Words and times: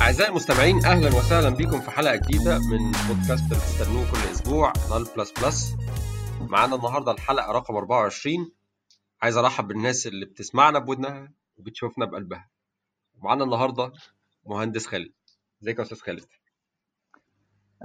أعزائي 0.00 0.30
المستمعين 0.30 0.84
أهلا 0.84 1.08
وسهلا 1.16 1.48
بكم 1.50 1.80
في 1.80 1.90
حلقة 1.90 2.16
جديدة 2.16 2.58
من 2.58 2.92
بودكاست 3.08 3.44
اللي 3.44 3.54
بتستنوه 3.54 4.10
كل 4.10 4.18
أسبوع 4.32 4.72
نال 4.90 5.04
بلس 5.16 5.32
بلس. 5.32 5.74
معانا 6.40 6.76
النهاردة 6.76 7.12
الحلقة 7.12 7.52
رقم 7.52 7.76
24 7.76 8.52
عايز 9.22 9.36
أرحب 9.36 9.68
بالناس 9.68 10.06
اللي 10.06 10.26
بتسمعنا 10.26 10.78
بودنها 10.78 11.32
وبتشوفنا 11.56 12.04
بقلبها. 12.06 12.51
ومعانا 13.22 13.44
النهاردة 13.44 13.92
مهندس 14.46 14.86
خالد. 14.86 15.12
ازيك 15.62 15.78
يا 15.78 15.82
أستاذ 15.82 15.98
خالد؟ 15.98 16.24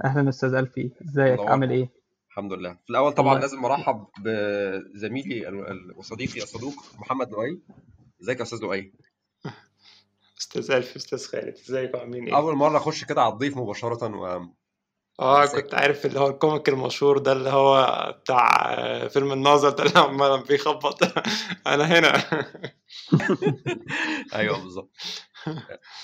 أهلا 0.04 0.28
أستاذ 0.28 0.54
ألفي. 0.54 0.90
إزيك. 1.04 1.40
عامل 1.40 1.70
إيه؟ 1.70 1.90
الحمد 2.30 2.52
لله. 2.52 2.72
في 2.74 2.90
الأول 2.90 3.12
طبعا 3.12 3.28
الله. 3.32 3.40
لازم 3.40 3.64
أرحب 3.64 4.06
بزميلي 4.18 5.46
وصديقي 5.96 6.42
الصدوق 6.42 6.74
محمد 6.98 7.30
لؤي 7.30 7.60
إزيك 8.22 8.38
يا 8.38 8.42
أستاذ 8.42 8.58
لؤي 8.58 8.92
أستاذ 10.40 10.70
ألفي 10.70 10.96
أستاذ 10.96 11.26
خالد 11.26 11.54
ازيكم 11.54 11.98
عاملين 11.98 12.26
إيه؟ 12.26 12.36
أول 12.36 12.54
مرة 12.54 12.76
أخش 12.78 13.04
كده 13.04 13.22
على 13.22 13.32
الضيف 13.32 13.56
مباشرة 13.56 14.16
و 14.16 14.46
آه 15.20 15.44
إزيك؟ 15.44 15.64
كنت 15.64 15.74
عارف 15.74 16.06
اللي 16.06 16.20
هو 16.20 16.28
ال 16.28 16.35
comic 16.35 16.68
المشهور 16.68 17.18
ده 17.18 17.32
اللي 17.32 17.50
هو 17.50 18.14
بتاع 18.22 18.74
آه، 18.74 19.08
فيلم 19.08 19.32
الناظر 19.32 19.70
ده 19.70 19.82
اللي 19.84 19.98
عمال 19.98 20.42
بيخبط. 20.44 21.02
أنا 21.66 21.84
هنا. 21.98 22.12
أيوه 24.34 24.62
بالظبط. 24.62 24.90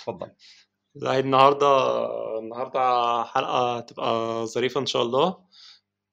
اتفضل. 0.01 0.31
زي 0.97 1.19
النهارده 1.21 1.67
النهارده 2.39 2.81
حلقة 3.25 3.81
تبقى 3.81 4.47
ظريفة 4.47 4.81
إن 4.81 4.87
شاء 4.87 5.03
الله. 5.03 5.37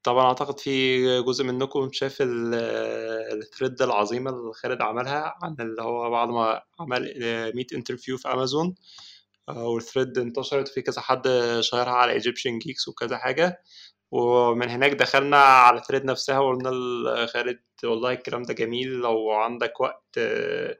طبعا 0.03 0.25
أعتقد 0.25 0.59
في 0.59 1.21
جزء 1.23 1.43
منكم 1.43 1.89
شاف 1.91 2.17
ال 2.21 2.44
thread 2.44 3.81
العظيمة 3.81 4.31
اللي 4.31 4.53
خالد 4.53 4.81
عملها 4.81 5.35
عن 5.43 5.55
اللي 5.59 5.81
هو 5.81 6.09
بعد 6.09 6.29
ما 6.29 6.61
عمل 6.79 7.13
100 7.55 7.65
interview 7.75 8.17
في 8.17 8.27
أمازون. 8.33 8.75
وال 9.49 9.66
thread 9.66 10.17
انتشرت 10.17 10.67
في 10.67 10.81
كذا 10.81 11.01
حد 11.01 11.27
share 11.61 11.86
ها 11.86 11.91
على 11.91 12.11
Egyptian 12.13 12.59
Geeks 12.59 12.87
وكذا 12.87 13.17
حاجة. 13.17 13.63
ومن 14.11 14.69
هناك 14.69 14.91
دخلنا 14.91 15.37
على 15.37 15.79
ال 15.79 15.83
thread 15.83 16.05
نفسها 16.05 16.39
وقلنا 16.39 16.69
لخالد 17.25 17.59
والله 17.83 18.11
الكلام 18.13 18.43
ده 18.43 18.53
جميل 18.53 18.89
لو 18.89 19.31
عندك 19.31 19.81
وقت 19.81 20.05
آه، 20.17 20.77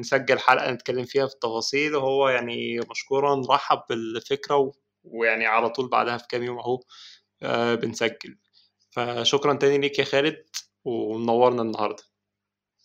نسجل 0.00 0.38
حلقة 0.38 0.70
نتكلم 0.72 1.04
فيها 1.04 1.26
في 1.26 1.34
التفاصيل 1.34 1.94
وهو 1.96 2.28
يعني 2.28 2.80
مشكورا 2.90 3.42
رحب 3.50 3.82
بالفكرة 3.88 4.56
و- 4.56 4.72
ويعني 5.04 5.46
على 5.46 5.68
طول 5.70 5.88
بعدها 5.88 6.16
في 6.16 6.26
كام 6.28 6.42
يوم 6.42 6.58
أهو 6.58 6.80
آه، 7.42 7.74
بنسجل. 7.74 8.38
فشكرا 8.90 9.54
تاني 9.54 9.78
ليك 9.78 9.98
يا 9.98 10.04
خالد 10.04 10.36
ومنورنا 10.84 11.62
النهارده. 11.62 12.02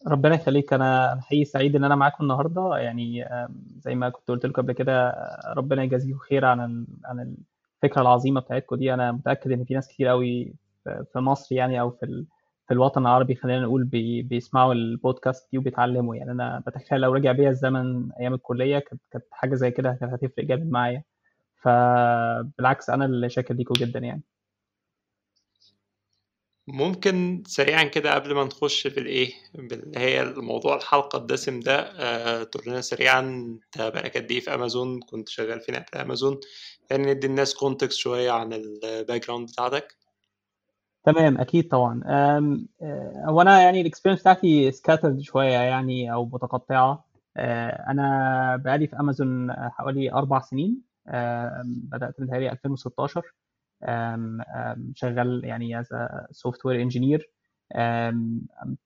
ربنا 0.07 0.35
يخليك. 0.35 0.73
أنا 0.73 1.19
حقيقي 1.21 1.45
سعيد 1.45 1.75
إن 1.75 1.83
أنا 1.83 1.95
معاكم 1.95 2.23
النهارده. 2.23 2.77
يعني 2.77 3.25
زي 3.79 3.95
ما 3.95 4.09
كنت 4.09 4.27
قلت 4.27 4.45
لكم 4.45 4.61
قبل 4.61 4.73
كده 4.73 5.13
ربنا 5.57 5.83
يجازيكم 5.83 6.17
خير 6.19 6.45
عن 6.45 6.87
عن 7.05 7.35
الفكرة 7.83 8.01
العظيمة 8.01 8.41
بتاعتكم 8.41 8.75
دي. 8.75 8.93
أنا 8.93 9.11
متأكد 9.11 9.51
إن 9.51 9.65
في 9.65 9.73
ناس 9.73 9.87
كتير 9.87 10.07
قوي 10.07 10.53
في 10.83 11.19
مصر 11.19 11.55
يعني 11.55 11.81
أو 11.81 11.91
في 11.91 12.25
في 12.67 12.73
الوطن 12.73 13.01
العربي 13.01 13.35
خلينا 13.35 13.59
نقول 13.61 13.83
بي 13.83 14.21
بيسمعوا 14.21 14.73
البودكاست 14.73 15.51
دي 15.51 15.57
وبيتعلموا. 15.57 16.15
يعني 16.15 16.31
أنا 16.31 16.63
بتخيل 16.67 16.99
لو 17.01 17.13
رجع 17.13 17.31
بيا 17.31 17.49
الزمن 17.49 18.11
أيام 18.19 18.33
الكلية 18.33 18.79
كانت 18.79 19.25
حاجة 19.31 19.55
زي 19.55 19.71
كده 19.71 19.97
كانت 19.99 20.13
هتفرق 20.13 20.45
جامد 20.45 20.71
معايا. 20.71 21.03
فبالعكس 21.63 22.89
أنا 22.89 23.05
اللي 23.05 23.29
شاكر 23.29 23.53
ليكم 23.53 23.73
جدا 23.73 23.99
يعني. 23.99 24.23
ممكن 26.67 27.43
سريعا 27.47 27.83
كده 27.83 28.15
قبل 28.15 28.33
ما 28.35 28.43
نخش 28.43 28.87
في 28.87 28.99
الإيه 28.99 29.33
اللي 29.55 29.99
هي 29.99 30.21
الموضوع 30.21 30.75
الحلقة 30.75 31.17
الدسم 31.17 31.59
ده 31.59 31.79
آه، 31.79 32.43
تقول 32.43 32.63
لنا 32.67 32.81
سريعا 32.81 33.19
أنت 33.19 33.77
بقالك 33.77 34.17
قد 34.17 34.31
إيه 34.31 34.39
في 34.39 34.53
أمازون؟ 34.53 34.99
كنت 35.01 35.29
شغال 35.29 35.61
فين 35.61 35.75
قبل 35.75 36.01
أمازون؟ 36.01 36.39
يعني 36.91 37.13
ندي 37.13 37.27
الناس 37.27 37.53
context 37.55 37.97
شوية 37.99 38.31
عن 38.31 38.53
ال 38.53 39.25
background 39.25 39.49
بتاعتك. 39.49 39.95
تمام 41.05 41.37
أكيد 41.37 41.67
طبعا. 41.67 42.01
أه، 42.05 42.57
هو 43.25 43.41
أنا 43.41 43.61
يعني 43.61 43.81
ال 43.81 43.85
experience 43.85 44.21
بتاعتي 44.21 44.71
scattered 44.71 45.19
شوية 45.21 45.51
يعني 45.57 46.13
أو 46.13 46.25
متقطعة. 46.25 47.05
أه، 47.37 47.69
أنا 47.91 48.55
بقالي 48.65 48.87
في 48.87 48.99
أمازون 48.99 49.53
حوالي 49.53 50.13
أربع 50.13 50.41
سنين. 50.41 50.81
أم، 51.07 51.63
بدأت 51.91 52.21
متهيألي 52.21 52.51
2016 52.51 53.23
أم، 53.83 54.41
أم، 54.41 54.91
شغال 54.95 55.41
يعني 55.45 55.79
as 55.79 55.89
software 56.31 56.81
engineer 56.81 57.29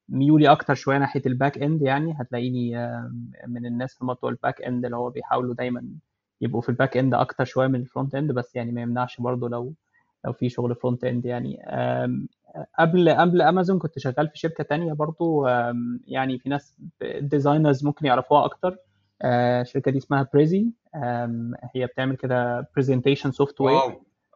ميولي 0.09 0.51
أكتر 0.51 0.73
شوية 0.75 0.97
ناحية 0.97 1.21
ال 1.25 1.57
backend 1.57 1.81
يعني. 1.81 2.15
هتلاقيني 2.19 2.77
من 3.47 3.65
الناس 3.65 3.97
اللي 4.01 4.11
هم 4.11 4.13
بتوع 4.13 4.29
ال 4.29 4.61
backend 4.61 4.85
اللي 4.85 4.97
هو 4.97 5.09
بيحاولوا 5.09 5.53
دايما 5.55 5.85
يبقوا 6.41 6.61
في 6.61 6.69
ال 6.69 6.97
backend 6.97 7.13
أكتر 7.13 7.45
شوية 7.45 7.67
من 7.67 7.75
ال 7.81 8.15
frontend 8.15 8.31
بس 8.31 8.55
يعني 8.55 8.71
ما 8.71 8.81
يمنعش 8.81 9.21
برضه 9.21 9.49
لو 9.49 9.73
لو 10.25 10.33
في 10.33 10.49
شغل 10.49 10.75
frontend 10.75 11.25
يعني. 11.25 11.57
قبل 12.79 13.09
قبل 13.09 13.41
امازون 13.41 13.79
كنت 13.79 13.99
شغال 13.99 14.29
في 14.29 14.39
شركة 14.39 14.63
تانية 14.63 14.93
برضو. 14.93 15.47
يعني 16.07 16.39
في 16.39 16.49
ناس 16.49 16.77
designers 17.21 17.85
ممكن 17.85 18.05
يعرفوها 18.05 18.45
أكتر. 18.45 18.77
أه، 19.21 19.61
الشركة 19.61 19.91
دي 19.91 19.97
اسمها 19.97 20.29
Prezi 20.33 20.65
هي 21.75 21.85
بتعمل 21.85 22.15
كده 22.15 22.67
presentation 22.75 23.31
software 23.31 23.79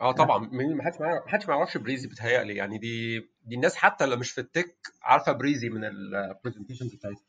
آه 0.02 0.12
طبعا. 0.12 0.50
ما 0.52 0.84
حدش 0.84 1.02
ما 1.02 1.22
حدش 1.28 1.48
ما 1.48 1.56
يعرفش 1.56 1.78
Prezi 1.78 2.08
بتهيألي. 2.08 2.56
يعني 2.56 2.78
دي 2.78 3.20
دي 3.46 3.56
الناس 3.56 3.76
حتى 3.76 4.04
اللي 4.04 4.16
مش 4.16 4.32
في 4.32 4.42
ال 4.42 4.49
tech 4.49 4.76
عارفة 5.04 5.32
Prezi 5.32 5.70
من 5.70 5.84
ال 5.84 5.92
presentations 5.92 6.96
بتاعتها. 6.96 7.22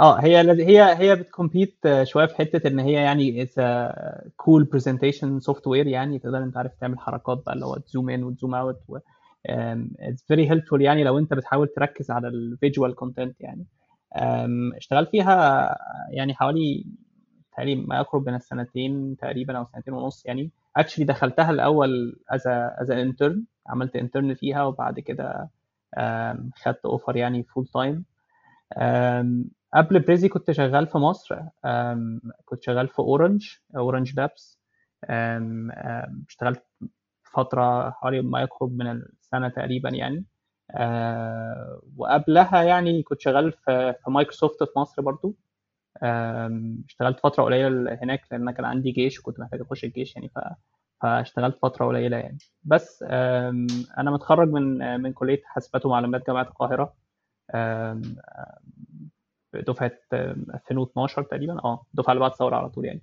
آه 0.00 0.20
هي 0.20 0.40
هي 0.66 0.94
هي 0.98 1.16
بت 1.16 1.30
compete 1.30 1.78
شوية 2.02 2.26
في 2.26 2.36
حتة 2.36 2.68
إن 2.68 2.78
هي 2.78 2.92
يعني 2.92 3.42
it's 3.42 3.60
cool 4.36 4.64
presentation 4.64 5.40
software 5.40 5.86
يعني 5.86 6.18
تقدر 6.18 6.38
أنت 6.38 6.56
عارف 6.56 6.72
تعمل 6.80 6.98
حركات 6.98 7.42
بقى 7.46 7.54
اللي 7.54 7.66
هو 7.66 7.74
ت 7.76 7.83
zoom 7.83 8.10
in 8.10 8.24
وت 8.24 8.34
zoom 8.34 8.54
out 8.54 8.80
it's 10.00 10.24
very 10.28 10.50
helpful 10.50 10.82
يعني 10.82 11.04
لو 11.04 11.18
أنت 11.18 11.34
بتحاول 11.34 11.68
تركز 11.68 12.10
على 12.10 12.28
ال 12.28 12.37
visual 12.37 12.94
content 12.94 13.40
يعني. 13.40 13.66
أم، 14.16 14.72
اشتغلت 14.74 15.10
فيها 15.10 15.68
يعني 16.10 16.34
حوالي 16.34 16.86
تقريبا 17.56 17.82
ما 17.88 17.96
يقرب 17.98 18.28
من 18.28 18.34
السنتين 18.34 19.16
تقريبا 19.16 19.58
أو 19.58 19.64
سنتين 19.64 19.94
ونص 19.94 20.26
يعني. 20.26 20.50
actually 20.76 21.04
دخلتها 21.04 21.50
الأول 21.50 22.20
as 22.30 22.46
as 22.80 22.90
intern 22.90 23.44
عملت 23.68 23.96
intern 23.96 24.34
فيها 24.34 24.64
وبعد 24.64 25.00
كده 25.00 25.50
أم، 25.98 26.50
خدت 26.64 26.84
offer 26.86 27.16
يعني 27.16 27.42
full 27.44 27.66
time 27.66 28.04
قبل 29.76 30.00
Prezi 30.00 30.28
كنت 30.28 30.50
شغال 30.50 30.86
في 30.86 30.98
مصر 30.98 31.36
كنت 32.44 32.62
شغال 32.62 32.88
في 32.88 32.98
Orange 32.98 33.48
Orange 33.76 34.16
Labs. 34.16 34.60
اشتغلت 36.28 36.62
فترة 37.34 37.90
حوالي 37.90 38.22
ما 38.22 38.40
يقرب 38.42 38.72
من 38.78 38.86
السنة 38.90 39.48
تقريبا 39.48 39.88
يعني. 39.90 40.24
أه، 40.70 41.80
وقبلها 41.96 42.62
يعني 42.62 43.02
كنت 43.02 43.20
شغال 43.20 43.52
في 43.52 43.94
مايكروسوفت 44.08 44.64
في 44.64 44.78
مصر 44.78 45.02
برضو. 45.02 45.36
اشتغلت 46.88 47.20
فترة 47.20 47.44
قليلة 47.44 47.94
هناك 48.02 48.32
أنا 48.32 48.52
كان 48.52 48.64
عندي 48.64 48.90
جيش 48.90 49.20
وكنت 49.20 49.40
محتاج 49.40 49.60
أخش 49.60 49.84
الجيش 49.84 50.16
يعني 50.16 50.28
ف 50.28 50.38
فاشتغلت 51.02 51.58
فترة 51.58 51.86
قليلة 51.86 52.16
يعني. 52.16 52.38
بس 52.64 53.02
أنا 53.98 54.10
متخرج 54.10 54.48
من 54.50 55.00
من 55.02 55.12
كلية 55.12 55.42
حاسبات 55.46 55.86
ومعلومات 55.86 56.26
جامعة 56.26 56.42
القاهرة. 56.42 56.94
أم، 59.56 59.62
دفعة 59.68 59.92
2012 60.14 61.22
تقريبا. 61.22 61.58
آه 61.64 61.82
الدفعة 61.94 62.12
اللي 62.12 62.20
بعد 62.20 62.30
الثورة 62.30 62.56
على 62.56 62.68
طول 62.70 62.84
يعني. 62.84 63.02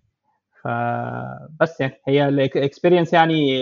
فبس 0.63 1.81
يعني 1.81 1.93
هي 2.07 2.27
ال 2.29 2.37
experience 2.37 3.13
يعني 3.13 3.59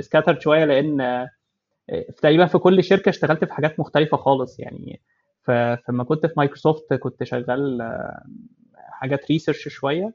scattered 0.00 0.40
شوية 0.40 0.64
لأن 0.64 1.00
آه، 1.00 1.28
تقريبا 2.18 2.46
في 2.46 2.58
كل 2.58 2.84
شركة 2.84 3.08
اشتغلت 3.08 3.44
في 3.44 3.54
حاجات 3.54 3.80
مختلفة 3.80 4.16
خالص 4.16 4.60
يعني. 4.60 5.00
فلما 5.44 6.04
كنت 6.04 6.26
في 6.26 6.34
مايكروسوفت 6.36 6.94
كنت 6.94 7.24
شغال 7.24 7.82
آه، 7.82 8.24
حاجات 8.76 9.30
research 9.30 9.68
شوية. 9.68 10.14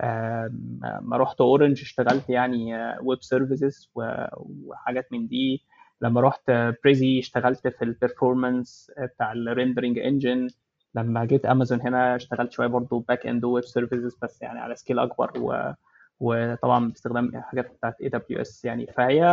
آم، 0.00 0.80
ما 1.02 1.16
رحت 1.16 1.40
اورنج 1.40 1.80
اشتغلت 1.82 2.30
يعني 2.30 2.74
web 3.02 3.22
services 3.22 3.90
وحاجات 3.94 5.12
من 5.12 5.26
دي. 5.28 5.62
لما 6.02 6.20
رحت 6.20 6.50
بريزي 6.84 7.18
اشتغلت 7.18 7.68
في 7.68 7.82
ال 7.84 7.93
performance 7.93 8.90
بتاع 8.98 9.32
ال 9.32 9.39
rendering 9.39 9.98
engine 9.98 10.48
لما 10.94 11.24
جيت 11.24 11.46
امازون 11.46 11.80
هنا 11.80 12.16
اشتغلت 12.16 12.52
شوية 12.52 12.66
برضو 12.66 12.98
backend 12.98 13.44
web 13.44 13.64
services 13.64 14.16
بس 14.22 14.42
يعني 14.42 14.60
على 14.60 14.76
scale 14.76 14.98
أكبر 14.98 15.32
و... 15.38 15.72
وطبعا 16.20 16.88
باستخدام 16.88 17.42
حاجات 17.42 17.72
بتاعت 17.72 18.00
AWS 18.00 18.64
يعني. 18.64 18.86
فهي 18.86 19.24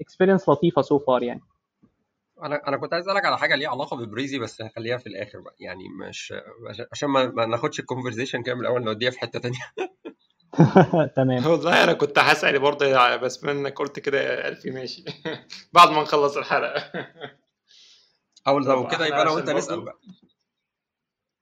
experience 0.00 0.48
لطيفة 0.48 0.82
so 0.82 0.98
far 0.98 1.22
يعني. 1.22 1.40
أنا 2.42 2.68
أنا 2.68 2.76
كنت 2.76 2.92
عايز 2.94 3.08
أسألك 3.08 3.24
على 3.24 3.38
حاجة 3.38 3.54
ليها 3.54 3.70
علاقة 3.70 3.96
ببريزي 3.96 4.38
بس 4.38 4.62
هخليها 4.62 4.96
في 4.96 5.06
الآخر 5.06 5.40
بقى. 5.40 5.54
يعني 5.60 5.84
مش 5.88 6.34
عشان 6.92 7.08
ما, 7.08 7.26
ما 7.26 7.46
ناخدش 7.46 7.80
ال 7.80 7.85
conversation 7.85 8.42
كامل 8.42 8.60
الأول 8.60 8.84
نوديها 8.84 9.10
في 9.10 9.20
حتة 9.20 9.38
تانية. 9.38 9.58
تمام. 11.16 11.46
والله 11.46 11.84
أنا 11.84 11.92
كنت 11.92 12.18
هسأل 12.18 12.58
برضه 12.58 13.16
بس 13.16 13.36
بما 13.36 13.52
انك 13.52 13.78
قلت 13.78 13.98
كده 13.98 14.48
يا 14.48 14.52
ألفي 14.52 14.70
ماشي. 14.70 15.04
بعد 15.74 15.90
ما 15.90 16.02
نخلص 16.02 16.36
الحلقة. 16.36 16.92
أول 18.46 18.64
لو 18.64 18.88
كده 18.88 19.06
يبقى 19.06 19.22
أنا 19.22 19.30
وأنت 19.30 19.50
نسأل 19.50 19.80
بقى. 19.80 19.98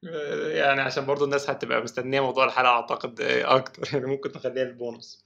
يعني 0.02 0.80
عشان 0.80 1.06
برضه 1.06 1.24
الناس 1.24 1.50
هتبقى 1.50 1.82
مستنية 1.82 2.20
موضوع 2.20 2.44
الحلقة 2.44 2.70
أعتقد 2.70 3.20
أكتر 3.56 3.82
يعني 3.94 4.06
ممكن 4.06 4.30
نخليها 4.36 4.62
البونص 4.64 5.24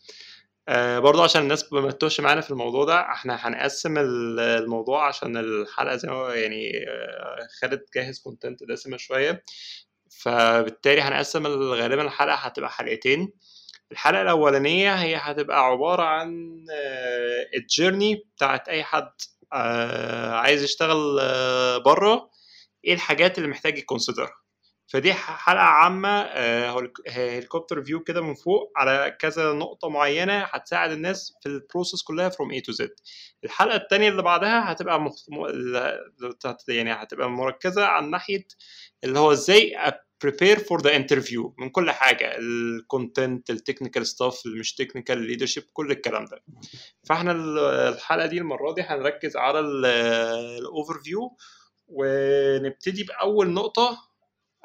آه، 0.68 0.98
برضه 0.98 1.24
عشان 1.24 1.42
الناس 1.42 1.72
ما 1.72 1.90
تتوهش 1.90 2.20
معانا 2.20 2.40
في 2.40 2.50
الموضوع 2.50 2.84
ده 2.84 3.00
إحنا 3.00 3.34
هنقسم 3.48 3.98
ال- 3.98 4.40
الموضوع 4.40 5.06
عشان 5.08 5.36
الحلقة 5.36 5.96
زي 5.96 6.08
ما 6.08 6.34
يعني 6.34 6.72
آه، 6.88 7.48
خالد 7.60 7.84
جاهز 7.94 8.18
كونتنت 8.18 8.64
دسمة 8.64 8.96
شوية. 8.96 9.44
فبالتالي 10.10 11.00
هنقسم 11.00 11.46
ال- 11.46 11.74
غالبا 11.74 12.02
الحلقة 12.02 12.34
هتبقى 12.36 12.70
حلقتين. 12.70 13.32
الحلقة 13.92 14.22
الأولانية 14.22 14.94
هي 14.94 15.16
هتبقى 15.16 15.66
عبارة 15.66 16.02
عن 16.02 16.30
الجيرني 17.56 18.14
بتاعت 18.36 18.68
أي 18.68 18.84
حد 18.84 19.10
آه، 19.52 20.30
عايز 20.34 20.62
يشتغل 20.62 21.18
بره. 21.84 22.30
إيه 22.84 22.94
الحاجات 22.94 23.38
اللي 23.38 23.48
محتاج 23.48 23.78
ي 23.78 23.84
consider 23.84 24.29
ها 24.29 24.34
فدي 24.92 25.14
حلقة 25.14 25.62
عامة 25.62 26.08
آه، 26.08 26.70
هوليك- 26.70 27.08
helicopter 27.08 27.82
view 27.84 28.00
كده 28.00 28.20
من 28.20 28.34
فوق 28.34 28.72
على 28.76 29.16
كذا 29.20 29.52
نقطة 29.52 29.88
معينة 29.88 30.38
هتساعد 30.38 30.90
الناس 30.90 31.32
في 31.42 31.48
ال 31.48 31.55
process 31.55 32.02
كلها 32.02 32.30
from 32.30 32.54
A 32.54 32.60
to 32.70 32.76
Z. 32.84 32.88
الحلقة 33.44 33.76
الثانية 33.76 34.08
اللي 34.08 34.22
بعدها 34.22 34.72
هتبقى 34.72 35.00
مخ... 35.00 35.14
يعني 36.68 36.92
هتبقى 36.92 37.30
مركزة 37.30 37.84
عن 37.86 38.10
ناحية 38.10 38.46
اللي 39.04 39.18
هو 39.18 39.32
إزاي 39.32 39.76
prepare 40.26 40.58
for 40.58 40.80
the 40.82 40.90
interview 40.90 41.52
من 41.58 41.70
كل 41.70 41.90
حاجة 41.90 42.32
ال 42.38 42.52
content 42.52 43.50
ال 43.50 43.56
technical 43.56 44.06
stuff 44.06 44.42
مش 44.46 44.74
technical 44.74 45.18
leadership 45.18 45.62
كل 45.72 45.90
الكلام 45.90 46.24
ده. 46.24 46.42
فإحنا 47.04 47.32
ال- 47.32 47.58
الحلقة 47.94 48.26
دي 48.26 48.38
المرة 48.38 48.74
دي 48.74 48.82
هنركز 48.82 49.36
على 49.36 49.60
ال 49.60 50.98
overview 51.04 51.36
ونبتدي 51.88 53.04
بأول 53.04 53.50
نقطة 53.50 54.09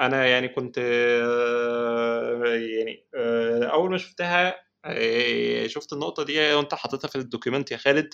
أنا 0.01 0.25
يعني 0.27 0.47
كنت 0.49 0.75
آه، 0.79 2.45
يعني 2.55 3.05
آه، 3.15 3.63
أول 3.65 3.91
ما 3.91 3.97
شفتها 3.97 4.55
آه، 4.85 5.67
شفت 5.67 5.93
النقطة 5.93 6.23
دي 6.23 6.53
وأنت 6.53 6.73
حاططها 6.75 7.07
في 7.07 7.15
ال 7.15 7.21
document 7.21 7.71
يا 7.71 7.77
خالد 7.77 8.13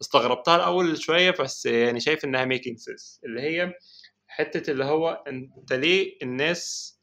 استغربتها 0.00 0.56
الأول 0.56 0.98
شوية 1.02 1.30
بس 1.30 1.66
يعني 1.66 2.00
شايف 2.00 2.24
إنها 2.24 2.44
making 2.44 2.78
sense 2.78 3.20
اللي 3.24 3.40
هي 3.40 3.74
حتة 4.28 4.70
اللي 4.70 4.84
هو 4.84 5.24
أنت 5.28 5.72
ليه 5.72 6.18
الناس 6.22 6.98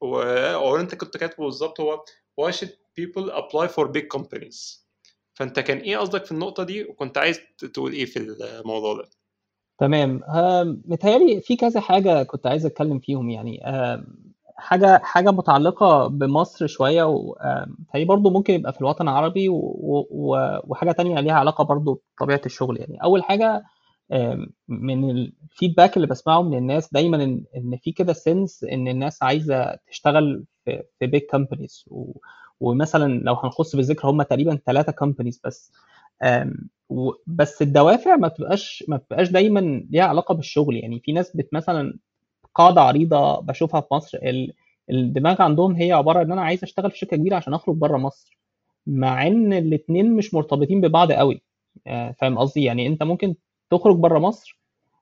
و- 0.00 0.20
أو 0.54 0.76
أنت 0.76 0.94
كنت 0.94 1.16
كاتبه 1.16 1.44
بالظبط 1.44 1.80
هو 1.80 2.04
why 2.40 2.52
should 2.54 2.70
people 3.00 3.30
apply 3.32 3.68
for 3.68 3.88
big 3.88 4.06
companies 4.18 4.86
فأنت 5.34 5.60
كان 5.60 5.78
إيه 5.78 5.98
قصدك 5.98 6.24
في 6.24 6.32
النقطة 6.32 6.64
دي؟ 6.64 6.84
وكنت 6.84 7.18
عايز 7.18 7.40
تقول 7.74 7.92
إيه 7.92 8.04
في 8.06 8.18
الموضوع 8.18 8.94
ده؟ 8.94 9.10
تمام. 9.78 10.20
متهيألي 10.86 11.40
في 11.40 11.56
كذا 11.56 11.80
حاجة 11.80 12.22
كنت 12.22 12.46
عايز 12.46 12.66
أتكلم 12.66 12.98
فيهم 12.98 13.30
يعني. 13.30 13.60
حاجة 14.56 15.00
حاجة 15.04 15.30
متعلقة 15.30 16.06
بمصر 16.06 16.66
شوية 16.66 17.02
ومتهيألي 17.04 18.04
برضو 18.08 18.30
ممكن 18.30 18.54
يبقى 18.54 18.72
في 18.72 18.80
الوطن 18.80 19.08
العربي 19.08 19.46
وحاجة 19.50 20.92
تانية 20.92 21.20
ليها 21.20 21.34
علاقة 21.34 21.64
برضو 21.64 22.02
بطبيعة 22.18 22.40
الشغل 22.46 22.80
يعني. 22.80 22.98
أول 23.02 23.22
حاجة 23.24 23.64
من 24.68 25.10
الفيدباك 25.10 25.96
اللي 25.96 26.06
بسمعه 26.08 26.42
من 26.42 26.58
الناس 26.58 26.92
دايما 26.92 27.16
إن 27.56 27.76
في 27.82 27.92
كده 27.92 28.12
sense 28.12 28.64
إن 28.64 28.88
الناس 28.88 29.22
عايزة 29.22 29.76
تشتغل 29.90 30.44
في 30.64 31.06
big 31.06 31.22
companies 31.30 31.84
ومثلا 32.60 33.12
لو 33.24 33.34
هنخص 33.34 33.76
بالذكر 33.76 34.10
هم 34.10 34.22
تقريبا 34.22 34.58
ثلاثة 34.66 34.92
companies 34.92 35.40
بس. 35.44 35.72
بس 37.26 37.62
الدوافع 37.62 38.16
ما 38.16 38.28
بتبقاش 38.28 38.84
ما 38.88 38.96
بتبقاش 38.96 39.30
دايما 39.30 39.60
ليها 39.90 40.04
علاقة 40.04 40.34
بالشغل. 40.34 40.76
يعني 40.76 41.00
في 41.00 41.12
ناس 41.12 41.36
بت 41.36 41.54
مثلا 41.54 41.98
قاعدة 42.54 42.80
عريضة 42.80 43.40
بشوفها 43.40 43.80
في 43.80 43.94
مصر 43.94 44.18
ال- 44.22 44.52
الدماغ 44.90 45.42
عندهم 45.42 45.76
هي 45.76 45.92
عبارة 45.92 46.22
إن 46.22 46.32
أنا 46.32 46.42
عايز 46.42 46.64
أشتغل 46.64 46.90
في 46.90 46.98
شركة 46.98 47.16
كبيرة 47.16 47.36
عشان 47.36 47.54
أخرج 47.54 47.76
بره 47.76 47.98
مصر 47.98 48.38
مع 48.86 49.26
إن 49.26 49.52
الاتنين 49.52 50.12
مش 50.16 50.34
مرتبطين 50.34 50.80
ببعض 50.80 51.12
قوي. 51.12 51.42
آه، 51.86 52.12
فاهم 52.12 52.38
قصدي؟ 52.38 52.64
يعني 52.64 52.86
أنت 52.86 53.02
ممكن 53.02 53.34
تخرج 53.70 53.96
بره 53.96 54.18
مصر 54.18 54.60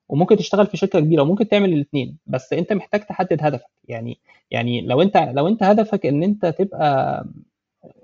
وممكن 0.09 0.37
تشتغل 0.37 0.67
في 0.67 0.77
شركة 0.77 0.99
كبيرة 0.99 1.21
وممكن 1.21 1.47
تعمل 1.47 1.73
الاثنين 1.73 2.17
بس 2.27 2.53
أنت 2.53 2.73
محتاج 2.73 3.01
تحدد 3.05 3.37
هدفك. 3.41 3.65
يعني 3.87 4.19
يعني 4.51 4.81
لو 4.81 5.01
أنت 5.01 5.17
لو 5.17 5.47
أنت 5.47 5.63
هدفك 5.63 6.05
إن 6.05 6.23
أنت 6.23 6.45
تبقى 6.45 7.25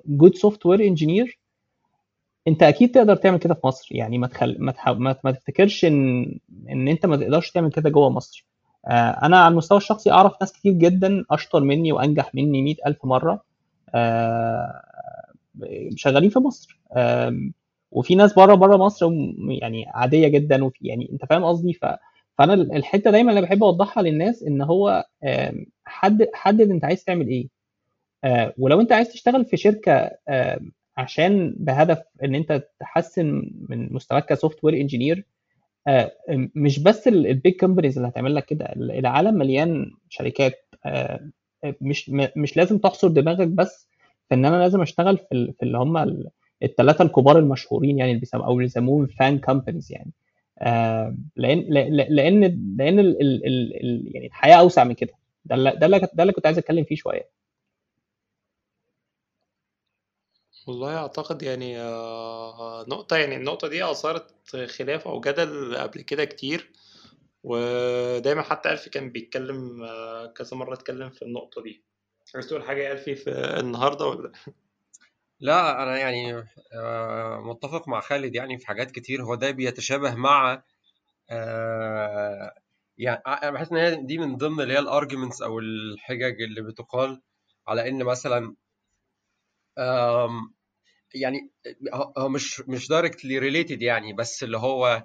good 0.06 0.36
software 0.36 0.82
engineer 0.82 1.40
انت 2.48 2.64
أكيد 2.64 2.92
تقدر 2.92 3.16
تعمل 3.16 3.38
كده 3.40 3.54
في 3.54 3.68
مصر. 3.68 3.96
يعني 3.96 4.18
ما 4.18 4.28
تخل... 4.28 4.58
ما, 4.60 4.72
تح... 4.72 4.90
ما... 4.90 5.16
ما 5.24 5.32
تفتكرش 5.32 5.86
ان 5.86 6.40
ان 6.70 6.88
انت 6.88 7.06
ما 7.06 7.18
تقدرش 7.18 7.52
تعمل 7.52 7.72
كده 7.72 7.90
جوه 7.90 8.10
مصر. 8.10 8.48
آه، 8.88 9.26
أنا 9.26 9.40
على 9.40 9.52
المستوى 9.52 9.78
الشخصي 9.78 10.12
اعرف 10.12 10.34
ناس 10.42 10.54
كتير 10.54 10.74
جدا 10.74 11.24
اشطر 11.32 11.60
مني 11.64 11.92
وانجح 11.92 12.36
مني 12.36 12.62
مئة 12.62 12.88
ألف 12.88 13.06
مرة. 13.06 13.44
آه، 13.96 14.82
شغالين 15.96 16.30
في 16.30 16.40
مصر. 16.40 16.80
آم، 16.98 17.54
وفي 17.92 18.16
ناس 18.16 18.34
بره 18.34 18.56
بره 18.56 18.78
مصر 18.78 19.12
يعني 19.62 19.86
عادية 19.94 20.28
جدا 20.28 20.64
وفي 20.66 20.88
يعني 20.88 21.10
انت 21.14 21.26
فاهم 21.26 21.44
قصدي؟ 21.44 21.74
ف... 21.74 21.86
فانا 22.38 22.54
الحتة 22.54 23.12
دايما 23.12 23.30
اللي 23.32 23.42
بحب 23.42 23.64
اوضحها 23.64 24.04
للناس 24.04 24.44
ان 24.44 24.62
هو 24.62 25.06
حدد 25.86 26.30
حدد 26.34 26.72
انت 26.72 26.86
عايز 26.86 27.04
تعمل 27.04 27.28
إيه. 27.28 27.48
آه، 28.24 28.54
ولو 28.58 28.82
انت 28.82 28.92
عايز 28.92 29.10
تشتغل 29.10 29.46
في 29.46 29.58
شركة 29.58 30.12
آه، 30.28 30.60
عشان 31.02 31.56
بهدف 31.60 32.02
إن 32.24 32.36
أنت 32.36 32.64
تحسن 32.80 33.52
من 33.70 33.94
مستواك 33.94 34.26
ك 34.26 34.64
software 34.64 34.76
engineer 34.82 35.26
مش 36.56 36.80
بس 36.80 37.08
ال 37.08 37.20
big 37.20 37.56
companies 37.60 37.98
اللي 37.98 38.10
هتعمل 38.10 38.36
لك 38.36 38.46
كده 38.46 38.66
العالم 38.76 39.34
مليان 39.34 39.92
شركات 40.10 40.66
آه، 40.86 41.30
مش 41.82 42.10
م- 42.10 42.28
مش 42.36 42.58
لازم 42.58 42.78
تحصر 42.78 43.08
دماغك 43.08 43.48
بس 43.48 43.88
في 44.30 44.36
إن 44.36 44.46
أنا 44.46 44.56
لازم 44.58 44.82
أشتغل 44.82 45.18
في 45.18 45.54
في 45.60 45.64
اللي 45.64 45.78
هم 45.78 45.98
الثلاثه 46.64 47.04
الكبار 47.06 47.40
المشهورين 47.40 47.98
يعني 48.00 48.12
اللي 48.12 48.20
بيسموه 48.20 48.46
أو 48.48 48.56
بيسموهم 48.56 49.08
فان 49.08 49.40
كومبانيز 49.40 49.92
يعني. 49.92 50.12
آه، 50.60 51.16
لأن 51.36 51.60
لأن 51.74 52.42
لأن 52.78 53.16
يعني 54.14 54.28
الحياة 54.28 54.56
أوسع 54.56 54.84
من 54.84 54.94
كده. 54.94 55.14
ده 55.46 55.56
اللي 55.56 55.72
ده 56.14 56.24
اللي 56.24 56.34
كنت 56.34 56.46
عايز 56.46 56.58
أتكلم 56.58 56.84
فيه 56.84 56.96
شوية. 56.96 57.41
والله 60.68 60.98
أعتقد 60.98 61.42
يعني 61.44 61.80
آه، 61.82 62.86
نقطة 62.88 63.18
يعني 63.18 63.36
النقطة 63.36 63.68
دي 63.68 63.92
أثارت 63.92 64.56
خلاف 64.68 65.08
أو 65.08 65.20
جدل 65.20 65.76
قبل 65.78 66.02
كده 66.02 66.26
كتير 66.26 66.72
ودايما 67.44 68.42
حتى 68.42 68.70
ألفي 68.72 68.90
كان 68.90 69.10
بيتكلم 69.12 69.84
آه، 69.84 70.26
كذا 70.28 70.58
مرة 70.58 70.74
اتكلم 70.74 71.10
في 71.10 71.22
النقطة 71.22 71.62
دي. 71.62 71.84
عايز 72.36 72.48
تقول 72.48 72.64
حاجة 72.64 72.82
يا 72.82 72.92
ألفي 72.92 73.16
في 73.16 73.30
النهاردة 73.60 74.06
ولا 74.06 74.32
لأ؟ 75.40 75.84
أنا 75.84 75.98
يعني 75.98 76.44
آه، 76.74 77.42
متفق 77.46 77.88
مع 77.88 78.00
خالد 78.00 78.36
يعني 78.36 78.58
في 78.58 78.68
حاجات 78.68 78.92
كتير. 78.92 79.24
هو 79.24 79.36
ده 79.36 79.52
بيتشابه 79.52 80.16
مع 80.16 80.64
يعني 82.98 83.22
أنا 83.28 83.52
بحس 83.52 83.72
إن 83.72 83.78
هي 83.78 83.96
دي 83.96 84.18
من 84.18 84.38
ضمن 84.38 84.62
اللي 84.62 84.74
هي 84.74 84.80
ال 84.80 84.86
arguments 84.86 85.42
أو 85.42 85.60
الحجج 85.60 86.42
اللي 86.42 86.62
بتقال 86.62 87.22
على 87.68 87.90
إن 87.90 88.04
مثلا 88.04 88.56
يعني 91.16 91.52
هو 91.94 92.14
هو 92.18 92.30
مش 92.30 92.62
مش 92.68 92.88
directly 92.88 93.40
related 93.40 93.82
يعني 93.82 94.14
بس 94.14 94.44
اللي 94.44 94.58
هو 94.58 95.04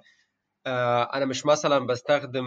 آه، 0.67 1.03
أنا 1.13 1.25
مش 1.25 1.45
مثلا 1.45 1.79
بستخدم 1.87 2.45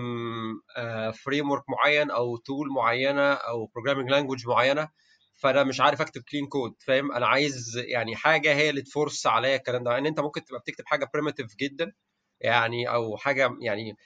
framework 1.24 1.64
معين 1.68 2.10
أو 2.10 2.36
tool 2.36 2.68
معينة 2.70 3.32
أو 3.32 3.66
programming 3.66 4.10
language 4.10 4.46
معينة 4.48 4.88
فأنا 5.36 5.64
مش 5.64 5.80
عارف 5.80 6.00
أكتب 6.00 6.22
clean 6.22 6.46
code 6.46 6.74
فاهم؟ 6.86 7.12
أنا 7.12 7.26
عايز 7.26 7.78
يعني 7.78 8.16
حاجة 8.16 8.54
هي 8.54 8.70
اللي 8.70 8.82
ت 8.82 8.89
force 8.89 9.26
عليا 9.26 9.56
الكلام 9.56 9.84
ده 9.84 9.98
إن 9.98 10.06
أنت 10.06 10.20
ممكن 10.20 10.44
تبقى 10.44 10.60
بتكتب 10.60 10.84
حاجة 10.86 11.10
primitive 11.14 11.56
جدا 11.56 11.92
يعني 12.40 12.88
أو 12.90 13.16
حاجة 13.16 13.50
يعني 13.62 13.96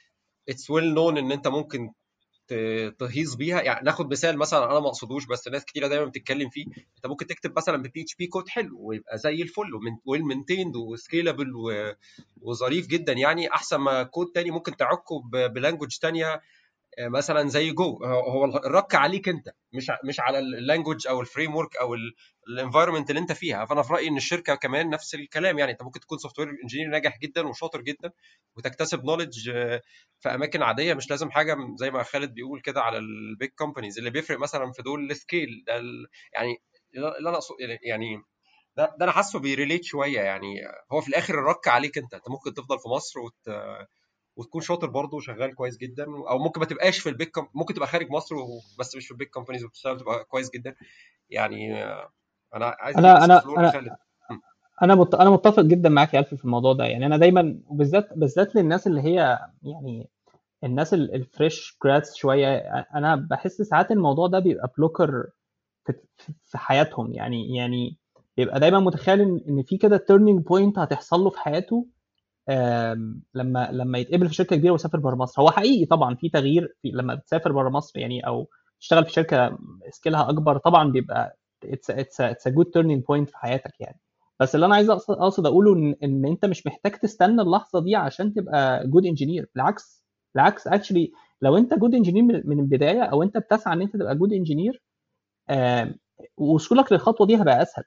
it's 0.49 0.69
well 0.69 0.93
known 0.93 1.17
إن 1.17 1.31
أنت 1.31 1.47
ممكن 1.47 1.91
تهيص 2.99 3.35
بيها. 3.35 3.61
يعني 3.61 3.85
ناخد 3.85 4.11
مثال 4.11 4.37
مثلا 4.37 4.65
أنا 4.71 4.79
ما 4.79 4.87
أقصدوش 4.87 5.25
بس 5.25 5.47
ناس 5.47 5.65
كتيرة 5.65 5.87
دايما 5.87 6.05
بتتكلم 6.05 6.49
فيه. 6.49 6.65
أنت 6.95 7.05
ممكن 7.05 7.27
تكتب 7.27 7.53
مثلا 7.57 7.77
ب 7.77 8.01
PHP 8.01 8.27
code 8.27 8.49
حلو 8.49 8.77
ويبقى 8.79 9.17
زي 9.17 9.41
الفل 9.41 9.71
well 10.05 10.23
maintained 10.25 10.75
و 10.75 10.84
scalable 10.84 11.53
وظريف 12.41 12.87
جدا. 12.87 13.13
يعني 13.13 13.51
أحسن 13.53 13.77
ما 13.77 14.03
كود 14.03 14.27
تاني 14.35 14.51
ممكن 14.51 14.75
تعكه 14.77 15.21
ب 15.31 15.38
language 15.38 15.97
تانية 15.97 16.41
مثلا 16.99 17.49
زي 17.49 17.71
جو 17.71 17.97
هو 18.05 18.45
الرك 18.45 18.95
عليك 18.95 19.29
أنت 19.29 19.49
مش 19.73 19.91
مش 20.05 20.19
على 20.19 20.39
ال 20.39 20.47
language 20.47 21.07
أو 21.07 21.21
ال 21.21 21.55
framework 21.55 21.77
أو 21.77 21.95
ال 22.47 22.52
environment 22.52 23.09
اللي 23.09 23.19
أنت 23.21 23.31
فيها. 23.31 23.65
فأنا 23.65 23.81
في 23.81 23.93
رأيي 23.93 24.07
إن 24.07 24.17
الشركة 24.17 24.55
كمان 24.55 24.89
نفس 24.89 25.15
الكلام. 25.15 25.59
يعني 25.59 25.71
أنت 25.71 25.83
ممكن 25.83 25.99
تكون 25.99 26.17
software 26.17 26.49
engineer 26.63 26.87
ناجح 26.89 27.19
جدا 27.19 27.47
وشاطر 27.47 27.81
جدا 27.81 28.11
وتكتسب 28.57 29.05
knowledge 29.05 29.51
في 30.19 30.29
أماكن 30.35 30.63
عادية. 30.63 30.93
مش 30.93 31.09
لازم 31.09 31.31
حاجة 31.31 31.57
زي 31.79 31.91
ما 31.91 32.03
خالد 32.03 32.33
بيقول 32.33 32.61
كده 32.61 32.81
على 32.81 32.97
ال 32.97 33.10
big 33.10 33.49
companies 33.55 33.97
اللي 33.97 34.09
بيفرق 34.09 34.39
مثلا 34.39 34.71
في 34.71 34.81
دول 34.81 35.11
ال 35.11 35.20
scale 35.20 35.63
ده 35.67 35.73
يعني 36.33 36.57
اللي 36.95 37.29
أنا 37.29 37.33
اقصد 37.37 37.55
يعني 37.83 38.17
ده, 38.77 38.85
ده 38.99 39.05
أنا 39.05 39.11
حاسه 39.11 39.39
بي 39.39 39.50
relate 39.50 39.83
شوية. 39.83 40.21
يعني 40.21 40.55
هو 40.91 41.01
في 41.01 41.07
الآخر 41.09 41.33
الرك 41.39 41.67
عليك 41.67 41.97
أنت. 41.97 42.13
أنت 42.13 42.29
ممكن 42.29 42.53
تفضل 42.53 42.79
في 42.79 42.89
مصر 42.89 43.19
وت... 43.19 43.49
وتكون 44.35 44.61
شاطر 44.61 44.87
برضه 44.87 45.17
وشغال 45.17 45.55
كويس 45.55 45.77
جدا 45.77 46.05
أو 46.29 46.37
ممكن 46.39 46.59
ما 46.59 46.65
تبقاش 46.65 46.99
في 46.99 47.09
ال 47.09 47.13
big 47.13 47.27
comp... 47.27 47.47
ممكن 47.53 47.73
تبقى 47.73 47.87
خارج 47.87 48.11
مصر 48.11 48.35
بس 48.79 48.95
مش 48.95 49.05
في 49.05 49.11
ال 49.11 49.15
big 49.15 49.27
companies 49.27 49.63
وبتشتغل 49.63 49.99
تبقى 49.99 50.23
كويس 50.23 50.49
جدا. 50.49 50.75
يعني 51.29 51.83
أنا 52.55 52.75
عايز 52.79 52.97
أنا 52.97 53.25
أنا 53.25 53.43
أنا 53.57 53.97
أنا 54.83 54.95
مت... 54.95 55.15
أنا 55.15 55.29
متفق 55.29 55.63
جدا 55.63 55.89
معاك 55.89 56.13
يا 56.13 56.19
ألفي 56.19 56.37
في 56.37 56.45
الموضوع 56.45 56.73
ده. 56.73 56.85
يعني 56.85 57.05
أنا 57.05 57.17
دايما 57.17 57.59
وبالذات 57.67 58.13
بالذات 58.15 58.55
للناس 58.55 58.87
اللي 58.87 59.01
هي 59.01 59.39
يعني 59.63 60.09
الناس 60.63 60.93
ال 60.93 61.07
fresh 61.07 61.77
grads 61.83 62.13
شوية 62.15 62.57
أنا 62.95 63.15
بحس 63.15 63.61
ساعات 63.61 63.91
الموضوع 63.91 64.27
ده 64.27 64.39
بيبقى 64.39 64.73
blocker 64.77 65.29
في, 65.85 65.93
في 66.43 66.57
حياتهم. 66.57 67.13
يعني 67.13 67.55
يعني 67.55 67.97
بيبقى 68.37 68.59
دايما 68.59 68.79
متخيل 68.79 69.21
ان 69.21 69.63
في 69.63 69.77
كده 69.77 69.97
turning 69.97 70.43
point 70.45 70.79
هتحصل 70.79 71.19
له 71.19 71.29
في 71.29 71.39
حياته 71.39 71.87
لما 73.33 73.69
لما 73.71 73.97
يتقبل 73.97 74.27
في 74.27 74.33
شركة 74.35 74.55
كبيرة 74.55 74.71
ويسافر 74.71 74.99
بره 74.99 75.15
مصر. 75.15 75.41
هو 75.41 75.51
حقيقي 75.51 75.85
طبعا 75.85 76.15
في 76.15 76.29
تغيير 76.29 76.75
في 76.81 76.89
لما 76.91 77.15
بتسافر 77.15 77.51
بره 77.51 77.69
مصر 77.69 77.99
يعني 77.99 78.27
أو 78.27 78.49
تشتغل 78.79 79.05
في 79.05 79.11
شركة 79.13 79.57
سكيلها 79.89 80.29
أكبر 80.29 80.57
طبعا 80.57 80.91
بيبقى 80.91 81.37
it's 81.65 82.21
a 82.47 82.49
good 82.49 82.65
turning 82.65 83.03
point 83.03 83.29
في 83.29 83.37
حياتك 83.37 83.81
يعني. 83.81 83.99
بس 84.39 84.55
اللي 84.55 84.65
أنا 84.65 84.75
عايز 84.75 84.89
أقصد 84.89 85.45
أقوله 85.45 85.73
إن, 85.73 85.95
إن 86.03 86.25
أنت 86.25 86.45
مش 86.45 86.67
محتاج 86.67 86.91
تستنى 86.91 87.41
اللحظة 87.41 87.79
دي 87.83 87.95
عشان 87.95 88.33
تبقى 88.33 88.87
good 88.87 89.05
engineer 89.05 89.49
بالعكس 89.55 90.05
بالعكس 90.35 90.67
actually 90.67 91.11
لو 91.41 91.57
أنت 91.57 91.73
good 91.73 91.95
engineer 91.95 92.23
من 92.45 92.59
البداية 92.59 93.01
أو 93.03 93.23
أنت 93.23 93.37
بتسعى 93.37 93.73
إن 93.73 93.81
أنت 93.81 93.93
تبقى 93.97 94.15
good 94.15 94.33
engineer 94.33 94.81
وصولك 96.37 96.91
للخطوة 96.91 97.27
دي 97.27 97.37
هيبقى 97.39 97.61
أسهل. 97.61 97.83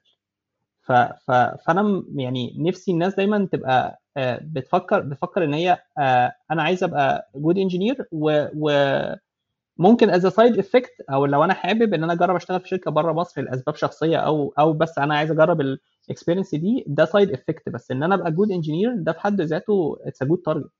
ف 0.89 0.91
ف 0.91 1.31
فأنا 1.67 2.03
يعني 2.15 2.55
نفسي 2.59 2.91
الناس 2.91 3.15
دايما 3.15 3.47
تبقى 3.51 4.01
بتفكر 4.41 4.99
بتفكر 4.99 5.43
إن 5.43 5.53
هي 5.53 5.79
أنا 6.51 6.63
عايز 6.63 6.83
أبقى 6.83 7.31
good 7.35 7.57
engineer 7.57 8.07
وممكن 8.11 9.19
as 10.09 10.27
side 10.27 10.59
effect 10.59 11.01
أو 11.11 11.25
لو 11.25 11.43
أنا 11.43 11.53
حابب 11.53 11.93
إن 11.93 12.03
أنا 12.03 12.13
أجرب 12.13 12.35
أشتغل 12.35 12.59
في 12.61 12.67
شركة 12.67 12.91
بره 12.91 13.13
مصر 13.13 13.41
لأسباب 13.41 13.75
شخصية 13.75 14.17
أو 14.17 14.53
أو 14.59 14.73
بس 14.73 14.97
أنا 14.99 15.15
عايز 15.17 15.31
أجرب 15.31 15.61
ال 15.61 15.69
experience 15.69 16.55
دي 16.55 16.83
ده 16.87 17.05
side 17.05 17.31
effect 17.31 17.69
بس. 17.69 17.91
إن 17.91 18.03
أنا 18.03 18.15
أبقى 18.15 18.31
good 18.31 18.51
engineer 18.51 18.95
ده 18.97 19.11
في 19.13 19.19
حد 19.19 19.41
ذاته 19.41 19.97
it's 20.05 20.23
good 20.23 20.39
target 20.45 20.71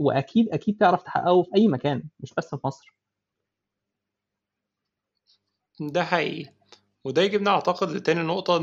وأكيد 0.00 0.48
أكيد 0.50 0.76
تعرف 0.80 1.02
تحققه 1.02 1.42
في 1.42 1.50
أي 1.56 1.68
مكان 1.68 2.02
مش 2.20 2.34
بس 2.38 2.54
في 2.54 2.66
مصر. 2.66 2.94
ده 5.80 6.02
حقيقي. 6.04 6.52
وده 7.04 7.22
يجيبنا 7.22 7.50
أعتقد 7.50 7.90
لتاني 7.90 8.20
نقطة 8.22 8.58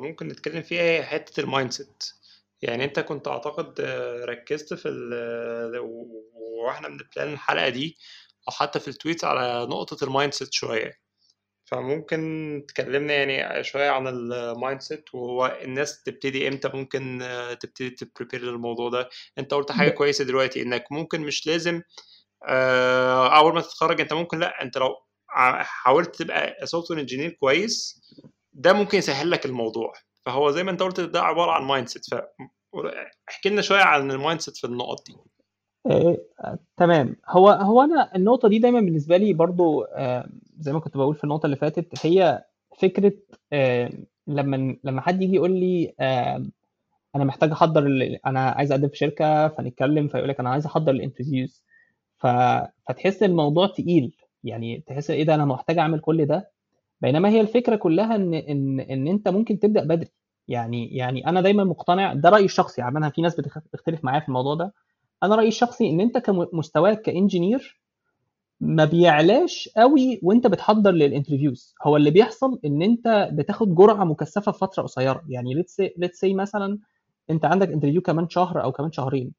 ممكن 0.00 0.28
نتكلم 0.28 0.62
فيها 0.62 0.82
هي 0.82 1.02
حتة 1.02 1.40
ال 1.40 1.70
mindset 1.72 2.04
يعني 2.62 2.84
أنت 2.84 3.00
كنت 3.00 3.28
أعتقد 3.28 3.80
ركزت 4.24 4.74
في 4.74 4.88
وإحنا 6.34 6.88
بن 6.88 7.03
plan 7.03 7.32
الحلقة 7.32 7.68
دي 7.68 7.96
أو 8.48 8.52
حتى 8.52 8.80
في 8.80 8.88
ال 8.88 8.94
tweet 8.94 9.24
على 9.24 9.66
نقطة 9.66 10.04
ال 10.04 10.32
mindset 10.34 10.52
شوية. 10.52 10.92
فممكن 11.64 12.64
تكلمنا 12.68 13.14
يعني 13.14 13.64
شوية 13.64 13.90
عن 13.90 14.08
ال 14.08 14.80
mindset 14.80 15.14
وهو 15.14 15.58
الناس 15.62 16.02
تبتدي 16.02 16.48
إمتى 16.48 16.68
ممكن 16.74 17.18
تبتدي 17.60 17.90
ت 17.90 17.96
prepare 17.96 18.40
للموضوع 18.50 18.88
ده. 18.90 19.08
أنت 19.38 19.54
قلت 19.54 19.72
حاجة 19.72 19.90
كويسة 19.90 20.24
دلوقتي 20.24 20.62
إنك 20.62 20.84
ممكن 20.90 21.20
مش 21.20 21.46
لازم 21.46 21.82
أول 23.36 23.54
ما 23.54 23.60
تتخرج 23.60 24.00
أنت 24.00 24.12
ممكن 24.12 24.38
لأ 24.38 24.62
أنت 24.62 24.78
لو 24.78 24.96
حاولت 25.28 26.16
تبقى 26.16 26.66
software 26.66 27.00
engineer 27.00 27.30
كويس 27.30 28.00
ده 28.52 28.72
ممكن 28.72 28.98
يسهل 28.98 29.30
لك 29.30 29.46
الموضوع. 29.46 29.92
فهو 30.26 30.50
زي 30.50 30.62
ما 30.64 30.70
انت 30.70 30.82
قلت 30.82 31.00
ده 31.00 31.20
عبارة 31.22 31.50
عن 31.50 31.62
mindset 31.62 32.02
فاحكي 32.10 33.48
لنا 33.48 33.62
شوية 33.62 33.82
عن 33.82 34.10
ال 34.10 34.40
mindset 34.40 34.56
في 34.56 34.64
النقط 34.66 35.06
دي. 35.06 35.16
إيه، 35.90 36.26
تمام. 36.76 37.16
هو 37.28 37.48
هو 37.48 37.82
أنا 37.82 38.16
النقطة 38.16 38.48
دي 38.48 38.58
دايما 38.58 38.80
بالنسبة 38.80 39.16
لي 39.16 39.32
برضو 39.32 39.82
آه 39.82 40.28
زي 40.58 40.72
ما 40.72 40.80
كنت 40.80 40.96
بقول 40.96 41.14
في 41.14 41.24
النقطة 41.24 41.46
اللي 41.46 41.56
فاتت 41.56 42.06
هي 42.06 42.44
فكرة 42.80 43.12
آه 43.52 43.90
لما 44.26 44.76
لما 44.84 45.00
حد 45.00 45.22
يجي 45.22 45.34
يقول 45.34 45.50
لي 45.50 45.94
آه 46.00 46.46
أنا 47.16 47.24
محتاج 47.24 47.50
أحضر 47.52 47.86
أنا 48.26 48.50
عايز 48.50 48.72
أقدم 48.72 48.88
في 48.88 48.96
شركة 48.96 49.48
فنتكلم 49.48 50.08
فيقول 50.08 50.28
لك 50.28 50.40
أنا 50.40 50.50
عايز 50.50 50.66
أحضر 50.66 50.92
الانترفيوز 50.92 51.64
فتحس 52.18 53.22
الموضوع 53.22 53.66
تقيل. 53.66 54.16
يعني 54.44 54.84
تحس 54.86 55.10
إيه 55.10 55.24
ده 55.24 55.34
أنا 55.34 55.44
محتاج 55.44 55.78
أعمل 55.78 56.00
كل 56.00 56.26
ده؟ 56.26 56.50
بينما 57.00 57.28
هي 57.28 57.40
الفكرة 57.40 57.76
كلها 57.76 58.16
إن 58.16 58.34
إن 58.34 58.80
إن 58.80 59.08
أنت 59.08 59.28
ممكن 59.28 59.58
تبدأ 59.58 59.84
بدري. 59.84 60.10
يعني 60.48 60.96
يعني 60.96 61.26
أنا 61.26 61.40
دايما 61.40 61.64
مقتنع 61.64 62.14
ده 62.14 62.28
رأيي 62.30 62.44
الشخصي. 62.44 62.82
عملها 62.82 63.10
في 63.10 63.22
ناس 63.22 63.36
بتختلف 63.40 64.04
معايا 64.04 64.20
في 64.20 64.28
الموضوع 64.28 64.54
ده. 64.54 64.74
أنا 65.22 65.34
رأيي 65.36 65.48
الشخصي 65.48 65.90
إن 65.90 66.00
أنت 66.00 66.18
كمستواك 66.18 67.02
كإنجينير 67.02 67.80
ما 68.60 68.84
بيعلاش 68.84 69.68
قوي 69.76 70.20
وأنت 70.22 70.46
بتحضر 70.46 70.90
لل 70.92 71.06
interviews 71.06 71.74
هو 71.84 71.96
اللي 71.96 72.10
بيحصل 72.10 72.60
إن 72.64 72.82
أنت 72.82 73.30
بتاخد 73.32 73.74
جرعة 73.74 74.04
مكثفة 74.04 74.52
في 74.52 74.58
فترة 74.58 74.82
قصيرة. 74.82 75.22
يعني 75.28 75.54
let's 75.98 76.20
say 76.20 76.34
مثلا 76.34 76.78
أنت 77.30 77.44
عندك 77.44 77.68
interview 77.68 78.02
كمان 78.02 78.28
شهر 78.28 78.64
أو 78.64 78.72
كمان 78.72 78.92
شهرين. 78.92 79.32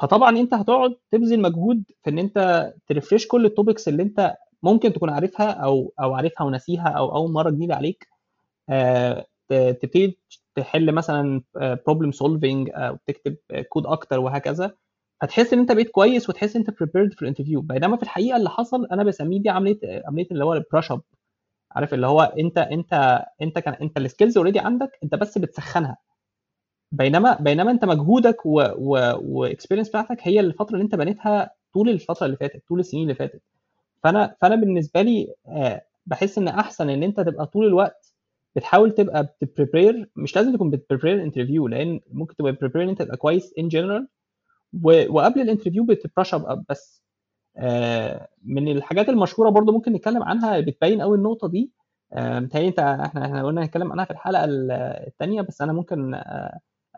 فطبعا 0.00 0.38
أنت 0.38 0.54
هتقعد 0.54 0.96
تبذل 1.12 1.40
مجهود 1.42 1.84
في 2.04 2.10
إن 2.10 2.18
أنت 2.18 2.72
ت 2.86 2.91
refresh 2.91 3.26
كل 3.26 3.46
ال 3.46 3.52
topics 3.52 3.88
اللي 3.88 4.02
أنت 4.02 4.34
ممكن 4.62 4.92
تكون 4.92 5.10
عارفها 5.10 5.50
أو 5.52 5.92
أو 6.00 6.14
عارفها 6.14 6.46
وناسيها 6.46 6.88
أو 6.88 7.16
أول 7.16 7.32
مرة 7.32 7.50
جديدة 7.50 7.74
عليك. 7.74 8.08
آه 8.70 9.26
تبتدي 9.50 10.18
تحل 10.56 10.92
مثلا 10.92 11.42
problem 11.56 12.12
solving 12.12 12.70
أو 12.74 12.98
تكتب 13.06 13.36
كود 13.68 13.86
أكتر 13.86 14.20
وهكذا. 14.20 14.72
هتحس 15.22 15.52
إن 15.52 15.58
أنت 15.58 15.72
بقيت 15.72 15.90
كويس 15.90 16.28
وتحس 16.30 16.56
إن 16.56 16.62
أنت 16.68 16.78
prepared 16.80 17.12
في 17.14 17.22
ال 17.22 17.26
interview 17.26 17.60
بينما 17.60 17.96
في 17.96 18.02
الحقيقة 18.02 18.36
اللي 18.36 18.50
حصل 18.50 18.86
أنا 18.86 19.04
بسميه 19.04 19.40
دي 19.42 19.50
عملية 19.50 19.80
عملية 20.06 20.26
اللي 20.32 20.44
هو 20.44 20.54
ال 20.54 20.60
brush 20.60 20.92
up 20.92 21.02
عارف 21.72 21.94
اللي 21.94 22.06
هو 22.06 22.22
انت 22.22 22.58
انت 22.58 23.22
أنت 23.42 23.58
كان 23.58 23.74
أنت 23.74 23.98
ال 23.98 24.04
skills 24.04 24.38
already 24.38 24.58
عندك 24.60 24.90
أنت 25.04 25.14
بس 25.14 25.38
بتسخنها. 25.38 25.96
بينما 26.92 27.34
بينما 27.40 27.70
انت 27.70 27.84
مجهودك 27.84 28.46
و 28.46 28.59
experience 28.59 29.88
بتاعتك 29.88 30.16
هي 30.22 30.40
الفترة 30.40 30.74
اللي 30.74 30.84
انت 30.84 30.94
بنيتها 30.94 31.50
طول 31.74 31.88
الفترة 31.88 32.26
اللي 32.26 32.36
فاتت 32.36 32.62
طول 32.68 32.80
السنين 32.80 33.02
اللي 33.02 33.14
فاتت. 33.14 33.42
فأنا 34.02 34.36
فأنا 34.40 34.54
بالنسبة 34.56 35.02
لي 35.02 35.34
بحس 36.06 36.38
إن 36.38 36.48
أحسن 36.48 36.90
إن 36.90 37.02
أنت 37.02 37.20
تبقى 37.20 37.46
طول 37.46 37.66
الوقت 37.66 38.14
بتحاول 38.56 38.92
تبقى 38.94 39.36
بت 39.42 39.57
prepare 39.57 40.10
مش 40.16 40.36
لازم 40.36 40.54
تكون 40.54 40.70
بت 40.70 40.82
prepare 40.82 41.22
interview 41.24 41.68
لأن 41.68 42.00
ممكن 42.12 42.36
تبقى 42.36 42.52
بت 42.52 42.59
prepare 42.59 42.82
إن 42.82 42.88
أنت 42.88 43.02
تبقى 43.02 43.16
كويس 43.16 43.54
in 43.58 43.68
general 43.68 44.08
وقبل 44.84 45.40
ال 45.40 45.44
interview 45.44 45.84
بت 45.84 45.98
brush 45.98 46.34
up 46.34 46.64
بس. 46.68 47.02
من 48.44 48.68
الحاجات 48.68 49.08
المشهورة 49.08 49.50
برضو 49.50 49.72
ممكن 49.72 49.92
نتكلم 49.92 50.22
عنها 50.22 50.60
بتبين 50.60 51.02
قوي 51.02 51.16
النقطة 51.16 51.48
دي. 51.48 51.70
متهيألي 52.16 52.68
أنت 52.68 52.78
إحنا 52.78 53.24
إحنا 53.26 53.44
قلنا 53.44 53.62
هنتكلم 53.62 53.92
عنها 53.92 54.04
في 54.04 54.10
الحلقة 54.10 54.44
الثانية 55.06 55.42
بس 55.42 55.62
أنا 55.62 55.72
ممكن 55.72 56.20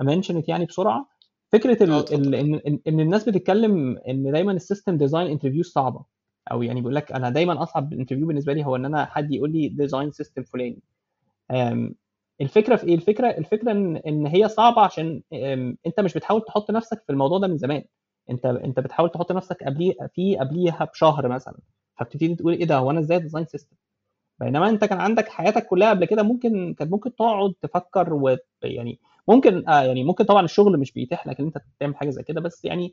أ 0.00 0.06
mention 0.06 0.48
يعني 0.48 0.64
بسرعة 0.64 1.08
فكرة 1.52 1.82
ال 1.82 1.92
ال 2.14 2.34
إن 2.34 2.78
إن 2.88 3.00
الناس 3.00 3.28
بتتكلم 3.28 3.98
إن 4.08 4.32
دايما 4.32 4.52
ال 4.52 4.59
system 4.59 4.96
design 4.96 5.26
interview 5.26 5.62
صعبة. 5.62 6.04
أو 6.52 6.62
يعني 6.62 6.80
بيقول 6.80 6.94
لك 6.94 7.12
أنا 7.12 7.30
دايما 7.30 7.62
أصعب 7.62 7.92
interview 7.92 8.26
بالنسبة 8.26 8.52
لي 8.52 8.64
هو 8.66 8.76
إن 8.76 8.84
أنا 8.84 9.04
حد 9.04 9.32
يقول 9.32 9.52
لي 9.52 9.68
design 9.68 10.10
system 10.10 10.42
فلاني. 10.42 10.82
الفكرة 12.40 12.76
في 12.76 12.86
إيه؟ 12.86 12.94
الفكرة 12.94 13.26
الفكرة 13.28 13.72
إن 13.72 13.96
إن 13.96 14.26
هي 14.26 14.48
صعبة 14.48 14.82
عشان 14.82 15.22
أنت 15.86 16.00
مش 16.00 16.14
بتحاول 16.14 16.42
تحط 16.44 16.70
نفسك 16.70 17.02
في 17.06 17.12
الموضوع 17.12 17.38
ده 17.38 17.46
من 17.48 17.56
زمان. 17.56 17.84
أنت 18.30 18.46
أنت 18.46 18.80
بتحاول 18.80 19.10
تحط 19.10 19.32
نفسك 19.32 19.64
قبليه 19.64 19.94
في 20.14 20.36
قبليها 20.36 20.84
بشهر 20.84 21.28
مثلا. 21.28 21.58
فبتبتدي 21.98 22.34
تقول 22.34 22.52
إيه 22.52 22.64
ده؟ 22.64 22.76
هو 22.76 22.90
أنا 22.90 23.00
إزاي 23.00 23.18
design 23.18 23.46
system 23.46 23.76
بينما 24.40 24.68
أنت 24.68 24.84
كان 24.84 25.00
عندك 25.00 25.28
حياتك 25.28 25.66
كلها 25.66 25.90
قبل 25.90 26.04
كده 26.04 26.22
ممكن 26.22 26.74
كانت 26.74 26.92
ممكن 26.92 27.14
تقعد 27.14 27.54
تفكر 27.62 28.14
ويعني 28.14 29.00
ممكن 29.28 29.68
آه 29.68 29.82
يعني 29.82 30.04
ممكن 30.04 30.24
طبعا 30.24 30.44
الشغل 30.44 30.78
مش 30.78 30.92
بيتيح 30.92 31.26
لك 31.26 31.40
ان 31.40 31.46
أنت 31.46 31.58
تعمل 31.80 31.96
حاجة 31.96 32.10
زي 32.10 32.22
كده 32.22 32.40
بس 32.40 32.64
يعني 32.64 32.92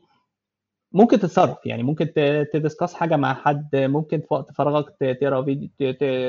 ممكن 0.92 1.18
تتصرف 1.18 1.58
يعني 1.66 1.82
ممكن 1.82 2.12
ت 2.52 2.57
discuss 2.57 2.94
حاجة 2.94 3.16
مع 3.16 3.34
حد 3.34 3.76
ممكن 3.76 4.20
في 4.20 4.26
وقت 4.30 4.52
فراغك 4.52 4.96
تقرأ 5.00 5.42
فيديو 5.42 5.68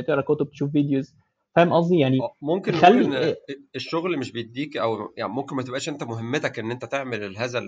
تقرأ 0.02 0.22
كتب 0.22 0.50
تشوف 0.50 0.72
videos 0.72 1.16
فاهم 1.56 1.74
قصدي؟ 1.74 2.00
يعني 2.00 2.20
ممكن 2.42 2.76
نقول 2.76 3.16
إن 3.16 3.36
الشغل 3.76 4.18
مش 4.18 4.32
بيديك 4.32 4.78
أو 4.78 5.14
يعني 5.18 5.34
ممكن 5.34 5.56
ما 5.56 5.64
تبقاش 5.64 5.90
أنت 5.90 6.04
مهمتك 6.04 6.60
إن 6.60 6.72
أنت 6.72 6.86
تعمل 6.86 7.38
هذا 7.38 7.64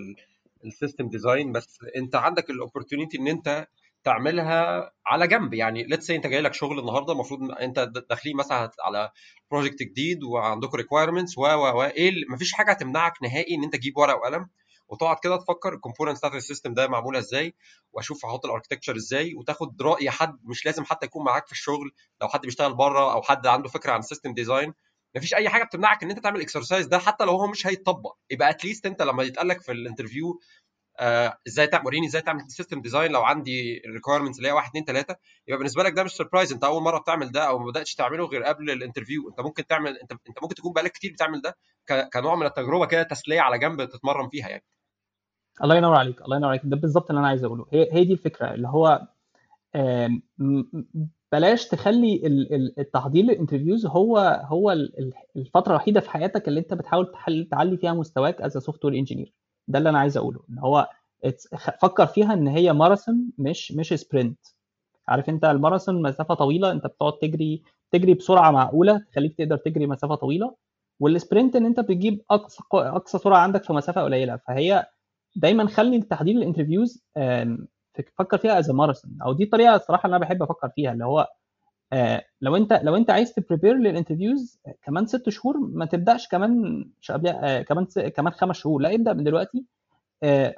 ال 0.64 0.70
system 0.70 1.08
design 1.08 1.52
بس 1.52 1.78
أنت 1.96 2.14
عندك 2.16 2.50
ال 2.50 2.56
opportunity 2.56 3.18
إن 3.18 3.28
أنت 3.28 3.66
تعملها 4.04 4.90
على 5.06 5.26
جنب. 5.28 5.54
يعني 5.54 5.84
let's 5.84 6.10
انت 6.10 6.26
جاي 6.26 6.40
لك 6.40 6.54
شغل 6.54 6.78
النهارده 6.78 7.12
المفروض 7.12 7.50
انت 7.52 7.78
داخلين 8.10 8.36
مثلا 8.36 8.70
على 8.84 9.10
project 9.50 9.82
جديد 9.82 10.22
وعندكم 10.24 10.76
requirements 10.76 11.38
و 11.38 11.42
و 11.42 11.78
و 11.78 11.82
إيه 11.82 12.12
مفيش 12.30 12.52
حاجة 12.52 12.70
هتمنعك 12.70 13.12
نهائي 13.22 13.54
إن 13.54 13.64
أنت 13.64 13.76
تجيب 13.76 13.96
ورقة 13.98 14.16
وقلم 14.16 14.48
وتقعد 14.88 15.16
كده 15.22 15.36
تفكر 15.36 15.74
ال 15.74 15.78
components 15.78 16.18
بتاعت 16.18 16.34
ال 16.34 16.40
system 16.40 16.74
ده 16.74 16.88
معمولة 16.88 17.18
إزاي 17.18 17.54
وأشوف 17.92 18.24
أحط 18.24 18.44
ال 18.46 18.50
architecture 18.50 18.96
إزاي 18.96 19.34
وتاخد 19.34 19.82
رأي 19.82 20.10
حد 20.10 20.38
مش 20.44 20.66
لازم 20.66 20.84
حتى 20.84 21.06
يكون 21.06 21.24
معاك 21.24 21.46
في 21.46 21.52
الشغل 21.52 21.90
لو 22.22 22.28
حد 22.28 22.40
بيشتغل 22.40 22.74
بره 22.74 23.12
أو 23.12 23.22
حد 23.22 23.46
عنده 23.46 23.68
فكرة 23.68 23.92
عن 23.92 23.98
ال 23.98 24.03
system 24.03 24.34
design 24.34 24.74
مفيش 25.16 25.34
أي 25.34 25.48
حاجة 25.48 25.64
بتمنعك 25.64 26.02
إن 26.02 26.10
أنت 26.10 26.18
تعمل 26.18 26.36
ال 26.36 26.42
exercise 26.42 26.86
ده 26.86 26.98
حتى 26.98 27.24
لو 27.24 27.32
هو 27.32 27.46
مش 27.46 27.66
هيتطبق. 27.66 28.16
يبقى 28.30 28.50
at 28.50 28.60
least 28.60 28.86
أنت 28.86 29.02
لما 29.02 29.22
يتقال 29.22 29.48
لك 29.48 29.60
في 29.60 29.72
ال 29.72 29.79
interview 29.79 30.40
إزاي 31.46 31.66
تعمل 31.66 31.86
وريني 31.86 32.06
إزاي 32.06 32.22
تعمل 32.22 32.40
system 32.50 32.80
design 32.82 33.12
لو 33.12 33.22
عندي 33.22 33.82
ال 33.86 33.90
requirements 33.90 34.38
اللي 34.38 34.48
هي 34.48 34.52
1 34.52 34.68
2 34.68 34.84
3 34.84 35.16
يبقى 35.48 35.58
بالنسبة 35.58 35.82
لك 35.82 35.92
ده 35.92 36.04
مش 36.04 36.10
surprise 36.10 36.52
أنت 36.52 36.64
أول 36.64 36.82
مرة 36.82 36.98
بتعمل 36.98 37.32
ده 37.32 37.48
أو 37.48 37.58
ما 37.58 37.66
بدأتش 37.66 37.94
تعمله 37.94 38.26
غير 38.26 38.42
قبل 38.42 38.70
ال 38.70 38.76
interview 38.76 39.28
أنت 39.28 39.40
ممكن 39.40 39.66
تعمل 39.66 39.98
أنت 39.98 40.12
أنت 40.12 40.42
ممكن 40.42 40.54
تكون 40.54 40.72
بقالك 40.72 40.92
كتير 40.92 41.12
بتعمل 41.12 41.40
ده 41.42 41.56
كنوع 42.12 42.34
من 42.34 42.46
التجربة 42.46 42.86
كده 42.86 43.02
تسلية 43.02 43.40
على 43.40 43.58
جنب 43.58 43.84
تتمرن 43.84 44.28
فيها 44.28 44.48
يعني. 44.48 44.64
الله 45.64 45.76
ينور 45.76 45.94
عليك 45.94 46.22
الله 46.22 46.36
ينور 46.36 46.48
عليك. 46.50 46.62
ده 46.64 46.76
بالظبط 46.76 47.10
اللي 47.10 47.18
أنا 47.20 47.28
عايز 47.28 47.44
أقوله. 47.44 47.66
هي 47.72 47.88
هي 47.92 48.04
دي 48.04 48.12
الفكرة 48.12 48.54
اللي 48.54 48.68
هو 48.68 49.08
بلاش 51.32 51.68
تخلي 51.68 52.20
التحضير 52.78 53.24
لل 53.24 53.34
interviews 53.34 53.86
هو 53.86 54.18
هو 54.44 54.72
الفترة 55.36 55.70
الوحيدة 55.70 56.00
في 56.00 56.10
حياتك 56.10 56.48
اللي 56.48 56.60
أنت 56.60 56.74
بتحاول 56.74 57.12
تعلي 57.50 57.76
فيها 57.76 57.92
مستواك 57.92 58.40
as 58.40 58.58
software 58.58 58.94
engineer 58.94 59.32
ده 59.68 59.78
اللي 59.78 59.88
أنا 59.90 59.98
عايز 59.98 60.16
أقوله 60.16 60.40
إن 60.50 60.58
هو 60.58 60.88
فكر 61.82 62.06
فيها 62.06 62.32
إن 62.34 62.48
هي 62.48 62.72
ماراثون 62.72 63.30
مش 63.38 63.72
مش 63.72 63.88
sprint 63.88 64.38
عارف 65.08 65.28
أنت 65.28 65.44
الماراثون 65.44 66.02
مسافة 66.02 66.34
طويلة 66.34 66.72
أنت 66.72 66.86
بتقعد 66.86 67.12
تجري 67.18 67.62
تجري 67.90 68.14
بسرعة 68.14 68.50
معقولة 68.50 68.98
تخليك 69.12 69.38
تقدر 69.38 69.56
تجري 69.56 69.86
مسافة 69.86 70.14
طويلة 70.14 70.54
وال 71.00 71.14
sprint 71.14 71.56
إن 71.56 71.66
أنت 71.66 71.80
بتجيب 71.80 72.22
أقصى 72.30 72.62
أقصى 72.74 73.18
سرعة 73.18 73.38
عندك 73.38 73.64
في 73.64 73.72
مسافة 73.72 74.02
قليلة. 74.02 74.36
فهي 74.36 74.86
دايما 75.36 75.66
خلي 75.68 76.02
تحضير 76.02 76.34
ال 76.36 76.42
interviews 76.42 77.04
فكر 78.18 78.38
فيها 78.38 78.58
as 78.58 78.70
marathon 78.70 79.18
أو 79.22 79.32
دي 79.32 79.44
الطريقة 79.44 79.74
الصراحة 79.76 80.06
اللي 80.06 80.16
أنا 80.16 80.24
بحب 80.24 80.42
أفكر 80.42 80.68
فيها 80.68 80.92
اللي 80.92 81.04
هو 81.04 81.28
لو 82.40 82.56
انت 82.56 82.80
لو 82.82 82.96
انت 82.96 83.10
عايز 83.10 83.32
ت 83.34 83.39
prepare 83.39 83.74
لل 83.74 83.88
interviews 83.88 84.60
كمان 84.82 85.06
ست 85.06 85.28
شهور 85.28 85.58
ما 85.58 85.84
تبدأش 85.84 86.28
كمان 86.28 86.84
قبل 87.10 87.30
كمان 87.62 87.86
كمان 88.16 88.32
خمس 88.32 88.56
شهور. 88.56 88.80
لا 88.82 88.94
ابدأ 88.94 89.12
من 89.12 89.24
دلوقتي 89.24 89.64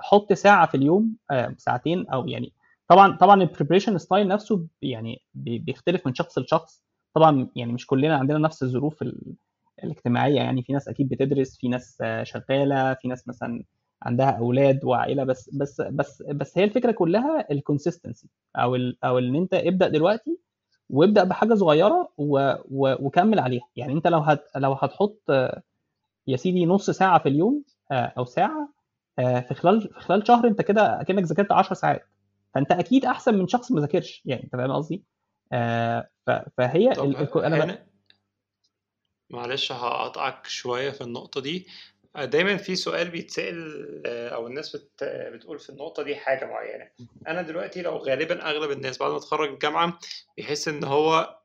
حط 0.00 0.32
ساعة 0.32 0.66
في 0.66 0.76
اليوم 0.76 1.16
ساعتين 1.56 2.06
أو 2.08 2.28
يعني 2.28 2.52
طبعا 2.88 3.16
طبعا 3.16 3.42
ال 3.42 3.47
preparation 3.47 3.98
style 3.98 4.28
نفسه 4.28 4.66
يعني 4.82 5.22
بيختلف 5.34 6.06
من 6.06 6.14
شخص 6.14 6.38
لشخص. 6.38 6.82
طبعا 7.14 7.48
يعني 7.56 7.72
مش 7.72 7.86
كلنا 7.86 8.16
عندنا 8.16 8.38
نفس 8.38 8.62
الظروف 8.62 9.04
الاجتماعية 9.84 10.36
يعني. 10.36 10.62
في 10.62 10.72
ناس 10.72 10.88
أكيد 10.88 11.08
بتدرس 11.08 11.56
في 11.56 11.68
ناس 11.68 12.02
شغالة 12.22 12.94
في 12.94 13.08
ناس 13.08 13.28
مثلا 13.28 13.64
عندها 14.02 14.30
أولاد 14.30 14.84
وعائلة 14.84 15.24
بس 15.24 15.50
بس 15.54 15.80
بس 15.80 16.22
بس 16.22 16.58
هي 16.58 16.64
الفكرة 16.64 16.92
كلها 16.92 17.46
الكونسيستنسي 17.50 18.28
أو 18.56 18.74
ال 18.74 19.04
أو 19.04 19.18
إن 19.18 19.36
أنت 19.36 19.54
ابدأ 19.54 19.88
دلوقتي 19.88 20.38
وابدأ 20.90 21.24
بحاجة 21.24 21.54
صغيرة 21.54 22.08
و 22.18 22.38
و 22.70 23.06
وكمل 23.06 23.38
عليها. 23.38 23.68
يعني 23.76 23.92
انت 23.92 24.06
لو 24.06 24.18
هت 24.18 24.44
لو 24.56 24.72
هتحط 24.72 25.22
يا 26.26 26.36
سيدي 26.36 26.66
نص 26.66 26.90
ساعة 26.90 27.18
في 27.18 27.28
اليوم 27.28 27.64
أو 27.92 28.24
ساعة 28.24 28.68
في 29.16 29.54
خلال 29.54 29.80
في 29.80 30.00
خلال 30.00 30.26
شهر 30.26 30.46
انت 30.46 30.62
كده 30.62 31.00
أكنك 31.00 31.24
ذاكرت 31.24 31.52
10 31.52 31.74
ساعات. 31.74 32.08
فانت 32.54 32.72
أكيد 32.72 33.04
أحسن 33.04 33.38
من 33.38 33.48
شخص 33.48 33.72
ما 33.72 33.80
ذاكرش 33.80 34.22
يعني 34.24 34.44
انت 34.44 34.56
فاهم 34.56 34.72
قصدي؟ 34.72 35.02
فهي 36.56 36.92
ال... 36.92 37.16
أنا 37.44 37.86
معلش 39.30 39.72
هقطعك 39.72 40.46
شوية 40.46 40.90
في 40.90 41.00
النقطة 41.00 41.40
دي. 41.40 41.66
دايما 42.25 42.56
في 42.56 42.76
سؤال 42.76 43.11
بيتسأل 43.11 44.02
أو 44.06 44.46
الناس 44.46 44.76
بت... 44.76 45.04
بتقول 45.04 45.58
في 45.58 45.70
النقطة 45.70 46.02
دي 46.02 46.16
حاجة 46.16 46.44
معينة. 46.44 46.90
أنا 47.28 47.42
دلوقتي 47.42 47.82
لو 47.82 47.96
غالبا 47.96 48.50
أغلب 48.50 48.70
الناس 48.70 48.99
بعد 48.99 49.11
ما 49.11 49.16
اتخرج 49.16 49.49
الجامعة 49.50 49.99
بيحس 50.37 50.68
إن 50.68 50.85
هو 50.85 51.38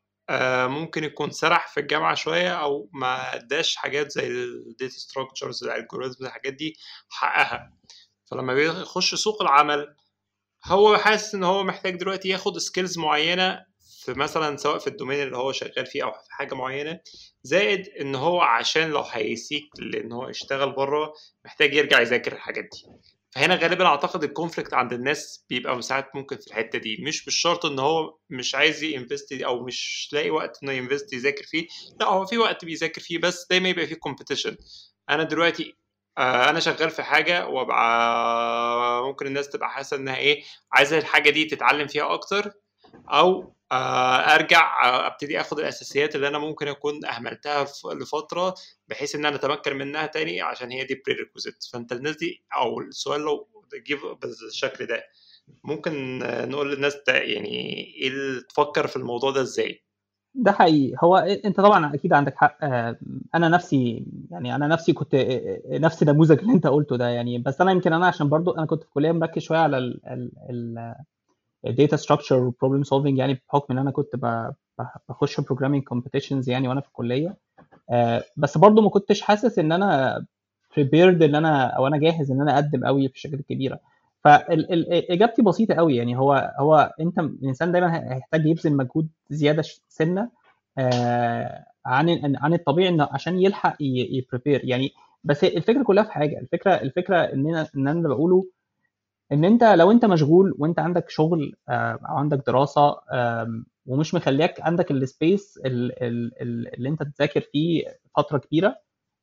ممكن 0.67 1.03
يكون 1.03 1.31
سرح 1.31 1.67
في 1.67 1.79
الجامعة 1.79 2.15
شوية 2.15 2.49
أو 2.49 2.89
ما 2.93 3.35
أداش 3.35 3.75
حاجات 3.75 4.11
زي 4.11 4.27
ال 4.27 4.40
data 4.40 4.93
structures 4.93 5.63
ال 5.63 5.69
algorithms 5.69 6.23
الحاجات 6.23 6.53
دي 6.53 6.75
حقها 7.09 7.73
فلما 8.31 8.53
بيخش 8.53 9.15
سوق 9.15 9.41
العمل 9.41 9.95
هو 10.65 10.97
حاسس 10.97 11.35
إن 11.35 11.43
هو 11.43 11.63
محتاج 11.63 11.95
دلوقتي 11.95 12.29
ياخد 12.29 12.57
skills 12.57 12.97
معينة 12.97 13.65
في 14.05 14.13
مثلا 14.13 14.57
سواء 14.57 14.77
في 14.77 14.87
ال 14.87 14.92
domain 14.92 15.23
اللي 15.23 15.37
هو 15.37 15.51
شغال 15.51 15.85
فيه 15.85 16.03
أو 16.03 16.11
في 16.11 16.17
حاجة 16.29 16.55
معينة 16.55 16.99
زائد 17.43 17.87
إن 18.01 18.15
هو 18.15 18.41
عشان 18.41 18.89
لو 18.89 19.01
هي 19.01 19.22
seek 19.22 19.63
لإن 19.79 20.11
هو 20.11 20.29
يشتغل 20.29 20.71
بره 20.71 21.13
محتاج 21.45 21.73
يرجع 21.73 22.01
يذاكر 22.01 22.33
الحاجات 22.33 22.63
دي. 22.63 22.83
فهنا 23.35 23.55
غالبا 23.55 23.85
أعتقد 23.85 24.23
ال 24.23 24.29
conflict 24.29 24.73
عند 24.73 24.93
الناس 24.93 25.45
بيبقى 25.49 25.81
ساعات 25.81 26.15
ممكن 26.15 26.37
في 26.37 26.47
الحتة 26.47 26.79
دي. 26.79 26.97
مش 27.07 27.25
بالشرط 27.25 27.65
إن 27.65 27.79
هو 27.79 28.17
مش 28.29 28.55
عايز 28.55 28.83
ي 28.83 28.90
invest 28.90 29.33
أو 29.33 29.63
مش 29.65 30.09
لاقي 30.13 30.29
وقت 30.29 30.63
إنه 30.63 30.71
ي 30.71 30.77
invest 30.77 31.13
يذاكر 31.13 31.43
فيه. 31.43 31.67
لأ 31.99 32.05
هو 32.07 32.25
في 32.25 32.37
وقت 32.37 32.65
بيذاكر 32.65 33.01
فيه 33.01 33.17
بس 33.17 33.47
دايما 33.49 33.69
يبقى 33.69 33.87
فيه 33.87 33.95
competition 33.95 34.57
أنا 35.09 35.23
دلوقتي 35.23 35.75
أنا 36.17 36.59
شغال 36.59 36.89
في 36.89 37.03
حاجة 37.03 37.47
وأبقى 37.47 39.03
ممكن 39.03 39.27
الناس 39.27 39.49
تبقى 39.49 39.69
حاسة 39.69 39.97
إنها 39.97 40.17
إيه 40.17 40.43
عايزة 40.73 40.97
الحاجة 40.97 41.29
دي 41.29 41.45
تتعلم 41.45 41.87
فيها 41.87 42.13
أكتر. 42.13 42.51
أو 43.09 43.53
أرجع 44.35 44.71
أبتدي 45.07 45.41
أخد 45.41 45.59
الأساسيات 45.59 46.15
اللي 46.15 46.27
أنا 46.27 46.37
ممكن 46.39 46.67
أكون 46.67 47.05
أهملتها 47.05 47.65
لفترة 47.93 48.55
بحيث 48.87 49.15
إن 49.15 49.25
أنا 49.25 49.35
أتمكن 49.35 49.77
منها 49.77 50.05
تاني 50.05 50.41
عشان 50.41 50.71
هي 50.71 50.83
دي 50.83 51.01
بريريكوزيت 51.05 51.63
فأنت 51.73 51.91
الناس 51.91 52.15
دي 52.15 52.43
أو 52.55 52.79
السؤال 52.79 53.21
لو 53.21 53.47
جيب 53.87 53.99
بالشكل 54.21 54.85
ده 54.85 55.03
ممكن 55.63 56.19
نقول 56.49 56.71
للناس 56.71 56.97
يعني 57.07 57.73
إيه 58.01 58.11
تفكر 58.49 58.87
في 58.87 58.95
الموضوع 58.95 59.31
ده 59.31 59.41
إزاي؟ 59.41 59.83
ده 60.33 60.51
حقيقي. 60.51 60.95
هو 61.03 61.17
أنت 61.17 61.57
طبعا 61.61 61.95
أكيد 61.95 62.13
عندك 62.13 62.35
حق 62.35 62.57
أنا 63.35 63.49
نفسي 63.49 64.05
يعني 64.31 64.55
أنا 64.55 64.67
نفسي 64.67 64.93
كنت 64.93 65.15
نفس 65.67 66.01
النموذج 66.03 66.39
اللي 66.39 66.53
أنت 66.53 66.67
قلته 66.67 66.97
ده 66.97 67.07
يعني. 67.07 67.37
بس 67.37 67.61
أنا 67.61 67.71
يمكن 67.71 67.93
أنا 67.93 68.07
عشان 68.07 68.29
برضو 68.29 68.51
أنا 68.51 68.65
كنت 68.65 68.83
في 68.83 68.89
كلية 68.89 69.11
مركز 69.11 69.41
شوية 69.41 69.57
على 69.59 69.77
ال 69.77 70.01
ال 70.49 70.95
ال 71.67 71.73
data 71.73 71.95
structure 71.97 72.43
و 72.43 72.48
problem 72.48 72.83
solving 72.83 73.17
يعني 73.17 73.33
بحكم 73.33 73.73
إن 73.73 73.79
أنا 73.79 73.91
كنت 73.91 74.15
بخش 75.09 75.41
programming 75.41 75.83
competitions 75.83 76.49
يعني 76.49 76.67
وأنا 76.67 76.81
في 76.81 76.87
الكلية. 76.87 77.37
بس 78.37 78.57
برضو 78.57 78.81
ما 78.81 78.89
كنتش 78.89 79.21
حاسس 79.21 79.59
إن 79.59 79.71
أنا 79.71 80.25
prepared 80.75 81.23
إن 81.23 81.35
أنا 81.35 81.65
أو 81.65 81.87
أنا 81.87 81.97
جاهز 81.97 82.31
إن 82.31 82.41
أنا 82.41 82.53
أقدم 82.55 82.85
قوي 82.85 83.07
في 83.07 83.15
الشركات 83.15 83.39
الكبيرة. 83.39 83.79
فاجابتي 84.23 85.41
بسيطة 85.41 85.75
قوي 85.75 85.95
يعني. 85.95 86.17
هو 86.17 86.53
هو 86.59 86.93
أنت 86.99 87.19
الإنسان 87.19 87.71
دايما 87.71 88.13
هيحتاج 88.13 88.45
يبذل 88.45 88.77
مجهود 88.77 89.07
زيادة 89.29 89.63
سنة 89.87 90.29
عن 91.85 92.35
عن 92.35 92.53
الطبيعي 92.53 92.89
إنه 92.89 93.07
عشان 93.11 93.39
يلحق 93.41 93.75
ي 93.79 93.89
prepare 93.89 94.61
يعني. 94.63 94.91
بس 95.23 95.43
الفكرة 95.43 95.83
كلها 95.83 96.03
في 96.03 96.11
حاجة. 96.11 96.39
الفكرة 96.39 96.71
الفكرة 96.73 97.17
إن 97.17 97.47
أنا 97.47 97.67
إن 97.75 97.87
أنا 97.87 98.09
بقوله 98.09 98.45
إن 99.31 99.45
أنت 99.45 99.63
لو 99.63 99.91
أنت 99.91 100.05
مشغول 100.05 100.55
وأنت 100.59 100.79
عندك 100.79 101.09
شغل 101.09 101.55
أو 101.69 102.17
عندك 102.17 102.43
دراسة 102.47 102.95
ومش 103.85 104.13
مخليك 104.13 104.61
عندك 104.61 104.91
السبيس 104.91 105.59
اللي 105.65 106.89
أنت 106.89 107.03
تذاكر 107.03 107.41
فيه 107.41 107.83
فترة 108.17 108.37
كبيرة 108.37 108.75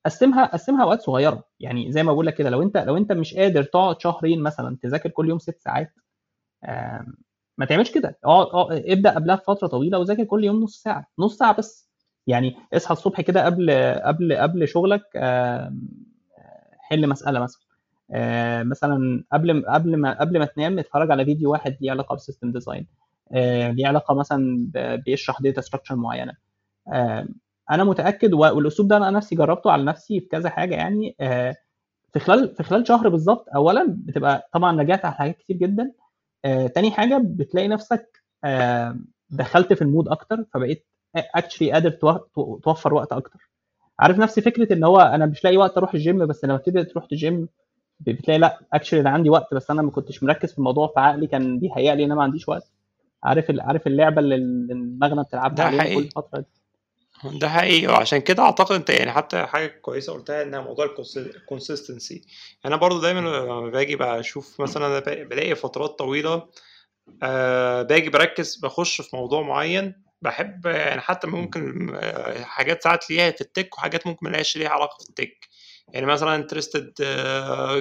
قسمها 0.07 0.47
قسمها 0.47 0.83
أوقات 0.85 1.03
صغيرة. 1.03 1.45
يعني 1.61 1.93
زي 1.93 2.03
ما 2.03 2.13
بقول 2.13 2.27
لك 2.27 2.35
كده 2.35 2.51
لو 2.51 2.63
أنت 2.63 2.77
لو 2.77 2.97
أنت 2.97 3.13
مش 3.13 3.35
قادر 3.35 3.63
تقعد 3.63 4.01
شهرين 4.01 4.43
مثلا 4.43 4.77
تذاكر 4.83 5.11
كل 5.11 5.29
يوم 5.29 5.39
ست 5.39 5.61
ساعات 5.61 5.93
ما 7.59 7.67
تعملش 7.69 7.91
كده. 7.93 8.19
اقعد 8.25 8.73
ابدأ 8.87 9.15
قبلها 9.15 9.37
بفترة 9.37 9.67
طويلة 9.69 9.99
وذاكر 9.99 10.25
كل 10.25 10.45
يوم 10.45 10.61
نص 10.63 10.83
ساعة. 10.83 11.07
نص 11.19 11.37
ساعة 11.39 11.57
بس. 11.59 11.91
يعني 12.27 12.57
اصحى 12.75 12.93
الصبح 12.93 13.21
كده 13.21 13.45
قبل 13.47 13.71
قبل 14.05 14.35
قبل 14.37 14.69
شغلك 14.69 15.03
حل 16.79 17.09
مسألة 17.09 17.41
مثلا. 17.41 17.68
آه 18.11 18.63
مثلا 18.63 19.25
قبل 19.33 19.65
قبل 19.69 19.97
ما 19.97 20.21
قبل 20.21 20.39
ما 20.39 20.45
تنام 20.45 20.79
اتفرج 20.79 21.11
على 21.11 21.25
فيديو 21.25 21.53
واحد 21.53 21.77
ليه 21.81 21.91
علاقة 21.91 22.15
ب 22.15 22.20
system 22.20 22.53
design 22.53 22.87
آه 23.33 23.71
ليه 23.71 23.87
علاقة 23.87 24.15
مثلا 24.15 24.71
بيشرح 25.07 25.41
data 25.43 25.61
structure 25.61 25.97
معينة. 25.97 26.33
آه 26.93 27.29
أنا 27.71 27.85
متأكد 27.85 28.33
والأسلوب 28.35 28.89
ده 28.89 28.97
أنا 28.97 29.11
نفسي 29.11 29.37
جربته 29.37 29.71
على 29.71 29.85
نفسي 29.85 30.21
في 30.21 30.27
كذا 30.27 30.51
حاجة 30.51 30.75
يعني. 30.75 31.17
في 32.13 32.19
خلال 32.19 32.55
في 32.57 32.63
خلال 32.63 32.87
شهر 32.89 33.09
بالظبط 33.09 33.47
اولا 33.55 33.87
بتبقى 33.89 34.49
طبعا 34.53 34.81
رجعت 34.81 35.05
على 35.05 35.15
حاجات 35.15 35.37
كتير 35.39 35.57
جدا. 35.57 35.93
تاني 36.75 36.91
حاجة 36.91 37.21
بتلاقي 37.25 37.69
نفسك 37.69 38.23
دخلت 39.31 39.73
في 39.73 39.83
ال 39.83 39.88
mood 39.88 40.09
أكتر 40.09 40.45
فبقيت 40.55 40.87
actually 41.17 41.73
قادر 41.73 41.91
توفر 42.63 42.95
وقت 42.95 43.13
أكتر. 43.13 43.51
عارف 43.99 44.19
نفس 44.19 44.41
فكرة 44.41 44.73
إن 44.73 44.85
هو 44.85 44.99
أنا 45.01 45.27
مش 45.27 45.45
لاقي 45.45 45.57
وقت 45.57 45.77
أروح 45.79 45.95
الجيم 45.95 46.27
بس 46.27 46.45
لما 46.45 46.55
ابتدي 46.55 46.85
تروح 46.85 47.07
الجيم 47.13 47.49
بتلاقي 48.01 48.39
لا 48.39 48.61
actually 48.73 49.01
أنا 49.01 49.11
عندي 49.11 49.31
وقت 49.31 49.55
بس 49.55 49.71
أنا 49.71 49.83
ما 49.83 49.91
كنتش 49.91 50.23
مركز 50.23 50.53
في 50.53 50.59
الموضوع 50.59 50.93
فعقلي 50.97 51.27
كان 51.27 51.59
بيهيأ 51.59 51.95
لي 51.95 52.05
إن 52.05 52.11
أنا 52.11 52.15
ما 52.15 52.23
عنديش 52.23 52.49
وقت. 52.49 52.71
عارف 53.25 53.45
عارف 53.59 53.87
اللعبة 53.87 54.21
اللي 54.21 54.35
المخ 54.35 55.23
بتلعبها 55.23 55.55
ده 55.57 55.65
علينا 55.65 55.83
كل 55.85 55.91
حقيقي. 55.91 56.11
فترة 56.11 56.39
دي؟ 56.41 57.39
ده 57.39 57.49
حقيقي. 57.49 57.87
وعشان 57.87 58.19
كده 58.19 58.43
أعتقد 58.43 58.75
أنت 58.75 58.91
يعني 58.91 59.13
حتى 59.13 59.47
حاجة 59.47 59.67
كويسة 59.67 60.13
قلتها 60.13 60.43
إنها 60.43 60.61
موضوع 60.61 60.85
ال 61.17 61.25
consistency 61.25 62.23
أنا 62.67 62.77
برضو 62.77 63.01
دايما 63.01 63.21
لما 63.21 63.71
باجي 63.71 63.97
بشوف 63.97 64.61
مثلا 64.61 64.87
أنا 64.87 65.25
بلاقي 65.25 65.55
فترات 65.55 65.91
طويلة 65.91 66.49
أه 67.23 67.83
باجي 67.83 68.11
بركز 68.11 68.57
بخش 68.57 69.01
في 69.01 69.17
موضوع 69.17 69.43
معين 69.43 69.95
بحب 70.23 70.67
يعني 70.67 71.01
حتى 71.01 71.27
ممكن 71.27 71.95
آه، 71.95 72.43
حاجات 72.43 72.83
ساعات 72.83 73.11
ليها 73.11 73.31
في 73.31 73.41
ال 73.41 73.48
tech 73.48 73.79
وحاجات 73.79 74.07
ممكن 74.07 74.27
ما 74.27 74.31
لهاش 74.31 74.57
ليها 74.57 74.69
علاقة 74.69 74.97
في 75.05 75.11
ال 75.11 75.17
tech. 75.17 75.48
يعني 75.93 76.07
مثلا 76.07 76.35
interested 76.35 76.93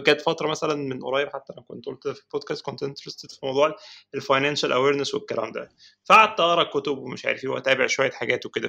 جت 0.07 0.21
فترة 0.21 0.47
مثلا 0.47 0.75
من 0.75 1.03
قريب 1.03 1.29
حتى 1.29 1.53
أنا 1.53 1.61
كنت 1.67 1.85
قلت 1.85 2.07
في 2.07 2.21
البودكاست 2.23 2.65
كنت 2.65 2.83
interested 2.83 3.31
في 3.31 3.39
موضوع 3.45 3.75
ال 4.15 4.21
financial 4.21 4.71
awareness 4.71 5.13
والكلام 5.13 5.51
ده. 5.51 5.69
فقعدت 6.05 6.39
أقرأ 6.39 6.63
كتب 6.63 6.97
ومش 6.97 7.25
عارف 7.25 7.43
إيه 7.43 7.49
وأتابع 7.49 7.87
شوية 7.87 8.11
حاجات 8.11 8.45
وكده. 8.45 8.67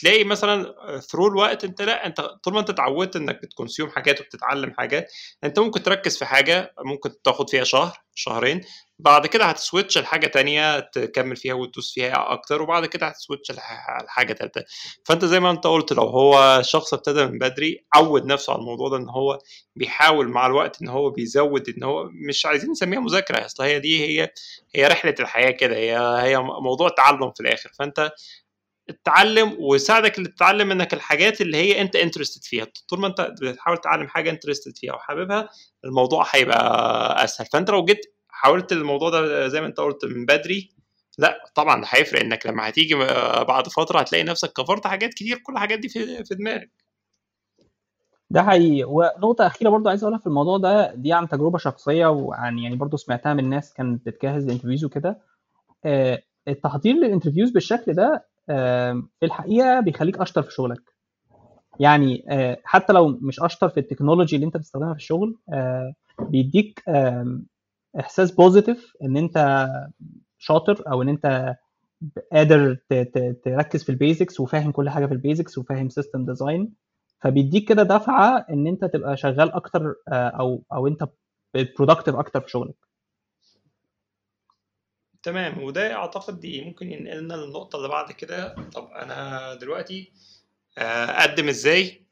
تلاقي 0.00 0.24
مثلا 0.24 0.74
through 1.00 1.26
الوقت 1.28 1.64
أنت 1.64 1.82
لا 1.82 2.06
أنت 2.06 2.20
طول 2.20 2.54
ما 2.54 2.60
أنت 2.60 2.70
اتعودت 2.70 3.16
إنك 3.16 3.42
بت 3.42 3.53
consume 3.53 3.90
حاجات 3.90 4.20
وبتتعلم 4.20 4.72
حاجات 4.78 5.12
أنت 5.44 5.58
ممكن 5.58 5.82
تركز 5.82 6.18
في 6.18 6.24
حاجة 6.24 6.74
ممكن 6.84 7.22
تاخد 7.22 7.50
فيها 7.50 7.64
شهر 7.64 7.98
شهرين 8.14 8.60
بعد 8.98 9.26
كده 9.26 9.44
هت 9.44 9.58
switch 9.58 9.98
لحاجة 9.98 10.26
تانية 10.26 10.80
تكمل 10.80 11.36
فيها 11.36 11.54
وتدوس 11.54 11.94
فيها 11.94 12.32
أكتر 12.32 12.62
وبعد 12.62 12.86
كده 12.86 13.06
هت 13.06 13.17
switch 13.17 13.50
لحاجة 13.52 14.32
تالتة. 14.32 14.62
فأنت 15.04 15.24
زي 15.24 15.40
ما 15.40 15.50
أنت 15.50 15.66
قلت 15.66 15.92
لو 15.92 16.02
هو 16.02 16.62
شخص 16.64 16.94
ابتدى 16.94 17.26
من 17.26 17.38
بدري 17.38 17.84
عود 17.94 18.26
نفسه 18.26 18.52
على 18.52 18.60
الموضوع 18.60 18.88
ده 18.88 18.96
إن 18.96 19.08
هو 19.08 19.38
بيحاول 19.76 20.28
مع 20.28 20.46
الوقت 20.46 20.82
إن 20.82 20.88
هو 20.88 21.10
بيزود 21.10 21.68
إن 21.68 21.82
هو 21.82 22.08
مش 22.28 22.46
عايزين 22.46 22.70
نسميها 22.70 23.00
مذاكرة 23.00 23.44
أصل 23.46 23.62
هي 23.62 23.80
دي 23.80 24.04
هي 24.04 24.30
هي 24.74 24.86
رحلة 24.86 25.14
الحياة 25.20 25.50
كده 25.50 25.76
هي 25.76 25.96
هي 25.98 26.38
موضوع 26.38 26.88
تعلم 26.88 27.32
في 27.32 27.40
الآخر. 27.40 27.70
فأنت 27.78 28.10
اتعلم 28.88 29.56
ويساعدك 29.60 30.14
تتعلم 30.16 30.70
انك 30.70 30.94
الحاجات 30.94 31.40
اللي 31.40 31.56
هي 31.56 31.80
انت 31.80 31.96
interested 31.96 32.44
فيها. 32.44 32.66
طول 32.88 33.00
ما 33.00 33.06
انت 33.06 33.20
بتحاول 33.42 33.78
تتعلم 33.78 34.08
حاجة 34.08 34.30
interested 34.30 34.76
فيها 34.78 34.94
وحاببها 34.94 35.48
الموضوع 35.84 36.26
هيبقى 36.34 37.24
أسهل. 37.24 37.46
فأنت 37.52 37.70
لو 37.70 37.84
جيت 37.84 38.00
حاولت 38.28 38.72
الموضوع 38.72 39.10
ده 39.10 39.48
زي 39.48 39.60
ما 39.60 39.66
انت 39.66 39.80
قلت 39.80 40.04
من 40.04 40.26
بدري 40.26 40.70
لا 41.18 41.52
طبعا 41.54 41.84
هيفرق 41.88 42.20
انك 42.20 42.46
لما 42.46 42.68
هتيجي 42.68 42.94
بعد 43.48 43.68
فترة 43.68 44.00
هتلاقي 44.00 44.24
نفسك 44.24 44.52
cover 44.52 44.80
ت 44.80 44.86
حاجات 44.86 45.14
كتير 45.14 45.38
كل 45.38 45.52
الحاجات 45.52 45.78
دي 45.78 45.88
في, 45.88 46.24
في 46.24 46.34
دماغك. 46.34 46.70
ده 48.30 48.42
حقيقي. 48.42 48.84
ونقطة 48.84 49.46
أخيرة 49.46 49.70
برضو 49.70 49.88
عايز 49.88 50.02
أقولها 50.02 50.18
في 50.18 50.26
الموضوع 50.26 50.58
ده 50.58 50.94
دي 50.94 51.12
عن 51.12 51.28
تجربة 51.28 51.58
شخصية 51.58 52.06
وعن 52.06 52.58
يعني 52.58 52.76
برضو 52.76 52.96
سمعتها 52.96 53.34
من 53.34 53.50
ناس 53.50 53.74
كانت 53.74 54.06
بتجهز 54.06 54.44
ال 54.44 54.48
interviews 54.48 54.84
وكده. 54.84 55.18
آه، 55.84 56.22
التحضير 56.48 56.94
لل 56.94 57.03
interviews 57.03 57.50
بالشكل 57.50 57.92
ده 57.92 58.26
في 59.20 59.22
الحقيقة 59.26 59.80
بيخليك 59.80 60.18
أشطر 60.20 60.42
في 60.42 60.50
شغلك. 60.52 60.96
يعني 61.80 62.24
آه، 62.30 62.58
حتى 62.64 62.92
لو 62.92 63.08
مش 63.08 63.40
أشطر 63.40 63.68
في 63.68 63.80
ال 63.80 63.85
technology 63.85 64.36
اللي 64.36 64.46
أنت 64.46 64.56
بتستخدمها 64.56 64.92
في 64.94 64.98
الشغل 65.00 65.36
بيديك 66.20 66.82
إحساس 68.00 68.30
positive 68.30 68.92
إن 69.02 69.16
أنت 69.16 69.66
شاطر 70.38 70.82
أو 70.92 71.02
إن 71.02 71.08
أنت 71.08 71.54
قادر 72.32 72.74
تركز 73.44 73.84
في 73.84 73.88
ال 73.88 73.95
basics 73.95 74.40
وفاهم 74.40 74.72
كل 74.72 74.90
حاجة 74.90 75.06
في 75.06 75.12
ال 75.12 75.19
basics 75.19 75.58
وفاهم 75.58 75.88
system 75.88 76.24
design 76.26 76.72
فبيديك 77.20 77.68
كده 77.68 77.82
دفعة 77.82 78.46
إن 78.50 78.66
أنت 78.66 78.84
تبقى 78.84 79.16
شغال 79.16 79.52
أكتر 79.52 79.94
أو 80.08 80.62
أو 80.72 80.86
أنت 80.86 81.08
productive 81.78 82.14
أكتر 82.16 82.40
في 82.40 82.50
شغلك. 82.50 82.85
تمام 85.26 85.62
وده 85.62 85.94
أعتقد 85.94 86.40
دي 86.40 86.64
ممكن 86.64 86.92
ينقلنا 86.92 87.34
للنقطة 87.34 87.76
اللي 87.76 87.88
بعد 87.88 88.12
كده. 88.12 88.54
طب 88.54 88.88
أنا 88.92 89.54
دلوقتي 89.54 90.12
أقدم 90.78 91.48
إزاي؟ 91.48 92.02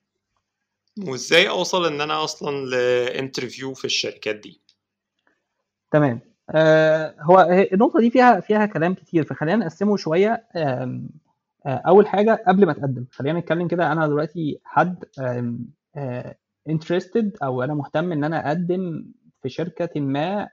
وإزاي 0.98 1.48
أوصل 1.48 1.86
إن 1.86 2.00
أنا 2.00 2.24
أصلا 2.24 2.66
ل 2.66 2.77
interview 2.77 3.74
في 3.74 3.84
الشركات 3.84 4.36
دي؟ 4.36 4.60
تمام. 5.90 6.20
آه 6.50 7.14
هو 7.20 7.40
النقطة 7.72 8.00
دي 8.00 8.10
فيها 8.10 8.40
فيها 8.40 8.66
كلام 8.66 8.94
كتير 8.94 9.24
فخلينا 9.24 9.56
نقسمه 9.56 9.96
شوية. 9.96 10.46
أول 11.66 12.06
حاجة 12.06 12.44
قبل 12.48 12.66
ما 12.66 12.72
تقدم 12.72 13.04
خلينا 13.12 13.38
نتكلم 13.38 13.68
كده. 13.68 13.92
أنا 13.92 14.06
دلوقتي 14.06 14.60
حد 14.64 15.04
interested 16.68 17.36
أو 17.42 17.62
أنا 17.62 17.74
مهتم 17.74 18.12
إن 18.12 18.24
أنا 18.24 18.48
أقدم 18.48 19.04
في 19.42 19.48
شركة 19.48 20.00
ما 20.00 20.48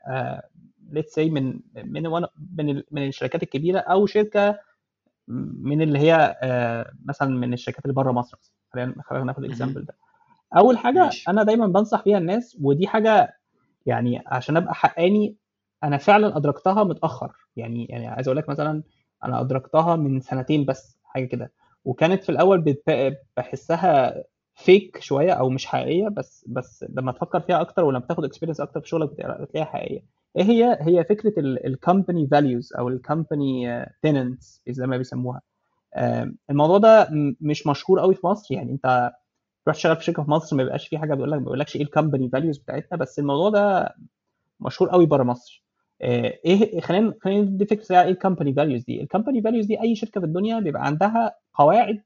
let's 0.92 1.14
say 1.14 1.30
من 1.30 1.60
من 1.76 2.04
من 2.58 2.84
من 2.92 3.08
الشركات 3.08 3.44
الكبيرة 3.44 3.80
أو 3.80 4.06
شركة 4.06 4.60
من 5.28 5.82
اللي 5.82 6.00
هي 6.00 6.36
مثلا 7.06 7.30
من 7.30 7.54
الشركات 7.54 7.86
اللي 7.86 7.94
بره 7.94 8.12
مصر. 8.12 8.38
خلينا 8.74 8.96
خلينا 9.04 9.26
ناخد 9.26 9.44
ال 9.44 9.49
example 9.49 9.86
ده. 9.86 9.96
أول 10.58 10.78
حاجة. 10.78 11.10
أنا 11.28 11.44
دايما 11.44 11.68
بنصح 11.68 12.04
بيها 12.04 12.18
الناس 12.18 12.58
ودي 12.62 12.88
حاجة 12.88 13.38
يعني 13.86 14.24
عشان 14.28 14.58
أبقى 14.58 14.74
حقاني 14.76 15.36
أنا 15.84 15.98
فعلا 15.98 16.38
أدركتها 16.38 16.84
متأخر. 16.84 17.32
يعني 17.56 17.86
يعني 17.86 18.08
عايز 18.08 18.28
أقول 18.28 18.38
لك 18.38 18.50
مثلا 18.50 18.84
أنا 19.24 19.42
أدركتها 19.42 19.96
من 19.96 20.20
سنتين 20.22 20.66
بس 20.66 20.98
حاجة 21.04 21.26
كده. 21.26 21.52
وكانت 21.86 22.24
في 22.24 22.30
الأول 22.30 22.76
بحسها 23.38 24.24
fake 24.56 25.00
شوية 25.02 25.32
أو 25.34 25.50
مش 25.50 25.66
حقيقية 25.66 26.08
بس 26.08 26.46
بس 26.48 26.86
لما 26.90 27.12
تفكر 27.12 27.40
فيها 27.40 27.62
أكتر 27.62 27.84
ولما 27.84 28.00
تاخد 28.06 28.24
experience 28.26 28.62
أكتر 28.62 28.82
في 28.82 28.88
شغلك 28.88 29.10
بتلاقيها 29.10 29.66
حقيقية. 29.66 30.21
إيه 30.38 30.44
هي؟ 30.44 30.78
هي 30.82 31.04
فكرة 31.04 31.34
ال 31.40 31.51
company 31.51 32.28
values 32.28 32.74
أو 32.74 32.88
ال 32.88 33.00
company 33.00 33.86
tenets 34.02 34.62
زي 34.70 34.88
ما 34.88 34.98
بيسموها. 34.98 35.42
الموضوع 36.50 36.78
ده 36.78 37.08
مش 37.42 37.68
مشهور 37.68 38.00
قوي 38.00 38.16
في 38.16 38.28
مصر. 38.28 38.54
يعني 38.56 38.72
أنت 38.72 39.12
تروح 39.66 39.76
تشتغل 39.76 39.96
في 39.98 40.04
شركة 40.04 40.24
في 40.24 40.32
مصر 40.32 40.56
ما 40.56 40.64
بيبقاش 40.64 40.88
في 40.88 40.98
حاجة 40.98 41.14
بيقول 41.16 41.32
لك 41.32 41.38
ما 41.38 41.44
بيقولكش 41.44 41.76
إيه 41.76 41.82
ال 41.84 41.89
company 41.90 42.30
values 42.30 42.58
بتاعتنا 42.58 42.98
بس 42.98 43.20
الموضوع 43.20 43.50
ده 43.50 43.96
مشهور 44.60 44.90
قوي 44.92 45.06
بره 45.06 45.24
مصر. 45.24 45.66
إيه 46.02 46.82
خلينا 46.82 47.14
خلينا 47.22 47.42
ندي 47.42 47.66
فكرة 47.66 48.02
إيه 48.02 48.10
ال 48.10 48.15
company 48.15 48.54
values 48.54 48.84
دي؟ 48.84 49.02
ال 49.02 49.07
company 49.07 49.42
values 49.42 49.66
دي 49.66 49.82
أي 49.82 49.96
شركة 49.96 50.22
في 50.22 50.28
الدنيا 50.28 50.60
بيبقى 50.60 50.86
عندها 50.86 51.36
قواعد 51.54 52.02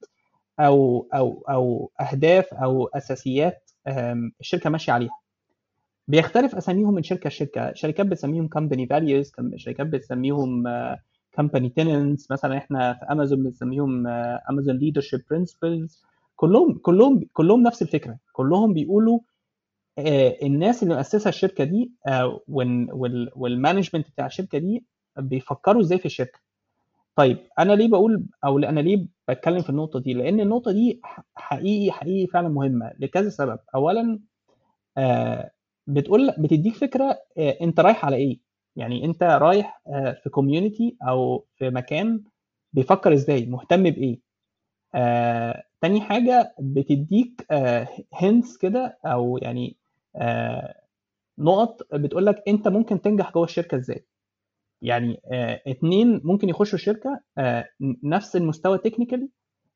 أو 0.59 1.07
أو 1.13 1.43
أو 1.49 1.91
أهداف 2.01 2.53
أو 2.53 2.87
أساسيات 2.87 3.71
الشركة 4.41 4.69
ماشية 4.69 4.93
عليها. 4.93 5.19
بيختلف 6.07 6.55
أساميهم 6.55 6.93
من 6.93 7.03
شركة 7.03 7.27
لشركة. 7.27 7.73
شركات 7.73 8.05
بتسميهم 8.05 8.47
company 8.47 8.87
values 8.87 9.31
شركات 9.55 9.87
بتسميهم 9.87 10.63
company 11.35 11.69
tenets 11.69 12.31
مثلا 12.31 12.57
إحنا 12.57 12.93
في 12.93 13.05
امازون 13.11 13.43
بنسميهم 13.43 14.07
Amazon 14.49 14.77
leadership 14.77 15.21
principles 15.31 16.03
كلهم 16.35 16.73
كلهم 16.73 17.21
كلهم 17.33 17.63
نفس 17.63 17.81
الفكرة. 17.81 18.17
كلهم 18.33 18.73
بيقولوا 18.73 19.19
الناس 20.43 20.83
اللي 20.83 20.95
مؤسسة 20.95 21.29
الشركة 21.29 21.63
دي 21.63 21.91
وال 23.35 23.47
management 23.47 24.09
بتاع 24.11 24.25
الشركة 24.25 24.57
دي 24.57 24.85
بيفكروا 25.17 25.81
إزاي 25.81 25.97
في 25.97 26.05
الشركة. 26.05 26.39
طيب 27.15 27.37
أنا 27.59 27.73
ليه 27.73 27.87
بقول 27.89 28.25
أو 28.45 28.59
أنا 28.59 28.79
ليه 28.79 29.05
بتكلم 29.29 29.61
في 29.61 29.69
النقطة 29.69 29.99
دي؟ 29.99 30.13
لأن 30.13 30.39
النقطة 30.39 30.71
دي 30.71 31.01
حقيقي 31.35 31.91
حقيقي 31.91 32.27
فعلا 32.27 32.49
مهمة 32.49 32.91
لكذا 32.99 33.29
سبب. 33.29 33.59
اولا 33.75 34.19
بتقول 35.87 36.31
بتديك 36.37 36.75
فكرة 36.75 37.19
انت 37.37 37.79
رايح 37.79 38.05
على 38.05 38.15
إيه؟ 38.15 38.39
يعني 38.75 39.05
انت 39.05 39.23
رايح 39.23 39.81
في 40.23 40.29
community 40.31 40.97
أو 41.01 41.45
في 41.55 41.69
مكان 41.69 42.23
بيفكر 42.73 43.13
إزاي 43.13 43.45
مهتم 43.45 43.83
بإيه؟ 43.83 44.19
آه، 44.95 45.63
تاني 45.81 46.01
حاجة 46.01 46.55
بتديك 46.59 47.45
آه، 47.51 47.87
hints 48.13 48.57
كده 48.57 48.97
أو 49.05 49.37
يعني 49.37 49.77
آه، 50.15 50.75
نقط 51.39 51.81
بتقول 51.93 52.25
لك 52.25 52.43
أنت 52.47 52.67
ممكن 52.67 53.01
تنجح 53.01 53.33
جوه 53.33 53.43
الشركة 53.43 53.77
إزاي. 53.77 54.05
يعني 54.81 55.21
آه، 55.31 55.61
اتنين 55.67 56.21
ممكن 56.23 56.49
يخشوا 56.49 56.75
الشركة 56.79 57.19
آه، 57.37 57.65
نفس 58.03 58.35
المستوى 58.35 58.77
technically 58.77 59.29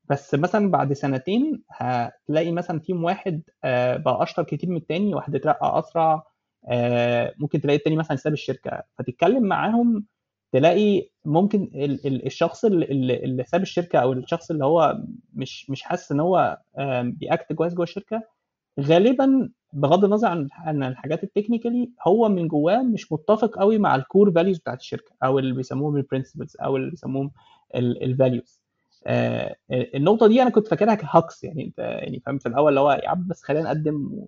بس 0.09 0.35
مثلا 0.35 0.71
بعد 0.71 0.93
سنتين 0.93 1.63
هتلاقي 1.71 2.51
مثلا 2.51 2.79
team 2.79 3.03
واحد 3.03 3.41
آه، 3.63 3.97
بقى 3.97 4.23
أشطر 4.23 4.43
كتير 4.43 4.69
من 4.69 4.77
التاني 4.77 5.15
واحد 5.15 5.35
اترقى 5.35 5.79
أسرع 5.79 6.23
آه، 6.69 7.33
ممكن 7.37 7.61
تلاقي 7.61 7.77
التاني 7.77 7.95
مثلا 7.95 8.17
ساب 8.17 8.33
الشركة. 8.33 8.83
فتتكلم 8.97 9.43
معاهم 9.43 10.05
تلاقي 10.53 11.09
ممكن 11.25 11.63
ال- 11.75 12.07
ال- 12.07 12.25
الشخص 12.25 12.65
اللي, 12.65 13.43
ساب 13.47 13.61
الشركة 13.61 13.99
أو 13.99 14.13
الشخص 14.13 14.51
اللي 14.51 14.65
هو 14.65 14.97
مش 15.33 15.69
مش 15.69 15.81
حاسس 15.81 16.11
إن 16.11 16.19
هو 16.19 16.57
ب 17.03 17.13
ي 17.13 17.23
act 17.23 17.53
كويس 17.53 17.73
جوه 17.73 17.83
الشركة 17.83 18.23
غالبا 18.79 19.49
بغض 19.73 20.03
النظر 20.05 20.27
عن 20.27 20.47
عن 20.51 20.83
الحاجات 20.83 21.23
ال 21.23 21.30
technical 21.30 21.91
هو 22.07 22.29
من 22.29 22.47
جواه 22.47 22.83
مش 22.83 23.11
متفق 23.11 23.59
قوي 23.59 23.77
مع 23.77 23.95
ال 23.95 24.03
core 24.03 24.31
values 24.31 24.57
بتاعت 24.59 24.79
الشركة 24.79 25.11
أو 25.23 25.39
اللي 25.39 25.53
بيسموهم 25.53 25.95
ال 25.97 26.03
principles 26.03 26.57
أو 26.61 26.77
اللي 26.77 26.89
بيسموهم 26.89 27.31
ال 27.75 27.88
values 27.88 28.62
النقطة 29.95 30.27
دي 30.27 30.41
أنا 30.41 30.49
كنت 30.49 30.67
فاكرها 30.67 30.95
ك 30.95 31.03
hacks 31.03 31.43
يعني 31.43 31.63
أنت 31.65 31.79
يعني 31.79 32.21
فاهم 32.25 32.38
في 32.38 32.45
الأول 32.45 32.69
اللي 32.69 32.79
هو 32.79 32.91
يا 32.91 33.09
عم 33.09 33.27
بس 33.27 33.43
خلينا 33.43 33.63
نقدم 33.63 34.25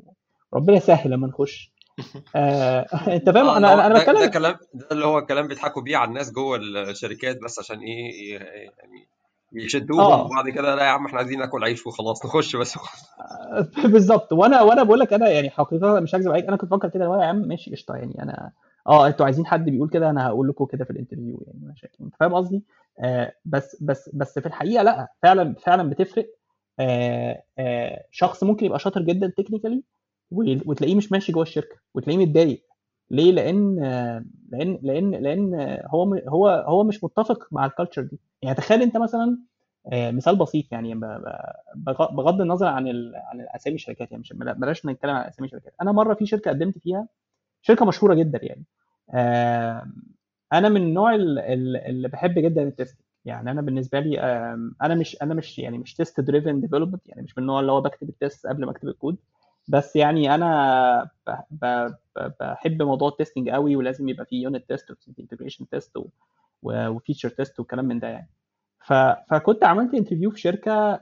ربنا 0.53 0.77
يسهل 0.77 1.11
لما 1.11 1.27
نخش. 1.27 1.71
آه، 2.35 2.79
أنت 3.15 3.29
فاهم؟ 3.29 3.45
آه 3.45 3.57
أنا 3.57 3.73
أنا 3.73 3.87
أنا 3.87 3.93
ده 3.93 4.05
ده 4.05 4.13
بتكلم 4.13 4.29
كلام 4.31 4.55
ده 4.73 4.87
اللي 4.91 5.05
هو 5.05 5.25
كلام 5.25 5.47
بيضحكوا 5.47 5.81
بيه 5.81 5.97
على 5.97 6.09
الناس 6.09 6.31
جوه 6.31 6.57
الشركات 6.89 7.37
بس 7.43 7.59
عشان 7.59 7.79
إيه 7.79 8.39
يعني 8.39 9.07
يشدوهم 9.53 9.99
آه. 9.99 10.25
وبعد 10.25 10.49
كده 10.49 10.75
لا 10.75 10.83
يا 10.83 10.89
عم 10.89 11.05
إحنا 11.05 11.17
عايزين 11.19 11.39
ناكل 11.39 11.63
عيش 11.63 11.87
وخلاص 11.87 12.25
نخش 12.25 12.55
بس. 12.55 12.77
وخلاص 12.77 13.11
بالظبط. 13.93 14.33
وأنا 14.33 14.61
وأنا 14.61 14.83
بقول 14.83 14.99
لك 14.99 15.13
أنا 15.13 15.29
يعني 15.29 15.49
حقيقة 15.49 15.99
مش 15.99 16.15
هكذب 16.15 16.31
عليك 16.31 16.45
أنا 16.45 16.57
كنت 16.57 16.71
بفكر 16.71 16.89
كده 16.89 17.05
يا 17.05 17.25
عم 17.25 17.35
ماشي 17.35 17.71
قشطة 17.71 17.95
يعني 17.95 18.23
أنا 18.23 18.51
آه 18.87 19.07
أنتوا 19.07 19.25
عايزين 19.25 19.45
حد 19.45 19.65
بيقول 19.69 19.89
كده 19.89 20.09
أنا 20.09 20.27
هقول 20.27 20.47
لكم 20.49 20.65
كده 20.65 20.85
في 20.85 20.91
الانترفيو 20.91 21.43
يعني 21.47 21.59
مشاكل. 21.73 21.97
انت 22.03 22.15
فاهم 22.19 22.33
قصدي؟ 22.33 22.63
آه 22.99 23.33
بس 23.45 23.83
بس 23.83 24.09
بس 24.13 24.39
في 24.39 24.45
الحقيقة 24.45 24.83
لأ 24.83 25.13
فعلا 25.23 25.55
فعلا 25.55 25.89
بتفرق. 25.89 26.27
آه 26.79 27.43
آه 27.59 28.05
شخص 28.11 28.43
ممكن 28.43 28.65
يبقى 28.65 28.79
شاطر 28.79 29.01
جدا 29.01 29.27
technically 29.37 29.83
وتلاقيه 30.31 30.95
مش 30.95 31.11
ماشي 31.11 31.31
جوه 31.31 31.43
الشركة 31.43 31.75
وتلاقيه 31.95 32.19
متضايق. 32.25 32.63
ليه؟ 33.11 33.31
لأن 33.31 33.75
لأن 34.51 34.79
لأن 34.83 35.11
لأن 35.11 35.79
هو 35.87 36.13
هو 36.27 36.47
هو 36.67 36.83
مش 36.83 37.03
متفق 37.03 37.47
مع 37.51 37.65
ال 37.65 37.70
culture 37.70 38.01
دي. 38.01 38.19
يعني 38.41 38.55
تخيل 38.55 38.81
أنت 38.81 38.97
مثلا 38.97 39.37
آه، 39.93 40.11
مثال 40.11 40.35
بسيط 40.35 40.65
يعني 40.71 40.95
بغض 41.75 42.41
النظر 42.41 42.67
عن. 42.67 42.87
عن 43.15 43.41
اسامي 43.55 43.75
الشركات 43.75 44.11
يعني 44.11 44.21
مش 44.21 44.33
بلا- 44.33 44.53
بلاش 44.53 44.85
نتكلم 44.85 45.11
عن 45.11 45.27
أسامي 45.27 45.45
الشركات. 45.47 45.73
أنا 45.81 45.91
مرة 45.91 46.13
في 46.13 46.25
شركة 46.25 46.51
قدمت 46.51 46.77
فيها 46.77 47.07
شركة 47.61 47.85
مشهورة 47.85 48.13
جدا 48.13 48.39
يعني. 48.43 48.65
أنا 50.53 50.69
من 50.69 50.81
النوع 50.81 51.15
ال- 51.15 51.39
ال- 51.39 51.77
اللي 51.77 52.07
بحب 52.07 52.39
جدا 52.39 52.63
ال 52.63 52.70
test 52.70 52.97
يعني 53.25 53.51
أنا 53.51 53.61
بالنسبة 53.61 53.99
لي 53.99 54.19
أنا 54.81 54.95
مش 54.95 55.17
أنا 55.21 55.33
مش 55.33 55.59
يعني 55.59 55.77
مش 55.77 55.95
test 55.95 56.19
driven 56.19 56.61
development 56.61 57.07
يعني 57.07 57.21
مش 57.21 57.37
من 57.37 57.41
النوع 57.41 57.59
اللي 57.59 57.71
هو 57.71 57.81
بكتب 57.81 58.09
ال 58.09 58.17
test 58.17 58.47
قبل 58.47 58.65
ما 58.65 58.71
أكتب 58.71 58.87
الكود 58.87 59.17
بس 59.67 59.95
يعني 59.95 60.35
أنا 60.35 61.09
بحب 62.39 62.81
موضوع 62.81 63.09
ال 63.09 63.14
testing 63.14 63.49
قوي 63.49 63.75
ولازم 63.75 64.09
يبقى 64.09 64.25
فيه 64.25 64.43
unit 64.43 64.69
test 64.69 64.91
و 65.17 65.21
integration 65.21 65.69
test 65.69 65.97
و 66.63 66.71
feature 66.71 67.29
test 67.29 67.59
وكلام 67.59 67.85
من 67.85 67.99
ده 67.99 68.07
يعني. 68.07 68.29
فكنت 69.29 69.63
عملت 69.63 69.93
interview 69.93 70.31
في 70.31 70.39
شركة 70.39 71.01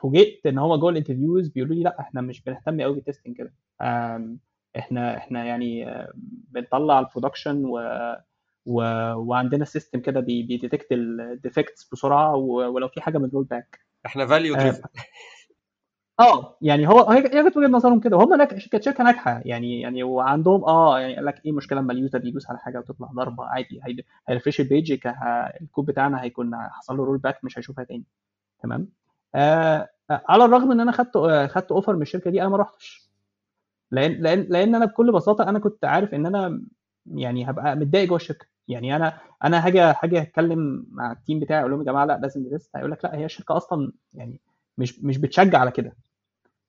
فوجئت 0.00 0.46
إن 0.46 0.58
هو 0.58 0.78
جوه 0.78 0.90
ال 0.90 0.95
interviews 0.95 1.48
بيقولوا 1.48 1.74
لي 1.76 1.82
لا 1.82 2.00
إحنا 2.00 2.20
مش 2.20 2.42
بنهتم 2.42 2.80
قوي 2.80 2.94
بال 2.94 3.03
testing 3.03 3.36
كده. 3.36 3.52
إحنا 3.80 5.16
إحنا 5.16 5.44
يعني 5.44 5.88
آم، 5.90 6.06
بنطلع 6.50 6.98
ال 6.98 7.04
production 7.04 7.64
و... 7.64 7.78
و... 8.66 8.82
وعندنا 9.14 9.64
system 9.64 10.00
كده 10.00 10.20
بي... 10.20 10.42
بي 10.42 10.53
detect 10.53 10.86
ال 10.92 11.04
defects 11.04 11.88
بسرعة 11.92 12.34
و... 12.36 12.52
ولو 12.52 12.88
في 12.88 13.00
حاجة 13.00 13.18
بن 13.18 13.27
roll 13.27 13.44
back 13.44 13.80
إحنا 14.06 14.26
value 14.26 14.54
driven 14.54 14.82
آه 16.20 16.58
يعني 16.62 16.88
هو 16.88 17.10
هي 17.10 17.22
كانت 17.22 17.56
وجهة 17.56 17.68
نظرهم 17.68 18.00
كده. 18.00 18.16
وهم 18.16 18.34
ناك... 18.34 18.48
كانت 18.54 18.82
شركة 18.84 19.04
ناجحة. 19.04 19.42
يعني 19.44 19.80
يعني 19.80 20.02
وعندهم 20.02 20.64
آه 20.64 20.98
يعني 21.00 21.16
قال 21.16 21.24
لك 21.24 21.44
إيه 21.44 21.50
المشكلة 21.50 21.80
لما 21.80 21.92
ال 21.92 21.98
user 21.98 22.24
يدوس 22.26 22.50
على 22.50 22.58
حاجة 22.58 22.78
وتطلع 22.78 23.06
ضربة؟ 23.14 23.44
عادي 23.46 23.80
هي... 23.84 23.96
هي 24.28 24.35
refresh 24.35 24.60
ال 24.60 24.67
page 24.67 24.94
ك- 24.94 25.14
الكود 25.60 25.86
بتاعنا 25.86 26.22
هيكون 26.22 26.56
حصل 26.70 26.96
له 26.96 27.04
roll 27.04 27.18
back 27.18 27.44
مش 27.44 27.58
هيشوفها 27.58 27.84
تاني. 27.84 28.04
تمام؟ 28.62 28.88
آه 29.34 29.88
آه، 30.10 30.22
على 30.28 30.44
الرغم 30.44 30.72
إن 30.72 30.80
أنا 30.80 30.92
خدت 30.92 31.16
آه، 31.16 31.46
خدت 31.46 31.72
offer 31.72 31.96
من 31.96 32.02
الشركة 32.02 32.30
دي 32.30 32.40
أنا 32.42 32.48
ما 32.50 32.56
رحتش. 32.56 33.05
لأن 33.90 34.12
لأن 34.12 34.40
لأن 34.50 34.74
أنا 34.74 34.84
بكل 34.86 35.12
بساطة 35.12 35.48
أنا 35.48 35.58
كنت 35.58 35.84
عارف 35.84 36.14
إن 36.14 36.26
أنا 36.26 36.62
يعني 37.06 37.50
هبقى 37.50 37.76
متضايق 37.76 38.08
جوه 38.08 38.16
الشركة. 38.16 38.46
يعني 38.68 38.96
أنا 38.96 39.18
أنا 39.44 39.66
هاجي 39.66 39.80
هاجي 39.80 40.22
أتكلم 40.22 40.86
مع 40.90 41.12
ال 41.12 41.18
team 41.18 41.40
بتاعي 41.40 41.60
أقول 41.60 41.70
لهم 41.70 41.80
يا 41.80 41.86
جماعة 41.86 42.04
لأ 42.04 42.18
لازم 42.22 42.40
ندرس 42.40 42.70
هيقول 42.76 42.90
لك 42.90 43.04
لأ 43.04 43.14
هي 43.16 43.24
الشركة 43.24 43.56
أصلا 43.56 43.92
يعني 44.14 44.40
مش 44.78 45.00
مش 45.04 45.18
بتشجع 45.18 45.58
على 45.58 45.70
كده. 45.70 45.96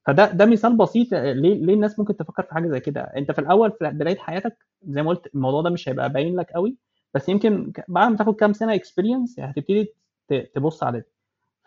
فده 0.07 0.31
ده 0.31 0.45
مثال 0.45 0.77
بسيط 0.77 1.13
ليه 1.13 1.53
ليه 1.65 1.73
الناس 1.73 1.99
ممكن 1.99 2.17
تفكر 2.17 2.43
في 2.43 2.53
حاجة 2.53 2.67
زي 2.67 2.79
كده. 2.79 3.01
أنت 3.01 3.31
في 3.31 3.39
الأول 3.39 3.71
في 3.71 3.89
بداية 3.91 4.17
حياتك 4.17 4.57
زي 4.83 5.01
ما 5.03 5.09
قلت 5.09 5.35
الموضوع 5.35 5.61
ده 5.61 5.69
مش 5.69 5.89
هيبقى 5.89 6.09
باين 6.13 6.35
لك 6.39 6.51
قوي 6.51 6.77
بس 7.13 7.29
يمكن 7.29 7.73
بعد 7.87 8.11
ما 8.11 8.17
تاخد 8.17 8.35
كام 8.35 8.53
سنة 8.53 8.75
experience 8.75 9.39
هتبتدي 9.39 9.93
ت- 10.29 10.51
تبص 10.55 10.83
على 10.83 10.99
ده 10.99 11.05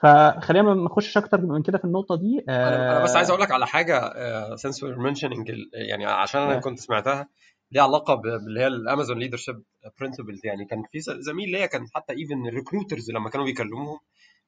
فخلينا 0.03 0.75
ما 0.75 0.85
نخشش 0.85 1.17
أكتر 1.17 1.41
من 1.41 1.63
كده 1.63 1.79
في 1.79 1.85
النقطة 1.85 2.17
دي. 2.17 2.45
أنا 2.49 2.97
أنا 2.97 3.05
بس 3.05 3.17
عايز 3.17 3.31
آه 3.31 3.33
أقول 3.33 3.43
لك 3.43 3.51
على 3.51 3.67
حاجة 3.67 4.13
since 4.57 4.83
we're 4.83 4.99
mentioning 4.99 5.53
يعني 5.73 6.07
عشان 6.07 6.41
أنا 6.41 6.57
آه. 6.57 6.61
كنت 6.61 6.79
سمعتها 6.79 7.29
ليها 7.73 7.83
علاقة 7.83 8.15
باللي 8.15 8.61
هي 8.61 8.67
ال 8.67 8.74
Amazon 8.74 9.19
leadership 9.19 9.63
principles 10.01 10.47
يعني 10.47 10.65
كان 10.65 10.83
في 10.93 11.01
زميل 11.01 11.51
ليا 11.51 11.67
كان 11.67 11.87
حتى 11.95 12.13
even 12.13 12.47
ال 12.49 12.54
recruiters 12.54 13.11
لما 13.11 13.31
كانوا 13.31 13.47
بيكلموهم 13.47 13.99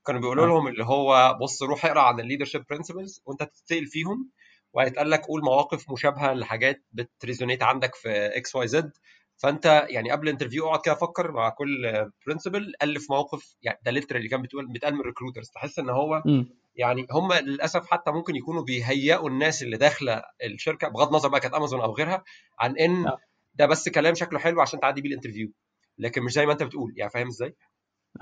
كانوا 0.06 0.20
بيقولوا 0.20 0.44
آه. 0.44 0.48
لهم 0.48 0.68
اللي 0.68 0.84
هو 0.84 1.38
بص 1.42 1.62
روح 1.62 1.86
اقرأ 1.86 2.00
عن 2.00 2.20
ال 2.20 2.24
leadership 2.24 2.64
principles 2.70 3.22
وأنت 3.26 3.42
تتسال 3.42 3.86
فيهم 3.86 4.30
وهيتقال 4.72 5.10
لك 5.10 5.26
قول 5.26 5.42
مواقف 5.42 5.90
مشابهة 5.90 6.32
لحاجات 6.32 6.84
بت 6.92 7.06
resonate 7.06 7.62
عندك 7.62 7.94
في 7.94 8.08
X 8.36 8.54
Y 8.56 8.68
Z 8.68 8.92
فانت 9.42 9.86
يعني 9.88 10.10
قبل 10.10 10.24
ال 10.28 10.32
interview 10.32 10.66
اقعد 10.66 10.80
كده 10.84 10.94
فكر 10.94 11.32
مع 11.32 11.48
كل 11.48 12.06
principle 12.26 12.72
ألف 12.82 13.10
موقف 13.10 13.56
يعني 13.62 13.78
ده 13.84 13.90
literally 13.90 14.28
كان 14.28 14.42
بتقول 14.42 14.66
بيتقال 14.72 14.94
من 14.94 15.00
ال 15.00 15.05
recruiters 15.05 15.50
تحس 15.50 15.78
ان 15.78 15.90
هو 15.90 16.22
امم 16.26 16.48
يعني 16.76 17.06
هم 17.12 17.32
للأسف 17.32 17.86
حتى 17.86 18.10
ممكن 18.10 18.36
يكونوا 18.36 18.62
بيهيئوا 18.62 19.28
الناس 19.28 19.62
اللي 19.62 19.76
داخلة 19.76 20.22
الشركة 20.44 20.88
بغض 20.88 21.08
النظر 21.08 21.28
بقى 21.28 21.40
كانت 21.40 21.54
امازون 21.54 21.80
أو 21.80 21.92
غيرها 21.94 22.22
عن 22.60 22.76
إن 22.78 23.06
آه 23.06 23.18
ده 23.54 23.66
بس 23.66 23.88
كلام 23.88 24.14
شكله 24.14 24.38
حلو 24.38 24.60
عشان 24.60 24.80
تعدي 24.80 25.00
بيه 25.00 25.08
ال 25.08 25.12
interview. 25.12 25.52
لكن 25.98 26.22
مش 26.22 26.32
زي 26.32 26.46
ما 26.46 26.52
انت 26.52 26.62
بتقول. 26.62 26.92
يعني 26.96 27.10
فاهم 27.10 27.26
إزاي؟ 27.26 27.54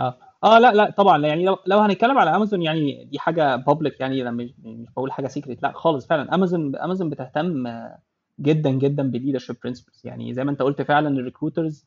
آه. 0.01 0.19
آه 0.45 0.59
لا 0.59 0.73
لا 0.73 0.91
طبعا. 0.91 1.27
يعني 1.27 1.45
لو 1.45 1.57
لو 1.67 1.79
هنتكلم 1.79 2.19
على 2.19 2.37
امازون 2.37 2.63
يعني 2.63 3.05
دي 3.05 3.19
حاجة 3.19 3.57
public 3.57 4.01
يعني 4.01 4.31
مش 4.31 4.55
بقول 4.97 5.13
حاجة 5.13 5.27
secret 5.27 5.63
لا 5.63 5.73
خالص 5.73 6.07
فعلا. 6.07 6.35
Amazon 6.35 6.77
Amazon 6.77 7.11
بتهتم 7.11 7.67
آه، 7.67 7.99
جدا 8.41 8.71
جدا 8.71 9.11
بال 9.11 9.18
leadership 9.18 9.57
principles 9.65 10.01
يعني 10.05 10.35
زي 10.35 10.45
ما 10.45 10.51
انت 10.51 10.63
قلت 10.63 10.83
فعلا 10.83 11.09
ال 11.09 11.16
recruiters 11.16 11.87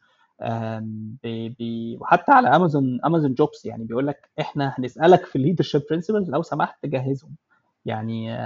وحتى 2.00 2.32
على 2.32 2.56
Amazon 2.56 3.00
Amazon 3.06 3.34
Jobs 3.34 3.66
يعني 3.66 3.84
بيقول 3.84 4.08
لك 4.08 4.30
إحنا 4.40 4.76
هنسألك 4.78 5.26
في 5.26 5.36
ال 5.36 5.40
leadership 5.40 5.82
principles 5.90 6.30
لو 6.30 6.42
سمحت 6.42 6.86
جهزهم 6.86 7.36
يعني 7.86 8.38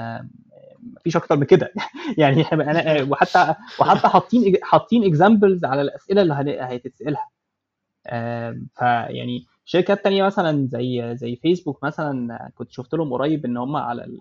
مفيش 0.84 1.18
أكتر 1.18 1.38
من 1.38 1.44
كده. 1.46 1.74
يعني 2.18 2.42
أنا 2.42 3.00
آه، 3.00 3.04
وحتى 3.10 3.56
وحتى 3.80 4.08
حاطين 4.08 4.56
حاطين 4.64 5.04
examples 5.04 5.66
على 5.66 5.82
الأسئلة 5.82 6.22
اللي 6.22 6.34
هتتسألها. 6.62 7.30
فيعني 8.76 9.46
شركات 9.66 10.04
تانية 10.04 10.24
مثلا 10.24 10.68
زي 10.68 11.16
زي 11.16 11.36
فيسبوك 11.36 11.84
مثلا 11.84 12.52
كنت 12.56 12.72
شفت 12.72 12.94
لهم 12.94 13.14
قريب 13.14 13.46
إن 13.46 13.58
هم 13.58 13.76
على 13.76 14.20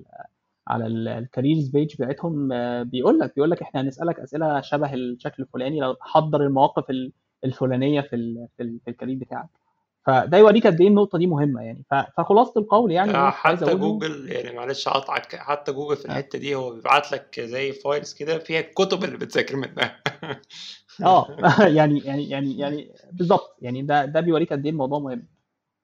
على 0.69 0.87
ال 0.87 0.97
careers 0.97 1.69
page 1.69 1.95
بتاعتهم 1.95 2.53
آه، 2.53 2.83
بيقول 2.83 3.19
لك 3.19 3.33
بيقول 3.35 3.51
لك 3.51 3.63
إحنا 3.63 3.81
هنسألك 3.81 4.21
أسئلة 4.21 4.61
شبه 4.61 4.95
الشكل 4.95 5.43
الفلاني 5.43 5.81
لو 5.81 5.97
حضر 6.01 6.43
المواقف 6.47 6.91
ال- 6.91 7.13
الفلانية 7.45 8.01
في 8.01 8.09
في, 8.57 8.63
ال 8.63 8.79
في 8.85 8.91
ال 8.91 8.94
career 8.94 9.17
بتاعك. 9.17 9.49
فده 10.07 10.39
يوريك 10.39 10.67
قد 10.67 10.81
إيه 10.81 10.89
النقطة 10.89 11.19
دي 11.19 11.27
مهمة 11.27 11.63
يعني. 11.63 11.83
فخلاصة 12.17 12.61
القول 12.61 12.93
يعني 12.93 13.15
آه، 13.15 13.31
حتى 13.31 13.75
جوجل 13.75 14.33
يعني 14.33 14.57
معلش 14.57 14.89
اقطعك 14.89 15.37
حتى 15.37 15.73
جوجل 15.73 15.97
في 15.97 16.09
آه. 16.09 16.11
الحتة 16.11 16.39
دي 16.39 16.55
هو 16.55 16.71
بيبعت 16.75 17.13
لك 17.13 17.41
زي 17.41 17.73
files 17.73 18.15
كده 18.15 18.39
فيها 18.39 18.61
الكتب 18.61 19.05
اللي 19.05 19.17
بتذاكر 19.17 19.57
منها. 19.57 20.01
آه. 21.05 21.37
يعني 21.77 21.99
يعني 21.99 22.31
يعني 22.31 22.59
يعني 22.59 22.93
بالظبط 23.13 23.57
يعني 23.63 23.83
ده 23.83 24.05
ده 24.05 24.21
بيوريك 24.21 24.53
قد 24.53 24.65
إيه 24.65 24.73
الموضوع 24.73 24.99
مهم. 24.99 25.27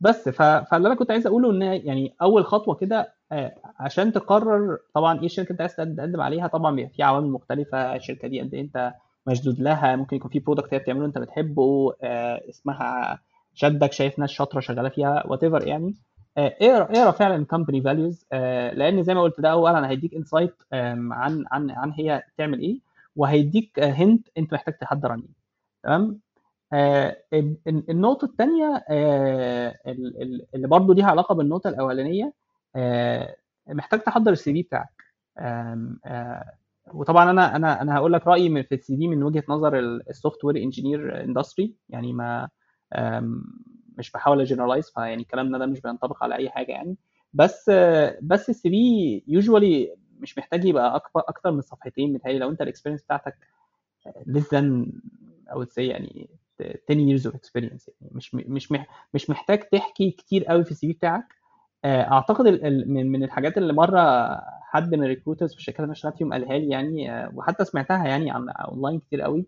بس. 0.02 0.28
فاللي 0.28 0.86
أنا 0.88 0.94
كنت 0.94 1.10
عايز 1.10 1.26
أقوله 1.26 1.50
إن 1.50 1.62
يعني 1.62 2.14
أول 2.22 2.44
خطوة 2.46 2.74
كده 2.74 3.14
آه، 3.32 3.54
عشان 3.78 4.12
تقرر 4.12 4.78
طبعا 4.94 5.18
إيه 5.20 5.26
الشركة 5.26 5.52
أنت 5.52 5.60
عايز 5.60 5.76
تقدم 5.76 6.20
عليها. 6.20 6.46
طبعا 6.46 6.86
في 6.86 7.02
عوامل 7.02 7.30
مختلفة. 7.30 7.96
الشركة 7.96 8.28
دي 8.28 8.40
قد 8.40 8.54
إيه 8.54 8.60
أنت 8.60 8.92
مشدود 9.26 9.60
لها. 9.60 9.96
ممكن 9.96 10.16
يكون 10.16 10.30
في 10.30 10.38
product 10.38 10.74
هي 10.74 10.78
بتعمله 10.78 11.06
أنت 11.06 11.18
بتحبه 11.18 11.92
آه، 12.02 12.42
اسمها 12.48 13.18
شدك 13.54 13.92
شايف 13.92 14.18
ناس 14.18 14.30
شاطرة 14.30 14.60
شغالة 14.60 14.88
فيها 14.88 15.26
whatever 15.26 15.66
يعني. 15.66 15.94
آه، 16.38 16.56
اقرأ 16.62 16.84
اقرأ 16.84 17.10
فعلا 17.10 17.44
company 17.44 17.82
values 17.82 18.26
لأن 18.72 19.02
زي 19.02 19.14
ما 19.14 19.22
قلت 19.22 19.40
ده 19.40 19.50
اولا 19.52 19.90
هيديك 19.90 20.14
insight 20.14 20.54
عن 20.72 21.44
عن 21.50 21.70
عن 21.70 21.90
هي 21.92 22.22
تعمل 22.38 22.60
إيه 22.60 22.80
وهيديك 23.16 23.80
hint 23.80 24.28
أنت 24.38 24.54
محتاج 24.54 24.74
تحضر 24.74 25.12
عن 25.12 25.18
إيه 25.20 25.28
تمام؟ 25.82 26.20
النقطة 27.90 28.24
الثانية 28.24 28.84
اللي 30.54 30.68
برضو 30.68 30.92
ليها 30.92 31.06
علاقة 31.06 31.34
بالنقطة 31.34 31.68
الأولانية 31.68 32.32
آه، 32.76 33.36
محتاج 33.68 34.00
تحضر 34.00 34.32
ال 34.32 34.52
CV 34.52 34.62
بتاعك. 34.62 35.02
آه، 35.38 36.52
وطبعا 36.94 37.30
أنا 37.30 37.56
أنا 37.56 37.82
أنا 37.82 37.96
هقول 37.96 38.12
لك 38.12 38.26
رأيي 38.26 38.48
في 38.62 38.74
ال 38.74 38.96
CV 38.96 39.08
من 39.08 39.22
وجهة 39.22 39.44
نظر 39.48 39.78
ال 39.78 40.44
software 40.44 40.56
engineer 40.56 41.24
industry 41.24 41.74
يعني 41.88 42.12
ما 42.12 42.48
مش 43.98 44.10
بحاول 44.12 44.40
a 44.40 44.45
generalize 44.45 44.90
فيعني 44.90 45.24
كلامنا 45.24 45.58
ده 45.58 45.66
مش 45.66 45.80
بينطبق 45.80 46.22
على 46.24 46.36
أي 46.36 46.50
حاجة 46.50 46.72
يعني. 46.72 46.96
بس 47.34 47.68
آه، 47.68 48.18
بس 48.22 48.50
ال 48.50 48.68
CV 48.68 49.22
usually 49.26 49.96
مش 50.20 50.38
محتاج 50.38 50.64
يبقى 50.64 50.96
أكبر 50.96 51.22
أكتر 51.28 51.50
من 51.50 51.60
صفحتين 51.60 52.12
متهيألي 52.12 52.38
لو 52.38 52.50
أنت 52.50 52.62
ال 52.62 52.66
experience 52.66 53.02
بتاعتك 53.02 53.36
would 55.56 55.68
say 55.68 55.78
يعني 55.78 56.30
10 56.90 57.18
years 57.18 57.22
of 57.32 57.34
experience 57.36 57.88
يعني. 57.88 58.10
مش 58.12 58.34
مش 58.34 58.72
مش 59.14 59.30
محتاج 59.30 59.60
تحكي 59.72 60.10
كتير 60.10 60.44
قوي 60.44 60.64
في 60.64 60.70
ال 60.70 60.86
CV 60.86 60.92
بتاعك. 60.92 61.24
آه، 61.84 62.02
أعتقد 62.12 62.46
من 62.86 63.24
الحاجات 63.24 63.58
اللي 63.58 63.72
مرة 63.72 64.00
حد 64.62 64.94
من 64.94 65.02
ال 65.04 65.09
recruiters 65.09 65.52
في 65.52 65.58
الشركات 65.58 65.80
اللي 65.80 65.86
أنا 65.86 65.92
اشتغلت 65.92 66.16
فيهم 66.18 66.32
قالها 66.32 66.58
لي 66.58 66.68
يعني 66.70 67.12
آه، 67.12 67.32
وحتى 67.34 67.64
سمعتها 67.64 68.06
يعني 68.08 68.30
عن 68.30 68.48
اونلاين 68.50 69.00
كتير 69.00 69.20
قوي 69.22 69.46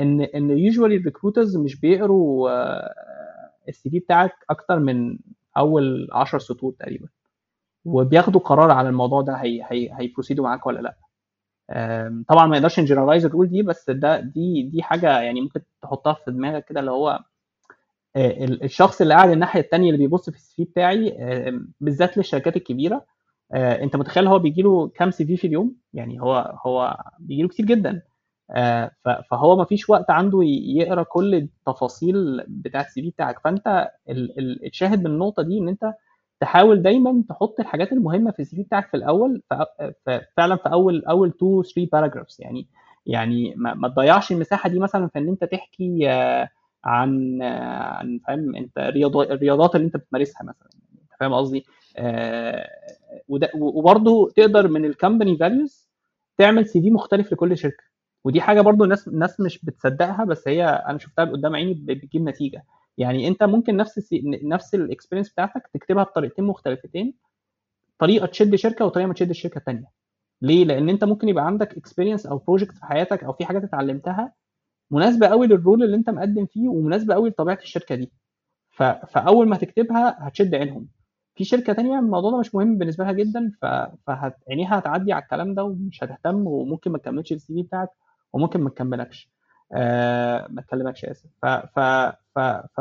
ان 0.00 0.20
إن 0.22 0.50
usually 0.58 0.96
ال 0.96 1.01
recruiters 1.01 1.56
مش 1.56 1.80
بيقروا 1.80 2.50
ال 3.68 3.90
CV 3.90 3.98
بتاعك 3.98 4.32
أكتر 4.50 4.78
من 4.78 5.18
أول 5.58 6.08
10 6.12 6.38
سطور 6.38 6.72
تقريبا. 6.80 7.08
وبياخدوا 7.84 8.40
قرار 8.40 8.70
على 8.70 8.88
الموضوع 8.88 9.22
ده 9.22 9.34
هي 9.34 9.62
هي 9.70 9.90
هي 10.00 10.09
proceedوا 10.09 10.44
معاك 10.44 10.66
ولا 10.66 10.80
لأ. 10.80 10.96
طبعا 12.28 12.46
ما 12.46 12.56
يقدرش 12.56 12.80
ن 12.80 12.84
generalize 12.84 13.24
ال 13.26 13.30
rule 13.30 13.48
دي 13.48 13.62
بس 13.62 13.90
ده 13.90 14.20
دي 14.20 14.62
دي 14.62 14.82
حاجة 14.82 15.20
يعني 15.20 15.40
ممكن 15.40 15.60
تحطها 15.82 16.12
في 16.14 16.30
دماغك 16.30 16.64
كده 16.64 16.80
اللي 16.80 16.90
هو 16.90 17.20
آه، 18.16 18.44
ال- 18.44 18.64
الشخص 18.64 19.00
اللي 19.00 19.14
قاعد 19.14 19.30
الناحية 19.30 19.60
الثانية 19.60 19.86
اللي 19.90 19.98
بيبص 19.98 20.30
في 20.30 20.36
ال 20.36 20.54
CV 20.56 20.64
بتاعي 20.64 21.16
بالذات 21.80 22.16
للشركات 22.16 22.56
الكبيرة 22.56 23.04
آه، 23.52 23.82
انت 23.82 23.96
متخيل 23.96 24.26
هو 24.26 24.38
بيجي 24.38 24.62
له 24.62 24.88
كام 24.88 25.10
CV 25.10 25.36
في 25.36 25.46
اليوم؟ 25.46 25.76
يعني 25.94 26.20
هو 26.22 26.58
هو 26.66 26.98
بيجي 27.18 27.42
له 27.42 27.48
كتير 27.48 27.66
جدا 27.66 28.02
آه، 28.50 28.90
فهو 29.30 29.56
ما 29.56 29.64
فيش 29.64 29.90
وقت 29.90 30.10
عنده 30.10 30.38
يقرأ 30.44 31.02
كل 31.02 31.34
التفاصيل 31.34 32.44
بتاعت 32.48 32.86
ال 32.86 33.02
CV 33.02 33.10
بتاعك. 33.10 33.38
فانت 33.44 33.90
ال- 34.08 34.38
ال- 34.38 34.66
الشاهد 34.66 35.00
من 35.00 35.06
النقطه 35.06 35.42
دي 35.42 35.58
ان 35.58 35.68
انت 35.68 35.94
تحاول 36.42 36.82
دايما 36.82 37.24
تحط 37.28 37.60
الحاجات 37.60 37.92
المهمة 37.92 38.30
في 38.30 38.42
ال 38.42 38.56
CV 38.56 38.62
بتاعك 38.62 38.88
في 38.88 38.96
الأول 38.96 39.42
فعلا 40.36 40.56
في 40.56 40.68
أول 40.72 41.04
أول 41.04 41.28
2 41.28 41.62
3 41.62 41.88
paragraphs 41.92 42.36
يعني 42.40 42.66
يعني 43.06 43.54
ما, 43.56 43.88
تضيعش 43.88 44.32
المساحة 44.32 44.68
دي 44.68 44.78
مثلا 44.78 45.08
في 45.08 45.18
إن 45.18 45.28
أنت 45.28 45.44
تحكي 45.44 46.10
آه، 46.10 46.48
عن 46.84 47.42
آه، 47.42 47.94
عن 47.94 48.20
فاهم 48.26 48.56
أنت 48.56 48.78
الرياضات 48.78 49.76
اللي 49.76 49.86
أنت 49.86 49.96
بتمارسها 49.96 50.42
مثلا. 50.42 50.68
أنت 51.02 51.10
فاهم 51.20 51.34
قصدي؟ 51.34 51.66
آه، 51.96 52.68
وده 53.28 53.50
وبرضه 53.54 54.30
تقدر 54.36 54.68
من 54.68 54.84
ال 54.84 54.90
company 54.90 55.36
values 55.36 55.88
تعمل 56.38 56.66
CV 56.66 56.90
مختلف 56.90 57.32
لكل 57.32 57.58
شركة. 57.58 57.84
ودي 58.24 58.40
حاجة 58.40 58.60
برضو 58.60 58.84
الناس 58.84 59.08
الناس 59.08 59.40
مش 59.40 59.64
بتصدقها 59.64 60.24
بس 60.24 60.48
هي 60.48 60.64
أنا 60.64 60.98
شفتها 60.98 61.24
قدام 61.24 61.56
عيني 61.56 61.74
بتجيب 61.74 62.22
نتيجة. 62.22 62.64
يعني 62.98 63.28
انت 63.28 63.42
ممكن 63.42 63.76
نفس 63.76 63.98
ال 63.98 64.03
C... 64.03 64.22
نفس 64.44 64.74
ال 64.74 64.79
experience 64.79 65.30
بتاعتك 65.32 65.70
تكتبها 65.74 66.02
بطريقتين 66.04 66.44
مختلفتين 66.44 67.14
طريقة 67.98 68.26
تشد 68.26 68.54
شركة 68.54 68.84
وطريقة 68.84 69.06
ما 69.08 69.14
تشد 69.14 69.32
شركة 69.32 69.60
ثانية 69.60 69.86
ليه؟ 70.42 70.64
لأن 70.64 70.88
انت 70.88 71.04
ممكن 71.04 71.28
يبقى 71.28 71.46
عندك 71.46 71.76
experience 71.76 72.26
أو 72.26 72.38
project 72.38 72.76
في 72.76 72.84
حياتك 72.86 73.24
أو 73.24 73.32
في 73.32 73.44
حاجات 73.44 73.64
اتعلمتها 73.64 74.32
مناسبة 74.90 75.26
قوي 75.26 75.46
لل 75.46 75.58
role 75.58 75.82
اللي 75.82 75.96
انت 75.96 76.10
مقدم 76.10 76.46
فيه 76.46 76.68
ومناسبة 76.68 77.14
قوي 77.14 77.28
لطبيعة 77.30 77.58
الشركة 77.62 77.94
دي. 77.94 78.12
ف... 78.70 78.82
فأول 78.82 79.48
ما 79.48 79.56
هتكتبها 79.56 80.16
هتشد 80.28 80.54
عينهم. 80.54 80.88
في 81.34 81.44
شركة 81.44 81.72
تانية 81.72 81.98
الموضوع 81.98 82.30
ده 82.30 82.38
مش 82.38 82.54
مهم 82.54 82.78
بالنسبة 82.78 83.04
لها 83.04 83.12
جدا 83.12 83.52
ف... 83.62 83.66
فهت... 84.06 84.36
عينيها 84.50 84.78
هتعدي 84.78 85.12
على 85.12 85.22
الكلام 85.22 85.54
ده 85.54 85.64
ومش 85.64 86.04
هتهتم 86.04 86.46
وممكن 86.46 86.90
ما 86.92 86.98
تكملش 86.98 87.32
ال 87.32 87.54
CV 87.54 87.62
بتاعك 87.62 87.88
وممكن 88.32 88.60
ما 88.60 88.70
تكملكش. 88.70 89.30
آه... 89.72 90.46
ما 90.50 90.62
تكلمكش 90.62 91.04
اسف 91.04 91.30
ف... 91.42 91.46
ف... 91.46 91.78
ف... 92.34 92.38
ف... 92.38 92.80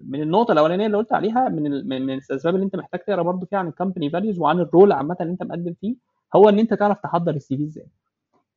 من 0.00 0.22
النقطة 0.22 0.52
الأولانية 0.52 0.86
اللي 0.86 0.96
قلت 0.96 1.12
عليها 1.12 1.48
من 1.48 1.66
ال... 1.66 1.88
من 1.88 2.10
الأسباب 2.10 2.54
اللي 2.54 2.64
أنت 2.66 2.76
محتاج 2.76 3.00
تقرأ 3.00 3.22
برضو 3.22 3.46
فيها 3.46 3.58
عن 3.58 3.68
ال 3.68 3.73
company 3.73 4.10
values 4.10 4.38
وعن 4.38 4.60
ال 4.60 4.66
role 4.66 4.92
عامة 4.92 5.16
اللي 5.20 5.32
أنت 5.32 5.42
مقدم 5.42 5.74
فيه 5.80 5.96
هو 6.36 6.48
إن 6.48 6.58
أنت 6.58 6.74
تعرف 6.74 6.98
تحضر 7.00 7.34
ال 7.34 7.56
CV 7.56 7.64
إزاي. 7.64 7.86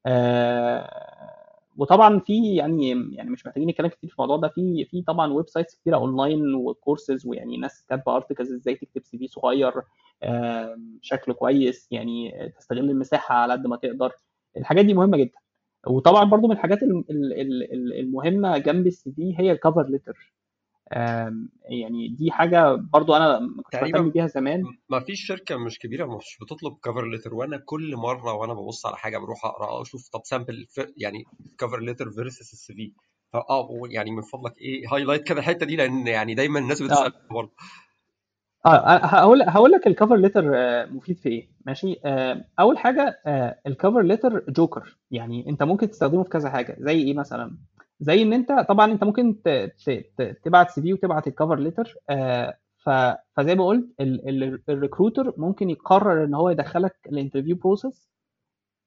آه، 0.06 0.90
وطبعا 1.78 2.20
في 2.20 2.56
يعني 2.56 2.90
يعني 3.16 3.30
مش 3.30 3.46
محتاجين 3.48 3.70
نتكلم 3.70 3.88
كتير 3.88 4.10
في 4.10 4.16
الموضوع 4.16 4.38
ده. 4.38 4.48
في 4.48 4.86
في 4.86 5.02
طبعا 5.02 5.34
websites 5.34 5.76
كتيره 5.76 5.96
اونلاين 5.98 6.56
وكورسز 6.56 7.28
ويعني 7.28 7.58
ناس 7.58 7.86
كاتبة 7.90 8.16
articles 8.16 8.52
إزاي 8.54 8.76
تكتب 8.76 9.02
CV 9.06 9.28
صغير 9.28 9.74
آم، 10.24 11.00
شكله 11.02 11.34
كويس 11.36 11.88
يعني 11.92 12.32
تستغل 12.60 12.90
المساحة 12.90 13.36
على 13.36 13.54
قد 13.54 13.68
ما 13.68 13.76
تقدر. 13.76 14.12
الحاجات 14.58 14.86
دي 14.86 14.94
مهمة 14.94 15.18
جدا. 15.18 15.38
وطبعا 15.90 16.24
برضو 16.24 16.48
من 16.48 16.54
الحاجات 16.54 16.84
ال- 16.84 17.04
ال- 17.10 17.34
ال- 17.42 17.74
ال- 17.74 18.00
المهمة 18.00 18.58
جنب 18.58 18.88
ال 18.88 19.12
CV 19.12 19.36
هي 19.40 19.52
ال 19.52 19.58
cover 19.58 19.88
letter 19.90 20.34
يعني 21.70 22.08
دي 22.10 22.32
حاجة 22.32 22.76
برضو 22.76 23.14
أنا 23.16 23.40
تقريبا 23.72 23.98
بهتم 24.00 24.10
بيها 24.12 24.28
زمان. 24.28 24.64
ما 24.90 25.00
فيش 25.00 25.26
شركة 25.26 25.58
مش 25.58 25.80
كبيرة 25.80 26.06
مش 26.18 26.38
بتطلب 26.42 26.78
cover 26.84 27.06
letter 27.10 27.34
وأنا 27.34 27.58
كل 27.58 27.96
مرة 27.96 28.34
وأنا 28.34 28.54
ببص 28.54 28.86
على 28.86 28.98
حاجة 28.98 29.18
بروح 29.18 29.46
اقرا 29.46 29.82
أشوف 29.82 30.10
طب 30.10 30.22
sample 30.24 30.68
يعني 30.98 31.24
cover 31.58 31.80
letter 31.80 32.12
versus 32.12 32.54
ال 32.54 32.74
CV. 32.74 32.94
فاه 33.34 33.70
يعني 33.90 34.12
من 34.12 34.22
فضلك 34.22 34.58
إيه 34.62 34.94
highlight 34.94 35.24
كده 35.24 35.40
الحتة 35.40 35.66
دي 35.66 35.76
لأن 35.76 36.08
يعني 36.08 36.36
دايما 36.36 36.60
الناس 36.60 36.82
آه. 36.82 36.86
بتسأل 36.86 37.12
برضه 37.32 37.52
آه 38.68 38.98
هقول 39.06 39.42
هقول 39.42 39.72
لك 39.72 39.88
ال 39.88 39.93
cover 39.93 40.16
letter 40.16 40.44
مفيد 40.94 41.18
في 41.18 41.30
إيه. 41.30 41.50
ماشي؟ 41.66 42.00
آه، 42.06 42.46
أول 42.60 42.78
حاجة 42.78 43.20
ال 43.68 43.74
cover 43.74 44.02
letter 44.02 44.44
joker 44.50 44.98
يعني 45.12 45.50
أنت 45.50 45.64
ممكن 45.64 45.90
تستخدمه 45.90 46.24
في 46.24 46.30
كذا 46.30 46.50
حاجة. 46.50 46.76
زي 46.80 47.02
إيه 47.04 47.14
مثلا؟ 47.14 47.58
زي 48.00 48.22
إن 48.24 48.34
أنت 48.34 48.52
طبعا 48.70 48.92
أنت 48.92 49.04
ممكن 49.04 49.42
تبعت 50.44 50.70
CV 50.70 50.94
وتبعت 50.94 51.28
ال 51.28 51.33
cover 51.33 51.60
letter 51.60 51.96
فزي 53.36 53.56
ما 53.56 53.66
قلت 53.68 53.86
ال 54.70 54.76
recruiter 54.76 55.34
ممكن 55.38 55.70
يقرر 55.70 56.24
إن 56.24 56.34
هو 56.34 56.50
يدخلك 56.50 56.96
ال 57.12 57.16
interview 57.16 57.56
process 57.56 58.10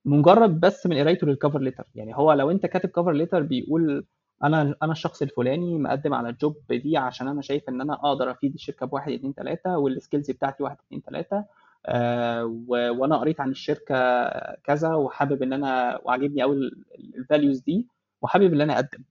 مجرد 0.05 0.61
بس 0.61 0.87
من 0.87 0.99
قرايته 0.99 1.27
لل 1.27 1.36
cover 1.36 1.61
letter 1.61 1.85
يعني 1.95 2.16
هو 2.16 2.33
لو 2.33 2.51
أنت 2.51 2.66
كاتب 2.66 2.88
cover 2.88 3.12
letter 3.12 3.42
بيقول 3.43 4.07
أنا 4.44 4.74
أنا 4.83 4.92
الشخص 4.92 5.22
الفلاني 5.22 5.79
مقدم 5.79 6.14
على 6.14 6.29
ال 6.29 6.36
job 6.36 6.57
دي 6.72 6.96
عشان 6.96 7.29
أنا 7.29 7.42
شايف 7.42 7.68
إن 7.68 7.81
أنا 7.81 7.94
أقدر 7.94 8.31
أفيد 8.31 8.55
الشركة 8.55 8.87
بواحد 8.87 9.12
اتنين 9.12 9.35
تلاتة 9.35 9.79
وال 9.79 9.91
skills 9.91 10.31
بتاعتي 10.31 10.62
واحد 10.62 10.76
اتنين 10.87 11.03
تلاتة. 11.03 11.44
آه 11.87 12.44
وأنا 12.68 13.16
قريت 13.18 13.40
عن 13.40 13.50
الشركة 13.50 14.29
كذا 14.64 14.94
وحابب 14.94 15.42
إن 15.42 15.53
أنا 15.53 16.00
وعاجبني 16.05 16.42
قوي 16.42 16.70
ال 17.14 17.21
values 17.21 17.61
دي 17.61 17.87
وحابب 18.22 18.53
إن 18.53 18.61
أنا 18.61 18.74
أقدم. 18.74 19.05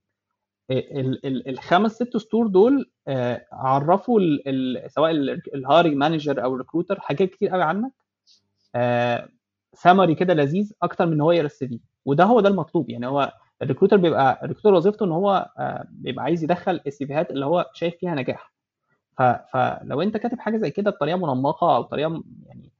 ال- 0.70 1.26
ال- 1.26 1.48
الخمس 1.48 1.92
ست 1.92 2.16
سطور 2.16 2.46
دول 2.46 2.90
آه، 3.08 3.46
عرفوا 3.52 4.20
ال- 4.20 4.90
سواء 4.90 5.10
ال 5.54 5.60
hiring 5.60 5.94
manager 5.94 6.44
أو 6.44 6.52
ال 6.54 6.59
recruiter 6.59 7.00
حاجات 7.00 7.30
كتير 7.30 7.48
قوي 7.48 7.62
عنك. 7.62 7.92
سمري 9.74 10.14
كده 10.14 10.34
لذيذ 10.34 10.72
أكتر 10.82 11.06
من 11.06 11.20
هو 11.20 11.48
في 11.48 11.80
وده 12.04 12.24
هو 12.24 12.40
ده 12.40 12.48
المطلوب 12.48 12.90
يعني 12.90 13.06
هو 13.06 13.32
ال 13.62 13.65
recruiter 13.65 13.96
بيبقى 13.96 14.40
ال 14.42 14.45
recruiter 14.45 14.74
وظيفته 14.74 15.04
إن 15.04 15.12
هو 15.12 15.50
آه، 15.58 15.86
بيبقى 15.90 16.24
عايز 16.24 16.44
يدخل 16.44 16.80
ال 16.86 16.95
CVهات 16.95 17.30
اللي 17.30 17.46
هو 17.46 17.70
شايف 17.74 17.94
فيها 17.96 18.14
نجاح. 18.14 18.52
فلو 19.52 20.02
أنت 20.02 20.16
كاتب 20.16 20.38
حاجة 20.40 20.56
زي 20.56 20.70
كده 20.70 20.90
بطريقة 20.90 21.16
منمقة 21.18 21.76
أو 21.76 21.82
طريقه 21.82 22.22
يعني 22.46 22.70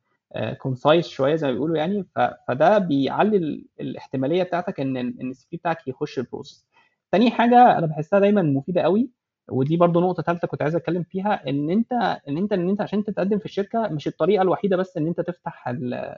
concise 0.56 1.06
شوية 1.06 1.36
زي 1.36 1.46
ما 1.46 1.52
بيقولوا 1.52 1.76
يعني 1.76 2.06
فده 2.48 2.78
بيعلي 2.78 3.36
ال- 3.36 3.66
الاحتمالية 3.80 4.42
بتاعتك 4.42 4.80
إن 4.80 4.96
إن 4.96 5.30
ال 5.30 5.46
CV 5.50 5.56
بتاعك 5.56 5.88
يخش 5.88 6.18
ال 6.18 6.24
process 6.24 6.66
تاني 7.12 7.30
حاجة 7.30 7.78
أنا 7.78 7.86
بحسها 7.86 8.18
دايما 8.18 8.42
مفيدة 8.42 8.82
قوي 8.82 9.10
ودي 9.50 9.76
برضو 9.76 10.00
نقطة 10.00 10.22
ثالثه 10.22 10.48
كنت 10.48 10.62
عايز 10.62 10.76
أتكلم 10.76 11.02
فيها 11.02 11.48
إن 11.48 11.70
أنت 11.70 11.92
إن 12.28 12.38
أنت 12.38 12.52
إن 12.52 12.68
أنت 12.68 12.80
عشان 12.80 13.04
تتقدم 13.04 13.38
في 13.38 13.44
الشركة 13.44 13.88
مش 13.88 14.06
الطريقة 14.08 14.42
الوحيدة 14.42 14.76
بس 14.76 14.96
إن 14.96 15.06
أنت 15.06 15.20
تفتح 15.20 15.68
ال- 15.68 16.16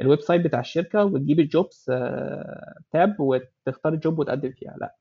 ال 0.00 0.20
website 0.20 0.40
بتاع 0.44 0.60
الشركة 0.60 1.04
وتجيب 1.04 1.40
ال 1.40 1.49
jobs 1.49 1.84
tab 2.92 3.16
وتختار 3.20 3.92
ال 3.92 3.98
job 3.98 4.18
وتقدم 4.18 4.50
فيها. 4.52 4.74
لا. 4.80 4.94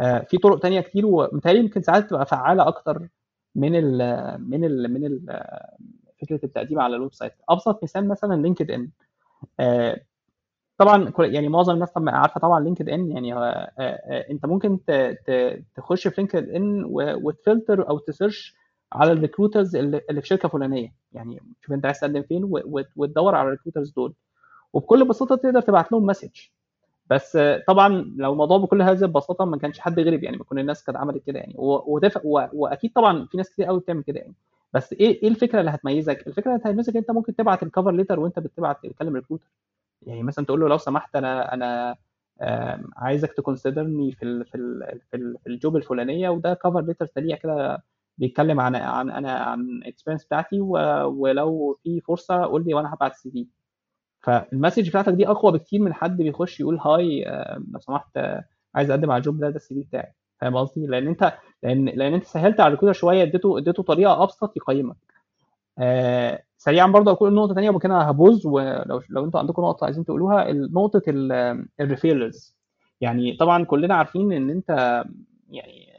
آه، 0.00 0.18
في 0.18 0.38
طرق 0.38 0.58
تانية 0.58 0.80
كتير 0.80 1.06
ومتهيألي 1.06 1.58
يمكن 1.60 1.82
ساعات 1.82 2.10
تبقى 2.10 2.26
فعالة 2.26 2.68
أكتر 2.68 3.08
من 3.54 3.76
ال 3.76 3.96
من 4.50 4.64
ال 4.64 4.92
من 4.94 5.06
ال 5.06 5.42
فكرة 6.22 6.40
التقديم 6.44 6.80
على 6.80 6.96
ال 6.96 7.14
website. 7.14 7.32
أبسط 7.48 7.82
مثال 7.82 8.08
مثلا 8.08 8.42
LinkedIn. 8.42 8.90
آه، 9.60 10.00
طبعا 10.78 11.12
يعني 11.18 11.48
معظم 11.48 11.74
الناس 11.74 11.90
طبعا 11.92 12.10
عارفة 12.16 12.40
طبعا 12.40 12.60
LinkedIn 12.60 13.10
يعني 13.10 13.34
آه، 13.34 13.70
آه، 13.78 14.30
أنت 14.30 14.46
ممكن 14.46 14.78
تخش 15.74 16.08
في 16.08 16.14
LinkedIn 16.18 16.84
وتفلتر 17.24 17.88
أو 17.88 17.98
ت 17.98 18.06
search 18.06 18.54
على 18.92 19.12
ال 19.12 19.18
recruiters 19.18 19.76
اللي 19.76 20.20
في 20.20 20.26
شركه 20.26 20.48
فلانيه 20.48 20.94
يعني 21.12 21.40
شوف 21.60 21.72
أنت 21.72 21.86
عايز 21.86 22.00
تقدم 22.00 22.22
فين 22.22 22.42
وتدور 22.96 23.34
على 23.34 23.46
ال 23.46 23.50
recruiters 23.50 23.90
دول. 23.90 24.14
وبكل 24.72 25.08
بساطة 25.08 25.36
تقدر 25.36 25.60
تبعت 25.60 25.92
لهم 25.92 26.06
message 26.06 26.30
بس 27.10 27.38
طبعا 27.68 28.14
لو 28.16 28.32
الموضوع 28.32 28.58
بكل 28.58 28.82
هذه 28.82 29.02
البساطة 29.04 29.44
ما 29.44 29.56
كانش 29.58 29.78
حد 29.80 30.00
غلب 30.00 30.24
يعني 30.24 30.36
ما 30.36 30.44
كل 30.44 30.58
الناس 30.58 30.84
كانت 30.84 30.98
عملت 30.98 31.24
كده 31.26 31.38
يعني. 31.38 31.54
و- 31.58 31.94
وده 31.94 32.08
ف- 32.08 32.20
و- 32.24 32.46
وأكيد 32.52 32.92
طبعا 32.92 33.26
في 33.26 33.36
ناس 33.36 33.50
كتير 33.50 33.64
قوي 33.66 33.80
بتعمل 33.80 34.02
كده 34.02 34.18
يعني. 34.20 34.34
بس 34.72 34.92
إيه 34.92 35.22
إيه 35.22 35.28
الفكرة 35.28 35.60
اللي 35.60 35.70
هتميزك؟ 35.70 36.26
الفكرة 36.26 36.50
اللي 36.56 36.62
هتميزك 36.70 36.96
أنت 36.96 37.10
ممكن 37.10 37.36
تبعت 37.36 37.62
ال 37.62 37.67
cover 37.67 37.90
letter 37.92 38.20
وأنت 38.20 38.38
بتبعت 38.38 38.86
تكلم 38.86 39.14
recruiter 39.16 39.46
يعني 40.06 40.22
مثلا 40.22 40.44
تقول 40.44 40.60
له 40.60 40.68
لو 40.68 40.78
سمحت 40.78 41.16
أنا 41.16 41.54
أنا 41.54 41.96
عايزك 42.96 43.32
ت 43.32 43.39
considerني 43.39 44.12
في 44.12 44.22
ال 44.24 44.44
في 44.46 44.54
ال 44.54 45.00
في, 45.10 45.16
ال 45.16 45.36
في 45.44 45.48
ال 45.50 45.56
job 45.56 45.76
الفلانية 45.76 46.28
وده 46.28 46.54
cover 46.54 46.80
letter 46.80 47.06
سريع 47.06 47.36
كده 47.36 47.82
بيتكلم 48.18 48.60
عن 48.60 48.76
عن 48.76 49.10
أنا 49.10 49.32
عن 49.32 49.60
ال 49.60 49.66
experience 49.66 50.24
بتاعتي 50.24 50.60
ولو 50.60 51.78
في 51.82 52.00
فرصة 52.00 52.44
قول 52.44 52.64
لي 52.66 52.74
وأنا 52.74 52.94
هبعت 52.94 53.12
ال 53.12 53.30
CV 53.30 53.46
فال 54.22 54.37
message 54.37 54.88
بتاعتك 54.88 55.12
دي 55.12 55.28
أقوى 55.28 55.52
بكتير 55.52 55.80
من 55.80 55.94
حد 55.94 56.16
بيخش 56.16 56.60
يقول 56.60 56.78
hi 56.78 57.28
آه، 57.28 57.62
لو 57.72 57.80
سمحت 57.80 58.16
آه، 58.16 58.44
عايز 58.74 58.90
أقدم 58.90 59.10
على 59.10 59.18
ال 59.18 59.23
job 59.23 59.38
ده 59.40 59.50
ده 59.50 59.56
ال 59.56 59.74
CV 59.74 59.80
بتاعي. 59.80 60.12
فاهم 60.40 60.56
قصدي؟ 60.56 60.86
لأن 60.86 61.06
أنت 61.08 61.34
لأن 61.62 61.84
لأن 61.84 62.14
أنت 62.14 62.24
سهلت 62.24 62.60
على 62.60 62.66
ال 62.68 62.70
recruiter 62.70 62.92
شوية 62.92 63.22
اديته 63.22 63.58
اديته 63.58 63.82
طريقة 63.82 64.22
أبسط 64.22 64.56
يقيمك. 64.56 64.96
آه 65.78 66.42
سريعا 66.58 66.86
برضه 66.86 67.10
أقول 67.12 67.34
نقطة 67.34 67.54
ثانية 67.54 67.70
وبعد 67.70 67.82
كده 67.82 67.98
ه 67.98 68.06
pause 68.06 68.46
ولو 68.46 69.02
لو 69.10 69.24
أنتوا 69.24 69.40
عندكم 69.40 69.62
نقطة 69.62 69.84
عايزين 69.84 70.04
تقولوها 70.04 70.52
نقطة 70.52 71.02
ال 71.80 71.88
referrals 71.88 72.56
يعني 73.00 73.36
طبعا 73.36 73.64
كلنا 73.64 73.94
عارفين 73.94 74.32
إن 74.32 74.50
أنت 74.50 75.04
يعني 75.50 75.90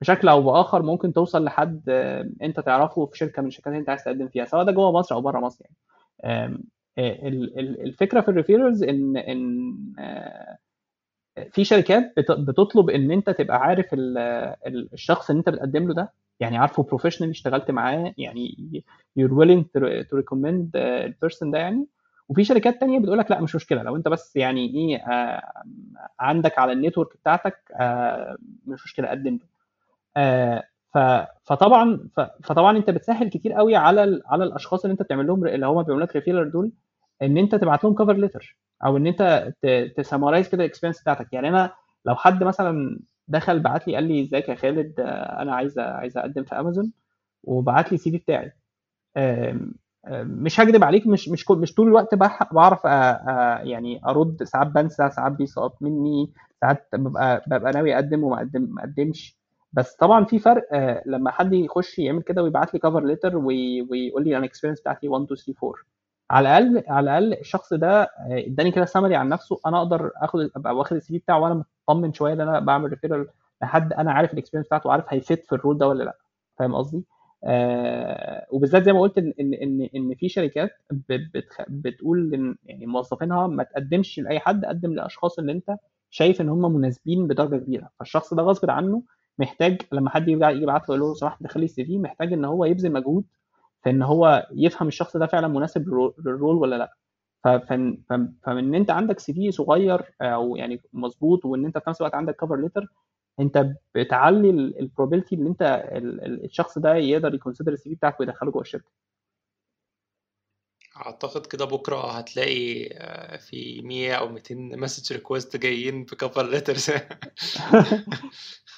بشكل 0.00 0.28
أو 0.28 0.42
بآخر 0.42 0.82
ممكن 0.82 1.12
توصل 1.12 1.44
لحد 1.44 1.82
آه، 1.88 2.30
أنت 2.42 2.60
تعرفه 2.60 3.06
في 3.06 3.18
شركة 3.18 3.42
من 3.42 3.48
الشركات 3.48 3.66
اللي 3.68 3.80
أنت 3.80 3.88
عايز 3.88 4.04
تقدم 4.04 4.28
فيها 4.28 4.44
سواء 4.44 4.64
ده 4.64 4.72
جوه 4.72 4.92
مصر 4.92 5.14
أو 5.14 5.20
بره 5.20 5.40
مصر 5.40 5.64
يعني. 5.64 5.76
آه، 6.24 6.58
الفكرة 6.98 8.20
في 8.20 8.28
ال 8.28 8.33
referrals 8.33 8.82
ان 8.82 9.16
ان 9.16 9.72
آه، 9.98 10.58
في 11.52 11.64
شركات 11.64 12.12
بتطلب 12.18 12.90
إن 12.90 13.10
أنت 13.10 13.30
تبقى 13.30 13.56
عارف 13.60 13.86
الشخص 14.92 15.30
اللي 15.30 15.38
أنت 15.40 15.48
بتقدم 15.48 15.88
له 15.88 15.94
ده 15.94 16.12
يعني 16.40 16.58
عارفه 16.58 16.82
professional 16.82 17.30
اشتغلت 17.30 17.70
معاه 17.70 18.14
يعني 18.18 18.56
you're 19.20 19.30
willing 19.32 19.64
to 19.78 19.82
recommend 20.18 20.76
ال 20.76 20.87
person 20.87 21.50
ده 21.50 21.58
يعني. 21.58 21.86
وفي 22.28 22.44
شركات 22.44 22.80
تانية 22.80 22.98
بتقول 23.00 23.18
لك 23.18 23.30
لا 23.30 23.40
مش 23.40 23.54
مشكلة 23.54 23.82
لو 23.82 23.96
أنت 23.96 24.08
بس 24.08 24.36
يعني 24.36 24.66
إيه 24.74 24.96
آه 24.96 25.62
عندك 26.20 26.58
على 26.58 26.72
ال 26.72 26.78
network 26.78 27.16
بتاعتك 27.16 27.58
آه 27.80 28.36
مش 28.66 28.84
مشكلة 28.84 29.08
قدم 29.08 29.32
له. 29.34 29.46
آه 30.16 30.64
فطبعا 31.44 32.08
فطبعا 32.44 32.76
انت 32.76 32.90
بتسهل 32.90 33.28
كتير 33.30 33.52
قوي 33.52 33.76
على 33.76 34.22
على 34.26 34.44
الأشخاص 34.44 34.84
اللي 34.84 34.92
انت 34.92 35.02
بتعمل 35.02 35.26
لهم 35.26 35.46
اللي 35.46 35.66
هم 35.66 35.82
بيعملوا 35.82 36.06
لك 36.06 36.16
referral 36.16 36.48
دول 36.48 36.72
إن 37.22 37.38
انت 37.38 37.54
تبعت 37.54 37.84
لهم 37.84 37.94
cover 37.94 38.12
letter 38.12 38.58
أو 38.84 38.96
إن 38.96 39.06
انت 39.06 39.52
ت 39.96 40.01
summarize 40.01 40.48
كده 40.48 40.64
ال 40.64 40.67
experience 40.67 41.00
بتاعتك. 41.02 41.32
يعني 41.32 41.48
أنا 41.48 41.72
لو 42.06 42.14
حد 42.16 42.44
مثلا 42.44 43.00
دخل 43.28 43.60
بعت 43.60 43.88
لي 43.88 43.94
قال 43.94 44.04
لي 44.04 44.22
إزيك 44.22 44.48
يا 44.48 44.54
خالد 44.54 45.00
أنا 45.00 45.54
عايز 45.54 45.78
عايز 45.78 46.18
أقدم 46.18 46.44
في 46.44 46.54
امازون 46.60 46.92
وبعت 47.44 47.92
لي 47.92 47.94
ال 47.94 48.10
CV 48.10 48.18
بتاعي 48.18 48.52
مش 50.24 50.60
هكدب 50.60 50.84
عليك 50.84 51.06
مش 51.06 51.28
مش 51.28 51.50
مش 51.50 51.74
طول 51.74 51.88
الوقت 51.88 52.14
بعرف 52.52 52.84
يعني 53.64 54.00
أرد. 54.06 54.42
ساعات 54.44 54.66
بنسى 54.66 55.10
ساعات 55.10 55.32
بيسقط 55.32 55.82
مني 55.82 56.32
ساعات 56.60 56.88
ببقى 56.94 57.42
ببقى 57.46 57.72
ناوي 57.72 57.94
أقدم 57.94 58.24
وما 58.24 58.36
اقدم 58.38 58.62
ما 58.70 58.80
أقدمش. 58.84 59.38
بس 59.72 59.96
طبعا 59.96 60.24
في 60.24 60.38
فرق 60.38 60.64
لما 61.06 61.30
حد 61.30 61.52
يخش 61.52 61.98
يعمل 61.98 62.22
كده 62.22 62.42
ويبعت 62.42 62.74
لي 62.74 62.80
cover 62.80 63.04
letter 63.04 63.36
ويقول 63.36 64.24
لي 64.24 64.30
أنا 64.30 64.38
ال 64.38 64.42
experience 64.42 64.80
بتاعتي 64.80 65.08
1 65.08 65.24
2 65.24 65.36
3 65.36 65.54
4 65.66 65.74
على 66.30 66.48
الأقل 66.58 66.84
على 66.88 67.04
الأقل 67.18 67.40
الشخص 67.40 67.74
ده 67.74 68.10
إداني 68.30 68.70
كده 68.70 68.84
سمري 68.84 69.16
عن 69.16 69.28
نفسه 69.28 69.60
أنا 69.66 69.78
أقدر 69.78 70.10
آخد 70.16 70.50
أبقى 70.56 70.76
واخد 70.76 70.96
ال 70.96 71.12
CV 71.12 71.18
بتاعه 71.18 71.40
وأنا 71.40 71.64
مطمن 71.88 72.12
شوية 72.12 72.32
إن 72.32 72.40
أنا 72.40 72.60
بعمل 72.60 72.90
referral 72.90 73.28
لحد 73.62 73.92
أنا 73.92 74.12
عارف 74.12 74.32
ال 74.32 74.35
experience 74.35 74.66
بتاعته 74.66 74.88
وعارف 74.88 75.04
هيفيت 75.08 75.46
في 75.46 75.52
الرول 75.54 75.78
ده 75.78 75.88
ولا 75.88 76.04
لأ. 76.04 76.18
فاهم 76.58 76.74
قصدي؟ 76.74 77.04
آه 77.44 78.46
وبالذات 78.50 78.82
زي 78.84 78.92
ما 78.92 79.00
قلت 79.00 79.18
إن 79.18 79.32
إن 79.40 79.54
إن, 79.54 79.88
إن 79.96 80.14
في 80.14 80.28
شركات 80.28 80.70
بتقول 81.68 82.34
إن 82.34 82.56
يعني 82.64 82.86
موظفينها 82.86 83.46
ما 83.46 83.62
تقدمش 83.62 84.18
لأي 84.20 84.40
حد 84.40 84.64
قدم 84.64 84.94
لأشخاص 84.94 85.38
اللي 85.38 85.52
أنت 85.52 85.76
شايف 86.10 86.40
إن 86.40 86.48
هم 86.48 86.72
مناسبين 86.76 87.26
بدرجة 87.26 87.56
كبيرة. 87.56 87.90
فالشخص 87.98 88.34
ده 88.34 88.42
غصب 88.42 88.70
عنه 88.70 89.02
محتاج 89.42 89.82
لما 89.92 90.10
حد 90.10 90.28
يجي 90.28 90.44
يبعت 90.44 90.88
له 90.88 90.96
يقول 90.96 91.08
له 91.08 91.14
سمحت 91.14 91.42
دخل 91.42 91.60
لي 91.60 91.64
ال 91.66 91.84
CV 91.84 91.98
محتاج 91.98 92.32
إن 92.32 92.44
هو 92.44 92.64
يبذل 92.64 92.92
مجهود 92.92 93.24
في 93.84 93.90
إن 93.90 94.02
هو 94.02 94.46
يفهم 94.52 94.88
الشخص 94.88 95.16
ده 95.16 95.26
فعلا 95.26 95.48
مناسب 95.48 95.88
لل 96.18 96.31
role 96.31 96.56
ولا 96.56 96.76
لأ. 96.78 96.92
فمن 98.44 98.74
أنت 98.74 98.90
عندك 98.90 99.18
CV 99.20 99.52
صغير 99.52 100.02
أو 100.22 100.56
يعني 100.56 100.80
مظبوط 100.92 101.44
وإن 101.44 101.64
أنت 101.64 101.78
في 101.78 101.90
نفس 101.90 102.00
الوقت 102.00 102.14
عندك 102.14 102.36
cover 102.36 102.56
letter 102.56 102.86
أنت 103.40 103.66
بتعلي 103.94 104.50
ال 104.50 104.57
probability 104.57 105.36
إن 105.36 105.46
أنت 105.46 105.84
الشخص 106.44 106.78
ده 106.78 106.94
يقدر 106.94 107.34
ي 107.34 107.38
consider 107.38 107.72
ال 107.72 107.90
CV 107.90 107.94
بتاعك 107.96 108.20
ويدخله 108.20 108.50
جوه 108.50 108.62
الشركة. 108.62 108.90
أعتقد 110.96 111.46
كده 111.46 111.64
بكرة 111.64 112.10
هتلاقي 112.10 112.88
آه، 112.92 113.36
في 113.36 113.82
100 113.82 114.14
أو 114.14 114.28
200 114.28 114.54
message 114.54 115.12
request 115.12 115.56
جايين 115.56 116.04
ب 116.04 116.12
cover 116.12 116.50
letters 116.50 116.90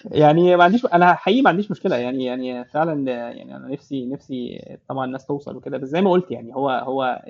يعني 0.05 0.57
ما 0.57 0.65
عنديش 0.65 0.87
أنا 0.87 1.15
حقيقي 1.15 1.43
ما 1.43 1.51
عنديش 1.51 1.71
مشكلة. 1.71 1.97
يعني 1.97 2.25
يعني 2.25 2.65
فعلا 2.65 3.13
يعني 3.13 3.57
أنا 3.57 3.69
نفسي 3.69 4.07
نفسي 4.07 4.61
طبعا 4.89 5.05
الناس 5.05 5.27
توصل 5.27 5.57
وكده. 5.57 5.79
بس 5.79 5.89
زي 5.89 6.01
ما 6.03 6.11
قلت 6.11 6.31
يعني 6.31 6.55
هو 6.55 6.71
هو 6.71 7.23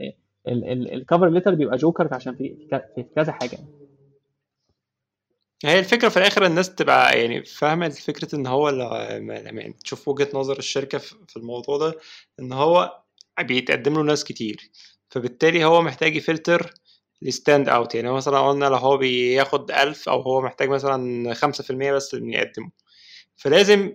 ال 0.49 0.62
cover 0.62 1.28
letter 1.28 1.55
بيبقى 1.55 1.76
جوكر 1.76 2.14
عشان 2.14 2.35
في 2.35 2.57
كذا 3.16 3.32
حاجة. 3.32 3.59
هي 5.64 5.78
الفكرة 5.78 6.09
في 6.09 6.16
الآخر 6.16 6.47
الناس 6.47 6.74
تبقى 6.74 7.20
يعني 7.20 7.45
فاهمة 7.45 7.89
فكرة 7.89 8.35
إن 8.37 8.47
هو 8.47 8.68
لما 8.70 9.35
يعني 9.35 9.72
تشوف 9.72 10.09
وجهة 10.09 10.28
نظر 10.35 10.59
الشركة 10.59 10.99
في 10.99 11.37
الموضوع 11.37 11.78
ده 11.78 11.95
إن 12.41 12.53
هو 12.53 13.03
بيتقدم 13.41 13.95
له 13.95 14.03
ناس 14.03 14.24
كتير. 14.24 14.70
فبالتالي 15.11 15.64
هو 15.64 15.82
محتاج 15.82 16.16
ي 16.16 16.25
filter 16.25 16.74
ال 17.22 17.30
stand 17.30 17.68
out 17.68 17.95
يعني 17.95 18.12
مثلا 18.12 18.49
قلنا 18.49 18.64
لو 18.66 18.76
هو 18.76 18.97
بياخد 18.97 19.70
ألف 19.70 20.09
أو 20.09 20.20
هو 20.22 20.41
محتاج 20.43 20.68
مثلا 20.68 21.35
خمسة 21.35 21.64
في 21.64 21.70
المية 21.70 21.93
بس 21.93 22.14
اللي 22.14 22.32
يقدمه. 22.35 22.70
فلازم 23.37 23.93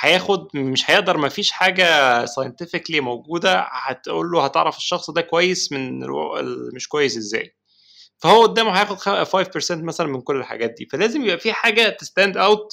هياخد 0.00 0.48
مش 0.56 0.90
هيقدر 0.90 1.18
مفيش 1.18 1.50
حاجة 1.50 1.84
scientifically 2.26 2.96
موجودة 3.00 3.60
هتقول 3.70 4.30
له 4.30 4.44
هتعرف 4.44 4.76
الشخص 4.76 5.10
ده 5.10 5.20
كويس 5.22 5.72
من 5.72 6.00
مش 6.74 6.88
كويس 6.88 7.16
إزاي. 7.16 7.54
فهو 8.18 8.42
قدامه 8.42 8.72
هياخد 8.78 8.98
5% 9.24 9.84
مثلا 9.84 10.06
من 10.06 10.20
كل 10.20 10.36
الحاجات 10.36 10.70
دي. 10.78 10.86
فلازم 10.92 11.24
يبقى 11.24 11.38
في 11.38 11.52
حاجة 11.52 11.88
ت 11.88 11.96
stand 11.96 12.36
out 12.36 12.72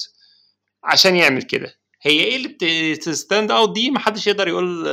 عشان 0.84 1.16
يعمل 1.16 1.42
كده. 1.42 1.74
هي 2.06 2.20
إيه 2.24 2.36
اللي 2.36 2.48
بت 2.94 3.10
stand 3.10 3.50
out 3.50 3.72
دي 3.74 3.90
محدش 3.90 4.26
يقدر 4.26 4.48
يقول 4.48 4.86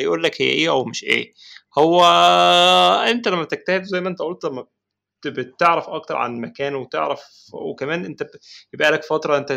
يقول 0.00 0.22
لك 0.22 0.42
هي 0.42 0.48
إيه 0.48 0.70
أو 0.70 0.84
مش 0.84 1.04
إيه. 1.04 1.34
هو 1.78 2.04
أنت 3.08 3.28
لما 3.28 3.42
بتجتهد 3.42 3.82
زي 3.82 4.00
ما 4.00 4.08
أنت 4.08 4.18
قلت 4.22 4.44
لما 4.44 4.66
بتعرف 5.26 5.88
أكتر 5.88 6.16
عن 6.16 6.34
المكان 6.34 6.74
وتعرف 6.74 7.20
وكمان 7.52 8.04
أنت 8.04 8.30
يبقى 8.74 8.90
لك 8.90 9.04
فترة 9.04 9.36
أنت 9.38 9.52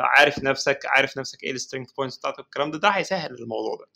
عارف 0.00 0.38
نفسك 0.42 0.78
عارف 0.86 1.18
نفسك 1.18 1.44
إيه 1.44 1.50
ال 1.52 1.56
strength 1.56 1.92
points 1.92 2.18
بتاعتك 2.18 2.40
الكلام 2.40 2.70
ده. 2.70 2.78
ده 2.78 2.88
هيسهل 2.88 3.34
الموضوع 3.34 3.76
ده. 3.76 3.86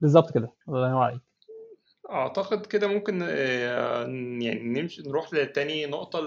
بالظبط 0.00 0.34
كده. 0.34 0.52
الله 0.68 0.88
ينور 0.88 1.02
عليك. 1.02 1.20
أعتقد 2.10 2.66
كده 2.66 2.86
ممكن 2.86 3.22
آه، 3.22 4.02
يعني 4.40 4.80
نمشي 4.80 5.02
نروح 5.02 5.34
لتاني 5.34 5.86
نقطة 5.86 6.18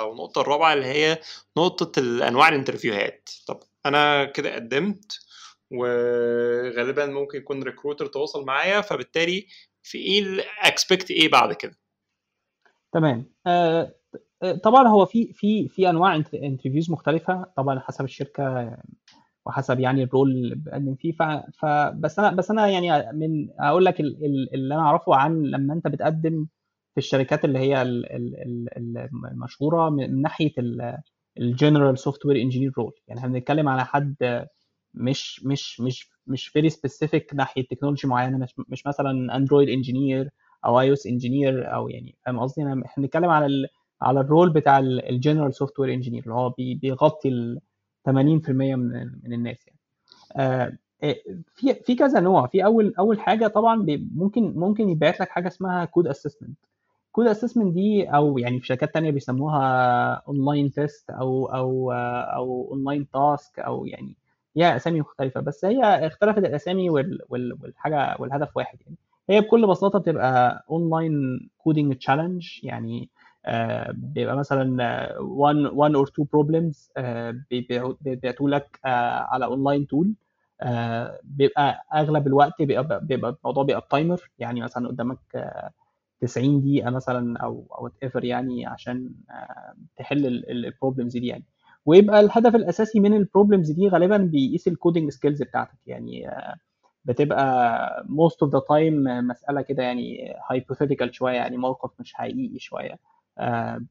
أو 0.00 0.12
النقطة 0.12 0.40
الرابعة 0.40 0.72
اللي 0.72 0.86
هي 0.86 1.18
نقطة 1.56 2.00
أنواع 2.28 2.48
ال 2.48 2.54
interviewهات. 2.54 3.30
طب 3.46 3.60
أنا 3.86 4.24
كده 4.24 4.54
قدمت 4.54 5.20
وغالبا 5.70 7.06
ممكن 7.06 7.38
يكون 7.38 7.62
recruiter 7.62 8.06
تواصل 8.06 8.44
معايا 8.44 8.80
فبالتالي 8.80 9.46
في 9.82 9.98
إيه 9.98 10.44
expect 10.60 11.10
إيه 11.10 11.30
بعد 11.30 11.52
كده؟ 11.52 11.76
تمام. 12.92 13.26
آه، 13.46 13.94
آه، 14.42 14.52
طبعا 14.52 14.88
هو 14.88 15.06
في 15.06 15.32
في 15.32 15.68
في 15.68 15.90
أنواع 15.90 16.14
interviews 16.34 16.90
مختلفة 16.90 17.46
طبعا 17.56 17.80
حسب 17.80 18.04
الشركة 18.04 18.76
وحسب 19.46 19.80
يعني 19.80 20.02
ال 20.02 20.08
role 20.08 20.30
اللي 20.30 20.54
بقدم 20.56 20.94
فيه 20.94 21.12
فبس 21.58 22.18
أنا 22.18 22.30
بس 22.30 22.50
أنا 22.50 22.66
يعني 22.68 23.12
من 23.12 23.48
أقول 23.60 23.84
لك 23.84 24.00
اللي 24.00 24.74
أنا 24.74 24.82
أعرفه 24.82 25.14
عن 25.16 25.42
لما 25.42 25.74
أنت 25.74 25.86
بتقدم 25.88 26.46
في 26.94 26.98
الشركات 26.98 27.44
اللي 27.44 27.58
هي 27.58 27.82
المشهورة 29.32 29.90
من 29.90 30.22
ناحية 30.22 30.52
ال 31.38 31.98
general 31.98 32.26
software 32.26 32.36
engineer 32.42 32.72
role 32.78 32.92
يعني 33.08 33.20
إحنا 33.20 33.32
بنتكلم 33.32 33.68
على 33.68 33.84
حد 33.84 34.46
مش 34.94 35.44
مش 35.44 35.80
مش 35.80 36.08
مش 36.26 36.48
very 36.48 36.70
specific 36.70 37.34
ناحية 37.34 37.66
technology 37.66 38.08
معينة 38.08 38.38
مش 38.38 38.54
مش 38.68 38.86
مثلا 38.86 39.36
Android 39.36 39.68
engineer 39.68 40.30
أو 40.66 40.80
iOS 40.80 41.06
engineer 41.06 41.74
أو 41.74 41.88
يعني 41.88 42.16
فاهم 42.26 42.38
قصدي؟ 42.40 42.62
إحنا 42.62 42.84
بنتكلم 42.96 43.30
على 43.30 43.46
ال 43.46 43.66
على 44.02 44.20
ال 44.20 44.26
role 44.26 44.50
بتاع 44.52 44.78
ال 44.78 45.54
general 45.54 45.78
software 45.80 45.92
engineer 45.94 46.22
اللي 46.22 46.34
هو 46.34 46.50
بيغطي 46.58 47.28
80% 48.04 48.76
من 48.76 49.10
من 49.24 49.32
الناس 49.32 49.66
يعني. 49.66 49.78
آه، 50.36 50.78
آه، 51.04 51.16
في 51.56 51.74
في 51.74 51.94
كذا 51.94 52.20
نوع. 52.20 52.46
في 52.46 52.64
أول 52.64 52.94
أول 52.98 53.20
حاجة 53.20 53.46
طبعا 53.46 53.86
ممكن 54.14 54.52
ممكن 54.56 54.88
يبعت 54.90 55.20
لك 55.20 55.28
حاجة 55.28 55.48
اسمها 55.48 55.84
code 55.84 56.06
assessment 56.06 56.58
code 57.12 57.26
assessment 57.26 57.74
دي 57.74 58.04
أو 58.08 58.38
يعني 58.38 58.60
في 58.60 58.66
شركات 58.66 58.94
تانية 58.94 59.10
بيسموها 59.10 60.14
online 60.28 60.70
test 60.72 61.10
أو 61.10 61.46
أو 61.46 61.92
أو 62.36 62.68
online 62.72 63.08
task 63.10 63.58
أو 63.60 63.86
يعني 63.86 64.16
هي 64.56 64.76
أسامي 64.76 65.00
مختلفة 65.00 65.40
بس 65.40 65.64
هي 65.64 65.82
اختلفت 65.84 66.38
الأسامي 66.38 66.90
والحاجة 66.90 68.16
والهدف 68.18 68.56
واحد 68.56 68.78
يعني. 68.86 68.96
هي 69.30 69.40
بكل 69.40 69.66
بساطة 69.66 69.98
بتبقى 69.98 70.64
online 70.70 71.12
coding 71.58 71.96
challenge 71.96 72.60
يعني 72.64 73.02
آه، 73.02 73.23
بيبقى 73.92 74.36
مثلا 74.36 74.76
one 75.18 75.70
one 75.70 75.94
or 75.96 76.10
two 76.10 76.24
problems 76.24 76.90
آه، 76.96 77.34
بيبعتوا 77.50 78.50
لك 78.50 78.80
آه، 78.84 78.88
على 79.30 79.44
online 79.44 79.86
tool 79.86 80.14
بيبقى 81.22 81.84
أغلب 81.94 82.26
الوقت 82.26 82.62
بيبقى 82.62 83.36
الموضوع 83.40 83.64
بيبقى 83.64 83.86
timer 83.90 84.30
يعني 84.38 84.60
مثلا 84.60 84.88
قدامك 84.88 85.18
90 86.20 86.60
دقيقة 86.60 86.90
مثلا 86.90 87.38
أو 87.38 87.66
أو 87.78 87.90
ever 88.02 88.24
يعني 88.24 88.66
عشان 88.66 89.10
تحل 89.96 90.26
ال 90.26 90.36
problems 90.36 91.16
دي 91.16 91.26
يعني. 91.26 91.44
ويبقى 91.86 92.20
الهدف 92.20 92.54
الأساسي 92.54 93.00
من 93.00 93.14
ال 93.14 93.20
problems 93.20 93.70
دي 93.70 93.88
غالبا 93.88 94.16
بيقيس 94.16 94.68
ال 94.68 94.74
coding 94.74 95.10
skills 95.10 95.42
بتاعتك 95.42 95.78
يعني 95.86 96.30
بتبقى 97.04 98.06
most 98.08 98.46
of 98.46 98.50
the 98.50 98.60
time 98.60 98.92
مسألة 99.30 99.62
كده 99.62 99.82
يعني 99.82 100.34
hypothetical 100.52 101.10
شوية 101.10 101.34
يعني 101.34 101.56
موقف 101.56 101.90
مش 102.00 102.14
حقيقي 102.14 102.58
شوية. 102.58 102.92
آه، 102.92 102.98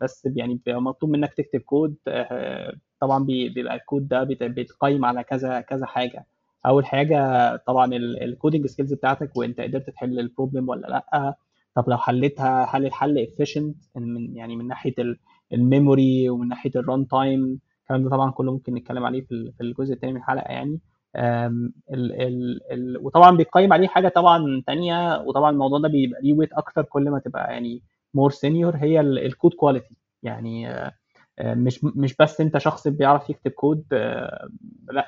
بس 0.02 0.28
يعني 0.36 0.60
بيبقى 0.66 0.82
مطلوب 0.82 1.12
منك 1.12 1.34
تكتب 1.34 1.60
كود 1.60 1.96
آه، 2.08 2.74
طبعا 3.00 3.24
بي- 3.24 3.50
بيبقى 3.50 3.76
الكود 3.76 4.08
ده 4.08 4.24
بيت- 4.24 4.44
بيتقيم 4.44 5.06
على 5.06 5.24
كذا 5.24 5.62
كذا 5.62 5.86
حاجة. 5.86 6.26
أول 6.66 6.86
حاجة 6.86 7.56
طبعا 7.56 7.96
ال 7.96 8.06
coding 8.06 8.66
skills 8.66 8.94
بتاعتك 8.94 9.38
وأنت 9.38 9.62
قدرت 9.62 9.90
تحل 9.90 10.20
ال 10.20 10.26
problem 10.26 10.70
ولا 10.70 10.88
لأ. 10.88 11.36
طب 11.76 11.90
لو 11.90 11.98
حلتها 11.98 12.66
هل 12.76 12.86
الحل 12.86 13.28
efficient 13.28 13.98
من 13.98 14.36
يعني 14.36 14.56
من 14.56 14.68
ناحية 14.68 14.96
ال 15.54 15.65
memory 15.65 16.30
ومن 16.30 16.48
ناحية 16.48 16.72
ال 16.76 17.08
runtime 17.08 17.60
الكلام 17.84 18.04
ده 18.04 18.10
طبعا 18.10 18.32
كله 18.32 18.52
ممكن 18.52 18.74
نتكلم 18.74 19.04
عليه 19.06 19.22
في 19.22 19.32
ال- 19.32 19.54
في 19.54 19.64
الجزء 19.64 19.94
الثاني 19.94 20.14
من 20.14 20.20
الحلقة 20.20 20.52
يعني. 20.52 20.80
ال 21.16 21.72
ال 22.22 22.60
ال 22.72 22.98
وطبعا 23.02 23.38
بيقيم 23.38 23.74
عليه 23.74 23.88
حاجة 23.88 24.08
طبعا 24.08 24.64
تانية 24.68 25.18
وطبعا 25.22 25.50
الموضوع 25.52 25.80
ده 25.80 25.88
بيبقى 25.90 26.22
ليه 26.22 26.34
weight 26.34 26.54
أكتر 26.54 26.84
كل 26.84 27.10
ما 27.10 27.20
تبقى 27.20 27.52
يعني 27.54 27.82
more 28.14 28.32
senior 28.32 28.76
هي 28.76 29.00
ال 29.00 29.11
code 29.11 29.54
quality 29.54 29.96
يعني 30.24 30.70
آه، 30.70 30.92
آه، 31.40 31.54
مش 31.54 31.84
مش 31.84 32.16
بس 32.16 32.42
انت 32.42 32.58
شخص 32.58 32.88
بيعرف 32.88 33.30
يكتب 33.30 33.52
كود 33.52 33.84
آه، 33.94 34.50
لا 34.92 35.08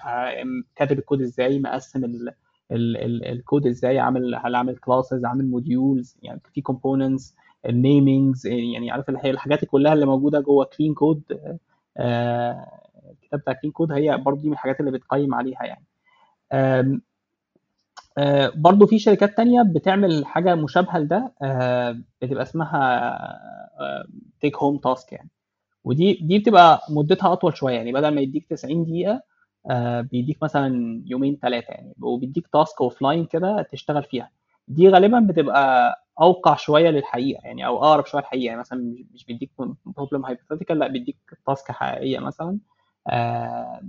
كاتب 0.76 1.00
الكود 1.00 1.22
إزاي 1.22 1.60
مقسم 1.60 2.06
ال 2.06 2.30
ال 2.72 2.98
ال 2.98 3.26
الكود 3.26 3.68
إزاي 3.68 4.00
عامل 4.00 4.36
هل 4.36 4.56
عامل 4.56 4.78
classes 4.78 5.26
عامل 5.26 5.50
modules 5.50 6.18
يعني 6.24 6.42
في 6.54 6.62
components 6.62 7.36
ال 7.66 7.76
namings 7.76 8.48
يعني 8.48 8.92
عارف 8.92 9.10
هي 9.10 9.32
الحاجات 9.32 9.66
كلها 9.66 9.94
اللي 9.94 10.06
موجودة 10.06 10.40
جوه 10.40 10.66
clean 10.66 10.94
code 10.94 11.22
الكتاب 12.00 13.40
بتاع 13.40 13.54
clean 13.54 13.72
code 13.72 13.92
هي 13.92 14.18
برضه 14.18 14.42
دي 14.42 14.48
من 14.48 14.54
الحاجات 14.54 14.80
اللي 14.80 14.92
بتقيم 14.92 15.36
عليها 15.36 15.64
يعني. 15.64 15.86
آه، 18.18 18.52
برضو 18.56 18.88
في 18.88 19.00
شركات 19.00 19.38
تانية 19.38 19.62
بتعمل 19.62 20.26
حاجة 20.26 20.56
مشابهة 20.56 21.00
لده 21.00 21.34
آه، 21.42 21.98
بتبقى 22.22 22.44
اسمها 22.44 22.80
take 24.42 24.58
home 24.58 24.78
task 24.78 25.14
يعني. 25.14 25.30
ودي 25.86 26.14
دي 26.14 26.40
بتبقى 26.40 26.82
مدتها 26.90 27.34
أطول 27.34 27.58
شوية 27.58 27.76
يعني 27.76 27.94
بدل 27.94 28.16
ما 28.16 28.22
يديك 28.22 28.48
90 28.50 28.86
دقيقة 28.86 29.24
آه، 29.72 30.02
بيديك 30.02 30.44
مثلا 30.44 31.04
يومين 31.08 31.40
ثلاثة 31.44 31.72
يعني 31.74 31.94
وبيديك 32.02 32.48
task 32.54 32.82
offline 32.82 33.26
كده 33.26 33.62
تشتغل 33.72 34.04
فيها. 34.04 34.32
دي 34.68 34.90
غالبا 34.90 35.20
بتبقى 35.20 35.96
أوقع 36.22 36.56
شوية 36.56 36.90
للحقيقة 36.90 37.42
يعني 37.48 37.68
أو 37.68 37.78
أقرب 37.86 38.06
شوية 38.06 38.22
للحقيقة 38.22 38.46
يعني 38.48 38.60
مثلا 38.60 38.96
مش- 39.14 39.26
بيديك 39.26 39.52
problem 39.86 40.26
hypothetical 40.26 40.80
لأ 40.80 40.88
بيديك 40.88 41.18
task 41.48 41.72
حقيقية 41.72 42.20
مثلا 42.20 42.60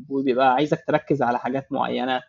وبيبقى 0.08 0.54
عايزك 0.54 0.84
تركز 0.86 1.22
على 1.22 1.38
حاجات 1.38 1.72
معينة 1.72 2.16
آه، 2.16 2.22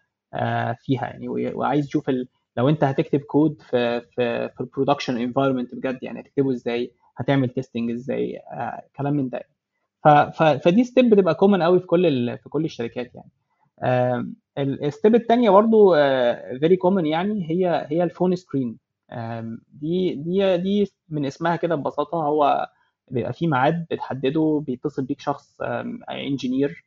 فيها 0.82 1.06
يعني. 1.08 1.28
وعايز 1.30 1.88
تشوف 1.88 2.10
ال... 2.10 2.28
لو 2.58 2.70
أنت 2.70 2.84
هتكتب 2.84 3.20
كود 3.20 3.62
في 3.62 4.02
في 4.02 4.50
في 4.50 4.62
ال 4.62 4.67
production 4.67 5.18
environment 5.18 5.76
بجد 5.76 6.00
يعني 6.04 6.20
هتكتبه 6.22 6.52
إزاي 6.52 6.92
هتعمل 7.18 7.50
testing 7.50 7.92
إزاي 7.92 8.38
آه، 8.38 8.84
كلام 8.98 9.14
من 9.14 9.30
ده 9.30 9.44
ف... 10.04 10.08
ف... 10.10 10.44
فدي 10.44 10.84
step 10.84 11.10
بتبقى 11.10 11.36
common 11.36 11.64
قوي 11.64 11.80
في 11.80 11.86
كل 11.88 12.06
ال... 12.06 12.38
في 12.40 12.50
كل 12.50 12.66
الشركات 12.66 13.12
يعني. 13.16 13.32
ال 14.58 14.69
step 14.69 15.16
الثانية 15.16 15.50
برضو 15.50 15.96
very 16.60 16.76
common 16.78 17.06
يعني 17.06 17.50
هي 17.52 17.88
هي 17.90 18.04
ال 18.04 18.09
phone 18.09 18.36
screen 18.36 18.78
دي 19.74 20.16
دي 20.16 20.58
دي 20.58 20.92
من 21.10 21.26
اسمها 21.26 21.56
كده 21.56 21.76
ببساطة 21.76 22.24
هو 22.24 22.70
بيبقى 23.12 23.34
في 23.34 23.48
ميعاد 23.48 23.86
بتحدده 23.92 24.64
بيتصل 24.68 25.06
بيك 25.06 25.20
شخص 25.22 25.62
engineer 26.12 26.86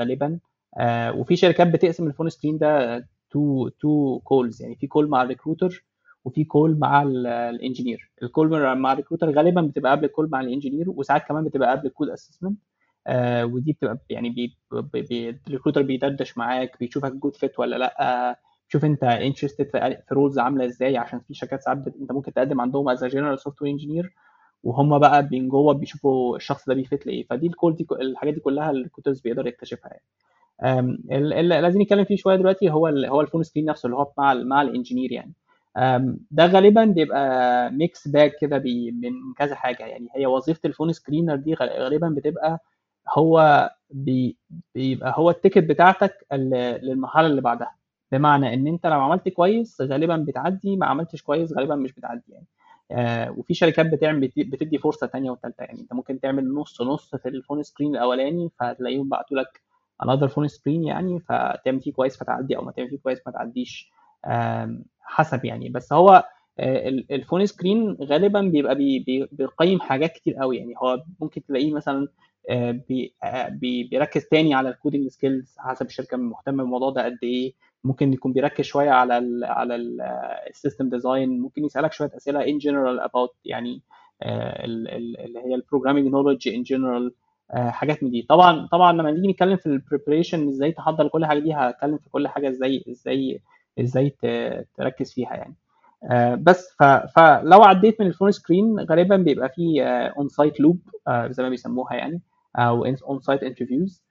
غالبا. 0.00 0.38
آه، 0.78 1.12
وفي 1.16 1.36
شركات 1.36 1.66
بتقسم 1.66 2.06
ال 2.06 2.10
phone 2.10 2.28
screen 2.30 2.58
ده 2.58 2.98
to 3.30 3.68
two 3.68 4.20
calls 4.20 4.62
يعني 4.62 4.76
في 4.76 4.86
كول 4.86 5.08
مع 5.08 5.22
الريكروتر 5.22 5.84
وفي 6.24 6.44
كول 6.44 6.78
مع 6.78 7.02
الانجينير 7.02 8.12
الكول 8.22 8.76
مع 8.76 8.92
الريكروتر 8.92 9.30
غالبا 9.30 9.60
بتبقى 9.62 9.92
قبل 9.92 10.04
ال 10.04 10.09
call 10.09 10.28
مع 10.30 10.40
ال 10.40 10.46
engineer 10.46 10.90
وساعات 10.90 11.22
كمان 11.28 11.44
بتبقى 11.44 11.70
قبل 11.70 11.86
ال 11.86 11.90
code 11.90 12.08
assessment 12.08 12.58
آه 13.06 13.44
ودي 13.46 13.72
بتبقى 13.72 13.98
يعني 14.10 14.30
بي 14.30 14.56
بي 14.94 15.30
ال 15.46 15.50
recruiter 15.50 15.82
بيدردش 15.82 16.38
معاك 16.38 16.78
بيشوفك 16.80 17.12
good 17.12 17.36
fit 17.36 17.58
ولا 17.58 17.76
لأ. 17.76 18.38
شوف 18.68 18.84
انت 18.84 19.04
interested 19.04 19.68
في 19.70 20.02
roles 20.12 20.38
عاملة 20.38 20.64
إزاي 20.66 20.96
عشان 20.96 21.20
في 21.20 21.34
شركات 21.34 21.62
ساعات 21.62 21.78
انت 22.00 22.12
ممكن 22.12 22.32
تقدم 22.32 22.60
عندهم 22.60 22.88
as 22.88 23.04
general 23.04 23.38
software 23.40 23.70
engineer 23.72 24.14
وهم 24.62 24.98
بقى 24.98 25.28
من 25.32 25.48
جوه 25.48 25.74
بيشوفوا 25.74 26.36
الشخص 26.36 26.68
ده 26.68 26.74
بي 26.74 26.87
fit 26.87 27.06
لإيه. 27.06 27.26
فدي 27.30 27.46
ال 27.46 27.52
call 27.52 27.76
دي 27.76 27.86
الحاجات 27.92 28.34
دي 28.34 28.40
كلها 28.40 28.70
ال 28.70 28.74
recruiters 28.74 29.20
بيقدر 29.20 29.46
يكتشفها 29.46 29.90
يعني. 29.90 30.04
اللي 31.12 31.60
لازم 31.60 31.82
نتكلم 31.82 32.04
فيه 32.04 32.16
شوية 32.16 32.36
دلوقتي 32.36 32.70
هو 32.70 32.88
ال 32.88 33.06
هو 33.06 33.20
ال 33.20 33.24
phone 33.24 33.42
screen 33.42 33.64
نفسه 33.66 33.86
اللي 33.86 33.96
هو 33.96 34.12
مع 34.18 34.32
ال 34.32 34.48
مع 34.48 34.62
ال 34.62 34.68
engineer 34.68 35.12
يعني. 35.12 35.32
ده 36.30 36.46
غالبا 36.46 36.84
بيبقى 36.84 37.70
mixed 37.72 38.08
bag 38.08 38.32
كده 38.40 38.58
من 39.02 39.34
كذا 39.38 39.54
حاجة 39.54 39.82
يعني. 39.86 40.08
هي 40.16 40.26
وظيفة 40.26 40.60
ال 40.64 40.69
phone 40.69 40.92
screen 40.92 41.36
دي 41.36 41.54
غالبا 41.54 42.08
بتبقى 42.08 42.58
هو 43.18 43.70
بي 43.90 44.36
بيبقى 44.74 45.14
هو 45.16 45.30
ال 45.30 45.35
ticket 45.35 45.64
بتاعتك 45.64 46.26
للمرحلة 46.32 47.26
اللي 47.26 47.40
بعدها. 47.40 47.74
بمعنى 48.12 48.54
إن 48.54 48.66
أنت 48.66 48.86
لو 48.86 49.00
عملت 49.00 49.28
كويس 49.28 49.80
غالبا 49.80 50.16
بتعدي 50.16 50.76
ما 50.76 50.86
عملتش 50.86 51.22
كويس 51.22 51.52
غالبا 51.52 51.74
مش 51.76 51.92
بتعدي 51.92 52.22
يعني. 52.32 52.46
آه 52.90 53.30
وفي 53.38 53.54
شركات 53.54 53.86
بتعمل 53.86 54.20
بت- 54.20 54.38
بتدي 54.52 54.78
فرصة 54.78 55.06
تانية 55.06 55.30
وثالثه 55.30 55.64
يعني. 55.64 55.80
أنت 55.80 55.92
ممكن 55.94 56.20
تعمل 56.20 56.54
نص 56.54 56.82
نص 56.82 57.14
في 57.16 57.28
ال 57.28 57.34
phone 57.34 57.62
screen 57.62 57.90
الأولاني 57.96 58.50
فهتلاقيهم 58.60 59.08
بعتوا 59.08 59.36
لك 59.38 59.62
another 60.04 60.28
phone 60.28 60.48
screen 60.56 60.86
يعني 60.86 61.20
فتعمل 61.20 61.80
فيه 61.80 61.92
كويس 61.92 62.16
فتعدي 62.16 62.56
أو 62.56 62.64
ما 62.64 62.72
تعمل 62.72 62.88
فيه 62.90 62.98
كويس 62.98 63.18
ما 63.26 63.32
تعديش 63.32 63.90
حسب 65.00 65.44
يعني. 65.44 65.68
بس 65.68 65.92
هو 65.92 66.24
آه، 66.58 66.88
ال- 66.88 67.12
ال 67.12 67.18
phone 67.18 67.46
screen 67.46 67.92
غالبا 68.02 68.40
بيبقى 68.40 68.74
بي 68.74 68.98
بي 68.98 69.28
بيقيم 69.32 69.80
حاجات 69.80 70.12
كتير 70.12 70.34
قوي 70.34 70.56
يعني. 70.56 70.74
هو 70.78 71.02
ممكن 71.20 71.44
تلاقيه 71.44 71.72
مثلا 71.72 72.08
آه، 72.50 72.80
آه، 73.24 73.48
بي 73.48 73.84
بيركز 73.84 74.24
تاني 74.24 74.54
على 74.54 74.68
ال 74.68 74.74
coding 74.74 75.08
skills 75.08 75.54
حسب 75.58 75.86
الشركة 75.86 76.16
مهتمة 76.16 76.62
بالموضوع 76.62 76.90
ده 76.90 77.04
قد 77.04 77.18
إيه. 77.22 77.52
ممكن 77.84 78.12
يكون 78.12 78.32
بيركز 78.32 78.64
شوية 78.64 78.90
على 78.90 79.18
ال 79.18 79.44
على 79.44 79.76
ال 80.50 80.55
system 80.55 80.88
design 80.88 81.40
ممكن 81.40 81.64
يسألك 81.64 81.92
شوية 81.92 82.10
أسئلة 82.16 82.40
in 82.44 82.60
general 82.62 83.08
about 83.10 83.30
يعني 83.44 83.82
ال- 84.22 84.88
ال- 84.88 85.20
اللي 85.20 85.38
هي 85.38 85.54
ال 85.54 85.58
programming 85.58 86.06
knowledge 86.08 86.48
general. 86.48 86.84
آه، 86.84 87.10
حاجات 87.50 88.02
من 88.02 88.10
دي. 88.10 88.22
طبعا 88.28 88.66
طبعا 88.66 88.92
لما 88.92 89.10
نيجي 89.10 89.28
نتكلم 89.28 89.56
في 89.56 89.66
ال 89.66 89.73
preparation 89.73 90.48
إزاي 90.48 90.72
تحضر 90.72 91.08
كل 91.08 91.26
حاجة 91.26 91.38
دي 91.38 91.54
هتكلم 91.54 91.98
في 91.98 92.10
كل 92.10 92.28
حاجة 92.28 92.48
إزاي 92.48 92.84
إزاي 92.90 93.40
إزاي 93.80 94.10
تركز 94.76 95.12
فيها 95.12 95.34
يعني. 95.34 95.54
آه، 96.10 96.34
بس 96.34 96.76
فلو 97.16 97.62
عديت 97.62 98.00
من 98.00 98.06
ال 98.06 98.10
phone 98.10 98.30
screen 98.30 98.80
غالبا 98.80 99.16
بيبقى 99.16 99.48
في 99.48 99.82
onsite 100.16 100.60
loop 100.60 100.78
زي 101.26 101.42
ما 101.42 101.48
بيسموها 101.48 101.94
يعني 101.94 102.20
أو 102.56 102.84
onsite 102.84 103.42
interviews 103.42 104.02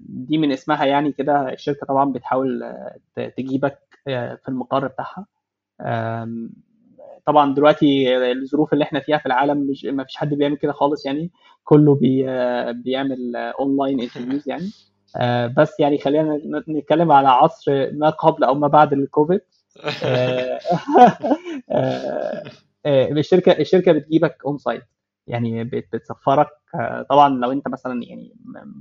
دي 0.00 0.38
من 0.38 0.52
اسمها 0.52 0.84
يعني 0.84 1.12
كده 1.12 1.52
الشركة 1.52 1.86
طبعا 1.86 2.12
بتحاول 2.12 2.62
آه، 3.18 3.28
تجيبك 3.36 3.78
آه، 4.08 4.34
في 4.34 4.48
المقر 4.48 4.86
بتاعها. 4.88 5.26
طبعا 7.26 7.54
دلوقتي 7.54 8.16
الظروف 8.32 8.72
اللي 8.72 8.84
إحنا 8.84 9.00
فيها 9.00 9.18
في 9.18 9.26
العالم 9.26 9.58
مش 9.70 9.84
ما 9.84 10.04
فيش 10.04 10.16
حد 10.16 10.34
بيعمل 10.34 10.56
كده 10.56 10.72
خالص 10.72 11.06
يعني. 11.06 11.30
كله 11.64 11.94
بي 11.94 12.22
بيعمل 12.72 13.36
online 13.36 14.00
interviews 14.00 14.48
يعني. 14.48 14.70
آه، 15.16 15.46
بس 15.46 15.80
يعني 15.80 15.98
خلينا 15.98 16.40
نتكلم 16.68 17.12
على 17.12 17.28
عصر 17.28 17.92
ما 17.92 18.10
قبل 18.10 18.44
أو 18.44 18.54
ما 18.54 18.68
بعد 18.68 18.92
الكوفيد. 18.92 19.40
آه، 20.04 20.58
آه، 21.70 22.42
الشركة 22.86 23.52
الشركة 23.52 23.92
بتجيبك 23.92 24.36
onsite 24.46 24.82
يعني 25.26 25.64
بت- 25.64 25.88
بتسفرك. 25.92 26.48
طبعا 27.10 27.28
لو 27.28 27.52
أنت 27.52 27.68
مثلا 27.68 28.02
يعني 28.04 28.32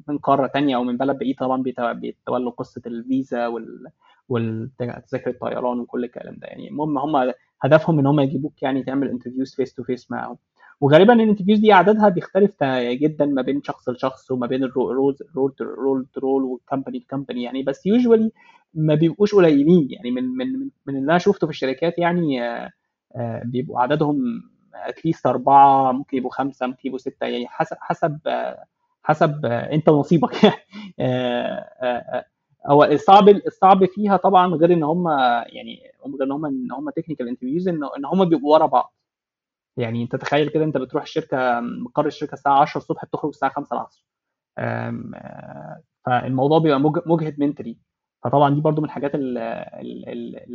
من 0.08 0.18
قارة 0.18 0.48
تانية 0.48 0.76
أو 0.76 0.84
من 0.84 0.98
بلد 0.98 1.18
بعيد 1.18 1.36
طبعا 1.36 1.62
بيت- 1.62 1.82
بيتولوا 1.82 2.52
قصة 2.52 2.82
الفيزا 2.86 3.48
وال 3.48 3.88
والتذاكر 4.32 5.30
الطيران 5.30 5.80
وكل 5.80 6.04
الكلام 6.04 6.36
ده. 6.36 6.48
يعني 6.48 6.68
المهم 6.70 6.98
هم 6.98 7.34
هدفهم 7.62 8.00
إن 8.00 8.06
هم 8.06 8.20
يجيبوك 8.20 8.64
يعني 8.64 8.84
تعمل 8.84 9.10
interviews 9.10 9.56
face 9.56 9.74
to 9.74 9.84
face 9.84 10.12
معاهم. 10.12 10.38
وغالبا 10.82 11.14
ال 11.14 11.18
interviews 11.18 11.60
دي 11.60 11.72
عددها 11.74 12.10
بيختلف 12.10 12.64
جدا 12.92 13.26
ما 13.26 13.42
بين 13.42 13.64
شخص 13.64 13.90
لشخص 13.90 14.32
وما 14.32 14.48
بين 14.48 14.64
ال 14.64 14.96
role 14.96 15.18
role 15.62 16.06
role 16.18 16.31
role 16.31 16.44
و 16.44 16.51
company 16.51 17.00
ل 17.00 17.05
company 17.05 17.44
يعني 17.44 17.64
بس 17.64 17.86
usually 17.86 18.32
ما 18.74 18.96
بيبقوش 18.96 19.36
قليلين. 19.36 19.88
يعني 19.92 20.12
من 20.12 20.24
من 20.24 20.48
من 20.88 20.96
اللي 20.98 21.12
أنا 21.12 21.18
شفته 21.18 21.48
في 21.48 21.54
الشركات 21.54 21.98
يعني 22.00 22.44
آه، 22.44 22.70
آه، 23.16 23.42
بيبقوا 23.46 23.82
عددهم 23.82 24.42
at 24.76 24.90
least 24.90 25.26
أربعة 25.26 25.92
ممكن 25.92 26.18
يبقوا 26.18 26.32
خمسة 26.32 26.68
ممكن 26.68 26.82
يبقوا 26.86 27.00
ستة. 27.00 27.26
يعني 27.28 27.48
حسب 27.48 27.78
حسب 27.80 28.20
آه، 28.28 28.64
حسب 29.04 29.46
أنت 29.46 29.90
ونصيبك. 29.90 30.44
يعني 30.44 30.56
هو 32.68 32.84
الصعب 32.84 33.30
الصعب 33.30 33.86
فيها 33.86 34.18
طبعا 34.18 34.56
غير 34.56 34.74
إن 34.74 34.84
هم 34.84 35.10
يعني 35.48 35.82
غير 36.06 36.24
إن 36.24 36.32
هم 36.32 36.46
إن 36.46 36.72
هم 36.72 36.90
technical 36.90 37.28
interviews 37.28 37.68
إن 37.68 37.80
هم 38.06 38.26
بيبقوا 38.26 38.54
ورا 38.54 38.66
بعض. 38.66 38.94
يعني 39.78 40.04
أنت 40.04 40.16
تخيل 40.16 40.50
كده 40.50 40.64
أنت 40.64 40.78
بتروح 40.78 41.04
الشركة 41.04 41.60
مقر 41.60 42.06
الشركة 42.08 42.34
الساعة 42.34 42.62
10 42.62 42.78
الصبح 42.78 43.06
بتخرج 43.06 43.30
الساعة 43.30 43.52
5 43.52 43.74
العصر. 43.74 44.06
آه، 44.58 45.82
فالموضوع 46.06 46.60
بيبقى 46.60 46.80
مج- 46.80 47.02
مجهد 47.08 47.40
mentally 47.40 47.78
فطبعا 48.24 48.56
دي 48.56 48.62
برضو 48.62 48.82
من 48.82 48.86
الحاجات 48.86 49.16
اللي 49.16 50.46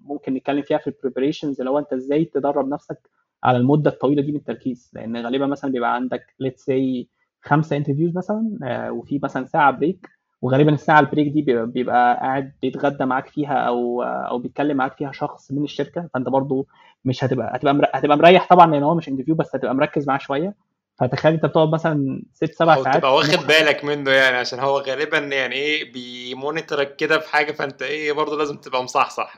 ممكن 0.00 0.34
نتكلم 0.34 0.62
فيها 0.62 0.78
في 0.78 0.86
ال 0.86 0.92
preparations 0.92 1.60
اللي 1.60 1.70
هو 1.70 1.78
أنت 1.78 1.92
إزاي 1.92 2.24
تدرب 2.24 2.68
نفسك 2.68 3.10
على 3.44 3.58
المدة 3.58 3.90
الطويلة 3.90 4.22
دي 4.22 4.32
من 4.32 4.38
التركيز. 4.38 4.90
لأن 4.94 5.16
غالبا 5.16 5.46
مثلا 5.46 5.72
بيبقى 5.72 5.94
عندك 5.94 6.34
let's 6.40 6.64
say 6.64 7.08
خمسة 7.42 7.76
interviews 7.76 8.16
مثلا 8.16 8.58
آه، 8.64 8.92
وفي 8.92 9.20
مثلا 9.22 9.44
ساعة 9.44 9.70
break 9.70 10.17
وغالبا 10.42 10.74
الساعة 10.74 11.00
ال 11.00 11.05
break 11.05 11.28
دي 11.32 11.42
بيبقى 11.42 12.16
قاعد 12.16 12.52
بيتغدى 12.62 13.04
معاك 13.04 13.26
فيها 13.28 13.54
أو 13.54 14.02
أو 14.02 14.38
بيتكلم 14.38 14.76
معاك 14.76 14.96
فيها 14.96 15.12
شخص 15.12 15.52
من 15.52 15.64
الشركة 15.64 16.08
فأنت 16.14 16.28
برضو 16.28 16.66
مش 17.04 17.24
هتبقى 17.24 17.56
هتبقى 17.56 17.90
هتبقى 17.94 18.16
مريح 18.16 18.48
طبعا 18.50 18.70
لأن 18.70 18.82
هو 18.82 18.94
مش 18.94 19.08
interview 19.08 19.34
بس 19.34 19.56
هتبقى 19.56 19.74
مركز 19.74 20.08
معاه 20.08 20.18
شوية. 20.18 20.54
فتخيل 21.00 21.32
أنت 21.32 21.46
بتقعد 21.46 21.68
مثلا 21.68 22.22
ست 22.34 22.52
سبع 22.52 22.82
ساعات 22.82 22.96
تبقى 22.98 23.14
واخد 23.14 23.46
بالك 23.46 23.84
منه 23.84 24.10
يعني 24.10 24.36
عشان 24.36 24.58
هو 24.60 24.78
غالبا 24.78 25.18
يعني 25.18 25.54
إيه 25.54 25.92
بي 25.92 26.13
monitor 26.13 26.86
ك 26.86 26.96
كده 26.96 27.18
في 27.18 27.28
حاجة 27.28 27.52
فأنت 27.52 27.82
إيه 27.82 28.12
برضه 28.12 28.38
لازم 28.38 28.56
تبقى 28.56 28.82
مصحصح. 28.84 29.36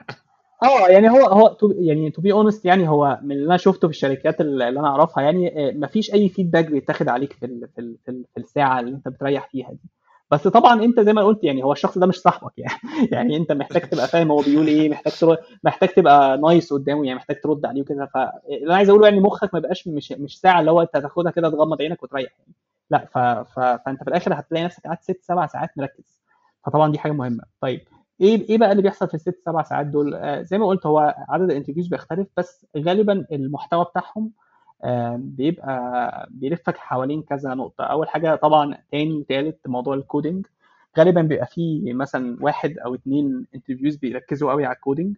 آه 0.63 0.89
يعني 0.89 1.11
هو 1.11 1.27
هو 1.27 1.57
يعني 1.63 2.11
to 2.11 2.23
be 2.23 2.33
honest 2.33 2.65
يعني 2.65 2.89
هو 2.89 3.19
من 3.23 3.33
اللي 3.33 3.47
أنا 3.47 3.57
شفته 3.57 3.89
في 3.89 3.95
الشركات 3.95 4.41
اللي 4.41 4.69
أنا 4.69 4.87
أعرفها 4.87 5.25
يعني 5.25 5.69
آه، 5.69 5.73
ما 5.73 5.87
فيش 5.87 6.15
أي 6.15 6.29
feedback 6.29 6.65
بيتاخد 6.65 7.09
عليك 7.09 7.33
في 7.33 7.69
في 7.77 7.97
في 8.05 8.41
الساعة 8.41 8.81
اللي 8.81 8.91
أنت 8.91 9.09
بتريح 9.09 9.49
فيها 9.51 9.71
دي. 9.71 10.00
بس 10.31 10.49
طبعا 10.49 10.85
أنت 10.85 11.01
زي 11.01 11.13
ما 11.13 11.23
قلت 11.23 11.45
يعني 11.45 11.65
هو 11.65 11.73
الشخص 11.73 11.99
ده 11.99 12.07
مش 12.07 12.21
صاحبك 12.21 12.53
يعني. 12.59 12.79
يعني 13.13 13.37
أنت 13.37 13.53
محتاج 13.53 13.83
تبقى 13.89 14.09
فاهم 14.09 14.31
هو 14.31 14.43
بيقول 14.43 14.67
إيه 14.67 14.89
محتاج 14.91 15.13
ترد 15.19 15.39
محتاج 15.65 15.89
تبقى 15.89 16.39
nice 16.39 16.73
قدامه 16.73 17.05
يعني 17.07 17.15
محتاج 17.17 17.41
ترد 17.41 17.67
عليه 17.67 17.81
وكده. 17.83 18.07
فاللي 18.15 18.67
أنا 18.67 18.75
عايز 18.77 18.89
أقوله 18.91 19.09
يعني 19.09 19.21
مخك 19.21 19.55
ما 19.55 19.59
يبقاش 19.59 19.89
مش 19.89 20.13
مش 20.13 20.41
ساعة 20.41 20.61
اللي 20.61 20.71
هو 20.71 20.83
أنت 20.83 20.93
تاخدها 20.93 21.33
كده 21.33 21.51
تغمض 21.51 21.83
عينك 21.83 22.03
وتريح 22.03 22.33
يعني. 22.39 22.53
لا 22.91 23.07
ف... 23.15 23.19
ف... 23.19 23.61
فأنت 23.61 24.03
في 24.03 24.09
الآخر 24.09 24.35
هتلاقي 24.41 24.65
نفسك 24.65 24.87
قعدت 24.87 25.03
ست 25.03 25.19
سبع 25.23 25.47
ساعات 25.47 25.71
مركز. 25.79 26.21
فطبعا 26.65 26.93
دي 26.93 26.99
حاجة 26.99 27.13
مهمة. 27.13 27.45
طيب 27.61 27.81
إيه 28.21 28.49
إيه 28.49 28.59
بقى 28.59 28.71
اللي 28.73 28.83
بيحصل 28.83 29.09
في 29.09 29.15
الست 29.15 29.43
سبع 29.47 29.63
ساعات 29.63 29.87
دول؟ 29.87 30.15
آه 30.15 30.43
زي 30.43 30.59
ما 30.59 30.67
قلت 30.67 30.87
هو 30.87 31.15
عدد 31.29 31.51
ال 31.51 31.54
interviews 31.54 31.89
بيختلف 31.89 32.27
بس 32.37 32.67
غالبا 32.79 33.27
المحتوى 33.33 33.85
بتاعهم 33.85 34.33
بيبقى 35.17 36.29
بيلفك 36.31 36.77
حوالين 36.77 37.23
كذا 37.23 37.55
نقطة. 37.55 37.85
أول 37.85 38.09
حاجة 38.09 38.35
طبعا 38.35 38.79
تاني 38.93 39.13
وتالت 39.13 39.69
موضوع 39.69 39.95
ال 39.95 40.02
coding 40.02 40.47
غالبا 40.99 41.23
بيبقى 41.23 41.47
فيه 41.47 41.93
مثلا 41.95 42.37
واحد 42.41 42.79
أو 42.79 42.95
اثنين 42.95 43.47
interviews 43.55 43.97
بيركزوا 43.97 44.51
قوي 44.51 44.65
على 44.65 44.77
ال 44.77 44.83
coding 44.83 45.17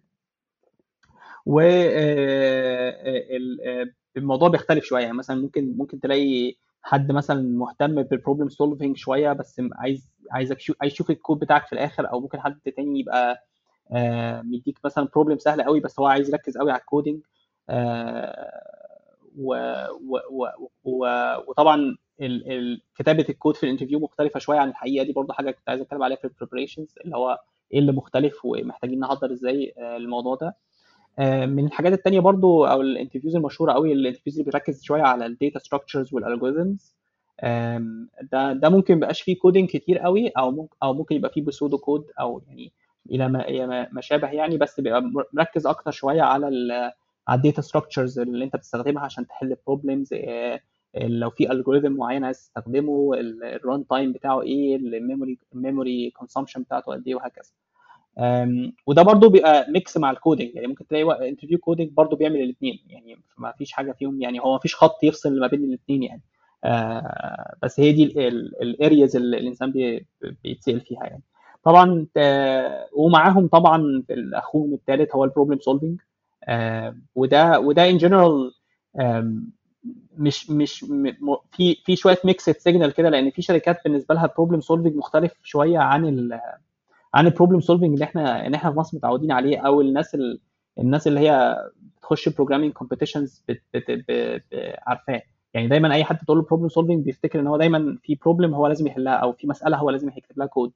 و 1.45 1.59
آه، 1.59 2.91
آه، 3.65 3.89
الموضوع 4.17 4.49
بيختلف 4.49 4.83
شوية. 4.85 5.03
يعني 5.03 5.17
مثلا 5.17 5.41
ممكن 5.41 5.77
ممكن 5.77 5.99
تلاقي 5.99 6.55
حد 6.83 7.11
مثلا 7.11 7.41
مهتم 7.41 8.01
بال 8.03 8.13
problem 8.13 8.49
solving 8.49 8.97
شوية 8.97 9.33
بس 9.33 9.61
عايز 9.75 10.09
عايزك 10.31 10.57
عايز 10.81 10.93
يشوف 10.93 11.09
الكود 11.09 11.39
بتاعك 11.39 11.65
في 11.67 11.73
الآخر 11.73 12.11
أو 12.11 12.19
ممكن 12.19 12.39
حد 12.39 12.59
تاني 12.75 12.99
يبقى 12.99 13.45
آه، 13.91 14.41
مديك 14.41 14.79
مثلا 14.85 15.07
problem 15.13 15.37
سهل 15.37 15.61
قوي 15.63 15.79
بس 15.79 15.99
هو 15.99 16.05
عايز 16.05 16.29
يركز 16.29 16.57
قوي 16.57 16.71
على 16.71 16.79
ال 16.81 16.87
coding 16.87 17.21
و 19.37 19.55
و 20.01 20.17
و 20.83 21.05
وطبعا 21.47 21.95
كتابة 22.97 23.25
الكود 23.29 23.55
في 23.55 23.63
ال 23.63 23.67
interview 23.67 23.99
مختلفة 23.99 24.39
شوية 24.39 24.59
عن 24.59 24.69
الحقيقة. 24.69 25.03
دي 25.05 25.13
برضه 25.13 25.33
حاجة 25.33 25.51
كنت 25.51 25.69
عايز 25.69 25.81
أتكلم 25.81 26.03
عليها 26.03 26.17
في 26.17 26.25
ال 26.25 26.30
preparations 26.30 26.95
اللي 27.05 27.15
هو 27.17 27.39
إيه 27.73 27.79
اللي 27.79 27.91
مختلف 27.91 28.45
ومحتاجين 28.45 28.99
نحضر 28.99 29.31
إزاي 29.33 29.73
آه، 29.77 29.97
الموضوع 29.97 30.35
ده. 30.35 30.55
آه، 31.19 31.45
من 31.45 31.65
الحاجات 31.65 31.93
التانية 31.93 32.19
برضو 32.19 32.65
أو 32.65 32.81
ال 32.81 32.86
interviews 32.86 33.35
المشهورة 33.35 33.73
قوي 33.73 33.93
ال 33.93 33.97
interviews 33.97 34.39
اللي 34.39 34.51
بيركز 34.51 34.83
شوية 34.83 35.01
على 35.01 35.25
ال 35.25 35.32
data 35.32 35.59
structures 35.59 36.13
وال 36.13 36.27
algorithms 36.27 36.95
ده 38.31 38.53
ده 38.53 38.69
ممكن 38.69 38.93
ميبقاش 38.95 39.21
فيه 39.21 39.37
coding 39.39 39.69
كتير 39.69 39.97
قوي 39.99 40.27
أو 40.29 40.51
ممكن 40.51 40.75
أو 40.83 40.93
ممكن 40.93 41.15
يبقى 41.15 41.31
فيه 41.31 41.41
pseudo 41.41 41.77
code 41.77 42.05
أو 42.19 42.41
يعني 42.47 42.71
إلى 43.11 43.29
ما 43.29 43.87
ما 43.91 44.01
شابه 44.01 44.29
يعني 44.29 44.57
بس 44.57 44.79
بيبقى 44.79 45.01
مركز 45.33 45.67
أكتر 45.67 45.91
شوية 45.91 46.21
على 46.21 46.47
على 47.27 47.37
ال 47.37 47.42
data 47.42 47.61
structures 47.61 48.19
اللي 48.19 48.45
انت 48.45 48.55
بتستخدمها 48.55 49.03
عشان 49.03 49.27
تحل 49.27 49.55
problems 49.67 50.13
لو 50.97 51.29
في 51.29 51.51
algorithm 51.51 51.91
معين 51.91 52.23
عايز 52.23 52.37
تستخدمه 52.37 53.11
ال 53.43 53.54
run 53.54 53.87
time 53.87 54.11
بتاعه 54.11 54.41
إيه 54.41 54.75
ال 54.75 54.84
memory 54.84 55.37
ال 55.55 55.63
memory 55.63 56.09
consumption 56.09 56.61
بتاعته 56.63 56.91
قد 56.91 57.07
إيه 57.07 57.15
وهكذا. 57.15 57.51
وده 58.87 59.01
برضو 59.01 59.29
بيبقى 59.29 59.71
mix 59.71 59.97
مع 59.97 60.11
ال 60.11 60.17
coding 60.17 60.55
يعني 60.55 60.67
ممكن 60.67 60.87
تلاقي 60.87 61.29
interview 61.29 61.57
coding 61.57 61.89
برضو 61.91 62.15
بيعمل 62.15 62.41
الاثنين 62.41 62.79
يعني 62.87 63.19
ما 63.37 63.51
فيش 63.51 63.71
حاجة 63.71 63.91
فيهم 63.91 64.21
يعني 64.21 64.39
هو 64.39 64.51
ما 64.53 64.59
فيش 64.59 64.75
خط 64.75 65.03
يفصل 65.03 65.39
ما 65.39 65.47
بين 65.47 65.63
الاثنين 65.63 66.03
يعني. 66.03 66.21
آه، 66.63 67.55
بس 67.63 67.79
هي 67.79 67.91
دي 67.91 68.03
ال 68.61 68.70
areas 68.70 69.15
اللي 69.15 69.37
الإنسان 69.37 69.71
بيتسأل 70.43 70.81
فيها 70.81 71.03
يعني. 71.03 71.23
طبعا 71.63 72.05
ومعاهم 72.93 73.47
طبعا 73.47 74.03
اخوهم 74.33 74.73
الثالث 74.73 75.15
هو 75.15 75.23
ال 75.23 75.27
problem 75.27 75.59
solving 75.59 75.99
وده 77.15 77.59
وده 77.59 77.89
in 77.89 77.97
general 77.97 78.51
مش 80.17 80.49
مش 80.49 80.85
في 81.51 81.75
في 81.85 81.95
شوية 81.95 82.17
mixed 82.25 82.53
signal 82.57 82.91
كده 82.93 83.09
لأن 83.09 83.29
في 83.31 83.41
شركات 83.41 83.77
بالنسبة 83.85 84.15
لها 84.15 84.25
ال 84.25 84.29
problem 84.29 84.61
solving 84.61 84.95
مختلف 84.95 85.33
شوية 85.43 85.79
عن 85.79 86.05
ال 86.05 86.39
عن 87.13 87.25
ال 87.27 87.31
problem 87.31 87.59
solving 87.59 87.93
اللي 87.93 88.05
إحنا 88.05 88.47
ان 88.47 88.53
إحنا 88.53 88.71
في 88.71 88.77
مصر 88.77 88.97
متعودين 88.97 89.31
عليه 89.31 89.57
أو 89.67 89.81
الناس 89.81 90.15
ال... 90.15 90.39
الناس 90.79 91.07
اللي 91.07 91.19
هي 91.19 91.57
بتخش 91.97 92.29
programming 92.29 92.73
competitions 92.73 93.43
عارفاه. 94.87 95.21
يعني 95.53 95.67
دايما 95.67 95.93
أي 95.93 96.03
حد 96.03 96.17
تقول 96.17 96.37
له 96.37 96.43
problem 96.43 96.69
solving 96.69 97.05
بيفتكر 97.05 97.39
إن 97.39 97.47
هو 97.47 97.57
دايما 97.57 97.97
في 98.03 98.15
problem 98.15 98.53
هو 98.53 98.67
لازم 98.67 98.87
يحلها 98.87 99.13
أو 99.13 99.33
في 99.33 99.47
مسألة 99.47 99.77
هو 99.77 99.89
لازم 99.89 100.09
يكتب 100.09 100.37
لها 100.39 100.47
كود 100.47 100.71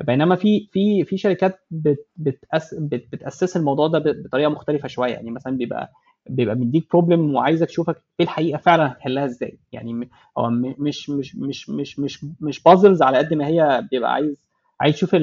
بينما 0.00 0.36
في 0.36 0.68
في 0.72 1.04
في 1.04 1.16
شركات 1.18 1.60
بت 1.70 2.06
بت 2.16 2.30
assess 2.30 2.74
بت 2.78 2.97
assess 2.97 3.56
الموضوع 3.56 3.88
ده 3.88 3.98
بطريقة 3.98 4.48
مختلفة 4.48 4.88
شوية. 4.88 5.12
يعني 5.12 5.30
مثلا 5.30 5.56
بيبقى 5.56 5.92
بيبقى 6.26 6.54
مديك 6.54 6.90
problem 6.90 7.34
وعايزك 7.34 7.66
تشوفك 7.66 8.02
في 8.16 8.22
الحقيقة 8.22 8.58
فعلا 8.58 8.92
هتحلها 8.92 9.24
إزاي. 9.24 9.58
يعني 9.72 10.08
هو 10.38 10.50
مش 10.50 11.10
مش 11.10 11.36
مش 11.36 11.70
مش 11.70 11.98
مش 11.98 12.24
مش 12.40 12.62
puzzles 12.62 13.02
على 13.02 13.18
قد 13.18 13.34
ما 13.34 13.46
هي 13.46 13.88
بيبقى 13.90 14.12
عايز 14.12 14.48
عايز 14.80 14.94
تشوف 14.94 15.16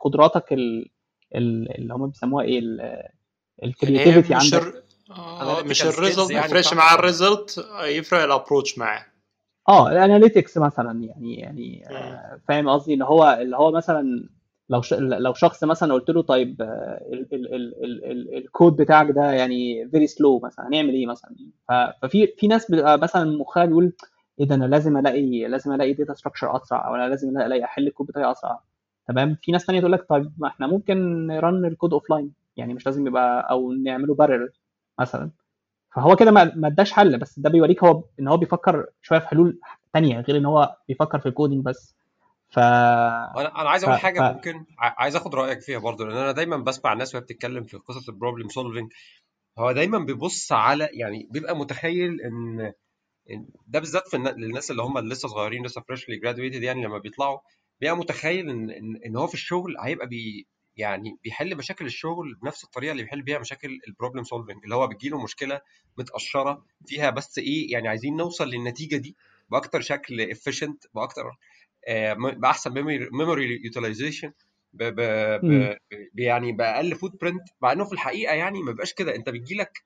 قدراتك 0.00 0.52
اللي 1.34 1.94
هم 1.94 2.06
بيسموها 2.06 2.44
إيه 2.44 2.60
ال 3.64 3.70
creativity 3.70 4.32
يعني 4.32 4.44
عندك. 4.44 4.84
آه 5.10 5.62
مش 5.62 5.82
ال 5.82 5.89
result 5.89 6.32
ما 6.32 6.44
يفرقش 6.44 6.74
مع 6.74 6.94
ال 6.94 7.04
result 7.04 7.66
يفرق 7.84 8.22
ال 8.22 8.28
approach 8.28 8.78
معاه. 8.78 9.06
آه 9.68 9.88
ال 9.92 9.99
analytics 9.99 10.58
مثلا 10.58 11.04
يعني 11.04 11.34
يعني 11.40 11.84
آه 11.90 12.40
فاهم 12.48 12.68
قصدي؟ 12.68 12.94
اللي 12.94 13.04
هو 13.04 13.38
اللي 13.40 13.56
هو 13.56 13.70
مثلا 13.72 14.28
لو 14.68 14.80
لو 15.00 15.34
شخص 15.34 15.64
مثلا 15.64 15.94
قلت 15.94 16.10
له 16.10 16.22
طيب 16.22 16.62
ال 16.62 17.34
ال 17.34 17.54
ال 17.54 17.84
ال 17.84 18.04
ال 18.04 18.36
الكود 18.38 18.76
بتاعك 18.76 19.10
ده 19.10 19.32
يعني 19.32 19.88
very 19.90 20.06
slow 20.06 20.40
مثلا 20.44 20.68
هنعمل 20.68 20.90
إيه 20.90 21.06
مثلا؟ 21.06 21.36
ففي 22.02 22.26
في 22.26 22.46
ناس 22.46 22.70
بتبقى 22.70 22.98
مثلا 22.98 23.38
مخها 23.38 23.64
بيقول 23.64 23.92
إيه 24.40 24.46
ده 24.46 24.54
أنا 24.54 24.64
لازم 24.64 24.96
ألاقي 24.96 25.46
لازم 25.48 25.72
ألاقي 25.72 25.92
data 25.92 26.14
structure 26.14 26.56
أسرع 26.56 26.88
أو 26.88 26.94
أنا 26.94 27.08
لازم 27.08 27.38
ألاقي 27.40 27.64
أحل 27.64 27.86
الكود 27.86 28.06
بتاعي 28.06 28.30
أسرع. 28.32 28.60
تمام؟ 29.08 29.36
في 29.42 29.52
ناس 29.52 29.64
ثانية 29.66 29.80
تقول 29.80 29.92
لك 29.92 30.06
طيب 30.08 30.32
ما 30.38 30.48
إحنا 30.48 30.66
ممكن 30.66 31.26
ن 31.26 31.36
run 31.36 31.64
الكود 31.64 31.92
offline 31.92 32.32
يعني 32.56 32.74
مش 32.74 32.86
لازم 32.86 33.06
يبقى 33.06 33.50
أو 33.50 33.72
نعمله 33.72 34.14
parallel 34.14 34.52
مثلا. 35.00 35.30
فهو 35.96 36.16
كده 36.16 36.30
ما 36.30 36.66
اداش 36.68 36.92
حل 36.92 37.18
بس 37.18 37.38
ده 37.38 37.50
بيوريك 37.50 37.84
هو 37.84 38.04
إن 38.20 38.28
هو 38.28 38.36
بيفكر 38.36 38.86
شوية 39.02 39.18
في 39.18 39.26
حلول 39.28 39.60
ثانية 39.92 40.20
غير 40.20 40.36
إن 40.36 40.46
هو 40.46 40.76
بيفكر 40.88 41.18
في 41.18 41.26
ال 41.26 41.31
coding 41.31 41.64
بس. 41.64 41.94
ف 42.50 42.58
أنا 42.58 43.60
أنا 43.60 43.70
عايز 43.70 43.84
أقول 43.84 43.96
حاجة 43.98 44.20
ف... 44.20 44.22
ممكن 44.34 44.64
عايز 44.78 45.16
أخد 45.16 45.34
رأيك 45.34 45.60
فيها 45.60 45.78
برضه 45.78 46.06
لأن 46.06 46.16
أنا 46.16 46.32
دايما 46.32 46.56
بسمع 46.56 46.92
الناس 46.92 47.14
وهي 47.14 47.24
بتتكلم 47.24 47.64
في 47.64 47.76
قصص 47.76 48.08
ال 48.08 48.13
problem 48.13 48.48
solving 48.48 48.92
هو 49.58 49.72
دايما 49.72 49.98
بيبص 49.98 50.52
على 50.52 50.88
يعني 50.92 51.28
بيبقى 51.30 51.56
متخيل 51.56 52.20
إن 52.20 52.72
ده 53.66 53.78
بالذات 53.78 54.08
في 54.08 54.16
الناس 54.16 54.70
اللي 54.70 54.82
هم 54.82 54.98
لسه 54.98 55.28
صغيرين 55.28 55.66
لسه 55.66 55.80
freshly 55.80 56.16
graduated 56.16 56.62
يعني 56.62 56.84
لما 56.84 56.98
بيطلعوا 56.98 57.38
بيبقى 57.80 57.96
متخيل 57.96 58.50
ان 58.50 58.70
إن 59.06 59.16
هو 59.16 59.26
في 59.26 59.34
الشغل 59.34 59.76
هيبقى 59.80 60.06
بي 60.06 60.46
يعني 60.76 61.18
بيحل 61.24 61.56
مشاكل 61.56 61.86
الشغل 61.86 62.34
بنفس 62.34 62.64
الطريقة 62.64 62.92
اللي 62.92 63.02
بيحل 63.02 63.22
بيها 63.22 63.38
مشاكل 63.38 63.78
ال 63.88 63.93
problem 63.93 64.24
solving 64.24 64.64
اللي 64.64 64.74
هو 64.74 64.86
بتجي 64.86 65.08
له 65.08 65.22
مشكلة 65.22 65.60
متقشرة 65.98 66.64
فيها 66.86 67.10
بس 67.10 67.38
إيه 67.38 67.72
يعني 67.72 67.88
عايزين 67.88 68.16
نوصل 68.16 68.48
للنتيجة 68.48 68.96
دي 68.96 69.16
بأكتر 69.50 69.80
شكل 69.80 70.20
efficient 70.20 70.84
بأكتر 70.94 71.24
آه 71.88 72.12
بأحسن 72.12 72.72
memory 73.12 73.60
utilization 73.64 74.32
يعني 76.14 76.52
بأقل 76.52 76.94
footprint 76.94 77.42
مع 77.60 77.72
إنه 77.72 77.84
في 77.84 77.92
الحقيقة 77.92 78.34
يعني 78.34 78.62
ما 78.62 78.70
بيبقاش 78.70 78.92
كده. 78.92 79.14
أنت 79.14 79.28
بتجي 79.30 79.54
لك 79.54 79.84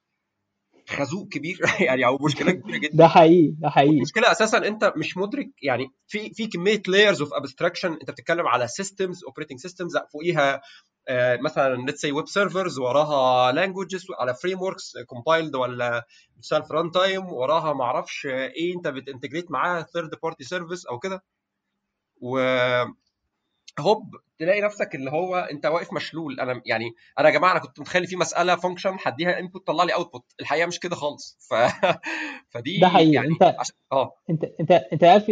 خازوق 0.91 1.28
كبير. 1.28 1.59
يعني 1.88 2.07
أو 2.07 2.18
مشكلة 2.20 2.53
كبيرة 2.53 2.76
جدا. 2.78 2.97
ده 2.97 3.09
حقيقي 3.09 3.55
ده 3.59 3.68
حقيقي. 3.68 3.97
المشكلة 3.97 4.30
أساسا 4.32 4.59
أنت 4.59 4.93
مش 4.97 5.16
مدرك 5.16 5.51
يعني 5.62 5.91
في 6.07 6.30
في 6.34 6.47
كمية 6.47 6.82
layers 6.89 7.20
of 7.20 7.35
abstraction 7.35 7.93
أنت 7.93 8.11
بتتكلم 8.11 8.47
على 8.47 8.68
systems 8.68 9.24
operating 9.24 9.59
systems 9.59 9.97
فوقيها 10.12 10.61
آه 11.09 11.36
مثلا 11.45 11.74
let's 11.76 12.01
say 12.01 12.12
web 12.12 12.28
servers 12.28 12.78
وراها 12.78 13.53
languages 13.53 14.07
على 14.20 14.34
frameworks 14.35 14.93
compiled 15.07 15.57
ولا 15.57 16.07
self 16.41 16.72
runtime 16.72 17.26
وراها 17.32 17.72
ما 17.72 17.84
أعرفش 17.84 18.26
إيه 18.26 18.74
أنت 18.76 18.88
بت 18.89 19.00
integrate 19.00 19.51
معاها 19.51 19.82
third 19.83 20.11
party 20.22 20.45
service 20.45 20.87
أو 20.86 20.99
كده. 20.99 21.22
و 22.20 22.38
هوب 23.81 24.16
تلاقي 24.39 24.61
نفسك 24.61 24.95
اللي 24.95 25.11
هو 25.11 25.37
أنت 25.37 25.66
واقف 25.66 25.93
مشلول. 25.93 26.41
أنا 26.41 26.62
يعني 26.66 26.95
أنا 27.18 27.28
يا 27.28 27.35
جماعة 27.35 27.53
أنا 27.53 27.61
كنت 27.61 27.81
متخيل 27.81 28.07
في 28.07 28.16
مسألة 28.16 28.57
function 28.57 28.97
هديها 29.07 29.39
input 29.39 29.66
طلع 29.66 29.85
لي 29.85 29.95
output 29.95 30.24
الحقيقة 30.41 30.66
مش 30.66 30.81
كده 30.81 30.97
خالص. 30.97 31.39
ف... 31.51 31.55
فدي 32.55 32.78
ده 32.78 32.89
حقيقي. 32.89 33.12
يعني 33.12 33.28
أنت 33.28 33.43
عشان 33.43 33.74
آه. 33.93 34.12
أنت 34.31 34.45
أنت 34.61 34.70
أنت 34.72 35.05
عارف 35.05 35.31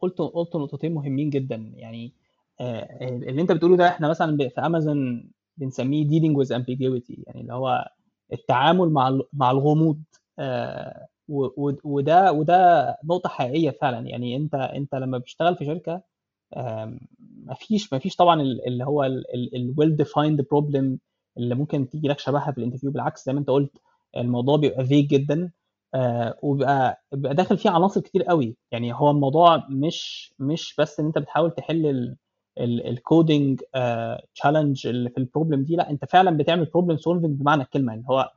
قلت 0.00 0.18
قلت 0.18 0.56
نقطتين 0.56 0.94
مهمين 0.94 1.30
جدا. 1.30 1.72
يعني 1.76 2.12
آه، 2.60 2.98
اللي 3.02 3.42
أنت 3.42 3.52
بتقوله 3.52 3.76
ده 3.76 3.88
إحنا 3.88 4.08
مثلا 4.08 4.48
في 4.48 4.60
امازون 4.60 5.30
بنسميه 5.56 6.04
dealing 6.08 6.34
with 6.36 6.48
ambiguity. 6.48 7.14
يعني 7.26 7.40
اللي 7.40 7.52
هو 7.52 7.88
التعامل 8.32 8.88
مع 8.90 9.20
مع 9.32 9.50
الغموض. 9.50 10.02
آه، 10.38 11.06
وده 11.84 12.32
وده 12.32 12.96
نقطة 13.04 13.28
حقيقية 13.28 13.70
فعلا. 13.70 14.08
يعني 14.08 14.36
أنت 14.36 14.54
أنت 14.54 14.94
لما 14.94 15.18
بتشتغل 15.18 15.56
في 15.56 15.64
شركة 15.64 15.92
آم، 15.92 16.00
مفيش 17.46 17.92
مفيش 17.92 18.16
طبعا 18.16 18.42
ال- 18.42 18.66
اللي 18.66 18.84
هو 18.84 19.04
ال 19.04 19.74
well 19.80 20.04
defined 20.06 20.40
problem 20.42 20.98
اللي 21.38 21.54
ممكن 21.54 21.88
تيجي 21.88 22.08
لك 22.08 22.18
شبهها 22.18 22.52
في 22.52 22.58
ال 22.58 22.61
interview 22.61 22.90
بالعكس 22.90 23.24
زي 23.26 23.32
ما 23.32 23.40
انت 23.40 23.50
قلت 23.50 23.72
الموضوع 24.16 24.56
بيبقى 24.56 24.84
vague 24.84 25.06
جدا 25.08 25.50
آه، 25.94 26.38
وبيبقى 26.42 27.02
بيبقى 27.12 27.34
داخل 27.34 27.58
فيه 27.58 27.70
عناصر 27.70 28.00
كتير 28.00 28.22
قوي. 28.22 28.56
يعني 28.72 28.92
هو 28.94 29.10
الموضوع 29.10 29.66
مش 29.70 30.32
مش 30.38 30.74
بس 30.78 31.00
إن 31.00 31.06
أنت 31.06 31.18
بتحاول 31.18 31.50
تحل 31.50 32.16
ال 32.58 32.73
coding 32.73 33.60
challenge 34.34 34.86
اللي 34.86 35.10
في 35.10 35.18
ال 35.18 35.23
problem 35.23 35.62
دي 35.64 35.76
لا 35.76 35.90
أنت 35.90 36.04
فعلا 36.04 36.36
بتعمل 36.36 36.64
problem 36.64 36.96
solving 36.96 37.40
بمعنى 37.40 37.62
الكلمة. 37.62 37.94
اللي 37.94 38.04
هو 38.10 38.30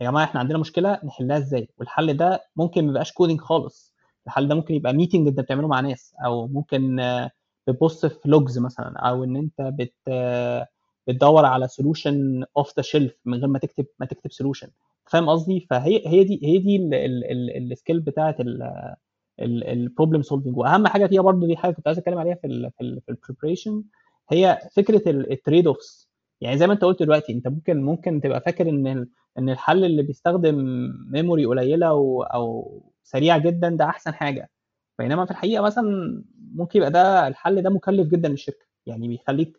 يا 0.00 0.10
جماعة 0.10 0.24
إحنا 0.24 0.40
عندنا 0.40 0.58
مشكلة 0.58 1.00
نحلها 1.04 1.38
إزاي؟ 1.38 1.68
والحل 1.78 2.16
ده 2.16 2.40
ممكن 2.56 2.84
ما 2.84 2.90
يبقاش 2.90 3.12
coding 3.12 3.40
خالص. 3.40 3.94
الحل 4.26 4.48
ده 4.48 4.54
ممكن 4.54 4.74
يبقى 4.74 4.92
meeting 4.92 5.28
أنت 5.28 5.40
بتعمله 5.40 5.68
مع 5.68 5.80
ناس 5.80 6.14
أو 6.26 6.46
ممكن 6.48 7.00
آه، 7.00 7.30
بتبص 7.68 8.06
في 8.06 8.28
logs 8.28 8.58
مثلا 8.58 8.98
أو 8.98 9.24
إن 9.24 9.36
أنت 9.36 9.60
بت 9.60 9.94
بتدور 11.08 11.44
على 11.44 11.68
solution 11.68 12.44
off 12.56 12.72
the 12.76 12.82
shelf 12.82 13.14
من 13.24 13.34
غير 13.38 13.46
ما 13.48 13.58
تكتب 13.58 13.86
ما 14.00 14.06
تكتب 14.06 14.32
solution 14.32 14.68
فاهم 15.06 15.28
قصدي؟ 15.30 15.66
فهي 15.70 16.02
هي 16.08 16.24
دي 16.24 16.40
هي 16.44 16.58
دي 16.58 16.76
ال 17.58 17.65
skill 17.65 18.00
بتاعت 18.00 18.36
ال 19.40 19.50
problem 19.50 20.22
solving 20.22 20.56
وأهم 20.56 20.86
حاجة 20.86 21.06
فيها 21.06 21.22
برضو 21.22 21.46
دي 21.46 21.56
حاجة 21.56 21.72
كنت 21.72 21.86
عايز 21.86 21.98
أتكلم 21.98 22.18
عليها 22.18 22.34
في 22.34 22.46
ال 22.46 22.70
في 22.78 22.84
ال 22.84 23.00
في 23.06 23.08
ال 23.12 23.18
preparation 23.18 23.84
هي 24.30 24.58
فكرة 24.76 25.02
ال 25.10 25.19
trade 25.19 25.66
offs 25.66 26.08
يعني 26.40 26.58
زي 26.58 26.66
ما 26.66 26.72
أنت 26.72 26.84
قلت 26.84 27.02
دلوقتي 27.02 27.32
أنت 27.32 27.48
ممكن 27.48 27.82
ممكن 27.82 28.20
تبقى 28.20 28.40
فاكر 28.40 28.68
إن 28.68 29.06
إن 29.38 29.48
الحل 29.50 29.84
اللي 29.84 30.02
بيستخدم 30.02 30.54
memory 31.12 31.46
قليلة 31.46 31.86
أو 31.88 32.22
أو 32.22 32.82
سريعه 33.04 33.38
جدا 33.38 33.68
ده 33.68 33.84
أحسن 33.84 34.14
حاجة. 34.14 34.50
بينما 34.98 35.24
في 35.24 35.30
الحقيقة 35.30 35.62
مثلا 35.62 36.22
ممكن 36.54 36.78
يبقى 36.78 36.90
ده 36.90 37.28
الحل 37.28 37.62
ده 37.62 37.70
مكلف 37.70 38.08
جدا 38.08 38.28
للشركة. 38.28 38.66
يعني 38.86 39.08
بيخليك 39.08 39.58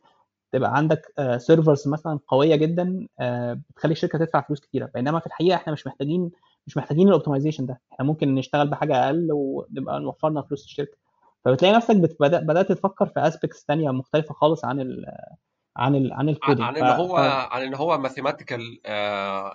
تبقى 0.51 0.75
عندك 0.77 1.13
servers 1.37 1.87
مثلا 1.87 2.19
قوية 2.27 2.55
جدا 2.55 3.07
آه، 3.19 3.61
بتخلي 3.69 3.91
الشركة 3.91 4.19
تدفع 4.19 4.41
فلوس 4.41 4.59
كتيرة. 4.59 4.91
بينما 4.95 5.19
في 5.19 5.27
الحقيقة 5.27 5.55
إحنا 5.55 5.73
مش 5.73 5.87
محتاجين 5.87 6.31
مش 6.67 6.77
محتاجين 6.77 7.07
ال 7.07 7.12
optimization 7.12 7.65
ده. 7.65 7.81
إحنا 7.93 8.05
ممكن 8.05 8.35
نشتغل 8.35 8.69
بحاجة 8.69 9.05
أقل 9.05 9.27
ونبقى 9.31 9.99
نوفرنا 9.99 10.41
فلوس 10.41 10.65
الشركة. 10.65 10.97
فبتلاقي 11.45 11.75
نفسك 11.75 11.95
بدأت 12.21 12.71
تفكر 12.71 13.05
في 13.05 13.19
aspects 13.19 13.65
تانية 13.65 13.91
مختلفة 13.91 14.33
خالص 14.33 14.65
عن 14.65 14.81
ال 14.81 15.05
عن 15.77 15.95
ال 15.95 16.13
عن 16.13 16.29
ال 16.29 16.33
coding. 16.33 16.61
عن. 16.61 16.77
ان 16.77 16.83
هو 16.99 17.17
ف... 17.17 17.19
عن 17.53 17.61
ان 17.61 17.75
هو 17.75 17.97
mathematical 17.97 18.79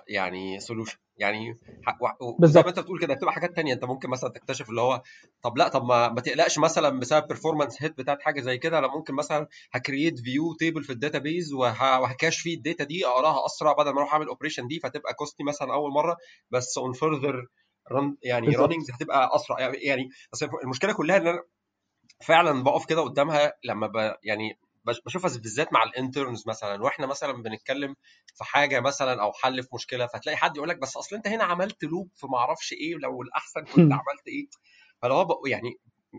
يعني 0.09 0.61
solution 0.61 0.99
يعني 1.17 1.49
ما 1.49 2.11
انت 2.23 2.41
بالظبط 2.41 2.79
بتقول 2.79 3.01
كده 3.01 3.15
بتبقى 3.15 3.33
حاجات 3.33 3.57
تانية. 3.57 3.75
انت 3.75 3.85
ممكن 3.85 4.11
مثلا 4.11 4.31
تكتشف 4.31 4.71
اللي 4.71 4.81
هو 4.81 5.03
طب 5.43 5.59
لا 5.59 5.69
طب 5.69 5.85
ما, 5.85 6.09
ما 6.09 6.21
تقلقش 6.21 6.59
مثلا 6.59 6.99
بسبب 7.01 7.27
performance 7.29 7.83
hit 7.83 7.99
بتاعت 7.99 8.23
حاجة 8.23 8.41
زي 8.41 8.59
كده. 8.59 8.79
أنا 8.79 8.87
ممكن 8.87 9.15
مثلا 9.15 9.47
ه 9.73 9.80
create 9.80 10.21
view 10.21 10.55
table 10.55 10.85
في 10.85 10.93
ال 10.93 10.99
database 10.99 11.53
وه 11.53 11.77
cache 11.77 12.39
فيه 12.41 12.57
ال 12.57 12.62
data 12.62 12.85
دي 12.85 13.07
أقراها 13.07 13.47
أسرع 13.47 13.73
بدل 13.73 13.91
ما 13.91 13.99
أروح 13.99 14.13
أعمل 14.13 14.27
operation 14.27 14.67
دي 14.67 14.81
فتبقى 14.81 15.15
costy 15.15 15.45
مثلا 15.45 15.75
أول 15.75 15.93
مرة. 15.93 16.17
بس 16.51 16.79
on 16.79 16.95
further 16.95 17.47
run 17.93 18.17
يعني 18.23 18.47
بالظبط. 18.47 18.63
runnings 18.63 18.91
هتبقى 18.91 19.31
أسرع. 19.35 19.61
يعني 19.61 19.77
يعني 19.77 20.09
المشكلة 20.63 20.93
كلها 20.93 21.17
إن 21.17 21.27
أنا 21.27 21.43
فعلا 22.27 22.63
بقف 22.63 22.87
كده 22.87 23.01
قدامها 23.03 23.53
لما 23.65 23.87
ب 23.87 24.15
يعني 24.23 24.59
بشوفها 25.07 25.31
بالذات 25.31 25.73
مع 25.73 25.83
ال 25.83 25.91
interns 25.91 26.49
مثلا 26.49 26.83
وإحنا 26.83 27.07
مثلا 27.07 27.43
بنتكلم 27.43 27.95
في 28.35 28.45
حاجة 28.45 28.81
مثلا 28.81 29.23
أو 29.23 29.33
حل 29.33 29.63
في 29.63 29.69
مشكلة 29.75 30.07
فتلاقي 30.07 30.37
حد 30.37 30.57
يقول 30.57 30.69
لك 30.69 30.79
بس 30.79 30.97
أصل 30.97 31.17
أنت 31.17 31.29
هنا 31.29 31.45
عملت 31.45 31.85
loop 31.85 32.09
في 32.15 32.27
ما 32.27 32.39
أعرفش 32.39 32.73
إيه 32.73 32.95
لو 32.97 33.23
الأحسن 33.23 33.61
كنت 33.61 33.93
عملت 33.93 34.29
إيه. 34.29 34.47
فلو 35.03 35.43
يعني 35.47 35.79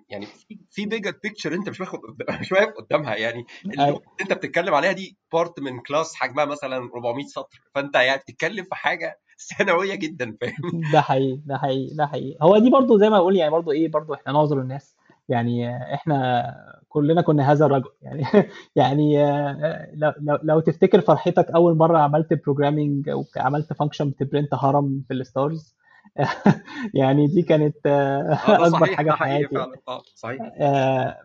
يعني 0.10 0.28
في 0.72 0.86
bigger 0.86 1.14
picture 1.24 1.54
أنت 1.54 1.70
مش 1.70 1.82
واخد 1.82 2.00
مش 2.42 2.52
واقف 2.52 2.74
قدامها. 2.74 3.16
يعني 3.16 3.46
اللي 3.66 4.00
أنت 4.22 4.34
بتتكلم 4.34 4.74
عليها 4.74 4.92
دي 4.92 5.18
part 5.34 5.60
من 5.60 5.80
class 5.80 6.16
حجمها 6.16 6.46
مثلا 6.46 6.78
400 6.78 7.26
سطر. 7.26 7.62
فأنت 7.76 7.96
يعني 7.96 8.22
بتتكلم 8.22 8.64
في 8.64 8.76
حاجة 8.76 9.20
ثانوية 9.58 9.96
جدا 9.96 10.38
فاهم؟ 10.42 10.92
ده 10.94 11.02
حقيقي 11.02 11.42
ده 11.46 11.58
حقيقي 11.58 11.96
ده 11.96 12.08
حقيقي. 12.08 12.38
هو 12.42 12.58
دي 12.58 12.70
برضو 12.70 12.98
زي 12.98 13.10
ما 13.10 13.18
أقول 13.18 13.36
يعني 13.36 13.52
برضو 13.52 13.72
إيه 13.72 13.92
برضو 13.92 14.14
إحنا 14.14 14.34
نعذر 14.34 14.62
الناس. 14.62 14.96
يعني 15.30 15.70
آه، 15.70 15.94
إحنا 15.94 16.44
كلنا 16.90 17.22
كنا 17.22 17.52
هذا 17.52 17.66
الرجل. 17.66 17.90
يعني 18.02 18.24
يعني 18.76 19.24
آه، 19.24 19.88
لو 19.96 20.40
لو 20.44 20.60
تفتكر 20.60 21.02
فرحتك 21.02 21.52
أول 21.52 21.78
مرة 21.78 21.98
عملت 21.98 22.34
programming 22.46 23.10
أو 23.10 23.26
عملت 23.38 23.74
function 23.74 24.10
بت 24.10 24.22
print 24.22 24.54
هرم 24.54 25.04
في 25.08 25.14
ال 25.14 25.24
stars 25.24 25.76
يعني 26.94 27.28
دي 27.28 27.42
كانت 27.42 27.76
آه، 27.86 28.22
ده 28.48 28.68
أكبر 28.68 28.86
حاجة 28.86 29.12
في 29.12 29.18
حياتي. 29.18 29.56
فعلا. 29.56 30.02
صحيح. 30.16 30.42
آه، 30.62 31.18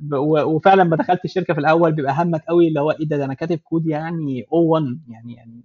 وفعلا 0.47 0.85
ما 0.85 0.97
دخلت 0.97 1.25
الشركة 1.25 1.55
في 1.55 1.61
الأول 1.61 1.93
بيبقى 1.93 2.15
همك 2.19 2.43
قوي 2.49 2.69
اللي 2.69 2.81
هو 2.81 2.91
إيه 2.91 3.09
ده 3.09 3.17
ده 3.17 3.25
أنا 3.25 3.35
كاتب 3.35 3.59
كود 3.59 3.87
يعني 3.87 4.47
أو 4.53 4.59
1 4.69 4.85
يعني 5.09 5.35
يعني 5.35 5.63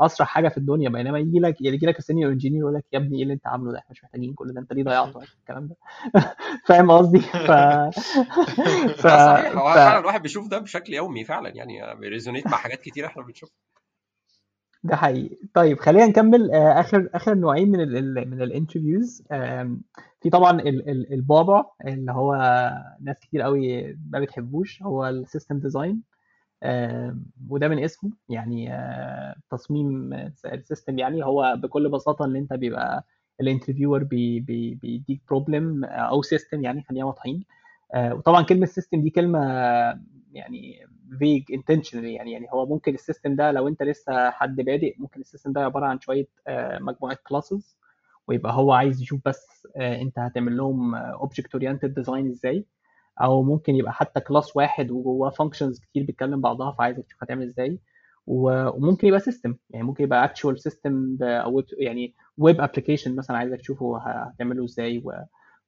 أسرع 0.00 0.26
حاجة 0.26 0.48
في 0.48 0.56
الدنيا 0.58 0.88
بينما 0.88 1.18
يجي 1.18 1.38
لك 1.38 1.56
يجي 1.60 1.86
لك 1.86 1.98
ال 1.98 2.03
senior 2.03 2.32
engineer 2.32 2.60
يقول 2.60 2.74
لك 2.74 2.84
يا 2.92 2.98
ابني 2.98 3.16
إيه 3.16 3.22
اللي 3.22 3.34
أنت 3.34 3.46
عامله 3.46 3.72
ده؟ 3.72 3.78
إحنا 3.78 3.90
مش 3.90 4.04
محتاجين 4.04 4.34
كل 4.34 4.52
ده 4.54 4.60
أنت 4.60 4.72
ليه 4.72 4.84
ضيعت 4.84 5.16
وقت 5.16 5.26
في 5.26 5.34
الكلام 5.34 5.66
ده. 5.68 5.76
فاهم 6.66 6.90
قصدي؟ 6.90 7.18
ف 7.20 7.50
ف 9.02 9.06
صحيح. 9.06 9.56
هو 9.56 9.70
ف 9.70 9.74
فعلا 9.74 9.98
الواحد 9.98 10.22
بيشوف 10.22 10.48
ده 10.48 10.58
بشكل 10.58 10.94
يومي 10.94 11.24
فعلا 11.24 11.48
يعني 11.48 11.94
بي 12.00 12.09
resonate 12.09 12.46
مع 12.46 12.56
حاجات 12.56 12.80
كتير 12.80 13.06
إحنا 13.06 13.22
بنشوفها. 13.22 13.56
ده 14.84 14.96
حقيقي. 14.96 15.36
طيب 15.54 15.78
خلينا 15.80 16.06
نكمل 16.06 16.50
آه، 16.50 16.80
اخر 16.80 17.10
آخر 17.14 17.34
نوعين 17.34 17.68
من 17.70 17.80
ال 17.80 17.96
ال 17.96 18.30
من 18.30 18.42
ال 18.42 18.49
interviews 18.49 19.22
في 20.22 20.30
طبعا 20.30 20.60
ال 20.60 20.88
ال 20.90 21.12
البعبع 21.12 21.64
اللي 21.86 22.12
هو 22.12 22.34
ناس 23.00 23.20
كتير 23.20 23.42
قوي 23.42 23.92
ما 24.10 24.20
بتحبوش 24.20 24.82
هو 24.82 25.08
ال 25.08 25.15
system 25.15 25.58
design 25.58 26.02
وده 27.48 27.68
من 27.68 27.84
اسمه 27.84 28.10
يعني 28.28 28.74
آه، 28.74 29.34
تصميم 29.50 30.12
ال 30.44 30.52
system 30.52 30.98
يعني. 30.98 31.24
هو 31.24 31.54
بكل 31.62 31.88
بساطة 31.88 32.24
إن 32.24 32.36
أنت 32.36 32.52
بيبقى 32.52 33.04
ال 33.40 33.45
interviewer 33.45 34.04
بي 34.04 34.40
بي 34.40 34.74
بيديك 34.74 35.20
problem 35.28 35.84
أو 35.84 36.22
system 36.22 36.64
يعني 36.64 36.82
خلينا 36.82 37.04
واضحين. 37.04 37.44
آه، 37.94 38.14
وطبعا 38.14 38.42
كلمة 38.42 38.66
system 38.66 39.02
دي 39.02 39.10
كلمة 39.10 39.38
يعني 40.32 40.86
vague 41.18 41.42
intentionally 41.52 41.94
يعني 41.94 42.32
يعني 42.32 42.46
هو 42.52 42.66
ممكن 42.66 42.94
ال 42.94 43.00
system 43.00 43.36
ده 43.36 43.52
لو 43.52 43.68
أنت 43.68 43.82
لسه 43.82 44.30
حد 44.30 44.56
بادئ 44.56 44.94
ممكن 44.98 45.20
ال 45.20 45.25
system 45.25 45.52
ده 45.52 45.60
عبارة 45.64 45.86
عن 45.86 46.00
شوية 46.00 46.26
آه، 46.46 46.78
مجموعة 46.78 47.18
classes 47.28 47.76
ويبقى 48.28 48.52
هو 48.52 48.72
عايز 48.72 49.02
يشوف 49.02 49.20
بس 49.26 49.66
آه، 49.76 50.00
أنت 50.02 50.18
هتعمل 50.18 50.56
لهم 50.56 50.94
object 50.94 51.54
oriented 51.54 51.94
design 51.94 52.28
إزاي. 52.28 52.64
أو 53.22 53.42
ممكن 53.42 53.74
يبقى 53.76 53.92
حتى 53.92 54.20
class 54.20 54.56
واحد 54.56 54.90
وجواه 54.90 55.30
functions 55.30 55.80
كتير 55.80 56.04
بتكلم 56.08 56.40
بعضها 56.40 56.72
فعايزك 56.72 57.04
تشوف 57.06 57.22
هتعمل 57.22 57.46
إزاي. 57.46 57.78
وممكن 58.26 59.08
يبقى 59.08 59.20
system 59.20 59.56
يعني 59.70 59.86
ممكن 59.86 60.04
يبقى 60.04 60.24
actual 60.24 60.60
system 60.60 61.16
أو 61.22 61.62
يعني 61.78 62.14
web 62.38 62.60
application 62.60 63.16
مثلا 63.16 63.36
عايزك 63.36 63.60
تشوفه 63.60 63.98
هتعمله 63.98 64.64
إزاي 64.64 65.02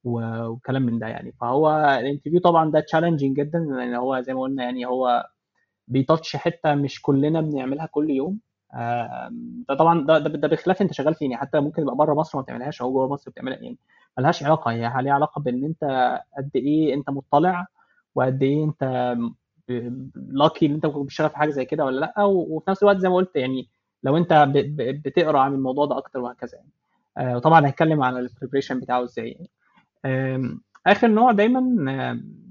وكلام 0.04 0.82
من 0.82 0.98
ده 0.98 1.06
يعني. 1.06 1.32
فهو 1.40 1.70
ال 2.00 2.04
interview 2.04 2.40
طبعا 2.40 2.70
ده 2.70 2.80
challenging 2.80 3.36
جدا 3.40 3.58
لأن 3.58 3.94
هو 3.94 4.20
زي 4.20 4.34
ما 4.34 4.40
قلنا 4.42 4.64
يعني 4.64 4.86
هو 4.86 5.26
بي 5.88 6.02
touch 6.02 6.36
حتة 6.36 6.74
مش 6.74 7.02
كلنا 7.02 7.40
بنعملها 7.40 7.86
كل 7.86 8.10
يوم. 8.10 8.38
ده 9.68 9.74
طبعا 9.78 10.06
ده 10.06 10.18
ده, 10.18 10.28
ده 10.28 10.48
بخلاف 10.48 10.82
أنت 10.82 10.92
شغال 10.92 11.14
فين 11.14 11.30
يعني 11.30 11.42
حتى 11.42 11.60
ممكن 11.60 11.82
يبقى 11.82 11.96
بره 11.96 12.14
مصر 12.14 12.38
ما 12.38 12.42
بتعملهاش 12.42 12.82
أو 12.82 12.92
جوه 12.92 13.08
مصر 13.08 13.30
بتعملها 13.30 13.58
يعني. 13.58 13.78
ملهاش 14.18 14.42
علاقة. 14.42 14.70
هي 14.70 14.78
ليها 15.02 15.12
علاقة 15.12 15.40
بإن 15.40 15.64
أنت 15.64 15.84
قد 16.38 16.50
إيه 16.56 16.94
أنت 16.94 17.10
مطلع 17.10 17.66
وقد 18.14 18.42
إيه 18.42 18.64
أنت 18.64 19.16
lucky 20.16 20.66
إن 20.66 20.74
أنت 20.74 20.86
بتشتغل 20.86 21.30
في 21.30 21.36
حاجة 21.36 21.50
زي 21.50 21.64
كده 21.64 21.84
ولا 21.84 22.00
لأ. 22.00 22.24
وفي 22.24 22.70
نفس 22.70 22.82
الوقت 22.82 22.98
زي 22.98 23.08
ما 23.08 23.14
قلت 23.14 23.36
يعني 23.36 23.68
لو 24.02 24.16
أنت 24.16 24.44
بتقرأ 24.78 25.38
عن 25.40 25.54
الموضوع 25.54 25.86
ده 25.86 25.98
أكتر 25.98 26.18
وهكذا 26.20 26.56
يعني. 26.58 26.70
آه، 27.18 27.36
وطبعا 27.36 27.60
هنتكلم 27.66 28.02
عن 28.02 28.16
ال 28.16 28.22
preparation 28.22 28.80
بتاعه 28.80 29.02
إزاي 29.04 29.28
يعني. 29.30 30.58
آخر 30.86 31.08
نوع 31.08 31.32
دايما 31.32 31.60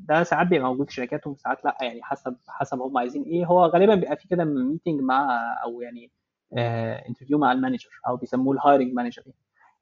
ده 0.07 0.24
ساعات 0.24 0.47
بيبقى 0.47 0.68
موجود 0.70 0.88
في 0.88 0.93
شركات 0.93 1.28
وساعات 1.28 1.66
لأ 1.66 1.78
يعني 1.82 2.03
حسب 2.03 2.38
حسب 2.47 2.82
هم 2.82 2.97
عايزين 2.97 3.24
إيه. 3.24 3.45
هو 3.45 3.66
غالبا 3.66 3.95
بيبقى 3.95 4.18
في 4.18 4.28
كده 4.28 4.43
meeting 4.45 5.01
مع 5.01 5.39
أو 5.64 5.82
يعني 5.82 6.12
interview 7.09 7.38
مع 7.38 7.51
ال 7.51 7.56
manager 7.56 7.89
أو 8.07 8.16
بيسموه 8.18 8.53
ال 8.55 8.61
hiring 8.61 8.93
manager 8.93 9.24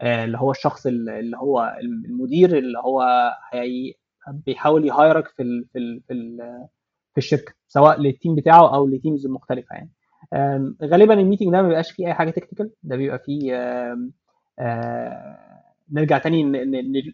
اللي 0.01 0.37
هو 0.37 0.51
الشخص 0.51 0.85
اللي 0.87 1.37
هو 1.37 1.77
المدير 1.81 2.57
اللي 2.57 2.79
هو 2.79 3.31
بيحاول 4.45 4.85
ي 4.87 4.94
hire 4.94 5.20
ك 5.20 5.27
في 5.27 5.43
ال 5.43 5.65
في 5.73 5.79
ال 5.79 6.01
في 6.07 6.13
ال 6.13 6.37
في 7.13 7.17
الشركة 7.17 7.53
سواء 7.67 8.01
لل 8.01 8.12
team 8.12 8.35
بتاعه 8.35 8.75
أو 8.75 8.87
ل 8.87 8.94
teams 8.94 9.27
مختلفة 9.27 9.75
يعني. 9.75 9.91
آم، 10.33 10.77
غالبا 10.83 11.13
ال 11.13 11.18
meeting 11.18 11.51
ده 11.51 11.61
ما 11.61 11.67
بيبقاش 11.67 11.91
فيه 11.91 12.07
أي 12.07 12.13
حاجة 12.13 12.29
technical 12.31 12.71
ده 12.83 12.95
بيبقى 12.95 13.19
فيه 13.19 13.55
آم، 13.57 14.11
آه، 14.59 15.37
نرجع 15.91 16.17
تاني 16.17 16.43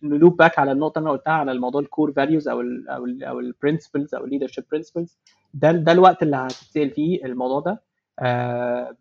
ن 0.03 0.10
loop 0.10 0.37
back 0.37 0.59
على 0.59 0.71
النقطة 0.71 0.99
اللي 0.99 1.09
أنا 1.09 1.17
قلتها 1.17 1.33
على 1.33 1.51
الموضوع 1.51 1.81
ال 1.81 1.87
core 1.87 2.11
values 2.13 2.47
أو 2.47 2.61
ال 2.61 2.89
أو 2.89 3.05
أو 3.23 3.39
ال 3.39 3.46
principles 3.46 4.15
أو 4.15 4.25
ال 4.25 4.29
leadership 4.29 4.63
principles 4.71 5.17
ده 5.53 5.71
ده 5.71 5.91
الوقت 5.91 6.23
اللي 6.23 6.35
هتتسأل 6.37 6.89
فيه 6.91 7.25
الموضوع 7.25 7.59
ده. 7.59 7.81
آه، 8.19 8.95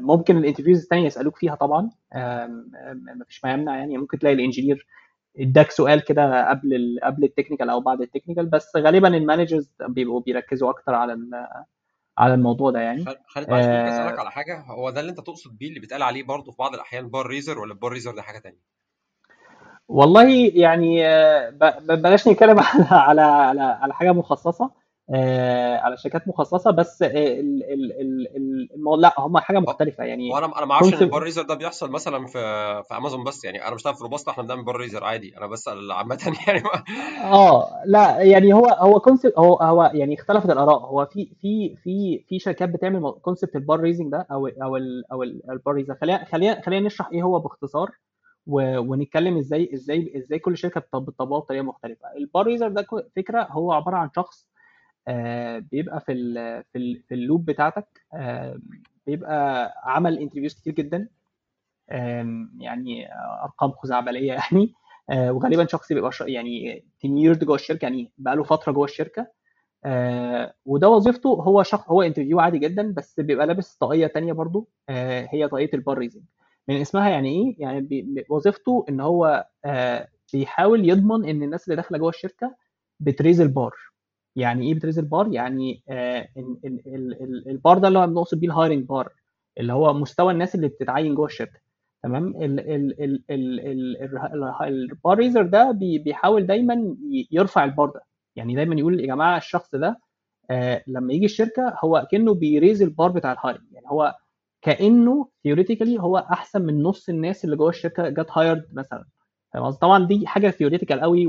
ممكن 0.00 0.36
ال 0.36 0.40
interviews 0.40 0.82
الثانية 0.82 1.06
يسألوك 1.06 1.36
فيها 1.36 1.54
طبعا. 1.54 1.90
ما 2.14 3.24
فيش 3.28 3.44
ما 3.44 3.52
يمنع 3.52 3.76
يعني. 3.78 3.98
ممكن 3.98 4.18
تلاقي 4.18 4.34
ال 4.34 4.40
engineer 4.40 4.86
اداك 5.38 5.70
سؤال 5.70 6.04
كده 6.04 6.50
قبل 6.50 6.74
ال 6.74 7.00
قبل 7.02 7.24
ال 7.24 7.29
technical 7.29 7.70
أو 7.70 7.80
بعد 7.80 8.00
ال 8.00 8.05
technical 8.05 8.46
بس 8.46 8.76
غالبا 8.76 9.08
ال 9.08 9.15
managers 9.15 9.70
بيبقوا 9.88 10.20
بيركزوا 10.20 10.70
أكتر 10.70 10.94
على 10.94 11.18
على 12.18 12.34
الموضوع 12.34 12.70
ده 12.70 12.80
يعني. 12.80 13.04
خالد 13.26 13.50
معلش 13.50 13.64
ممكن 13.64 13.88
اسالك 13.88 14.18
آه، 14.18 14.20
على 14.20 14.30
حاجة. 14.30 14.60
هو 14.60 14.90
ده 14.90 15.00
اللي 15.00 15.10
أنت 15.10 15.20
تقصد 15.20 15.58
بيه 15.58 15.68
اللي 15.68 15.80
بيتقال 15.80 16.02
عليه 16.02 16.22
برضه 16.22 16.50
في 16.52 16.56
بعض 16.58 16.74
الأحيان 16.74 17.08
bar 17.08 17.26
raiser 17.26 17.58
ولا 17.58 17.74
bar 17.74 17.92
raiser 17.92 18.14
ده 18.14 18.22
حاجة 18.22 18.38
تانية؟ 18.38 18.60
والله 19.88 20.50
يعني 20.54 21.06
آه، 21.06 21.50
بلاش 21.88 22.28
نتكلم 22.28 22.58
على 22.60 22.86
على 22.90 23.20
على 23.20 23.60
على 23.60 23.94
حاجة 23.94 24.12
مخصصة. 24.12 24.64
آه، 24.64 24.72
على 25.82 25.96
شركات 25.96 26.28
مخصصة 26.28 26.70
بس 26.70 27.02
آه، 27.02 27.06
ال 27.06 27.62
ال 27.72 27.92
ال 28.00 28.36
ال 28.36 28.68
المو- 28.74 28.96
لا 28.96 29.14
هم 29.18 29.38
حاجة 29.38 29.58
مختلفة 29.58 30.04
يعني. 30.04 30.32
هو 30.32 30.38
أنا 30.38 30.46
ما 30.66 30.72
أعرفش 30.74 30.94
إن 30.94 31.02
البار 31.02 31.22
ريزر 31.22 31.42
ده 31.42 31.54
بيحصل 31.54 31.90
مثلا 31.90 32.26
في 32.26 32.32
في 32.88 32.96
أمازون 32.96 33.24
بس 33.24 33.44
يعني. 33.44 33.66
أنا 33.66 33.74
بشتغل 33.74 33.94
في 33.94 34.02
روبوستا 34.02 34.30
إحنا 34.30 34.42
بنعمل 34.42 34.64
bar 34.64 34.76
raiser 34.76 35.04
عادي. 35.04 35.36
أنا 35.38 35.46
بسأل 35.46 35.92
عامة 35.92 36.18
يعني 36.46 36.62
آه 37.24 37.68
لا 37.86 38.18
يعني 38.22 38.52
هو 38.52 38.66
هو 38.66 39.00
concept 39.00 39.38
هو 39.38 39.54
هو 39.54 39.90
يعني 39.94 40.14
اختلفت 40.14 40.50
الآراء. 40.50 40.78
هو 40.78 41.06
في 41.06 41.28
في 41.40 41.76
في 41.84 42.24
في 42.28 42.38
شركات 42.38 42.68
بتعمل 42.68 43.10
concept 43.22 43.56
ال 43.56 43.62
bar 43.62 43.80
raising 43.80 44.12
ده 44.12 44.26
أو 44.32 44.46
أو 44.46 44.76
ال 44.76 45.04
أو 45.12 45.22
ال- 45.22 45.50
ال 45.50 45.56
bar 45.56 45.74
raiser 45.74 45.94
خلينا 46.00 46.24
خلينا 46.24 46.60
خلينا 46.62 46.86
نشرح 46.86 47.08
إيه 47.12 47.22
هو 47.22 47.38
باختصار 47.38 47.90
و- 48.46 48.78
ونتكلم 48.78 49.38
إزاي 49.38 49.70
إزاي 49.74 50.12
إزاي 50.16 50.38
كل 50.38 50.56
شركة 50.56 50.80
بت- 50.80 50.96
بتطبقه 50.96 51.38
بطريقة 51.38 51.62
مختلفة. 51.62 52.08
ال 52.16 52.24
bar 52.24 52.46
raiser 52.46 52.68
ده 52.68 52.86
فكرة 53.16 53.46
هو 53.50 53.72
عبارة 53.72 53.96
عن 53.96 54.08
شخص 54.16 54.46
آه، 54.46 54.57
بيبقى 55.58 56.00
في 56.00 56.12
ال 56.12 56.34
في 56.72 56.78
ال 56.78 57.02
في 57.08 57.14
ال 57.14 57.20
loop 57.20 57.44
بتاعتك 57.44 57.86
آه، 58.14 58.58
بيبقى 59.06 59.72
عمل 59.84 60.18
interviews 60.18 60.54
كتير 60.54 60.72
جدا 60.72 61.08
يعني 62.58 63.08
أرقام 63.44 63.70
خزعبلية 63.70 64.32
يعني 64.32 64.72
آه، 65.10 65.32
وغالبا 65.32 65.66
شخص 65.66 65.92
بيبقى 65.92 66.10
يعني 66.20 66.84
tenured 67.00 67.44
جوه 67.44 67.54
الشركة 67.54 67.84
يعني 67.84 68.12
بقى 68.18 68.36
له 68.36 68.42
فترة 68.44 68.72
جوه 68.72 68.84
الشركة 68.84 69.26
آه، 69.84 70.54
وده 70.66 70.88
وظيفته 70.88 71.28
هو 71.28 71.62
شخص 71.62 71.88
هو 71.88 72.02
interview 72.02 72.40
عادي 72.40 72.58
جدا 72.58 72.92
بس 72.92 73.20
بيبقى 73.20 73.46
لابس 73.46 73.76
طاقية 73.76 74.06
تانية 74.06 74.32
برضو 74.32 74.68
آه، 74.88 75.28
هي 75.30 75.48
طاقية 75.48 75.70
ال 75.74 75.80
bar 75.80 75.98
raising 75.98 76.22
من 76.68 76.80
اسمها 76.80 77.08
يعني 77.08 77.28
إيه؟ 77.28 77.56
يعني 77.58 78.14
وظيفته 78.28 78.84
إن 78.88 79.00
هو 79.00 79.46
آه، 79.64 80.08
بيحاول 80.32 80.88
يضمن 80.88 81.28
إن 81.28 81.42
الناس 81.42 81.64
اللي 81.64 81.76
داخلة 81.76 81.98
جوه 81.98 82.08
الشركة 82.08 82.56
بت 83.00 83.11
raise 83.11 83.40
ال 83.40 83.47
bar. 83.47 83.74
يعني 84.38 84.66
إيه 84.68 84.74
بت 84.74 84.81
raise 84.81 84.98
ال 84.98 85.07
bar 85.07 85.32
يعني 85.32 85.82
آه، 85.88 86.28
البار 87.46 87.78
ده 87.78 87.88
اللي 87.88 87.98
هو 87.98 88.06
بنقصد 88.06 88.40
بيه 88.40 88.48
ال 88.48 88.53
hiring 88.53 88.84
bar 88.84 89.12
اللي 89.58 89.72
هو 89.72 89.92
مستوى 89.94 90.32
الناس 90.32 90.54
اللي 90.54 90.68
بتتعين 90.68 91.14
جوه 91.14 91.26
الشركة 91.26 91.60
تمام 92.02 92.26
ال 92.28 92.60
ال 92.60 93.02
ال 93.04 93.22
ال 93.30 93.60
ال 93.60 93.96
ال- 94.22 94.64
ال 94.92 94.99
bar 94.99 95.18
raiser 95.18 95.42
ده 95.42 95.70
بي- 95.70 95.98
بيحاول 95.98 96.46
دايما 96.46 96.96
يرفع 97.30 97.64
البار 97.64 97.88
ده 97.90 98.00
يعني 98.36 98.54
دايما 98.54 98.74
يقول 98.74 99.00
يا 99.00 99.06
جماعة 99.06 99.36
الشخص 99.38 99.74
ده 99.74 100.00
آه، 100.50 100.82
لما 100.86 101.12
يجي 101.12 101.24
الشركة 101.24 101.74
هو 101.84 102.06
كانه 102.10 102.34
بي 102.34 102.48
raise 102.48 102.82
ال 102.82 102.89
bar 102.89 103.10
بتاع 103.12 103.32
ال 103.32 103.38
hiring 103.38 103.72
يعني 103.72 103.86
هو 103.88 104.14
كانه 104.62 105.28
theoretically 105.42 106.00
هو 106.00 106.16
احسن 106.18 106.62
من 106.62 106.82
نص 106.82 107.08
الناس 107.08 107.44
اللي 107.44 107.56
جوه 107.56 107.68
الشركة 107.68 108.08
get 108.08 108.26
hired 108.32 108.64
مثلا؟ 108.72 109.04
طبعا 109.80 110.06
دي 110.06 110.26
حاجة 110.26 110.50
theoretical 110.50 111.00
قوي 111.00 111.26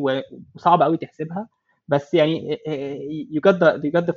وصعب 0.55 0.82
قوي 0.82 0.97
تحسبها 0.97 1.47
بس 1.90 2.14
يعني 2.14 2.60
you 3.32 3.42
get 3.46 3.62
you 3.84 3.92
get 3.92 4.16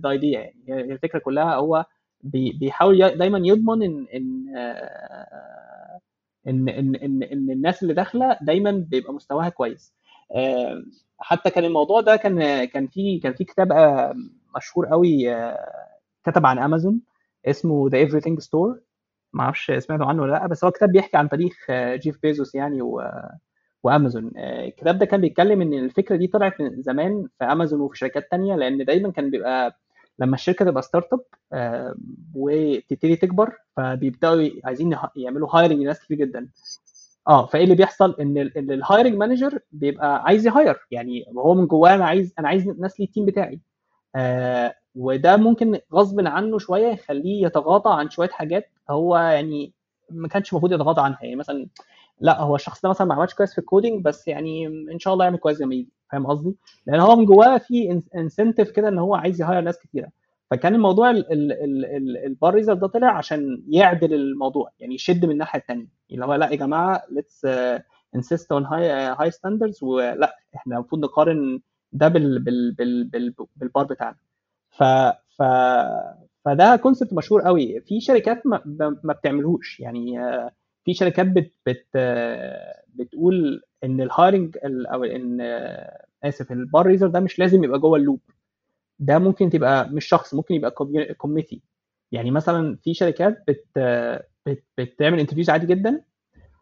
the 0.00 0.10
idea 0.10 0.40
يعني. 0.66 0.92
الفكرة 0.92 1.18
كلها 1.18 1.54
هو 1.54 1.84
بي- 2.20 2.52
بيحاول 2.52 3.18
دايما 3.18 3.38
يضمن 3.44 3.82
إن 3.82 4.06
إن 4.14 4.56
آه، 4.56 6.00
إن 6.48 6.68
إن 6.68 6.96
إن 6.96 7.22
إن 7.22 7.50
الناس 7.50 7.82
اللي 7.82 7.94
داخلة 7.94 8.38
دايما 8.42 8.70
بيبقى 8.72 9.12
مستواها 9.14 9.48
كويس. 9.48 9.94
آه، 10.36 10.82
حتى 11.18 11.50
كان 11.50 11.64
الموضوع 11.64 12.00
ده 12.00 12.16
كان 12.16 12.64
كان 12.64 12.86
في 12.88 13.18
كان 13.18 13.32
في 13.34 13.44
كتاب 13.44 13.72
آه، 13.72 14.14
مشهور 14.56 14.86
قوي 14.86 15.26
كتب 16.26 16.46
عن 16.46 16.58
امازون 16.58 17.00
اسمه 17.46 17.88
The 17.90 18.06
Everything 18.08 18.38
Store 18.40 18.80
ما 19.32 19.42
أعرفش 19.44 19.72
سمعتوا 19.78 20.06
عنه 20.06 20.22
ولا 20.22 20.32
لأ 20.32 20.46
بس 20.46 20.64
هو 20.64 20.70
كتاب 20.70 20.92
بيحكي 20.92 21.16
عن 21.16 21.28
تاريخ 21.28 21.56
جيف 21.94 22.18
بيزوس 22.22 22.54
يعني 22.54 22.82
و 22.82 23.02
وأمازون. 23.82 24.32
آه، 24.36 24.64
الكتاب 24.66 24.98
ده 24.98 25.06
كان 25.06 25.20
بيتكلم 25.20 25.62
إن 25.62 25.74
الفكرة 25.74 26.16
دي 26.16 26.26
طلعت 26.26 26.60
من 26.60 26.82
زمان 26.82 27.28
في 27.38 27.44
أمازون 27.44 27.80
وفي 27.80 27.98
شركات 27.98 28.30
تانية 28.30 28.56
لأن 28.56 28.84
دايما 28.84 29.10
كان 29.10 29.30
بيبقى 29.30 29.78
لما 30.18 30.34
الشركة 30.34 30.64
تبقى 30.64 30.82
startup 30.82 31.20
آه، 31.52 31.94
وتبتدي 32.34 33.16
تكبر 33.16 33.52
فبيبدأوا 33.76 34.48
عايزين 34.64 34.96
يعملوا 35.16 35.48
hiring 35.56 35.80
لناس 35.80 36.04
كتير 36.04 36.16
جدا. 36.16 36.48
آه 37.28 37.46
فإيه 37.46 37.64
اللي 37.64 37.74
بيحصل؟ 37.74 38.16
إن 38.20 38.38
ال 38.56 38.64
hiring 38.64 39.14
manager 39.14 39.58
بيبقى 39.72 40.22
عايز 40.24 40.46
ي 40.46 40.52
hire 40.52 40.76
يعني 40.90 41.24
هو 41.38 41.54
من 41.54 41.66
جواه 41.66 41.94
أنا 41.94 42.04
عايز 42.04 42.34
أنا 42.38 42.48
عايز 42.48 42.68
ناس 42.68 43.00
لل 43.00 43.09
team 43.09 43.26
بتاعي. 43.26 43.60
آه 44.16 44.74
وده 44.94 45.36
ممكن 45.36 45.78
غصب 45.94 46.26
عنه 46.26 46.58
شوية 46.58 46.86
يخليه 46.86 47.46
يتغاضى 47.46 47.90
عن 48.00 48.10
شوية 48.10 48.28
حاجات 48.28 48.70
هو 48.90 49.16
يعني 49.16 49.72
ما 50.10 50.28
كانش 50.28 50.52
المفروض 50.52 50.72
يتغاضى 50.72 51.00
عنها. 51.02 51.18
يعني 51.22 51.36
مثلا 51.36 51.66
لا 52.20 52.40
هو 52.40 52.54
الشخص 52.56 52.82
ده 52.82 52.88
مثلا 52.88 53.06
ما 53.06 53.14
عملش 53.14 53.34
كويس 53.34 53.52
في 53.52 53.58
ال 53.58 53.65
coding 53.65 54.04
بس 54.04 54.28
يعني 54.28 54.66
إن 54.66 54.98
شاء 54.98 55.12
الله 55.14 55.24
يعمل 55.24 55.38
كويس 55.38 55.60
لما 55.60 55.74
يجي 55.74 55.88
فاهم 56.12 56.26
قصدي؟ 56.26 56.56
لأن 56.86 57.00
هو 57.00 57.16
من 57.16 57.24
جواه 57.24 57.58
في 57.58 58.02
incentive 58.14 58.70
كده 58.70 58.88
إن 58.88 58.98
هو 58.98 59.14
عايز 59.14 59.40
ي 59.40 59.44
hire 59.44 59.60
ناس 59.60 59.78
كتيرة. 59.78 60.08
فكان 60.50 60.74
الموضوع 60.74 61.10
ال- 61.10 61.32
ال- 61.32 61.52
ال- 61.52 61.84
ال- 61.96 62.24
ال 62.26 62.33
bar 62.33 62.54
raiser 62.54 62.74
ده 62.74 62.86
طلع 62.86 63.16
عشان 63.16 63.62
يعدل 63.68 64.14
الموضوع 64.14 64.70
يعني 64.80 64.94
يشد 64.94 65.24
من 65.24 65.30
الناحية 65.30 65.58
الثانية 65.60 65.86
اللي 66.10 66.24
هو 66.24 66.34
لا 66.34 66.50
يا 66.50 66.56
جماعة 66.56 67.02
let's 67.10 67.46
insist 68.14 68.52
on 68.52 68.64
high 68.66 68.90
high 68.90 69.30
standards 69.30 69.82
ولا 69.82 70.36
إحنا 70.56 70.74
المفروض 70.76 71.04
نقارن 71.04 71.60
ده 71.92 72.08
بال 72.08 72.38
بال 72.38 72.72
بال 72.72 73.04
بال 73.04 73.34
بالبار 73.56 73.84
بتاعنا. 73.84 74.16
ف 74.70 74.82
ف 75.38 75.42
فده 76.44 76.76
concept 76.76 77.12
مشهور 77.12 77.42
قوي. 77.42 77.80
في 77.80 78.00
شركات 78.00 78.46
ما, 78.46 78.60
ما 79.04 79.12
بتعملهوش 79.12 79.80
يعني 79.80 80.20
آه، 80.20 80.50
في 80.90 80.94
شركات 80.94 81.26
بت 81.26 81.52
بت 81.66 81.86
بتقول 82.94 83.62
إن 83.84 84.00
ال 84.00 84.08
hiring 84.08 84.56
أو 84.64 85.04
ان 85.04 85.40
آسف 86.24 86.52
ال 86.52 86.61
bar 86.61 86.86
raiser 86.86 87.06
ده 87.06 87.20
مش 87.20 87.38
لازم 87.38 87.64
يبقى 87.64 87.78
جوه 87.78 87.98
ال 87.98 88.02
loop. 88.02 88.20
ده 88.98 89.18
ممكن 89.18 89.50
تبقى 89.50 89.88
مش 89.90 90.04
شخص 90.04 90.34
ممكن 90.34 90.54
يبقى 90.54 90.70
committee 91.18 91.62
يعني 92.12 92.30
مثلا 92.30 92.76
في 92.84 92.94
شركات 92.94 93.44
بت 93.48 93.66
بت 94.46 94.64
بتعمل 94.78 95.20
interviews 95.20 95.50
عادي 95.50 95.66
جدا 95.66 96.02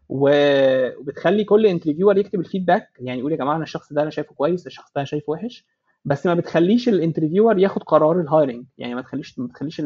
وبتخلي 0.08 1.44
كل 1.44 1.66
interviewer 1.66 2.18
يكتب 2.18 2.40
ال 2.40 2.45
feedback 2.45 2.88
يعني 3.00 3.18
يقول 3.20 3.32
يا 3.32 3.36
جماعة 3.36 3.54
أنا 3.56 3.62
الشخص 3.64 3.92
ده 3.92 4.02
أنا 4.02 4.10
شايفه 4.10 4.34
كويس 4.34 4.66
الشخص 4.66 4.88
ده 4.94 5.00
أنا 5.00 5.04
شايفه 5.04 5.30
وحش. 5.32 5.66
بس 6.04 6.26
ما 6.26 6.34
بتخليش 6.34 6.88
ال 6.88 6.94
interviewer 6.94 7.58
ياخد 7.58 7.82
قرار 7.82 8.20
ال 8.20 8.26
hiring 8.26 8.64
يعني 8.78 8.94
ما 8.94 9.02
تخليش 9.02 9.38
ما 9.38 9.48
تخليش 9.48 9.82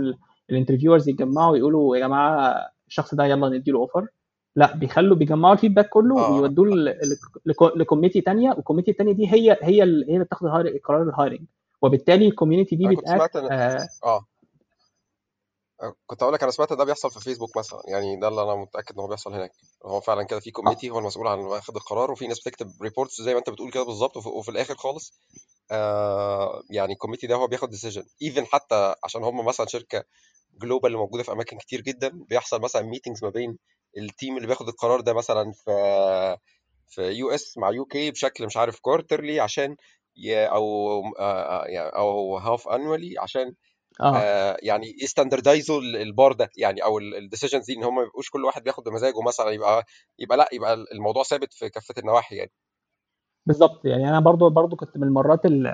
ال 0.51 0.55
interviewers 0.55 1.09
يتجمعوا 1.09 1.53
ويقولوا 1.53 1.97
يا 1.97 2.01
جماعة 2.07 2.57
الشخص 2.89 3.15
ده 3.15 3.25
يلا 3.25 3.49
نديله 3.49 3.79
offer 3.79 4.07
لا 4.57 4.77
بيخلوا 4.77 5.17
بيجمعوا 5.17 5.55
ال 5.55 5.58
feedback 5.58 5.89
كله 5.89 6.19
آه. 6.19 6.31
ويودوه 6.33 6.67
ل 7.77 7.81
committee 7.81 8.21
تانية 8.21 8.51
وال 8.51 8.58
committee 8.58 8.91
التانية 8.91 9.13
دي 9.13 9.33
هي 9.33 9.59
هي 9.63 9.83
ال- 9.83 10.05
هي 10.09 10.15
اللي 10.15 10.25
بتاخد 10.25 10.49
قرار 10.85 11.03
ال 11.03 11.08
hiring. 11.08 11.47
وبالتالي 11.83 12.27
ال 12.29 12.33
committee 12.33 12.77
دي 12.77 12.89
بتاكت 12.89 13.09
سمعت 13.09 13.37
ان 13.37 13.53
آه. 13.53 13.89
آه. 14.05 14.27
كنت 16.07 16.23
أقول 16.23 16.35
لك 16.35 16.43
أنا 16.43 16.53
سمعت 16.53 16.73
ده 16.73 16.85
بيحصل 16.85 17.11
في 17.11 17.21
فيسبوك 17.21 17.57
مثلا. 17.57 17.81
يعني 17.89 18.21
ده 18.21 18.29
اللي 18.29 18.43
أنا 18.43 18.55
متأكد 18.55 18.95
إن 18.95 19.01
هو 19.01 19.07
بيحصل 19.07 19.33
هناك. 19.35 19.53
هو 19.85 20.01
فعلا 20.01 20.23
كده 20.23 20.41
في 20.41 20.51
committee 20.51 20.91
هو 20.91 20.99
المسؤول 20.99 21.27
عن 21.27 21.39
واخد 21.39 21.77
القرار 21.77 22.11
وفي 22.11 22.27
ناس 22.27 22.41
بتكتب 22.41 22.73
reports 22.83 23.23
زي 23.23 23.33
ما 23.33 23.39
أنت 23.39 23.51
بتقول 23.51 23.71
كده 23.71 23.83
بالظبط 23.83 24.17
وفي, 24.17 24.29
وفي 24.29 24.49
الآخر 24.51 24.75
خالص 24.75 25.13
آه 25.71 26.63
يعني 26.71 26.93
ال 26.93 26.96
committee 26.96 27.27
ده 27.27 27.35
هو 27.35 27.47
بياخد 27.47 27.71
decision 27.71 28.03
even 28.23 28.47
حتى 28.47 28.95
عشان 29.05 29.25
هم 29.25 29.45
مثلا 29.45 29.67
شركة 29.67 30.05
global 30.61 30.87
اللي 30.87 30.99
موجودة 30.99 31.23
في 31.23 31.33
أماكن 31.33 31.59
كتير 31.59 31.81
جدا 31.81 32.09
بيحصل 32.29 32.61
مثلا 32.61 32.83
meetings 32.83 33.25
ما 33.25 33.31
بين 33.31 33.59
ال 33.99 34.06
team 34.06 34.37
اللي 34.37 34.47
بياخد 34.47 34.69
القرار 34.69 35.01
ده 35.01 35.13
مثلا 35.15 35.53
في 35.53 35.71
في 36.89 37.03
US 37.03 37.59
مع 37.59 37.71
UK 37.71 38.11
بشكل 38.11 38.47
مش 38.47 38.57
عارف 38.57 38.81
quarterly 38.81 39.41
عشان 39.41 39.77
أو 40.29 41.03
آه، 41.19 41.65
يعني 41.67 41.89
أو 41.89 42.39
half 42.39 42.69
annually 42.69 43.19
عشان 43.19 43.55
آه. 44.01 44.17
آه، 44.17 44.57
يعني 44.63 44.97
ي 45.03 45.09
standardize 45.09 45.81
وا 45.81 45.91
ال 45.91 46.01
bar 46.01 46.33
ده 46.33 46.51
يعني 46.57 46.85
أو 46.85 46.99
ال 46.99 47.05
decisions 47.05 47.67
دي 47.67 47.73
إن 47.73 47.85
هم 47.85 47.97
ما 47.97 48.03
يبقوش 48.03 48.31
كل 48.31 48.45
واحد 48.45 48.63
بياخد 48.63 48.85
بمزاجه 48.85 49.23
مثلا 49.27 49.51
يبقى 49.51 49.85
يبقى 50.19 50.37
لأ 50.39 50.49
يبقى 50.53 50.75
الموضوع 50.93 51.23
ثابت 51.23 51.55
في 51.55 51.69
كافة 51.71 51.95
النواحي 51.99 52.37
يعني. 52.37 52.53
بالظبط 53.47 53.85
يعني 53.85 54.09
أنا 54.09 54.21
برضو 54.21 54.51
برضو 54.51 54.77
كنت 54.77 54.97
من 54.97 55.03
المرات 55.09 55.47
اللي 55.47 55.69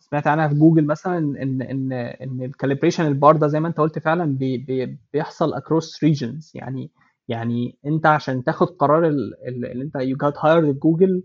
سمعت 0.00 0.26
عنها 0.26 0.48
في 0.48 0.54
جوجل 0.54 0.86
مثلا 0.86 1.18
إن 1.18 1.62
إن 1.62 1.92
إن 1.92 2.42
ال 2.42 2.47
calibration 2.47 3.06
ال 3.06 3.14
bar 3.14 3.36
ده 3.36 3.46
زي 3.46 3.60
ما 3.60 3.68
أنت 3.68 3.78
قلت 3.80 3.98
فعلا 3.98 4.24
بي 4.36 4.58
بي 4.58 4.98
بيحصل 5.12 5.54
across 5.54 6.04
regions 6.04 6.52
يعني 6.54 6.90
يعني 7.28 7.78
أنت 7.86 8.06
عشان 8.06 8.44
تاخد 8.44 8.66
قرار 8.66 9.06
اللي 9.08 9.82
أنت 9.84 9.96
you 9.96 10.16
get 10.16 10.34
hired 10.38 10.78
جوجل 10.78 11.22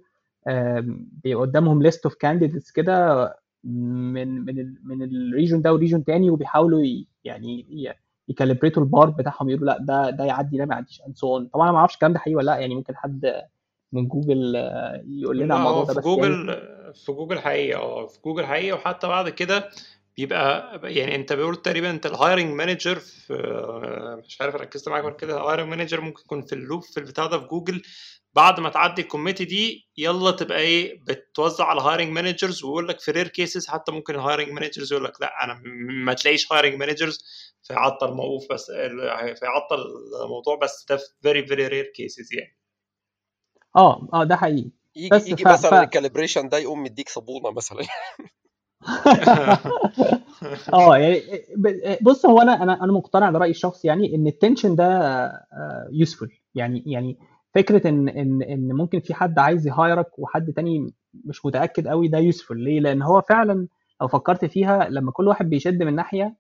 بيبقى 1.24 1.42
قدامهم 1.42 1.82
list 1.84 2.06
of 2.06 2.16
candidates 2.16 2.72
كده 2.72 3.26
من 3.64 4.42
من 4.46 4.60
ال 4.60 4.78
من 4.84 5.04
ال 5.04 5.12
region 5.12 5.62
ده 5.62 5.74
و 5.74 5.78
region 5.78 6.04
تاني 6.04 6.30
وبيحاولوا 6.30 6.82
يعني 7.24 7.66
ي 8.28 8.33
calibrate 8.33 8.84
وا 8.84 8.89
ال 8.89 8.94
bar 8.94 9.10
بتاعهم 9.10 9.50
يقولوا 9.50 9.66
لأ 9.68 9.78
ده 9.86 10.10
ده 10.10 10.24
يعدي 10.26 10.58
ده 10.58 10.66
ما 10.66 10.74
يعديش 10.76 11.02
and 11.08 11.16
so 11.18 11.44
طبعا 11.46 11.72
ما 11.72 11.78
أعرفش 11.78 11.94
الكلام 11.96 12.14
ده 12.14 12.20
حقيقي 12.20 12.36
ولا 12.36 12.46
لأ. 12.52 12.58
يعني 12.60 12.76
ممكن 12.76 12.96
حد 12.96 13.26
من 13.94 14.08
جوجل 14.08 14.56
يقول 15.08 15.38
لنا 15.40 15.56
على 15.56 15.64
الموضوع 15.64 15.84
ده 15.84 15.94
في 15.94 16.00
بس 16.00 16.06
جوجل 16.06 16.50
يعني 16.50 16.94
في 16.94 17.12
جوجل 17.12 17.40
حقيقي 17.40 17.76
آه 17.76 18.08
في 18.08 18.20
جوجل 18.26 18.46
حقيقي. 18.46 18.72
وحتى 18.72 19.08
بعد 19.08 19.30
كده 19.30 19.70
بيبقى 20.18 20.80
يعني 20.84 21.16
أنت 21.16 21.34
بيقول 21.34 21.56
تقريبا 21.56 21.90
أنت 21.90 22.06
ال 22.06 22.13
hiring 22.13 22.54
manager 22.54 22.96
في 23.00 23.34
مش 24.26 24.42
عارف 24.42 24.56
ركزت 24.56 24.90
معاك 24.90 25.04
ولا 25.04 25.14
كده 25.16 25.38
ال 25.38 25.42
hiring 25.42 25.70
manager 25.70 26.02
ممكن 26.02 26.22
يكون 26.22 26.42
في 26.42 26.54
ال 26.54 26.60
loop 26.60 26.84
في 26.84 26.98
البتاع 27.00 27.26
ده 27.26 27.40
في 27.40 27.46
جوجل. 27.48 27.82
بعد 28.34 28.60
ما 28.60 28.70
تعدي 28.70 29.02
ال 29.02 29.06
committee 29.06 29.46
دي 29.46 29.90
يلا 29.98 30.32
تبقى 30.32 30.60
إيه 30.60 31.00
بتوزع 31.04 31.66
على 31.66 31.82
hiring 31.82 32.10
managers 32.12 32.64
ويقول 32.64 32.88
لك 32.88 33.00
في 33.00 33.12
rare 33.12 33.28
cases 33.28 33.68
حتى 33.68 33.92
ممكن 33.92 34.16
ال 34.16 34.21
hiring 34.21 34.50
managers 34.52 34.94
يقول 34.94 35.04
لك 35.06 35.22
لا 35.22 35.44
أنا 35.44 35.62
ما 36.06 36.14
تلاقيش 36.14 36.54
hiring 36.54 36.76
managers 36.76 37.20
فيعطل 37.64 38.14
موقوف 38.14 38.44
بس 38.52 38.66
فيعطل 39.40 39.84
الموضوع 40.24 40.56
بس 40.56 40.86
ده 40.90 40.98
في 40.98 41.04
very 41.22 41.48
very 41.48 41.68
rare 41.68 41.86
cases 41.96 42.34
يعني. 42.34 42.61
آه 43.76 44.08
آه 44.14 44.24
ده 44.24 44.36
حقيقي. 44.36 44.70
يجي 44.96 45.10
بس 45.10 45.28
يجي 45.28 45.44
ف 45.44 45.48
ف 45.48 45.52
مثلا 45.52 45.84
ال 45.84 45.89
calibration 45.89 46.50
ده 46.50 46.58
يقوم 46.58 46.84
مديك 46.84 47.10
صابونة 47.10 47.52
مثلا. 47.52 47.80
آه 50.74 50.98
يعني 50.98 51.22
بص 52.02 52.26
هو 52.26 52.42
أنا 52.42 52.64
أنا 52.64 52.84
أنا 52.84 52.92
مقتنع 52.92 53.32
ده 53.32 53.40
رايي 53.40 53.52
الشخصي 53.52 53.88
يعني 53.88 54.16
إن 54.16 54.28
ال 54.28 54.34
tension 54.34 54.76
ده 54.76 55.12
useful 55.92 56.32
يعني 56.56 56.84
يعني 56.86 57.18
فكرة 57.56 57.90
إن 57.90 58.10
إن 58.10 58.42
إن 58.42 58.74
ممكن 58.74 59.00
في 59.00 59.14
حد 59.14 59.40
عايز 59.40 59.68
ي 59.68 59.76
hire 59.76 60.11
ك 60.11 60.20
وحد 60.20 60.54
تاني 60.54 60.94
مش 61.26 61.46
متأكد 61.46 61.88
قوي 61.88 62.08
ده 62.08 62.18
useful 62.18 62.64
ليه؟ 62.64 62.80
لأن 62.80 63.02
هو 63.02 63.22
فعلا 63.22 63.68
لو 64.02 64.08
فكرت 64.08 64.46
فيها 64.46 64.90
لما 64.90 65.12
كل 65.12 65.28
واحد 65.28 65.50
بيشد 65.50 65.84
من 65.84 65.96
ناحية 65.96 66.36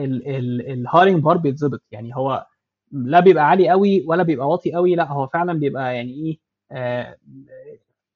ال 0.00 0.17
hiring 0.17 1.22
bar 1.22 1.36
بيتظبط. 1.36 1.82
يعني 1.90 2.16
هو 2.16 2.46
لا 2.92 3.20
بيبقى 3.20 3.48
عالي 3.48 3.68
قوي 3.68 4.04
ولا 4.06 4.22
بيبقى 4.22 4.48
واطي 4.48 4.72
قوي 4.72 4.94
لا 4.94 5.12
هو 5.12 5.26
فعلا 5.26 5.52
بيبقى 5.58 5.96
يعني 5.96 6.12
إيه 6.12 6.38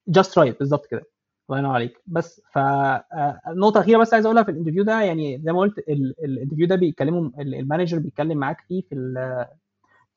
just 0.07 0.37
right 0.37 0.59
بالظبط 0.59 0.85
كده. 0.85 1.03
الله 1.49 1.59
ينور 1.59 1.73
عليك. 1.73 2.01
بس 2.07 2.41
فالنقطه 2.53 3.77
الأخيرة 3.77 3.97
بس 3.99 4.13
عايز 4.13 4.25
أقولها 4.25 4.43
في 4.43 4.51
ال 4.51 4.54
interview 4.54 4.83
ده 4.83 5.01
يعني 5.01 5.41
زي 5.41 5.51
ما 5.51 5.59
قلت 5.59 5.77
ال- 5.79 6.15
ال 6.25 6.29
interview 6.29 6.67
ده 6.67 6.75
بيتكلموا 6.75 7.21
ال- 7.41 7.55
ال 7.55 7.61
manager 7.61 7.99
بيتكلم 7.99 8.37
معاك 8.37 8.61
فيه 8.67 8.81
في 8.81 8.95
ال 8.95 9.45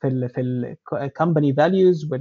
في 0.00 0.08
ال 0.08 0.28
في 0.30 0.40
ال 0.92 1.00
company 1.00 1.54
values 1.54 2.12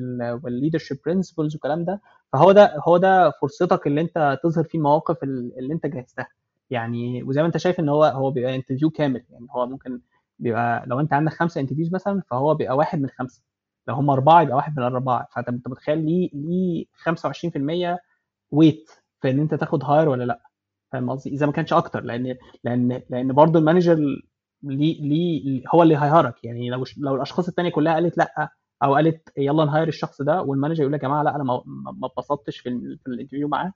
وال 0.43 0.52
leadership 0.52 0.97
principles 1.05 1.53
والكلام 1.55 1.85
ده. 1.85 2.01
فهو 2.33 2.51
ده 2.51 2.73
هو 2.87 2.97
ده 2.97 3.31
فرصتك 3.41 3.87
اللي 3.87 4.01
أنت 4.01 4.39
تظهر 4.43 4.63
فيه 4.63 4.77
المواقف 4.79 5.23
ال- 5.23 5.59
اللي 5.59 5.73
أنت 5.73 5.85
جهزتها. 5.85 6.27
يعني 6.69 7.23
وزي 7.23 7.41
ما 7.41 7.47
أنت 7.47 7.57
شايف 7.57 7.79
إن 7.79 7.89
هو 7.89 8.03
هو 8.05 8.31
بيبقى 8.31 8.55
interview 8.55 8.89
كامل. 8.89 9.23
يعني 9.29 9.47
هو 9.51 9.65
ممكن 9.67 10.01
بيبقى 10.39 10.83
لو 10.87 10.99
أنت 10.99 11.13
عندك 11.13 11.33
خمسة 11.33 11.61
interviews 11.61 11.93
مثلا 11.93 12.21
فهو 12.31 12.55
بيبقى 12.55 12.77
واحد 12.77 12.99
من 13.01 13.09
خمسة. 13.09 13.43
لو 13.87 13.95
هم 13.95 14.09
أربعة 14.09 14.41
يبقى 14.41 14.55
واحد 14.55 14.79
من 14.79 14.87
الأربعة. 14.87 15.27
فأنت 15.31 15.49
أنت 15.49 15.67
متخيل 15.67 16.05
ليه 16.05 16.29
ليه 16.33 16.85
25% 16.95 17.99
weight 18.51 18.89
في 19.21 19.29
إن 19.31 19.39
أنت 19.39 19.53
تاخد 19.55 19.83
hire 19.83 20.09
ولا 20.09 20.23
لأ؟ 20.23 20.41
فاهم 20.91 21.09
قصدي؟ 21.09 21.29
إذا 21.29 21.45
ما 21.45 21.51
كانش 21.51 21.73
أكتر 21.73 22.01
لأن 22.03 22.35
لأن 22.63 23.01
لأن 23.09 23.33
برضه 23.33 23.59
ال 23.59 23.64
manager 23.64 23.95
ليه 24.63 25.01
ليه 25.01 25.63
هو 25.75 25.83
اللي 25.83 25.95
هي 25.97 26.10
hire 26.10 26.36
ك 26.36 26.43
يعني 26.43 26.69
لو 26.69 26.83
لو 26.97 27.15
الأشخاص 27.15 27.47
الثانية 27.47 27.69
كلها 27.71 27.93
قالت 27.93 28.17
لأ 28.17 28.49
أو 28.83 28.95
قالت 28.95 29.29
يلا 29.37 29.65
ن 29.65 29.70
hire 29.70 29.87
الشخص 29.87 30.21
ده 30.21 30.41
وال 30.41 30.50
manager 30.50 30.81
يقول 30.81 30.93
يا 30.93 30.99
جماعة 30.99 31.23
لأ 31.23 31.35
أنا 31.35 31.43
ما 31.43 32.07
اتبسطتش 32.07 32.57
في, 32.59 32.97
في 33.03 33.07
ال 33.07 33.11
interview 33.11 33.47
معاه 33.47 33.73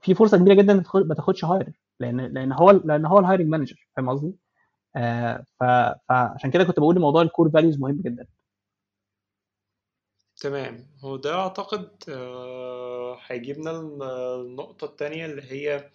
في 0.00 0.14
فرصة 0.14 0.38
كبيرة 0.38 0.54
جدا 0.54 0.82
ما 0.94 1.14
تاخدش 1.14 1.44
hire 1.44 1.72
لأن 2.00 2.20
لأن 2.20 2.52
هو 2.52 2.70
لأن 2.70 3.06
هو 3.06 3.18
ال 3.18 3.22
hiring 3.22 3.48
manager 3.48 3.88
فاهم 3.96 4.08
قصدي؟ 4.10 4.34
آه 4.96 5.44
فعشان 6.08 6.50
كده 6.50 6.64
كنت 6.64 6.78
بقول 6.80 7.00
موضوع 7.00 7.22
ال 7.22 7.28
core 7.28 7.50
values 7.50 7.78
مهم 7.80 8.00
جدا. 8.04 8.26
تمام. 10.40 10.86
هو 11.04 11.16
ده 11.16 11.34
أعتقد 11.34 11.90
آه، 12.08 13.18
هيجيبنا 13.26 13.70
الن- 13.70 14.02
النقطة 14.40 14.84
التانية 14.84 15.26
اللي 15.26 15.42
هي 15.42 15.90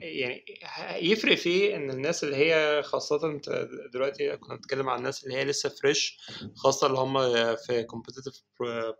يعني 0.00 0.44
يفرق 1.10 1.34
في 1.34 1.76
إن 1.76 1.90
الناس 1.90 2.24
اللي 2.24 2.36
هي 2.36 2.82
خاصة 2.82 3.40
دلوقتي 3.92 4.36
كنا 4.36 4.54
بنتكلم 4.54 4.88
عن 4.88 4.98
الناس 4.98 5.24
اللي 5.24 5.34
هي 5.36 5.44
لسه 5.44 5.68
fresh 5.68 6.18
خاصة 6.56 6.86
اللي 6.86 6.98
هم 6.98 7.18
في 7.56 7.86
competitive 7.92 8.36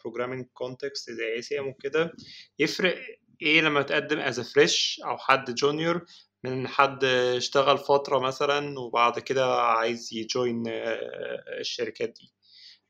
programming 0.03 0.45
context 0.65 1.11
زي 1.11 1.59
ACM 1.61 1.69
وكده 1.69 2.13
يفرق 2.59 2.97
إيه 3.43 3.61
لما 3.61 3.83
تقدم 3.83 4.23
as 4.33 4.35
a 4.35 4.45
fresh 4.45 5.07
أو 5.07 5.19
حد 5.19 5.55
junior 5.55 6.05
من 6.45 6.69
حد 6.69 7.05
اشتغل 7.05 7.79
فترة 7.79 8.19
مثلا 8.19 8.79
وبعد 8.81 9.19
كده 9.19 9.55
عايز 9.63 10.11
ي 10.15 10.24
join 10.24 10.63
الشركات 11.61 12.09
دي؟ 12.09 12.36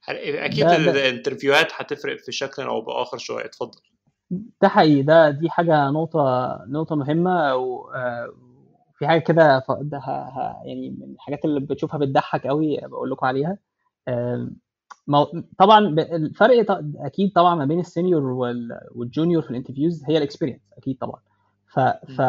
أكيد 0.08 0.64
ال 0.96 1.02
interview 1.02 1.56
هات 1.56 1.68
هتفرق 1.74 2.16
في 2.18 2.32
شكل 2.32 2.62
أو 2.62 2.80
بآخر 2.80 3.18
شوية. 3.18 3.44
اتفضل. 3.44 3.80
ده 4.62 4.68
حقيقي. 4.68 5.02
ده 5.02 5.30
دي 5.30 5.50
حاجة 5.50 5.90
نقطة 5.90 6.58
نقطة 6.68 6.96
مهمة 6.96 7.54
وفي 7.56 9.06
حاجة 9.06 9.20
كده 9.20 9.60
ف- 9.60 9.72
ده 9.80 9.98
ه- 9.98 10.28
ه- 10.28 10.62
يعني 10.64 10.90
من 10.90 11.12
الحاجات 11.14 11.44
اللي 11.44 11.60
بتشوفها 11.60 11.98
بتضحك 11.98 12.46
قوي 12.46 12.76
بقول 12.82 13.10
لكم 13.10 13.26
عليها. 13.26 13.58
مو- 15.06 15.44
طبعا 15.58 15.78
الفرق 15.98 16.62
ط- 16.62 16.84
أكيد 16.96 17.32
طبعا 17.32 17.54
ما 17.54 17.64
بين 17.64 17.80
السينيور 17.80 18.22
وال- 18.22 18.80
والجونيور 18.94 19.42
في 19.42 19.50
الانترفيوز 19.50 20.04
هي 20.08 20.16
الإكسبيرينس 20.18 20.60
أكيد 20.78 20.98
طبعا. 20.98 21.20
ف 21.68 21.80
ف 21.80 22.20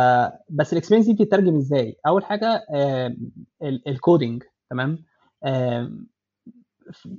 بس 0.50 0.74
ال 0.74 0.77
experience 0.77 1.06
دي 1.08 1.14
بتترجم 1.14 1.56
إزاي؟ 1.58 1.98
أول 2.08 2.26
حاجة 2.26 2.66
ال 3.64 3.75
coding 3.75 4.44
تمام؟ 4.70 5.04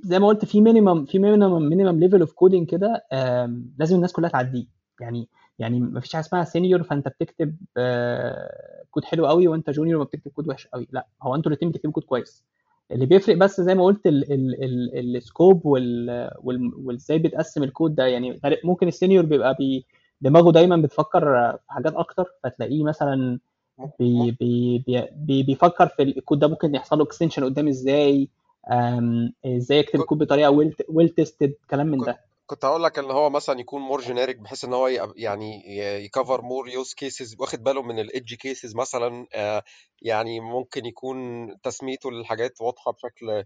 زي 0.03 0.19
ما 0.19 0.27
قلت 0.27 0.45
في 0.45 0.61
minimum 0.61 1.05
في 1.05 1.19
minimum 1.19 1.69
minimum 1.69 1.99
level 1.99 2.21
of 2.21 2.31
coding 2.33 2.67
كده 2.69 3.05
لازم 3.79 3.95
الناس 3.95 4.13
كلها 4.13 4.29
تعديه. 4.29 4.65
يعني 5.01 5.27
يعني 5.59 5.79
ما 5.79 5.99
فيش 5.99 6.13
حاجة 6.13 6.21
اسمها 6.25 6.43
senior 6.43 6.83
فانت 6.83 7.07
بتكتب 7.07 7.55
آه، 7.77 8.83
كود 8.91 9.05
حلو 9.05 9.27
قوي 9.27 9.47
وانت 9.47 9.69
junior 9.69 9.97
ما 9.99 10.03
بتكتب 10.03 10.31
كود 10.31 10.47
وحش 10.47 10.67
قوي. 10.67 10.87
لا 10.91 11.07
هو 11.21 11.35
أنتوا 11.35 11.51
الاثنين 11.51 11.71
بتكتبوا 11.71 11.93
كود 11.93 12.03
كويس. 12.03 12.45
اللي 12.91 13.05
بيفرق 13.05 13.35
بس 13.37 13.61
زي 13.61 13.75
ما 13.75 13.83
قلت 13.83 14.01
ال 14.05 14.31
scope 14.31 15.61
وازاي 15.65 17.19
بتقسم 17.19 17.63
الكود 17.63 17.95
ده. 17.95 18.05
يعني 18.05 18.39
ممكن 18.63 18.87
ال 18.87 18.92
senior 18.92 19.25
بيبقى 19.25 19.55
بي 19.59 19.85
دماغه 20.21 20.51
دايما 20.51 20.77
بتفكر 20.77 21.21
في 21.51 21.73
حاجات 21.73 21.93
أكتر 21.93 22.25
فتلاقيه 22.43 22.83
مثلا 22.83 23.39
بي 23.99 24.31
بي 24.39 24.83
بي 24.87 25.07
بي 25.15 25.43
بيفكر 25.43 25.87
في 25.87 26.03
الكود 26.03 26.39
ده 26.39 26.47
ممكن 26.47 26.75
يحصل 26.75 26.97
له 26.97 27.03
extension 27.03 27.43
قدام 27.43 27.67
إزاي. 27.67 28.29
إزاي 29.45 29.83
كنت 29.83 29.95
الكود 29.95 30.17
بطريقة 30.17 30.49
well 30.89 31.09
tested 31.09 31.53
كلام 31.69 31.87
من 31.87 31.97
ده. 31.97 32.29
كنت 32.45 32.65
هقول 32.65 32.83
لك 32.83 32.99
إن 32.99 33.11
هو 33.11 33.29
مثلا 33.29 33.59
يكون 33.59 33.81
more 33.81 34.01
generic 34.01 34.37
بحيث 34.37 34.65
إن 34.65 34.73
هو 34.73 34.87
يعني 35.15 35.77
يكفر 36.05 36.41
more 36.41 36.69
use 36.69 36.93
cases 36.93 37.35
واخد 37.39 37.63
باله 37.63 37.81
من 37.81 37.99
ال 37.99 38.06
edge 38.06 38.33
cases 38.33 38.75
مثلا 38.75 39.27
آه، 39.33 39.63
يعني 40.01 40.39
ممكن 40.39 40.85
يكون 40.85 41.47
تسميته 41.63 42.11
للحاجات 42.11 42.61
واضحة 42.61 42.91
بشكل 42.91 43.43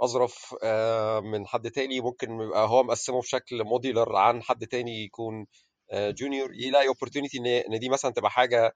أظرف 0.00 0.54
آه، 0.62 1.20
من 1.20 1.46
حد 1.46 1.70
تاني. 1.70 2.00
ممكن 2.00 2.40
يبقى 2.40 2.68
هو 2.68 2.82
مقسمه 2.82 3.20
بشكل 3.20 3.64
modular 3.64 4.16
عن 4.16 4.42
حد 4.42 4.66
تاني 4.66 5.04
يكون 5.04 5.46
junior 5.94 6.50
يلاقي 6.54 6.88
opportunity 6.88 7.38
ان 7.40 7.46
إن 7.46 7.78
دي 7.78 7.88
مثلا 7.88 8.10
تبقى 8.12 8.30
حاجة 8.30 8.74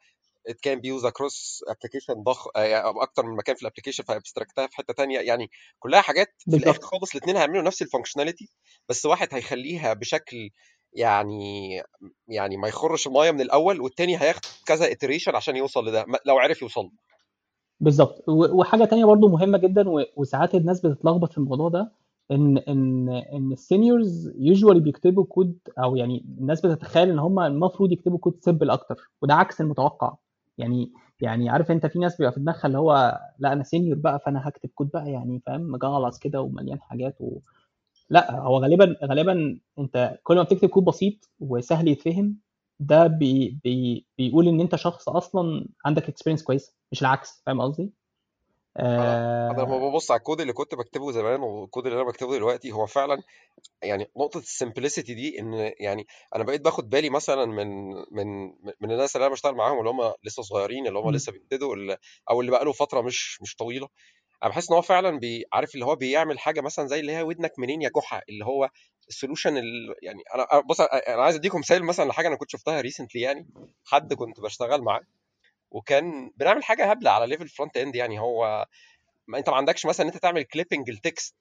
it 0.50 0.56
can 0.66 0.78
be 0.80 0.88
used 0.88 1.06
across 1.06 1.36
application 1.72 2.48
آه، 2.56 2.60
يعني 2.60 3.02
أكتر 3.02 3.26
من 3.26 3.36
مكان 3.36 3.56
في 3.56 3.62
ال 3.62 3.66
application 3.66 4.04
ف 4.04 4.10
abstract 4.10 4.60
ها 4.60 4.66
في 4.66 4.76
حتة 4.76 4.94
تانية. 4.94 5.18
يعني 5.20 5.50
كلها 5.78 6.00
حاجات 6.00 6.28
في 6.38 6.56
الآخر 6.56 6.66
بالظبط 6.66 6.84
خالص 6.84 7.14
الاثنين 7.14 7.36
هيعملوا 7.36 7.62
نفس 7.62 7.82
ال 7.82 7.87
functionality 7.87 8.48
بس 8.88 9.06
واحد 9.06 9.28
هيخليها 9.32 9.94
بشكل 9.94 10.50
يعني 10.92 11.82
يعني 12.28 12.56
ما 12.56 12.68
يخرش 12.68 13.06
المايه 13.06 13.30
من 13.30 13.40
الأول 13.40 13.80
والتاني 13.80 14.20
هياخد 14.20 14.40
كذا 14.66 14.90
iteration 14.90 15.34
عشان 15.34 15.56
يوصل 15.56 15.88
لده 15.88 16.06
لو 16.26 16.38
عرف 16.38 16.62
يوصل 16.62 16.80
له. 16.80 16.90
بالظبط 17.80 18.24
وحاجة 18.28 18.84
تانية 18.84 19.04
برضو 19.04 19.28
مهمة 19.28 19.58
جدا 19.58 19.84
وساعات 20.16 20.54
الناس 20.54 20.86
بتتلخبط 20.86 21.32
في 21.32 21.38
الموضوع 21.38 21.68
ده 21.68 21.92
إن 22.30 22.58
إن 22.58 23.08
إن 23.08 23.52
ال 23.52 23.62
seniors 23.62 24.32
usually 24.38 24.80
بيكتبوا 24.80 25.24
كود 25.24 25.58
أو 25.78 25.96
يعني 25.96 26.24
الناس 26.38 26.66
بتتخيل 26.66 27.10
إن 27.10 27.18
هم 27.18 27.40
المفروض 27.40 27.92
يكتبوا 27.92 28.18
code 28.18 28.38
simple 28.40 28.70
أكتر 28.70 29.10
وده 29.22 29.34
عكس 29.34 29.60
المتوقع. 29.60 30.16
يعني 30.60 30.92
يعني 31.20 31.48
عارف 31.50 31.70
انت 31.70 31.86
في 31.86 31.98
ناس 31.98 32.16
بيبقى 32.18 32.32
في 32.32 32.40
دماغها 32.40 32.66
اللي 32.66 32.78
هو 32.78 33.20
لا 33.38 33.52
أنا 33.52 33.62
senior 33.64 33.98
بقى 33.98 34.20
فأنا 34.20 34.48
هكتب 34.48 34.68
كود 34.74 34.90
بقى 34.94 35.10
يعني 35.12 35.42
فاهم 35.46 35.60
مجعلص 35.72 36.18
كده 36.18 36.40
ومليان 36.42 36.80
حاجات 36.80 37.16
و... 37.20 37.40
لا 38.10 38.40
هو 38.40 38.58
غالبا 38.58 38.96
غالبا 39.04 39.60
انت 39.78 40.18
كل 40.22 40.36
ما 40.36 40.42
بتكتب 40.42 40.68
كود 40.68 40.84
بسيط 40.84 41.30
وسهل 41.40 41.88
يتفهم 41.88 42.36
ده 42.80 43.06
بي 43.06 43.60
بي 43.64 44.06
بيقول 44.18 44.48
إن 44.48 44.60
أنت 44.60 44.76
شخص 44.76 45.08
أصلا 45.08 45.68
عندك 45.86 46.08
experience 46.08 46.42
كويسة 46.42 46.74
مش 46.92 47.02
العكس 47.02 47.42
فاهم 47.46 47.60
قصدي؟ 47.60 47.92
أنا 48.98 49.20
أنا 49.50 49.62
لما 49.62 49.76
آه 49.76 49.90
ببص 49.90 50.10
على 50.10 50.18
الكود 50.18 50.40
اللي 50.40 50.52
كنت 50.52 50.74
بكتبه 50.74 51.12
زمان 51.12 51.40
والكود 51.40 51.86
اللي 51.86 52.00
أنا 52.02 52.08
بكتبه 52.10 52.32
دلوقتي 52.36 52.72
هو 52.72 52.86
فعلا 52.86 53.22
يعني 53.82 54.06
نقطة 54.18 54.38
ال 54.38 54.45
simplicity 54.45 55.14
دي 55.14 55.40
إن 55.40 55.72
يعني 55.80 56.06
أنا 56.36 56.44
بقيت 56.44 56.60
باخد 56.60 56.90
بالي 56.90 57.10
مثلا 57.10 57.46
من 57.46 57.68
من 58.12 58.46
من 58.80 58.92
الناس 58.92 59.16
اللي 59.16 59.26
أنا 59.26 59.34
بشتغل 59.34 59.54
معاهم 59.54 59.78
اللي 59.78 59.90
هم 59.90 60.14
لسه 60.24 60.42
صغيرين 60.42 60.86
اللي 60.86 60.98
هم 60.98 61.10
لسه 61.10 61.32
بيبتدوا 61.32 61.96
أو 62.30 62.40
اللي 62.40 62.52
بقاله 62.52 62.72
فترة 62.72 63.00
مش 63.00 63.42
مش 63.42 63.56
طويلة. 63.56 63.88
أنا 64.44 64.50
بحس 64.50 64.70
إن 64.70 64.76
هو 64.76 64.82
فعلا 64.82 65.18
بي 65.18 65.44
عارف 65.52 65.74
اللي 65.74 65.86
هو 65.86 65.96
بيعمل 65.96 66.38
حاجة 66.38 66.60
مثلا 66.60 66.86
زي 66.88 67.00
اللي 67.00 67.12
هي 67.12 67.22
ودنك 67.22 67.52
منين 67.58 67.82
يا 67.82 67.90
جحا 67.96 68.22
اللي 68.28 68.44
هو 68.46 68.70
ال 69.08 69.13
solution 69.13 69.56
ال- 69.58 69.96
يعني 70.02 70.22
أنا 70.34 70.60
بص 70.60 70.80
أنا 70.82 71.22
عايز 71.22 71.36
أديكم 71.36 71.58
مثال 71.58 71.84
مثلا 71.84 72.04
لحاجة 72.08 72.28
أنا 72.28 72.36
كنت 72.36 72.50
شفتها 72.50 72.80
recently 72.80 73.22
يعني 73.22 73.48
حد 73.86 74.14
كنت 74.14 74.40
بشتغل 74.40 74.82
معاه. 74.82 75.02
وكان 75.70 76.30
بنعمل 76.36 76.64
حاجة 76.64 76.90
هبلة 76.90 77.10
على 77.10 77.26
level 77.26 77.48
front 77.48 77.76
end 77.76 77.96
يعني. 77.96 78.18
هو 78.20 78.66
ما 79.28 79.38
انت 79.38 79.48
ما 79.50 79.56
عندكش 79.56 79.86
مثلا 79.86 80.06
إن 80.06 80.12
انت 80.12 80.22
تعمل 80.22 80.42
clipping 80.42 80.90
ال 80.90 80.99
text 80.99 81.36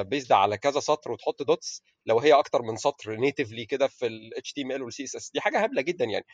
بيزد 0.00 0.32
على 0.32 0.58
كذا 0.58 0.80
سطر 0.80 1.12
وتحط 1.12 1.42
dots 1.42 1.82
لو 2.06 2.18
هي 2.20 2.32
أكتر 2.32 2.62
من 2.62 2.76
سطر 2.76 3.16
natively 3.16 3.66
كده 3.66 3.86
في 3.88 4.06
ال 4.06 4.30
HTML 4.38 4.80
وال 4.82 4.92
CSS 4.92 5.30
دي 5.34 5.40
حاجة 5.40 5.58
هبلة 5.58 5.82
جدا 5.82 6.04
يعني. 6.04 6.24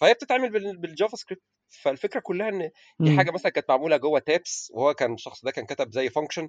فهي 0.00 0.14
بتتعمل 0.14 0.50
بال- 0.50 0.76
بال 0.80 1.16
JavaScript. 1.16 1.42
فالفكرة 1.82 2.20
كلها 2.20 2.48
إن 2.48 2.70
دي 3.00 3.10
حاجة 3.10 3.30
مثلا 3.30 3.52
كانت 3.52 3.70
معمولة 3.70 3.96
جوه 3.96 4.18
tabs 4.18 4.70
وهو 4.74 4.94
كان 4.94 5.14
الشخص 5.14 5.44
ده 5.44 5.50
كان 5.50 5.66
كتب 5.66 5.92
زي 5.92 6.10
function 6.10 6.48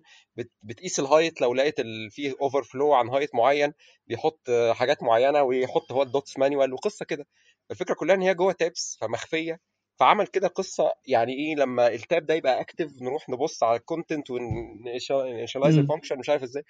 بتقيس 0.63 0.99
ال 0.99 1.05
height 1.05 1.41
لو 1.41 1.53
لقيت 1.53 1.75
فيه 2.09 2.33
overflow 2.41 2.93
عن 2.93 3.09
height 3.09 3.35
معين 3.35 3.73
بيحط 4.07 4.49
آه، 4.49 4.73
حاجات 4.73 5.03
معينة 5.03 5.41
ويحط 5.43 5.91
هو 5.91 6.01
ال 6.03 6.10
dots 6.10 6.37
manual 6.39 6.73
وقصة 6.73 7.05
كده. 7.05 7.25
الفكرة 7.71 7.93
كلها 7.93 8.15
إن 8.15 8.21
هي 8.21 8.33
جوه 8.33 8.51
tabs 8.53 8.97
فمخفية. 9.01 9.59
فعمل 9.99 10.27
كده 10.27 10.47
قصة 10.47 10.93
يعني 11.05 11.33
إيه 11.33 11.55
لما 11.55 11.87
ال 11.87 11.97
tab 11.97 12.25
ده 12.25 12.33
يبقى 12.33 12.61
active 12.61 13.01
نروح 13.01 13.29
نبص 13.29 13.63
على 13.63 13.77
ال 13.77 13.84
content 13.84 14.31
و 14.31 14.44
initialize 14.44 15.75
م. 15.77 15.79
ال 15.79 15.83
function 15.83 16.17
مش 16.19 16.29
عارف 16.29 16.43
إزاي. 16.43 16.63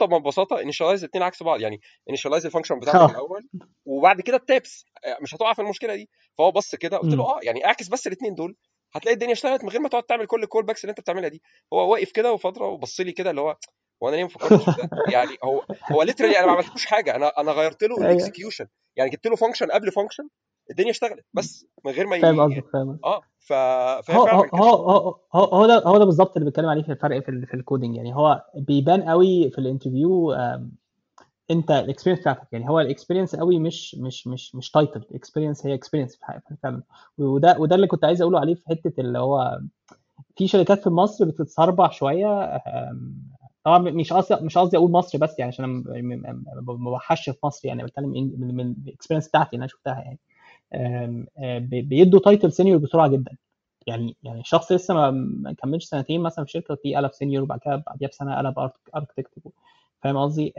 ما 0.00 0.18
ببساطة 0.18 0.60
initialize 0.60 1.04
الاثنين 1.04 1.22
عكس 1.24 1.42
بعض 1.42 1.60
يعني 1.60 1.80
initialize 2.08 2.46
ال 2.46 2.50
function 2.50 2.78
بتاعتك 2.78 3.10
الأول 3.10 3.48
وبعد 3.84 4.20
كده 4.20 4.36
ال 4.36 4.46
tabs 4.46 4.84
مش 5.22 5.34
هتقع 5.34 5.52
في 5.52 5.62
المشكلة 5.62 5.94
دي. 5.94 6.10
فهو 6.38 6.50
بص 6.50 6.74
كده 6.74 6.96
قلت 6.98 7.14
له. 7.14 7.24
آه 7.24 7.40
يعني 7.42 7.66
اعكس 7.66 7.88
بس 7.88 8.06
الاثنين 8.06 8.34
دول. 8.34 8.56
هتلاقي 8.94 9.14
الدنيا 9.14 9.32
اشتغلت 9.32 9.64
من 9.64 9.70
غير 9.70 9.80
ما 9.80 9.88
تقعد 9.88 10.02
تعمل 10.02 10.26
كل 10.26 10.42
ال 10.42 10.64
callbacks 10.66 10.84
اللي 10.84 10.90
أنت 10.90 11.00
بتعملها 11.00 11.28
دي. 11.28 11.42
هو 11.72 11.92
واقف 11.92 12.10
كده 12.12 12.32
وفترة 12.32 12.66
وبص 12.66 13.00
لي 13.00 13.12
كده 13.12 13.30
اللي 13.30 13.40
هو 13.40 13.56
هو 14.02 14.08
أنا 14.08 14.16
ليه 14.16 14.22
ما 14.22 14.28
فكرتش 14.28 14.64
يعني 15.12 15.36
هو 15.44 15.66
هو 15.92 16.02
literally 16.02 16.38
أنا 16.38 16.46
ما 16.46 16.52
عملتلوش 16.52 16.86
حاجة. 16.86 17.16
أنا 17.16 17.28
أنا 17.40 17.52
غيرت 17.52 17.82
له 17.84 17.96
ال 17.96 18.03
execution 18.03 18.66
يعني 18.96 19.10
جبت 19.10 19.26
له 19.26 19.36
function 19.36 19.66
قبل 19.70 19.92
function 19.92 20.28
الدنيا 20.70 20.90
اشتغلت. 20.90 21.24
بس 21.34 21.66
من 21.84 21.92
غير 21.92 22.06
ما 22.06 22.20
فاهم. 22.20 22.40
قصدك 22.40 22.64
فاهم. 22.72 22.98
آه 23.04 23.20
ف... 23.38 23.52
هو 24.10 24.26
هو 24.26 24.44
هو 24.54 25.16
هو 25.34 25.44
هو 25.44 25.66
ده 25.66 25.82
هو 25.86 25.98
ده 25.98 26.04
بالظبط 26.04 26.36
اللي 26.36 26.50
بتكلم 26.50 26.68
عليه 26.68 26.82
في 26.82 26.92
الفرق 26.92 27.22
في, 27.22 27.28
ال- 27.28 27.46
في 27.46 27.54
ال 27.54 27.59
coding. 27.59 27.96
يعني 27.96 28.14
هو 28.14 28.44
بيبان 28.54 29.02
قوي 29.02 29.50
في 29.50 29.58
ال 29.58 29.65
interview 29.65 30.32
انت 31.50 31.70
ال 31.70 31.74
experience 31.74 32.20
بتاعتك. 32.20 32.48
يعني 32.52 32.68
هو 32.68 32.80
ال 32.80 32.85
experience 32.85 33.36
قوي 33.36 33.58
مش 33.58 33.94
مش 33.94 34.26
مش 34.26 34.54
مش 34.54 34.70
title 34.70 35.00
ال 35.10 35.15
experience 35.15 35.66
هي 35.66 35.74
experience 35.74 36.18
فعلا. 36.62 36.82
وده 37.18 37.56
وده 37.58 37.76
اللي 37.76 37.86
كنت 37.86 38.04
عايز 38.04 38.22
أقوله 38.22 38.40
عليه 38.40 38.54
في 38.54 38.62
حتة 38.68 39.00
اللي 39.00 39.18
هو 39.18 39.60
في 40.36 40.48
شركات 40.48 40.82
في 40.82 40.90
مصر 40.90 41.24
بتتسربع 41.24 41.90
شوية 41.90 42.62
طبعا 43.64 43.78
مش 43.78 44.12
قصدي 44.12 44.44
مش 44.44 44.58
قصدي 44.58 44.76
أقول 44.76 44.90
مصر 44.90 45.18
بس 45.18 45.38
يعني 45.38 45.48
عشان 45.48 45.64
أنا 45.64 46.42
ما 46.60 46.90
بوحش 46.90 47.30
في 47.30 47.38
مصر 47.44 47.68
يعني 47.68 47.84
بتكلم 47.84 48.08
من 48.38 48.60
ال 48.86 48.90
experience 48.90 49.28
بتاعتي 49.28 49.48
اللي 49.52 49.58
أنا 49.62 49.66
شفتها 49.66 49.94
يعني. 50.00 50.18
بيدوا 51.60 52.20
title 52.20 52.52
senior 52.52 52.78
بسرعة 52.78 53.08
جدا. 53.08 53.36
يعني 53.86 54.16
يعني 54.22 54.40
الشخص 54.40 54.72
لسه 54.72 54.94
ما 55.10 55.54
كملش 55.58 55.84
سنتين 55.84 56.20
مثلا 56.20 56.44
في 56.44 56.50
شركة 56.50 56.74
تلاقيه 56.74 56.96
قلب 56.96 57.12
senior 57.12 57.42
وبعد 57.42 57.58
كده 57.58 57.76
بعديها 57.86 58.08
بسنة 58.08 58.38
قلب 58.38 58.58
architect 58.96 59.30
فاهم 60.02 60.16
قصدي؟ 60.18 60.54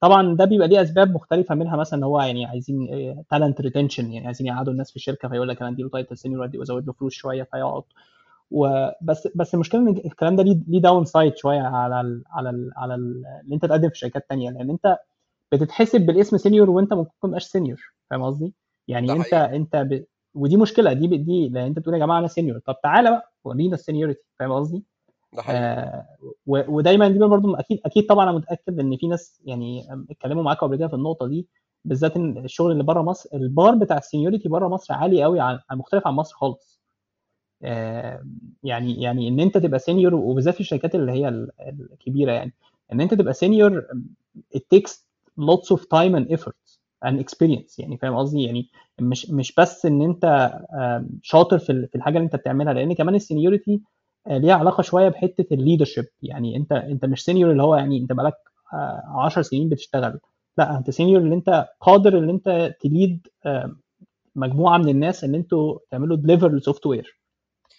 طبعا 0.00 0.36
ده 0.36 0.44
بيبقى 0.44 0.68
ليه 0.68 0.82
أسباب 0.82 1.14
مختلفة 1.14 1.54
منها 1.54 1.76
مثلا 1.76 1.98
إن 1.98 2.04
هو 2.04 2.20
يعني 2.20 2.46
عايزين 2.46 2.88
talent 3.30 3.60
retention 3.60 4.12
يعني 4.12 4.26
عايزين 4.26 4.46
يقعدوا 4.46 4.72
الناس 4.72 4.90
في 4.90 4.96
الشركة 4.96 5.28
فيقول 5.28 5.48
لك 5.48 5.62
أنا 5.62 5.70
أديله 5.70 5.88
title 5.88 6.18
senior 6.18 6.50
وأزود 6.54 6.86
له 6.86 6.92
فلوس 6.92 7.12
شوية 7.14 7.42
فيقعد. 7.42 7.82
وبس 8.50 9.28
بس 9.34 9.54
المشكلة 9.54 9.80
إن 9.80 9.88
الكلام 9.88 10.36
ده 10.36 10.42
ليه 10.42 10.80
downside 10.80 11.36
شوية 11.36 11.60
على 11.60 12.00
ال 12.00 12.22
على 12.30 12.50
ال 12.50 12.70
على 12.76 12.94
ال 12.94 13.24
اللي 13.44 13.54
أنت 13.54 13.64
تقدم 13.66 13.88
في 13.88 13.98
شركات 13.98 14.28
تانية. 14.28 14.50
لأن 14.50 14.70
أنت 14.70 14.96
بتتحسب 15.52 16.00
بالاسم 16.00 16.36
senior 16.36 16.70
وأنت 16.70 16.92
ممكن 16.92 17.12
ما 17.24 17.38
senior 17.38 17.80
فاهم 18.10 18.22
قصدي؟ 18.22 18.54
يعني 18.92 19.12
انت 19.12 19.34
حقيقي. 19.34 19.56
انت 19.56 19.76
ب... 19.76 20.04
ودي 20.34 20.56
مشكلة 20.56 20.92
دي 20.92 21.06
دي 21.06 21.48
لأن 21.48 21.66
انت 21.66 21.78
بتقول 21.78 21.94
يا 21.94 21.98
جماعة 22.00 22.18
أنا 22.18 22.26
senior 22.28 22.58
طب 22.58 22.76
تعالى 22.82 23.10
بقى 23.10 23.32
ورينا 23.44 23.74
ال 23.74 23.79
seniority 23.79 24.24
فاهم 24.38 24.52
قصدي؟ 24.52 24.82
ده 25.32 25.42
حقيقي. 25.42 25.60
آه 25.62 26.06
و... 26.46 26.62
ودايما 26.76 27.08
دي 27.08 27.18
برضه 27.18 27.58
أكيد 27.60 27.80
أكيد 27.86 28.06
طبعا 28.06 28.24
أنا 28.24 28.32
متأكد 28.38 28.80
إن 28.80 28.96
في 28.96 29.06
ناس 29.08 29.40
يعني 29.44 29.86
اتكلموا 30.10 30.42
معاك 30.42 30.58
قبل 30.58 30.76
كده 30.76 30.88
في 30.88 30.94
النقطة 30.94 31.26
دي 31.26 31.46
بالذات 31.84 32.16
إن 32.16 32.38
الشغل 32.38 32.72
اللي 32.72 32.82
بره 32.82 33.02
مصر 33.02 33.28
البار 33.34 33.74
بتاع 33.74 33.98
ال 33.98 34.03
seniority 34.03 34.48
بره 34.48 34.68
مصر 34.68 34.94
عالي 34.94 35.22
قوي 35.22 35.40
عن 35.40 35.58
مختلف 35.72 36.06
عن 36.06 36.14
مصر 36.14 36.34
خالص. 36.36 36.80
آه، 37.62 38.24
يعني 38.62 39.02
يعني 39.02 39.28
إن 39.28 39.40
أنت 39.40 39.58
تبقى 39.58 39.78
senior 39.78 40.14
وبالذات 40.14 40.54
في 40.54 40.60
الشركات 40.60 40.94
اللي 40.94 41.12
هي 41.12 41.28
ال- 41.28 41.50
الكبيرة 41.92 42.32
يعني 42.32 42.52
إن 42.92 43.00
أنت 43.00 43.14
تبقى 43.14 43.32
senior 43.34 43.86
it 44.56 44.60
takes 44.74 44.90
lots 45.40 45.76
of 45.76 45.80
time 45.80 46.14
and 46.18 46.36
effort. 46.38 46.56
And 47.04 47.20
experience 47.24 47.74
يعني 47.78 47.98
فاهم 47.98 48.16
قصدي؟ 48.16 48.42
يعني 48.42 48.68
مش 49.00 49.30
مش 49.30 49.54
بس 49.58 49.86
إن 49.86 50.02
أنت 50.02 50.52
شاطر 51.22 51.58
في 51.58 51.72
ال- 51.72 51.88
في 51.88 51.94
الحاجة 51.94 52.16
اللي 52.16 52.24
أنت 52.24 52.36
بتعملها 52.36 52.72
لأن 52.72 52.92
كمان 52.94 53.14
ال 53.14 53.21
seniority 53.21 53.80
ليها 54.30 54.54
علاقة 54.54 54.82
شوية 54.82 55.08
بحتة 55.08 55.54
ال 55.54 55.59
leadership 55.59 56.04
يعني 56.22 56.56
أنت 56.56 56.72
أنت 56.72 57.04
مش 57.04 57.24
senior 57.24 57.52
اللي 57.52 57.62
هو 57.62 57.76
يعني 57.76 57.98
أنت 57.98 58.12
بقالك 58.12 58.34
10 59.16 59.42
سنين 59.42 59.68
بتشتغل. 59.68 60.18
لا 60.58 60.78
أنت 60.78 60.90
senior 60.90 61.20
اللي 61.22 61.34
أنت 61.34 61.66
قادر 61.80 62.18
إن 62.18 62.28
أنت 62.30 62.74
ت 62.80 62.89
lead 62.89 63.26
مجموعة 64.36 64.78
من 64.78 64.88
الناس 64.88 65.24
إن 65.24 65.34
أنتوا 65.34 65.78
تعملوا 65.90 66.16
deliver 66.16 66.52
ل 66.56 66.86
software 66.86 67.21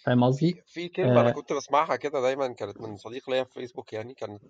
فاهم 0.04 0.24
قصدي؟ 0.24 0.62
في 0.66 0.88
كلمة 0.88 1.20
أنا 1.20 1.28
آه، 1.28 1.32
كنت 1.32 1.52
بسمعها 1.52 1.96
كده 1.96 2.20
دايما 2.20 2.52
كانت 2.52 2.80
من 2.80 2.96
صديق 2.96 3.30
ليا 3.30 3.44
في 3.44 3.50
فيسبوك 3.54 3.92
يعني 3.92 4.14
كانت 4.14 4.42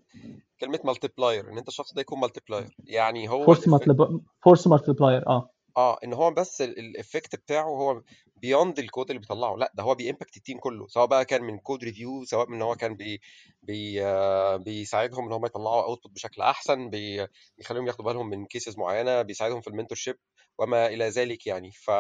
كلمة 0.60 0.80
multiplier 0.84 1.50
إن 1.50 1.58
أنت 1.58 1.68
الشخص 1.68 1.94
ده 1.94 2.00
يكون 2.00 2.20
multiplier 2.20 2.76
يعني 2.84 3.28
هو 3.30 3.44
force 3.44 3.68
الإف... 3.68 4.08
force 4.42 4.66
multiplier 4.66 5.28
آه. 5.28 5.50
آه 5.76 5.98
إن 6.04 6.12
هو 6.12 6.30
بس 6.30 6.62
ال 6.62 6.73
effect 6.73 7.36
بتاعه 7.36 7.64
هو 7.68 8.02
beyond 8.36 8.78
ال 8.78 8.85
code 8.85 9.10
اللي 9.10 9.20
بيطلعه. 9.20 9.56
لأ 9.56 9.72
ده 9.74 9.82
هو 9.82 9.94
بي 9.94 10.05
impact 10.05 10.36
ال 10.36 10.41
team 10.41 10.58
كله 10.58 10.86
سواء 10.88 11.06
بقى 11.06 11.24
كان 11.24 11.42
من 11.44 11.58
code 11.58 11.84
review 11.84 12.24
سواء 12.24 12.48
من 12.48 12.54
إن 12.56 12.62
هو 12.62 12.74
كان 12.76 12.94
بي 12.96 13.20
بي 13.62 14.04
آه 14.06 14.56
بيساعدهم 14.56 15.26
إن 15.26 15.32
هم 15.32 15.46
يطلعوا 15.46 15.82
output 15.84 16.12
بشكل 16.14 16.42
أحسن 16.42 16.90
بي 16.90 17.26
بيخليهم 17.58 17.86
ياخدوا 17.86 18.04
بالهم 18.04 18.30
من 18.30 18.46
cases 18.46 18.78
معينة 18.78 19.22
بيساعدهم 19.22 19.60
في 19.60 19.86
ship 19.94 20.16
وما 20.58 20.86
إلى 20.86 21.08
ذلك 21.08 21.46
يعني. 21.46 21.70
ف... 21.72 21.90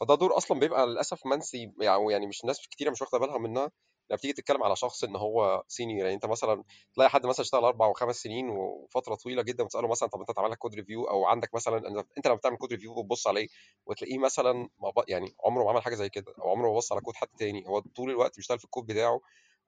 فده 0.00 0.14
دور 0.14 0.36
أصلا 0.36 0.58
بيبقى 0.60 0.86
للأسف 0.86 1.26
منسي 1.26 1.72
يعني 1.80 2.12
يعني 2.12 2.26
مش 2.26 2.44
ناس 2.44 2.68
كتيرة 2.68 2.90
مش 2.90 3.02
واخدة 3.02 3.18
بالها 3.18 3.38
منها. 3.38 3.70
لما 4.10 4.16
بتيجي 4.16 4.32
تتكلم 4.32 4.62
على 4.62 4.76
شخص 4.76 5.04
إن 5.04 5.16
هو 5.16 5.64
senior 5.68 6.00
يعني 6.02 6.14
أنت 6.14 6.26
مثلا 6.26 6.64
تلاقي 6.94 7.10
حد 7.10 7.26
مثلا 7.26 7.40
اشتغل 7.44 7.64
أربع 7.64 7.86
وخمس 7.86 8.16
سنين 8.16 8.48
وفترة 8.50 9.14
طويلة 9.14 9.42
جدا 9.42 9.64
وتسأله 9.64 9.88
مثلا 9.88 10.08
طب 10.08 10.20
أنت 10.20 10.30
اتعمل 10.30 10.50
لك 10.50 10.58
code 10.58 10.74
review 10.74 11.04
أو 11.04 11.24
عندك 11.26 11.54
مثلا 11.54 12.04
أنت 12.18 12.26
لما 12.26 12.36
بتعمل 12.36 12.56
code 12.56 12.72
review 12.72 13.02
بتبص 13.02 13.26
عليه 13.26 13.48
وتلاقيه 13.86 14.18
مثلا. 14.18 14.68
يعني 15.08 15.34
عمره 15.44 15.64
ما 15.64 15.70
عمل 15.70 15.82
حاجة 15.82 15.94
زي 15.94 16.08
كده 16.08 16.34
أو 16.38 16.50
عمره 16.50 16.68
ما 16.70 16.76
بص 16.76 16.92
على 16.92 17.00
كود 17.00 17.14
حد 17.14 17.28
تاني 17.38 17.64
هو 17.68 17.80
طول 17.80 18.10
الوقت 18.10 18.36
بيشتغل 18.36 18.58
في 18.58 18.64
الكود 18.64 18.86
بتاعه 18.86 19.20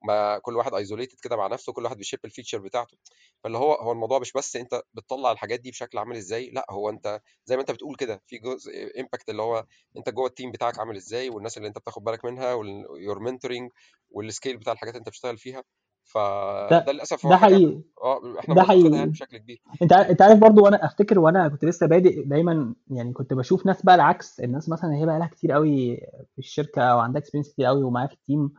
ما 0.04 0.38
كل 0.38 0.56
واحد 0.56 0.74
isolated 0.74 1.20
كده 1.22 1.36
مع 1.36 1.46
نفسه 1.46 1.72
كل 1.72 1.84
واحد 1.84 1.96
بي 1.96 2.04
ship 2.04 2.20
ال 2.24 2.28
feature 2.28 2.58
بتاعته. 2.58 2.96
فاللي 3.44 3.58
هو 3.58 3.72
هو 3.72 3.92
الموضوع 3.92 4.18
مش 4.18 4.32
بس 4.32 4.56
أنت 4.56 4.82
بتطلع 4.94 5.32
الحاجات 5.32 5.60
دي 5.60 5.70
بشكل 5.70 5.98
عامل 5.98 6.16
إزاي 6.16 6.50
لأ 6.50 6.66
هو 6.70 6.90
أنت 6.90 7.20
زي 7.44 7.56
ما 7.56 7.60
أنت 7.60 7.70
بتقول 7.70 7.96
كده 7.96 8.22
في 8.26 8.38
جزء 8.38 9.00
impact 9.00 9.30
اللي 9.30 9.42
هو 9.42 9.66
أنت 9.96 10.10
جوه 10.10 10.26
ال 10.26 10.31
team 10.31 10.50
بتاعك 10.50 10.78
عامل 10.78 10.96
إزاي 10.96 11.30
والناس 11.30 11.56
اللي 11.56 11.68
أنت 11.68 11.78
بتاخد 11.78 12.04
بالك 12.04 12.24
منها 12.24 12.54
وال 12.54 12.75
your 12.75 13.18
mentoring 13.18 13.70
وال 14.10 14.23
scale 14.23 14.56
بتاع 14.56 14.72
الحاجات 14.72 14.94
اللي 14.94 15.00
أنت 15.00 15.08
بتشتغل 15.08 15.38
فيها. 15.38 15.62
فده 16.04 16.78
ده 16.86 16.92
للأسف 16.92 17.26
ده 17.26 17.36
حقيقي. 17.36 17.82
آه 18.02 18.18
إحنا 18.38 18.54
ده 18.54 18.62
بنفتقدها 18.62 18.82
يعني 18.82 18.90
حقيقي 18.90 19.06
بشكل 19.06 19.36
كبير. 19.38 19.62
أنت 19.82 19.92
أنت 19.92 20.22
عارف 20.22 20.38
برضو 20.38 20.64
وأنا 20.64 20.86
أفتكر 20.86 21.18
وأنا 21.18 21.48
كنت 21.48 21.64
لسه 21.64 21.86
بادئ 21.86 22.22
دايما 22.24 22.74
يعني 22.90 23.12
كنت 23.12 23.34
بشوف 23.34 23.66
ناس 23.66 23.82
بقى 23.82 23.94
العكس 23.94 24.40
الناس 24.40 24.68
مثلا 24.68 24.94
هي 24.94 25.06
بقى 25.06 25.18
لها 25.18 25.26
كتير 25.26 25.52
قوي 25.52 25.96
في 26.32 26.38
الشركة 26.38 26.82
أو 26.82 26.98
عندها 26.98 27.20
experience 27.20 27.52
كتير 27.52 27.66
قوي 27.66 27.82
ومعايا 27.82 28.08
في 28.08 28.14
ال 28.14 28.22
team 28.22 28.52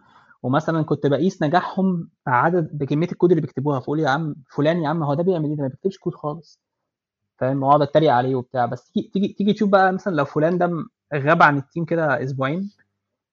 ومثلا 0.43 0.81
كنت 0.83 1.07
بقيس 1.07 1.43
نجاحهم 1.43 2.09
بعدد 2.25 2.77
بكمية 2.77 3.07
الكود 3.11 3.31
اللي 3.31 3.41
بيكتبوها 3.41 3.79
فأقول 3.79 3.99
يا 3.99 4.09
عم 4.09 4.35
فلان 4.55 4.81
يا 4.83 4.89
عم 4.89 5.03
هو 5.03 5.13
ده 5.13 5.23
بيعمل 5.23 5.49
إيه؟ 5.49 5.55
ده 5.55 5.63
ما 5.63 5.67
بيكتبش 5.69 5.97
كود 5.97 6.13
خالص. 6.15 6.59
فاهم؟ 7.37 7.63
وأقعد 7.63 7.81
أتريق 7.81 8.13
عليه 8.13 8.35
وبتاع. 8.35 8.65
بس 8.65 8.91
تيجي 8.91 9.09
تيجي 9.13 9.27
تيجي 9.27 9.53
تشوف 9.53 9.69
بقى 9.69 9.93
مثلا 9.93 10.15
لو 10.15 10.25
فلان 10.25 10.57
ده 10.57 10.71
غاب 11.15 11.43
عن 11.43 11.57
ال 11.57 11.63
team 11.63 11.85
كده 11.85 12.23
أسبوعين 12.23 12.71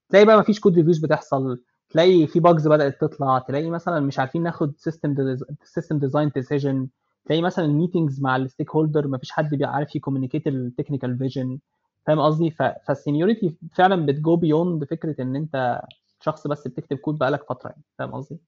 تلاقي 0.08 0.24
بقى 0.24 0.38
مفيش 0.38 0.60
code 0.60 0.74
reviews 0.74 0.98
بتحصل. 0.98 1.62
تلاقي 1.90 2.26
في 2.26 2.40
bugs 2.40 2.68
بدأت 2.68 3.00
تطلع. 3.00 3.38
تلاقي 3.38 3.70
مثلا 3.70 4.00
مش 4.00 4.18
عارفين 4.18 4.42
ناخد 4.42 4.72
system 4.76 5.36
system 5.64 5.98
design 5.98 6.28
decision 6.34 6.88
تلاقي 7.24 7.42
مثلا 7.42 7.64
ال 7.64 7.70
meetings 7.70 8.20
مع 8.20 8.36
ال 8.36 8.70
stakeholder 8.70 9.06
ما 9.08 9.18
فيش 9.18 9.30
حد 9.32 9.54
بيعرف 9.54 9.96
ي 9.96 10.00
communicate 10.00 10.46
ال 10.46 10.53
technical 10.53 11.18
vision 11.18 11.58
فاهم 12.06 12.20
قصدي؟ 12.20 12.50
فال 12.86 12.99
seniority 12.99 13.56
فعلا 13.74 14.06
بت 14.06 14.21
go 14.21 14.36
beyond 14.36 14.84
فكرة 14.84 15.22
إن 15.22 15.36
أنت 15.36 15.80
شخص 16.20 16.46
بس 16.46 16.68
بتكتب 16.68 16.96
كود 16.96 17.18
بقالك 17.18 17.44
فترة 17.48 17.70
يعني 17.70 17.82
فاهم 17.98 18.12
قصدي؟ 18.14 18.38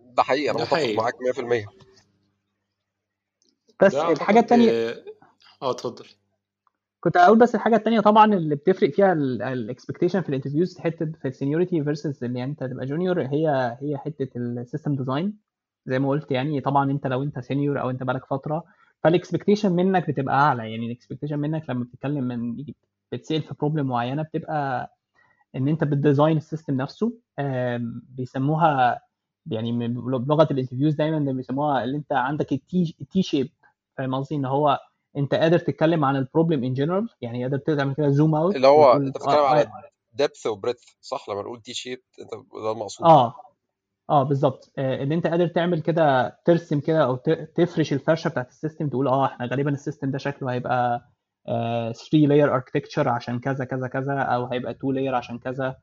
ده 0.00 0.22
حقيقي 0.22 0.50
أنا 0.50 0.58
متفق 0.58 0.94
معاك 0.96 1.14
100% 1.20 1.66
بس 3.82 3.94
الحاجة 3.94 4.10
أعتقد 4.20 4.36
التانية 4.36 4.70
آه 4.70 5.04
آه، 5.62 5.70
اتفضل. 5.70 6.06
كنت 7.00 7.16
أقول 7.16 7.38
بس 7.38 7.54
الحاجة 7.54 7.76
التانية 7.76 8.00
طبعا 8.00 8.34
اللي 8.34 8.54
بتفرق 8.54 8.90
فيها 8.90 9.12
ال 9.12 9.21
expectation 9.21 10.20
في 10.20 10.28
ال 10.28 10.33
interviews 10.33 10.78
حتة 10.78 11.12
في 11.22 11.28
ال 11.28 11.34
seniority 11.34 11.84
versus 11.84 12.24
إن 12.24 12.36
أنت 12.36 12.64
تبقى 12.64 12.86
junior 12.86 13.22
هي 13.22 13.76
هي 13.80 13.98
حتة 13.98 14.28
ال 14.36 14.44
system 14.44 14.94
design 14.96 15.38
زي 15.86 15.98
ما 15.98 16.08
قلت 16.08 16.30
يعني 16.30 16.60
طبعا 16.60 16.90
أنت 16.90 17.06
لو 17.06 17.22
أنت 17.22 17.38
senior 17.38 17.80
أو 17.80 17.90
أنت 17.90 18.02
بقالك 18.02 18.26
فترة 18.26 18.64
فال 19.04 19.15
expectation 19.15 19.72
منك 19.72 20.10
بتبقى 20.10 20.34
أعلى. 20.34 20.70
يعني 20.70 20.86
ال 20.86 20.90
expectation 20.90 21.38
منك 21.38 21.70
لما 21.70 21.84
بتتكلم 21.84 22.24
من 22.24 22.64
بتسأل 23.12 23.42
في 23.42 23.54
problem 23.60 23.86
معينة 23.86 24.22
بتبقى 24.22 24.95
إن 25.56 25.68
أنت 25.68 25.84
بت 25.84 25.97
design 25.97 26.36
ال 26.36 26.41
system 26.41 26.74
نفسه 26.76 27.12
بيسموها 28.08 29.00
يعني 29.50 29.88
بلغه 29.88 30.48
ال 30.50 30.54
interviews 30.54 30.94
دايما 30.94 31.32
بيسموها 31.32 31.84
اللي 31.84 31.96
أنت 31.96 32.12
عندك 32.12 32.52
ال 32.52 33.22
T-shape 33.22 33.50
فاهم 33.98 34.14
قصدي؟ 34.14 34.34
إن 34.34 34.44
هو 34.44 34.78
أنت 35.16 35.34
قادر 35.34 35.58
تتكلم 35.58 36.04
عن 36.04 36.16
ال 36.16 36.22
problem 36.22 36.64
in 36.64 36.72
general 36.74 37.08
يعني 37.20 37.42
قادر 37.42 37.58
تعمل 37.58 37.94
كده 37.94 38.08
zoom 38.08 38.34
out 38.34 38.56
اللي 38.56 38.66
هو 38.66 38.92
أنت 38.92 39.16
بتتكلم 39.16 39.34
آه 39.34 39.46
على 39.48 39.60
آه 39.60 39.72
depth 40.12 40.46
و 40.46 40.50
breadth 40.50 40.76
صح؟ 41.00 41.28
لما 41.28 41.42
نقول 41.42 41.60
T-shape 41.62 42.02
أنت 42.20 42.30
ده 42.64 42.72
المقصود. 42.72 43.06
آه, 43.06 43.34
آه 44.10 44.22
بالظبط. 44.22 44.72
آه 44.78 45.02
إن 45.02 45.12
أنت 45.12 45.26
قادر 45.26 45.46
تعمل 45.46 45.82
كده 45.82 46.36
ترسم 46.44 46.80
كده 46.80 47.04
أو 47.04 47.16
تفرش 47.54 47.92
الفرشة 47.92 48.28
بتاعت 48.28 48.48
ال 48.48 48.54
system 48.54 48.88
تقول 48.88 49.08
آه 49.08 49.26
إحنا 49.26 49.46
غالبا 49.46 49.70
ال 49.70 49.76
system 49.76 50.10
ده 50.10 50.18
شكله 50.18 50.52
هيبقى 50.52 51.08
3 51.46 52.18
layer 52.18 52.54
architecture 52.54 53.08
عشان 53.08 53.38
كذا 53.40 53.64
كذا 53.64 53.88
كذا 53.88 54.12
أو 54.18 54.46
هيبقى 54.46 54.70
2 54.72 54.94
layer 54.94 55.14
عشان 55.14 55.38
كذا. 55.38 55.76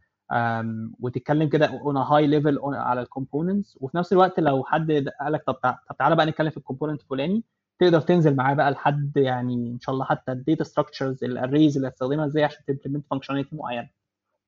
وتتكلم 0.99 1.49
كده 1.49 1.65
on 1.65 1.97
high 1.97 2.27
level 2.27 2.59
على 2.63 3.01
ال 3.01 3.08
components 3.08 3.77
وفي 3.81 3.97
نفس 3.97 4.13
الوقت 4.13 4.39
لو 4.39 4.63
حد 4.63 4.91
قال 5.21 5.33
لك 5.33 5.43
طب 5.47 5.53
طب 5.53 5.97
تعالى 5.99 6.15
بقى 6.15 6.25
نتكلم 6.25 6.49
في 6.49 6.57
ال 6.57 6.62
component 6.62 7.01
الفلاني 7.01 7.43
تقدر 7.79 8.01
تنزل 8.01 8.35
معاه 8.35 8.53
بقى 8.53 8.71
لحد 8.71 9.11
يعني 9.17 9.53
إن 9.71 9.79
شاء 9.79 9.93
الله 9.93 10.05
حتى 10.05 10.31
ال 10.31 10.38
data 10.38 10.63
structures 10.63 11.23
ال 11.23 11.31
arrays 11.31 11.75
اللي 11.75 11.87
هتستخدمها 11.87 12.25
إزاي 12.25 12.43
عشان 12.43 12.65
ت 12.67 12.71
implement 12.71 13.05
functionality 13.11 13.55
معينة. 13.55 13.89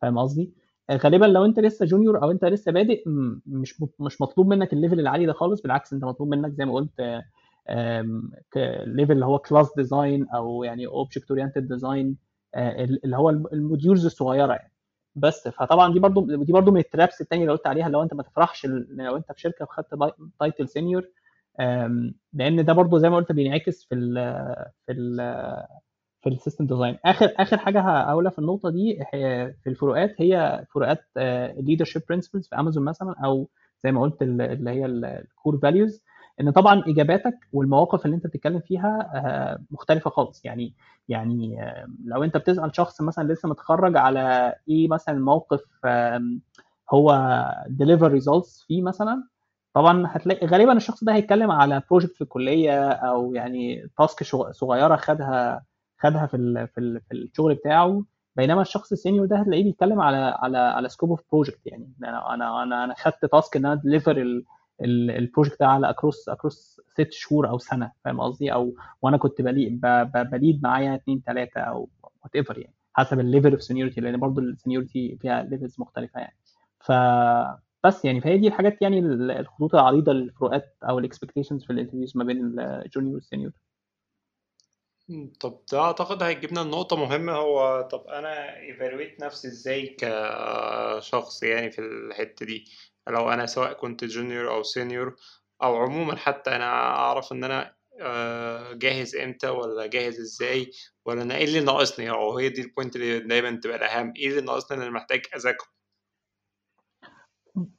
فاهم 0.01 0.19
قصدي؟ 0.19 0.53
آه، 0.89 0.97
غالبا 0.97 1.25
لو 1.25 1.45
أنت 1.45 1.59
لسه 1.59 1.85
junior 1.85 2.23
أو 2.23 2.31
أنت 2.31 2.45
لسه 2.45 2.71
بادئ 2.71 3.03
مش 3.47 3.83
مش 3.99 4.21
مطلوب 4.21 4.47
منك 4.47 4.73
ال 4.73 4.77
level 4.77 4.99
العالي 4.99 5.25
ده 5.25 5.33
خالص 5.33 5.61
بالعكس 5.61 5.93
أنت 5.93 6.03
مطلوب 6.05 6.29
منك 6.29 6.51
زي 6.51 6.65
ما 6.65 6.73
قلت 6.73 6.91
level 8.85 9.11
اللي 9.11 9.25
هو 9.25 9.39
class 9.39 9.73
design 9.77 10.29
أو 10.29 10.63
يعني 10.63 10.87
object 10.87 11.31
oriented 11.31 11.67
design 11.67 12.17
اللي 12.55 13.17
هو 13.17 13.29
الم- 13.29 13.47
ال 13.53 13.60
modules 13.60 14.05
الصغيرة 14.05 14.53
يعني. 14.53 14.71
بس 15.15 15.47
فطبعا 15.47 15.93
دي 15.93 15.99
برضو 15.99 16.21
دي 16.43 16.53
برضو 16.53 16.71
من 16.71 16.79
ال 16.79 16.86
traps 16.86 17.21
التانية 17.21 17.43
اللي 17.43 17.53
قلت 17.53 17.67
عليها 17.67 17.89
لو 17.89 18.03
أنت 18.03 18.13
ما 18.13 18.23
تفرحش 18.23 18.65
لو 18.89 19.17
أنت 19.17 19.31
في 19.31 19.41
شركة 19.41 19.63
وخدت 19.65 19.87
title 20.39 20.67
senior 20.69 21.03
لأن 22.33 22.65
ده 22.65 22.73
برضو 22.73 22.97
زي 22.97 23.09
ما 23.09 23.15
قلت 23.15 23.31
بينعكس 23.31 23.83
في 23.83 23.95
ال 23.95 24.13
في 24.85 24.91
ال 24.91 25.17
في 26.21 26.29
ال 26.29 26.34
system 26.34 26.65
design 26.65 26.97
آخر 27.05 27.33
آخر 27.37 27.57
حاجة 27.57 27.79
هقولها 27.81 28.31
في 28.31 28.39
النقطة 28.39 28.69
دي 28.69 28.99
هي 29.13 29.53
في 29.63 29.69
الفروقات 29.69 30.15
هي 30.21 30.65
فروقات 30.73 31.05
ال 31.17 31.25
leadership 31.25 32.01
principles 32.09 32.47
في 32.47 32.55
امازون 32.55 32.85
مثلا 32.85 33.15
أو 33.25 33.49
زي 33.83 33.91
ما 33.91 34.01
قلت 34.01 34.21
ال- 34.21 34.41
اللي 34.41 34.69
هي 34.69 34.85
ال 34.85 34.99
core 34.99 35.57
values 35.57 36.03
إن 36.41 36.49
طبعا 36.51 36.83
إجاباتك 36.87 37.37
والمواقف 37.53 38.05
اللي 38.05 38.15
أنت 38.15 38.27
بتتكلم 38.27 38.59
فيها 38.59 39.09
آه، 39.13 39.63
مختلفة 39.71 40.09
خالص. 40.09 40.45
يعني 40.45 40.73
يعني 41.09 41.57
لو 42.05 42.23
أنت 42.23 42.37
بتسأل 42.37 42.75
شخص 42.75 43.01
مثلا 43.01 43.33
لسه 43.33 43.49
متخرج 43.49 43.97
على 43.97 44.53
إيه 44.69 44.87
مثلا 44.87 45.19
موقف 45.19 45.61
هو 46.93 47.11
deliver 47.69 48.11
results 48.11 48.63
فيه 48.67 48.81
مثلا 48.81 49.23
طبعا 49.73 50.03
هتلاقي 50.07 50.47
غالبا 50.47 50.73
الشخص 50.73 51.03
ده 51.03 51.13
هيتكلم 51.15 51.51
على 51.51 51.81
project 51.89 52.15
في 52.15 52.21
الكلية 52.21 52.89
أو 52.91 53.33
يعني 53.33 53.89
task 53.97 54.23
صغيرة 54.51 54.95
خدها 54.95 55.63
خدها 55.99 56.25
في 56.25 56.37
ال 56.37 56.67
في 56.67 56.77
ال 56.79 57.01
في 57.01 57.13
الشغل 57.13 57.55
بتاعه. 57.55 58.03
بينما 58.35 58.61
الشخص 58.61 58.91
ال 58.91 58.96
senior 58.96 59.25
ده 59.25 59.37
هتلاقيه 59.37 59.63
بيتكلم 59.63 60.01
على 60.01 60.17
على 60.17 60.57
على 60.57 60.89
scope 60.89 61.09
of 61.09 61.21
project 61.31 61.59
يعني 61.65 61.93
أنا 62.03 62.33
أنا 62.33 62.63
أنا 62.63 62.95
خدت 62.97 63.25
task 63.25 63.55
إن 63.57 63.65
أنا 63.65 63.75
deliver 63.75 64.43
ال 64.81 64.91
project 64.91 65.59
ده 65.59 65.67
على 65.67 65.89
across 65.89 66.29
across 66.29 66.81
ست 66.93 67.11
شهور 67.11 67.49
أو 67.49 67.57
سنة 67.57 67.91
فاهم 68.05 68.21
قصدي؟ 68.21 68.53
أو 68.53 68.73
وأنا 69.01 69.17
كنت 69.17 69.41
ب 70.31 70.38
lead 70.38 70.63
معايا 70.63 70.95
اثنين 70.95 71.21
ثلاثة 71.25 71.61
أو 71.61 71.89
whatever 72.23 72.57
يعني 72.57 72.73
حسب 72.93 73.19
ال 73.19 73.24
level 73.24 73.51
of 73.51 73.63
seniority 73.63 74.01
لأن 74.01 74.19
برضو 74.19 74.41
ال 74.41 74.49
seniority 74.49 75.17
فيها 75.21 75.43
levels 75.43 75.75
مختلفة 75.79 76.19
يعني. 76.19 76.37
ف 76.79 76.91
بس 77.83 78.05
يعني 78.05 78.21
فهي 78.21 78.37
دي 78.37 78.47
الحاجات 78.47 78.81
يعني 78.81 78.99
ال- 78.99 79.31
الخطوط 79.31 79.75
العريضة 79.75 80.11
الفروقات 80.11 80.77
أو 80.83 80.99
ال 80.99 81.04
expectations 81.04 81.63
في 81.63 81.73
ال 81.73 81.77
interviews 81.77 82.17
ما 82.17 82.23
بين 82.23 82.59
ال 82.59 82.67
junior 82.67 83.13
وال 83.15 83.24
senior 83.24 83.51
طب 85.39 85.59
ده 85.71 85.79
أعتقد 85.79 86.23
هيجيبنا 86.23 86.59
لنقطة 86.59 86.95
مهمة. 86.95 87.33
هو 87.33 87.81
طب 87.91 88.07
أنا 88.07 88.57
evaluate 88.59 89.19
نفسي 89.23 89.47
إزاي 89.47 89.95
كشخص 89.99 91.43
يعني 91.43 91.71
في 91.71 91.79
الحتة 91.81 92.45
دي؟ 92.45 92.65
لو 93.09 93.29
أنا 93.29 93.45
سواء 93.45 93.73
كنت 93.73 94.05
junior 94.05 94.51
أو 94.55 94.63
senior 94.63 95.15
أو 95.63 95.77
عموما 95.77 96.15
حتى 96.15 96.49
أنا 96.55 96.65
أعرف 96.73 97.31
إن 97.31 97.43
أنا 97.43 97.75
آه، 98.01 98.73
جاهز 98.73 99.15
إمتى 99.15 99.47
ولا 99.49 99.85
جاهز 99.87 100.19
إزاي 100.19 100.71
ولا 101.05 101.21
أنا 101.21 101.35
إيه 101.35 101.45
اللي 101.45 101.59
ناقصني 101.59 102.09
أو 102.09 102.37
هي 102.37 102.49
دي 102.49 102.61
ال 102.61 102.67
point 102.67 102.95
اللي 102.95 103.19
دايما 103.19 103.59
تبقى 103.63 103.77
الأهم 103.77 104.13
إيه 104.17 104.27
اللي 104.29 104.41
ناقصني 104.41 104.77
اللي 104.79 104.91
محتاج 104.91 105.21
أذاكره؟ 105.35 105.67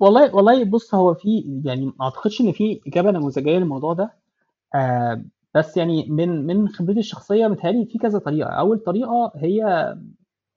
والله 0.00 0.34
والله 0.34 0.64
بص 0.64 0.94
هو 0.94 1.14
في 1.14 1.60
يعني 1.64 1.86
ما 1.86 1.92
أعتقدش 2.02 2.40
إن 2.40 2.52
في 2.52 2.80
إجابة 2.86 3.10
نموذجية 3.10 3.58
للموضوع 3.58 3.92
ده 3.92 4.14
آه 4.74 5.24
بس 5.54 5.76
يعني 5.76 6.06
من 6.10 6.46
من 6.46 6.68
خبرتي 6.68 6.98
الشخصية 7.00 7.46
متهيألي 7.46 7.86
في 7.86 7.98
كذا 7.98 8.18
طريقة. 8.18 8.50
أول 8.50 8.78
طريقة 8.78 9.32
هي 9.36 9.64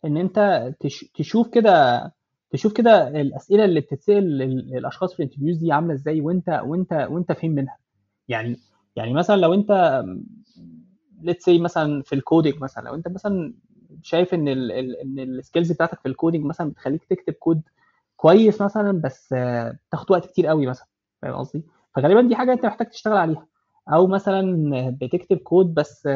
إن 0.06 0.18
أنت 0.18 0.70
تش 0.80 1.06
تشوف 1.16 1.50
كده 1.50 2.04
تشوف 2.52 2.74
كده 2.74 3.08
الأسئلة 3.08 3.66
اللي 3.66 3.80
بتتسأل 3.82 4.38
لل- 4.38 4.70
للأشخاص 4.72 5.14
في 5.14 5.20
ال 5.20 5.23
interviews 5.23 5.58
دي 5.58 5.72
عاملة 5.72 5.94
إزاي 5.94 6.22
وأنت 6.22 6.62
وأنت 6.66 7.08
وأنت 7.12 7.32
فاهم 7.32 7.52
منها؟ 7.52 7.78
يعني 8.28 8.58
يعني 8.96 9.14
مثلا 9.14 9.36
لو 9.36 9.54
أنت 9.54 10.04
let's 11.22 11.46
say 11.46 11.60
مثلا 11.60 12.02
في 12.02 12.16
ال 12.16 12.22
coding 12.22 12.62
مثلا 12.62 12.84
لو 12.84 12.96
أنت 12.96 13.08
مثلا 13.08 13.54
شايف 14.04 14.34
إن 14.34 14.48
ال 14.48 14.72
ال 14.72 14.96
إن 14.96 15.20
ال 15.20 15.27
skills 15.27 15.72
بتاعتك 15.72 16.00
في 16.00 16.08
ال 16.08 16.13
coding 16.13 16.46
مثلا 16.46 16.70
بتخليك 16.70 17.04
تكتب 17.06 17.34
كود 17.34 17.62
كويس 18.18 18.62
مثلا 18.62 18.92
بس 19.02 19.30
تاخد 19.92 20.12
وقت 20.12 20.26
كتير 20.26 20.48
قوي 20.48 20.66
مثلا 20.68 20.88
فاهم 21.22 21.34
قصدي؟ 21.36 21.64
فغالبا 21.96 22.22
دي 22.22 22.36
حاجة 22.36 22.54
أنت 22.54 22.66
محتاج 22.66 22.88
تشتغل 22.90 23.18
عليها. 23.18 23.46
أو 23.94 24.08
مثلا 24.08 24.42
بتكتب 25.02 25.38
كود 25.38 25.74
بس 25.74 26.10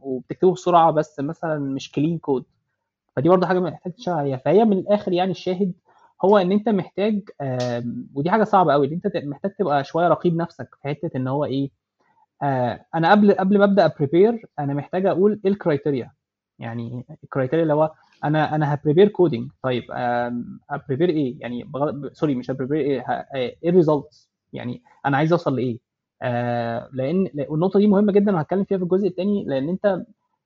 وبتكتبه 0.00 0.52
بسرعة 0.52 0.90
بس 0.90 1.20
مثلا 1.20 1.58
مش 1.58 1.92
clean 1.92 2.18
code 2.18 2.44
فدي 3.16 3.28
برضه 3.28 3.46
حاجة 3.46 3.60
محتاج 3.60 3.92
تشتغل 3.92 4.14
عليها. 4.14 4.36
فهي 4.36 4.64
من 4.64 4.78
الآخر 4.78 5.12
يعني 5.12 5.30
الشاهد 5.30 5.72
هو 6.24 6.38
إن 6.38 6.52
أنت 6.52 6.68
محتاج 6.68 7.20
ودي 8.14 8.30
حاجة 8.30 8.44
صعبة 8.44 8.72
قوي 8.72 8.86
إن 8.86 8.92
أنت 9.04 9.16
محتاج 9.16 9.50
تبقى 9.58 9.84
شوية 9.84 10.08
رقيب 10.08 10.36
نفسك 10.36 10.68
في 10.82 10.88
حتة 10.88 11.10
إن 11.16 11.28
هو 11.28 11.44
إيه 11.44 11.70
آه، 12.42 12.84
أنا 12.94 13.10
قبل 13.10 13.32
قبل 13.32 13.58
ما 13.58 13.64
أبدأ 13.64 13.84
ا 13.86 13.94
prepare 13.94 14.46
أنا 14.58 14.74
محتاج 14.74 15.06
أقول 15.06 15.40
إيه 15.44 15.50
ال 15.50 15.57
criteria 15.57 16.10
يعني 16.58 17.04
ال 17.24 17.28
criteria 17.28 17.62
اللي 17.62 17.74
هو 17.74 17.92
أنا 18.24 18.54
أنا 18.54 18.74
ه 18.74 18.78
prepare 18.78 19.08
coding 19.08 19.50
طيب 19.62 19.82
ه 20.70 20.75
prepare 20.75 21.08
إيه؟ 21.08 21.40
يعني. 21.40 21.70
sorry 22.12 22.34
مش 22.34 22.50
ه 22.50 22.54
prepare 22.54 22.80
إيه 22.80 23.00
ه... 23.00 23.26
إيه 23.34 23.70
ال 23.70 23.77
results 23.77 24.30
يعني 24.52 24.82
أنا 25.06 25.16
عايز 25.16 25.32
أوصل 25.32 25.56
لإيه؟ 25.56 25.78
آه 26.22 26.88
لأن 26.92 27.28
النقطه 27.50 27.78
دي 27.78 27.86
مهمة 27.86 28.12
جدا 28.12 28.34
وهتكلم 28.36 28.64
فيها 28.64 28.78
في 28.78 28.84
الجزء 28.84 29.08
الثاني 29.08 29.44
لأن 29.44 29.68
أنت 29.68 30.02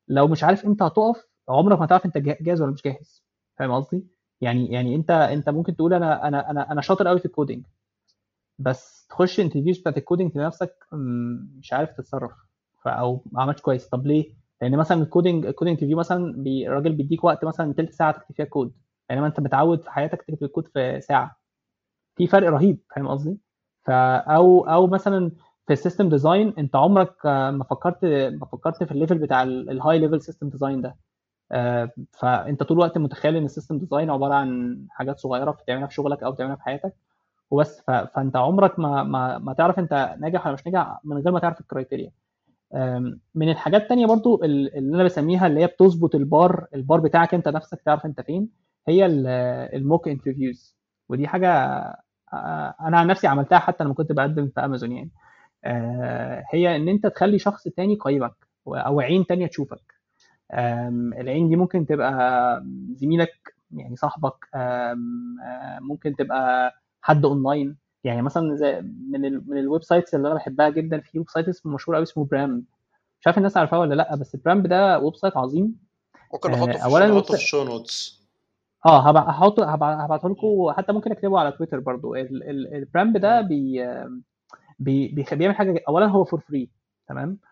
لو 0.08 0.28
مش 0.28 0.44
عارف 0.44 0.66
إمتى 0.66 0.84
هتقف 0.84 1.26
عمرك 1.48 1.78
ما 1.78 1.84
هتعرف 1.84 2.06
انت 2.06 2.18
جا- 2.18 2.36
جاهز 2.40 2.62
ولا 2.62 2.72
مش 2.72 2.82
جاهز. 2.82 3.24
فاهم 3.58 3.72
قصدي؟ 3.72 4.06
يعني 4.40 4.66
يعني 4.72 4.94
انت 4.96 5.10
انت 5.10 5.48
ممكن 5.48 5.76
تقول 5.76 5.94
أنا 5.94 6.28
أنا 6.28 6.50
أنا 6.50 6.72
أنا 6.72 6.80
شاطر 6.80 7.08
قوي 7.08 7.18
في 7.18 7.26
ال 7.26 7.31
coding. 7.31 7.66
بس 8.58 9.06
تخش 9.10 9.40
interviews 9.40 9.78
بتاعت 9.78 9.96
ال 9.98 10.04
coding 10.04 10.38
لنفسك 10.38 10.74
مم، 10.92 11.50
مش 11.58 11.72
عارف 11.72 11.90
تتصرف. 11.92 12.32
أو 12.86 13.24
ما 13.32 13.42
عملتش 13.42 13.62
كويس. 13.62 13.88
طب 13.88 14.06
ليه؟ 14.06 14.34
لأن 14.62 14.76
مثلا 14.76 15.02
ال 15.02 15.09
coding 15.09 15.46
ال 15.46 15.51
coding 15.51 15.76
interview 15.76 15.98
مثلا 15.98 16.32
بي- 16.42 16.68
الراجل 16.68 16.92
بيديك 16.92 17.24
وقت 17.24 17.44
مثلا 17.44 17.72
تلت 17.74 17.92
ساعة 17.92 18.12
تكتب 18.12 18.34
فيها 18.34 18.46
كود. 18.46 18.72
بينما 19.08 19.26
انت 19.26 19.40
متعود 19.40 19.82
في 19.82 19.90
حياتك 19.90 20.22
تكتب 20.22 20.44
الكود 20.44 20.68
في 20.68 21.00
ساعة. 21.00 21.36
في 22.16 22.26
فرق 22.26 22.48
رهيب. 22.50 22.78
فاهم 22.96 23.08
قصدي؟ 23.08 23.38
فا 23.84 24.16
أو 24.16 24.60
أو 24.68 24.86
مثلا 24.86 25.30
في 25.66 25.72
ال 25.72 25.77
system 25.77 26.08
design 26.08 26.54
انت 26.58 26.76
عمرك 26.76 27.26
آه، 27.26 27.50
ما 27.50 27.64
فكرت 27.64 28.04
ما 28.40 28.46
فكرت 28.46 28.84
في 28.84 28.92
ال 28.92 28.97
level 28.97 29.18
بتاع 29.18 29.42
ال 29.42 29.98
high 29.98 30.08
level 30.08 30.20
system 30.22 30.48
design 30.48 30.82
ده. 30.82 30.96
فأنت 32.12 32.62
طول 32.62 32.76
الوقت 32.78 32.98
متخيل 32.98 33.36
إن 33.36 33.44
ال 33.44 33.49
system 33.49 33.78
design 33.78 34.10
عبارة 34.10 34.34
عن 34.34 34.78
حاجات 34.90 35.18
صغيرة 35.20 35.50
بتعملها 35.50 35.86
في 35.86 35.94
شغلك 35.94 36.22
أو 36.22 36.32
بتعملها 36.32 36.56
في 36.56 36.62
حياتك 36.62 36.94
وبس. 37.50 37.80
فأنت 37.80 38.36
عمرك 38.36 38.78
ما 38.78 39.02
ما, 39.02 39.38
ما 39.38 39.52
تعرف 39.54 39.78
أنت 39.78 40.16
ناجح 40.20 40.46
ولا 40.46 40.54
مش 40.54 40.66
ناجح 40.66 41.00
من 41.04 41.16
غير 41.18 41.32
ما 41.32 41.40
تعرف 41.40 41.60
ال 41.60 41.66
criteria 41.66 42.10
من 43.34 43.48
الحاجات 43.50 43.82
التانية 43.82 44.06
برضو 44.06 44.44
ال- 44.44 44.76
اللي 44.78 44.94
أنا 44.96 45.04
بسميها 45.04 45.46
اللي 45.46 45.60
هي 45.60 45.66
بتظبط 45.66 46.14
ال 46.14 46.27
bar 46.27 46.66
ال 46.74 46.81
bar 46.81 47.00
بتاعك 47.00 47.34
أنت 47.34 47.48
نفسك 47.48 47.80
تعرف 47.82 48.06
أنت 48.06 48.20
فين 48.20 48.48
هي 48.88 49.06
ال 49.74 49.81
mock 49.81 50.08
interviews 50.08 50.76
ودي 51.08 51.28
حاجة 51.28 51.48
آه، 52.32 52.74
أنا 52.80 52.98
عن 52.98 53.06
نفسي 53.06 53.26
عملتها 53.26 53.58
حتى 53.58 53.84
لما 53.84 53.94
كنت 53.94 54.12
بقدم 54.12 54.48
في 54.54 54.60
امازون 54.64 54.92
يعني. 54.92 55.10
آه، 55.64 56.44
هي 56.50 56.76
إن 56.76 56.88
أنت 56.88 57.06
تخلي 57.06 57.38
شخص 57.38 57.64
تاني 57.68 57.92
يقيمك 57.94 58.34
أو 58.68 59.00
عين 59.00 59.26
تانية 59.26 59.46
تشوفك. 59.46 59.91
العين 60.54 61.48
دي 61.48 61.56
ممكن 61.56 61.86
تبقى 61.86 62.62
زميلك 62.94 63.54
يعني 63.76 63.96
صاحبك 63.96 64.48
آه، 64.54 64.96
ممكن 65.80 66.16
تبقى 66.16 66.72
حد 67.02 67.24
اونلاين 67.24 67.76
يعني 68.04 68.22
مثلا 68.22 68.54
زي 68.56 68.80
من 69.10 69.24
ال 69.24 69.50
من 69.50 69.58
الـ 69.58 69.82
websites 69.82 70.14
اللي 70.14 70.26
أنا 70.28 70.34
بحبها 70.34 70.68
جدا 70.68 71.00
في 71.00 71.18
website 71.18 71.48
اسمه 71.48 71.74
مشهور 71.74 71.96
قوي 71.96 72.02
اسمه 72.02 72.24
Pramp 72.24 72.64
مش 73.20 73.26
عارف 73.26 73.38
الناس 73.38 73.56
عارفاه 73.56 73.78
ولا 73.80 73.94
لأ 73.94 74.14
بس 74.16 74.36
Pramp 74.36 74.62
ده 74.62 74.98
website 74.98 75.36
عظيم. 75.36 75.76
ممكن 76.32 76.50
آه، 76.50 76.56
نحطه 76.56 76.72
في 76.78 76.84
اولا 76.84 77.04
الويب 77.04 77.16
نحطه 77.18 77.26
في 77.26 77.32
site 77.32 77.42
ال 77.42 77.47
show 77.47 77.64
notes 77.64 78.22
آه 78.86 79.18
هحطه 79.30 79.74
هبع- 79.74 80.04
هبعته 80.04 80.28
لكم 80.28 80.72
حتى 80.76 80.92
ممكن 80.92 81.12
أكتبه 81.12 81.38
على 81.38 81.52
تويتر 81.52 81.80
برضو. 81.80 82.14
ال- 82.14 82.50
ال- 82.50 82.74
ال 82.74 82.81
Pramp 82.81 83.16
ده 83.16 83.40
بي 83.40 83.84
بي 84.78 85.24
بيعمل 85.32 85.54
حاجة 85.54 85.82
اولا 85.88 86.06
هو 86.06 86.24
for 86.24 86.40
free 86.40 86.68
تمام؟ 87.08 87.38
آه 87.44 87.51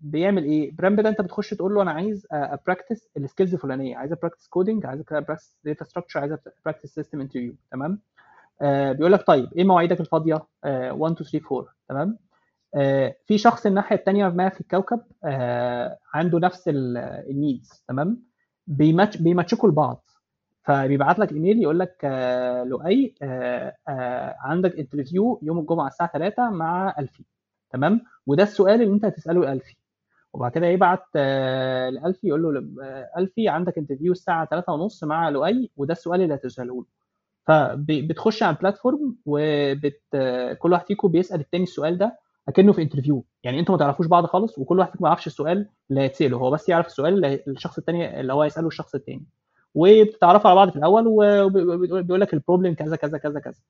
بيعمل 0.00 0.44
إيه؟ 0.44 0.72
Pramp 0.76 1.00
ده 1.00 1.08
أنت 1.08 1.20
بتخش 1.20 1.50
تقول 1.50 1.74
له 1.74 1.82
أنا 1.82 1.90
عايز 1.90 2.26
ا 2.32 2.40
practice 2.40 3.08
ال 3.16 3.21
skills 3.21 3.54
الفلانية 3.54 3.96
عايز 3.96 4.12
ا 4.12 4.16
practice 4.16 4.46
coding 4.48 4.86
عايز 4.86 5.00
ا 5.12 5.17
practice 5.17 5.56
data 5.64 5.84
structure 5.84 6.20
عايز 6.20 6.32
ا 6.62 6.66
practice 6.66 6.94
system 6.94 7.20
interview 7.20 7.54
تمام؟ 7.72 7.98
آه 8.62 8.92
بيقول 8.92 9.12
لك 9.12 9.26
طيب 9.26 9.52
إيه 9.56 9.64
مواعيدك 9.64 10.00
الفاضية؟ 10.00 10.46
آه 10.64 10.92
1 10.92 11.14
2 11.14 11.30
3 11.30 11.56
4 11.56 11.74
تمام؟ 11.88 12.18
آه 12.74 13.14
في 13.26 13.38
شخص 13.38 13.66
الناحية 13.66 13.96
الثانية 13.96 14.28
ما 14.28 14.48
في 14.48 14.60
الكوكب 14.60 15.00
آه 15.24 15.98
عنده 16.14 16.38
نفس 16.38 16.64
ال 16.68 16.87
needs 16.87 17.84
تمام؟ 17.88 18.22
بي 18.66 18.80
match 18.80 19.16
بي 19.16 19.28
match 19.28 19.56
كوا 19.56 19.68
لبعض. 19.68 20.04
فبيبعت 20.64 21.18
لك 21.18 21.32
إيميل 21.32 21.62
يقول 21.62 21.78
لك 21.78 21.96
آه 22.04 22.64
لؤي 22.64 23.14
آه 23.22 23.74
آه 23.88 24.36
عندك 24.40 24.78
interview 24.78 25.40
يوم 25.42 25.58
الجمعة 25.58 25.86
الساعة 25.86 26.10
3 26.12 26.50
مع 26.50 26.94
ألفي. 26.98 27.24
تمام؟ 27.70 28.00
وده 28.26 28.42
السؤال 28.42 28.82
اللي 28.82 28.94
انت 28.94 29.04
هتسأله 29.04 29.40
لألفي. 29.40 29.76
وبعد 30.32 30.52
كده 30.52 30.66
يبعت 30.66 31.04
آه 31.16 31.88
لألفي 31.90 32.28
يقول 32.28 32.42
له 32.42 32.84
آه، 32.86 33.10
ألفي 33.18 33.48
عندك 33.48 33.78
interview 33.78 34.12
الساعة 34.12 34.46
3 34.46 34.72
ونص 34.72 35.04
مع 35.04 35.28
لؤي 35.28 35.70
وده 35.76 35.92
السؤال 35.92 36.22
اللي 36.22 36.34
هتسأله 36.34 36.74
له. 36.74 36.84
فبتخش 37.46 38.42
على 38.42 38.56
ال 38.56 38.63
platform 38.63 39.16
وبت 39.26 40.00
آه، 40.14 40.52
كل 40.52 40.72
واحد 40.72 40.86
فيكم 40.86 41.08
بيسأل 41.08 41.40
التاني 41.40 41.62
السؤال 41.64 41.98
ده 41.98 42.18
أكنه 42.48 42.72
في 42.72 42.82
interview 42.82 43.24
يعني 43.44 43.60
أنتوا 43.60 43.74
ما 43.74 43.78
تعرفوش 43.78 44.06
بعض 44.06 44.26
خالص 44.26 44.58
وكل 44.58 44.78
واحد 44.78 44.90
فيكم 44.90 45.04
ما 45.04 45.08
يعرفش 45.08 45.26
السؤال 45.26 45.68
اللي 45.90 46.00
هيتسأله. 46.00 46.36
هو 46.38 46.50
بس 46.50 46.68
يعرف 46.68 46.86
السؤال 46.86 47.14
اللي 47.14 47.42
الشخص 47.48 47.78
التاني 47.78 48.20
اللي 48.20 48.32
هو 48.32 48.42
هيسأله 48.42 48.68
الشخص 48.68 48.94
التاني. 48.94 49.26
وبتتعرفوا 49.74 50.50
على 50.50 50.56
بعض 50.56 50.70
في 50.70 50.76
الأول 50.76 51.04
وبيقول 51.06 52.20
لك 52.20 52.34
ال 52.34 52.39
problem 52.39 52.74
كذا 52.74 52.96
كذا 52.96 53.18
كذا 53.18 53.40
كذا. 53.40 53.60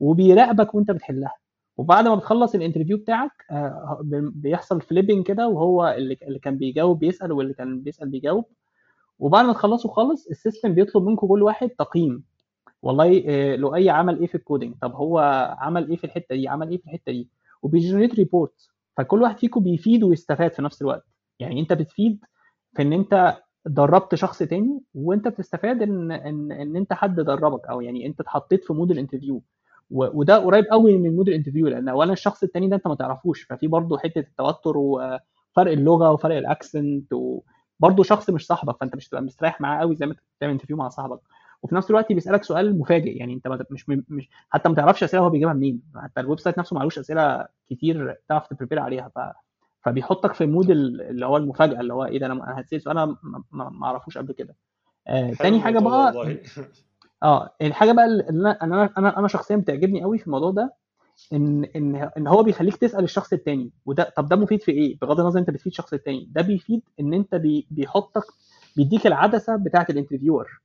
وبيراقبك 0.00 0.74
وانت 0.74 0.90
بتحلها. 0.90 1.32
وبعد 1.78 2.08
ما 2.08 2.14
بتخلص 2.14 2.54
ال 2.54 2.58
interview 2.58 2.96
بتاعك 2.98 3.30
آه، 3.50 4.00
بيحصل 4.34 4.80
flipping 4.80 5.26
كده 5.26 5.48
وهو 5.48 5.88
اللي 5.98 6.38
كان 6.42 6.58
بيجاوب 6.58 6.98
بيسأل 6.98 7.32
واللي 7.32 7.54
كان 7.54 7.80
بيسأل 7.80 8.08
بيجاوب. 8.08 8.44
وبعد 9.18 9.44
ما 9.44 9.52
تخلصوا 9.52 9.90
خالص 9.90 10.26
ال 10.28 10.35
system 10.35 10.74
بيطلب 10.74 11.04
منكم 11.04 11.26
كل 11.26 11.42
واحد 11.42 11.68
تقييم. 11.70 12.24
والله 12.82 13.24
آه، 13.28 13.56
لؤي 13.56 13.90
عمل 13.90 14.20
إيه 14.20 14.26
في 14.26 14.34
ال 14.34 14.40
coding 14.40 14.74
طب 14.82 14.92
هو 14.94 15.18
عمل 15.60 15.90
إيه 15.90 15.96
في 15.96 16.04
الحتة 16.04 16.34
دي؟ 16.36 16.48
عمل 16.48 16.70
إيه 16.70 16.78
في 16.78 16.84
الحتة 16.86 17.12
دي؟ 17.12 17.28
وبي 17.62 17.76
generate 17.76 18.14
report 18.14 18.68
فكل 18.96 19.22
واحد 19.22 19.38
فيكم 19.38 19.62
بيفيد 19.64 20.04
ويستفاد 20.04 20.52
في 20.52 20.62
نفس 20.62 20.82
الوقت. 20.82 21.06
يعني 21.40 21.60
أنت 21.60 21.72
بتفيد 21.72 22.24
في 22.76 22.82
إن 22.82 22.92
أنت 22.92 23.36
دربت 23.66 24.14
شخص 24.14 24.38
تاني 24.38 24.80
وأنت 24.94 25.28
بتستفاد 25.28 25.82
إن 25.82 26.12
إن 26.12 26.52
إن 26.52 26.76
أنت 26.76 26.92
حد 26.92 27.16
دربك 27.20 27.66
أو 27.66 27.80
يعني 27.80 28.06
أنت 28.06 28.20
اتحطيت 28.20 28.64
في 28.64 28.72
mood 28.72 28.90
ال 28.90 28.95
interview. 28.95 29.42
وده 29.90 30.36
قريب 30.38 30.64
قوي 30.70 30.96
من 30.98 31.16
mood 31.16 31.28
ال 31.28 31.32
interview 31.32 31.68
لأن 31.68 31.88
اولا 31.88 32.12
الشخص 32.12 32.42
التاني 32.42 32.68
ده 32.68 32.76
أنت 32.76 32.86
ما 32.86 32.94
تعرفوش 32.94 33.42
ففي 33.42 33.66
برضه 33.66 33.98
حتة 33.98 34.18
التوتر 34.18 34.76
وفرق 34.78 35.72
اللغة 35.72 36.10
وفرق 36.10 36.36
ال 36.36 36.47
accent 36.47 37.12
وبرضه 37.12 38.02
شخص 38.02 38.30
مش 38.30 38.46
صاحبك 38.46 38.76
فأنت 38.80 38.96
مش 38.96 39.08
تبقى 39.08 39.22
مستريح 39.22 39.60
معاه 39.60 39.80
قوي 39.80 39.96
زي 39.96 40.06
ما 40.06 40.12
أنت 40.12 40.20
بتعمل 40.38 40.52
interview 40.52 40.76
مع 40.76 40.88
صاحبك. 40.88 41.20
وفي 41.62 41.74
نفس 41.74 41.90
الوقت 41.90 42.12
بيسألك 42.12 42.44
سؤال 42.44 42.78
مفاجئ 42.78 43.16
يعني 43.18 43.34
أنت 43.34 43.48
ما- 43.48 43.64
مش 43.70 43.88
مش 43.88 44.28
حتى 44.50 44.68
ما 44.68 44.74
تعرفش 44.74 45.04
أسئلة 45.04 45.22
هو 45.22 45.30
بيجيبها 45.30 45.52
منين 45.54 45.82
حتى 45.96 46.20
ال 46.20 46.38
website 46.40 46.58
نفسه 46.58 46.76
معلوش 46.76 46.98
أسئلة 46.98 47.46
كتير 47.70 48.16
تعرف 48.28 48.46
ت 48.46 48.50
prepare 48.50 48.78
عليها 48.78 49.08
ف 49.14 49.18
فبيحطك 49.82 50.34
في 50.34 50.46
mood 50.46 50.70
ال- 50.70 51.00
اللي 51.02 51.26
هو 51.26 51.36
المفاجأة 51.36 51.80
اللي 51.80 51.94
هو 51.94 52.04
إيه 52.04 52.18
ده 52.18 52.26
أنا 52.26 52.60
هتسأل 52.60 52.82
سؤال 52.82 52.98
أنا 52.98 53.16
ما- 53.22 53.42
ما 53.52 53.68
ما 53.70 53.86
أعرفوش 53.86 54.18
قبل 54.18 54.32
كده. 54.32 54.56
آه 55.08 55.32
تاني 55.34 55.60
حاجة 55.60 55.78
بقى 55.78 56.12
آه 57.22 57.54
الحاجة 57.62 57.92
بقى 57.92 58.04
اللي 58.04 58.24
أنا 58.30 58.58
أنا 58.62 58.90
أنا 58.98 59.18
أنا 59.18 59.28
شخصيا 59.28 59.56
بتعجبني 59.56 60.02
قوي 60.02 60.18
في 60.18 60.26
الموضوع 60.26 60.50
ده 60.50 60.74
ان 61.32 61.64
ان 61.64 62.10
إن 62.16 62.26
هو 62.26 62.42
بيخليك 62.42 62.76
تسأل 62.76 63.04
الشخص 63.04 63.32
التاني 63.32 63.70
وده 63.86 64.12
طب 64.16 64.28
ده 64.28 64.36
مفيد 64.36 64.62
في 64.62 64.72
إيه؟ 64.72 64.98
بغض 64.98 65.20
النظر 65.20 65.40
أنت 65.40 65.50
بتفيد 65.50 65.66
الشخص 65.72 65.92
التاني 65.92 66.28
ده 66.32 66.42
بيفيد 66.42 66.82
إن 67.00 67.14
أنت 67.14 67.34
بي 67.34 67.66
بيحطك 67.70 68.24
بيديك 68.76 69.06
العدسة 69.06 69.56
بتاعة 69.56 69.86
ال 69.90 69.95
interviewer. 69.95 70.60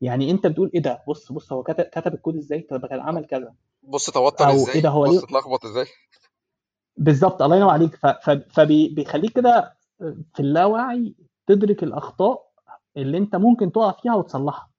يعني 0.00 0.30
أنت 0.30 0.46
بتقول 0.46 0.70
إيه 0.74 0.82
ده؟ 0.82 1.02
بص 1.08 1.32
بص 1.32 1.52
هو 1.52 1.62
كتب 1.62 1.84
كتب 1.84 2.14
الكود 2.14 2.36
إزاي؟ 2.36 2.60
طب 2.60 2.86
كان 2.86 3.00
عمل 3.00 3.24
كذا. 3.26 3.54
بص 3.82 4.10
توتر 4.10 4.44
أو 4.44 4.50
إيه 4.50 4.56
إزاي 4.56 4.80
ده؟ 4.80 4.88
هو 4.88 5.04
بص 5.04 5.22
اتلخبط 5.22 5.64
إزاي؟ 5.64 5.86
بالظبط 6.96 7.42
الله 7.42 7.56
ينور 7.56 7.70
عليك. 7.70 7.96
فبيخليك 8.50 9.32
كده 9.32 9.74
في 10.34 10.40
اللاوعي 10.40 11.14
تدرك 11.46 11.82
الأخطاء 11.82 12.50
اللي 12.96 13.18
أنت 13.18 13.36
ممكن 13.36 13.72
تقع 13.72 13.92
فيها 13.92 14.14
وتصلحها. 14.14 14.71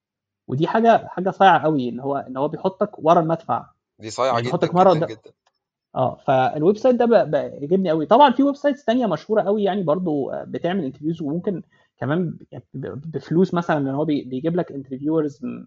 ودي 0.48 0.68
حاجة 0.68 1.08
حاجة 1.08 1.30
صايعة 1.30 1.60
قوي 1.64 1.90
إن 1.90 2.00
هو 2.00 2.18
إن 2.18 2.38
هو 2.38 2.48
بيحطك 2.48 3.00
ورا 3.06 3.20
المدفع. 3.20 3.66
دي 4.00 4.10
صايعة 4.10 4.34
يعني 4.34 4.42
جدا 4.48 4.58
بيحطك 4.58 4.76
مرة 4.76 4.94
جدا 4.94 5.06
جدا. 5.08 5.32
آه 5.96 6.16
فال 6.28 6.78
website 6.78 6.96
ده 6.96 7.06
بقى- 7.06 7.28
بقى 7.30 7.50
يعجبني 7.50 7.90
قوي. 7.90 8.06
طبعا 8.06 8.32
في 8.32 8.44
websites 8.44 8.86
تانية 8.86 9.06
مشهورة 9.08 9.42
قوي 9.42 9.64
يعني 9.64 9.84
برضو 9.84 10.30
آه، 10.32 10.44
بتعمل 10.44 10.84
interviews 10.86 11.22
وممكن 11.22 11.62
كمان 11.98 12.38
بفلوس 12.84 13.54
مثلا 13.54 13.78
إن 13.78 13.88
هو 13.88 14.06
بي- 14.06 14.24
بيجيب 14.24 14.56
لك 14.56 14.72
interviewers 14.72 15.40
من 15.46 15.66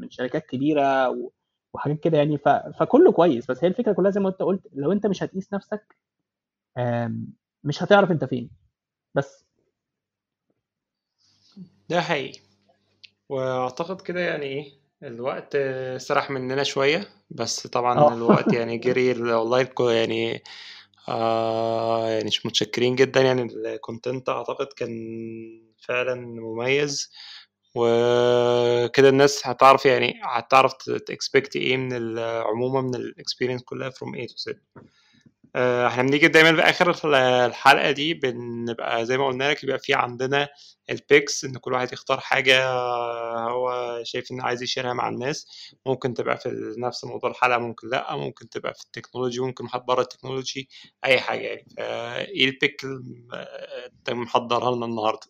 من 0.00 0.10
شركات 0.10 0.46
كبيرة 0.46 1.14
وحاجات 1.72 2.00
كده 2.00 2.18
يعني. 2.18 2.38
فكله 2.78 3.12
كويس. 3.12 3.50
بس 3.50 3.64
هي 3.64 3.68
الفكرة 3.68 3.92
كلها 3.92 4.10
زي 4.10 4.20
ما 4.20 4.28
انت 4.28 4.42
قلت 4.42 4.62
لو 4.74 4.92
انت 4.92 5.06
مش 5.06 5.22
هتقيس 5.22 5.52
نفسك 5.54 5.96
مش 7.64 7.82
هتعرف 7.82 8.10
انت 8.10 8.24
فين. 8.24 8.50
بس. 9.14 9.44
ده 11.88 12.00
حقيقي. 12.00 12.40
واعتقد 13.28 14.00
كده 14.00 14.20
يعني 14.20 14.46
إيه 14.46 14.78
الوقت 15.02 15.56
سرح 15.96 16.30
مننا 16.30 16.62
شوية 16.62 17.08
بس 17.30 17.66
طبعا 17.66 17.98
آه. 17.98 18.14
الوقت 18.14 18.52
يعني 18.52 18.78
جري 18.84 19.22
والله 19.22 19.60
يعني 19.80 20.42
آه 21.08 22.08
يعني 22.08 22.24
مش 22.24 22.46
متشكرين 22.46 22.96
جدا 22.96 23.20
يعني 23.20 23.42
ال 23.42 23.53
content 23.53 24.28
أعتقد 24.28 24.66
كان 24.66 24.90
فعلا 25.78 26.14
مميز. 26.14 27.12
وكده 27.74 29.08
الناس 29.08 29.46
هتعرف 29.46 29.86
يعني 29.86 30.20
هتعرف 30.24 30.72
ت 31.06 31.13
expect 31.13 31.56
إيه 31.56 31.76
من 31.76 32.18
عموما 32.18 32.80
من 32.80 32.94
ال 32.94 33.00
experience 33.00 33.62
كلها 33.62 33.90
A 34.14 34.18
to 34.18 34.52
Z. 34.52 34.54
آه، 34.76 34.82
إحنا 35.56 36.02
بنيجي 36.02 36.28
دايما 36.28 36.56
في 36.56 36.62
آخر 36.62 36.90
ال- 36.90 37.14
الحلقة 37.14 37.90
دي 37.90 38.14
بنبقى 38.14 39.06
زي 39.06 39.18
ما 39.18 39.26
قلنا 39.26 39.50
لك 39.50 39.64
يبقى 39.64 39.78
في 39.78 39.94
عندنا 39.94 40.48
ال 40.90 40.99
picks 40.99 41.44
إن 41.44 41.52
كل 41.58 41.72
واحد 41.72 41.92
يختار 41.92 42.20
حاجة 42.20 42.68
هو 43.50 43.98
شايف 44.02 44.30
إنه 44.32 44.44
عايز 44.44 44.62
ي 44.62 44.66
share 44.66 44.88
ها 44.88 44.92
مع 44.92 45.08
الناس. 45.08 45.46
ممكن 45.86 46.14
تبقى 46.14 46.36
في 46.36 46.74
نفس 46.78 47.04
موضوع 47.04 47.30
الحلقة 47.30 47.58
ممكن 47.58 47.88
لأ. 47.88 48.16
ممكن 48.16 48.48
تبقى 48.48 48.74
في 48.74 48.84
ال 48.84 48.89
technology 48.89 49.40
ممكن 49.40 49.66
بره 49.88 50.00
ال 50.00 50.06
technology 50.06 50.68
أي 51.04 51.20
حاجة 51.20 51.40
يعني. 51.40 51.66
فايه 51.76 52.44
ال 52.50 52.57
pick 52.57 52.84
اللي 52.84 53.26
أنت 53.86 54.10
محضرها 54.10 54.76
لنا 54.76 54.86
النهارده؟ 54.86 55.26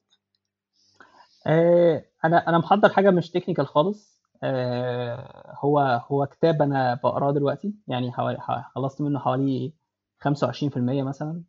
آه، 1.47 2.05
أنا 2.25 2.49
أنا 2.49 2.59
محضر 2.59 2.89
حاجة 2.89 3.11
مش 3.11 3.31
technical 3.31 3.67
خالص. 3.67 4.19
آه، 4.43 5.55
هو 5.59 5.79
هو 6.11 6.27
كتاب 6.27 6.63
أنا 6.63 6.95
بقراه 7.05 7.33
دلوقتي 7.33 7.75
يعني 7.89 8.13
حوالي 8.13 8.39
خلصت 8.75 9.01
منه 9.01 9.19
حوالي 9.19 9.73
25% 10.21 11.03
مثلا. 11.03 11.43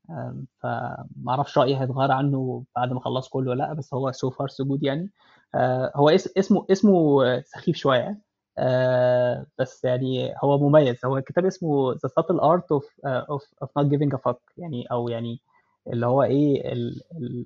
فما 0.60 1.08
أعرفش 1.30 1.58
رأيي 1.58 1.78
هيتغير 1.80 2.12
عنه 2.12 2.64
بعد 2.76 2.92
ما 2.94 3.00
اخلص 3.00 3.30
كله 3.30 3.52
ولا 3.52 3.64
لأ 3.64 3.74
بس 3.74 3.94
هو 3.94 4.12
so 4.12 4.30
far 4.30 4.48
so 4.48 4.66
good 4.66 4.84
يعني. 4.84 5.12
آه، 5.56 5.92
هو 5.96 6.10
اس- 6.10 6.38
اسمه 6.38 6.66
اسمه 6.72 7.26
آه، 7.26 7.42
سخيف 7.46 7.76
شوية. 7.76 8.20
آه، 8.58 9.46
بس 9.60 9.84
يعني 9.86 10.34
هو 10.44 10.58
مميز. 10.70 11.06
هو 11.06 11.18
الكتاب 11.18 11.46
اسمه 11.46 11.94
The 11.96 12.10
Subtle 12.10 12.40
Art 12.42 12.78
of 12.78 12.84
uh, 12.84 13.36
of 13.36 13.42
of 13.66 13.68
Not 13.80 13.88
Giving 13.90 14.14
a 14.18 14.20
Fuck. 14.30 14.38
يعني 14.58 14.86
أو 14.92 15.10
يعني 15.10 15.42
اللي 15.88 16.06
هو 16.06 16.24
إيه 16.24 16.74
ال 16.74 17.02
ال 17.18 17.46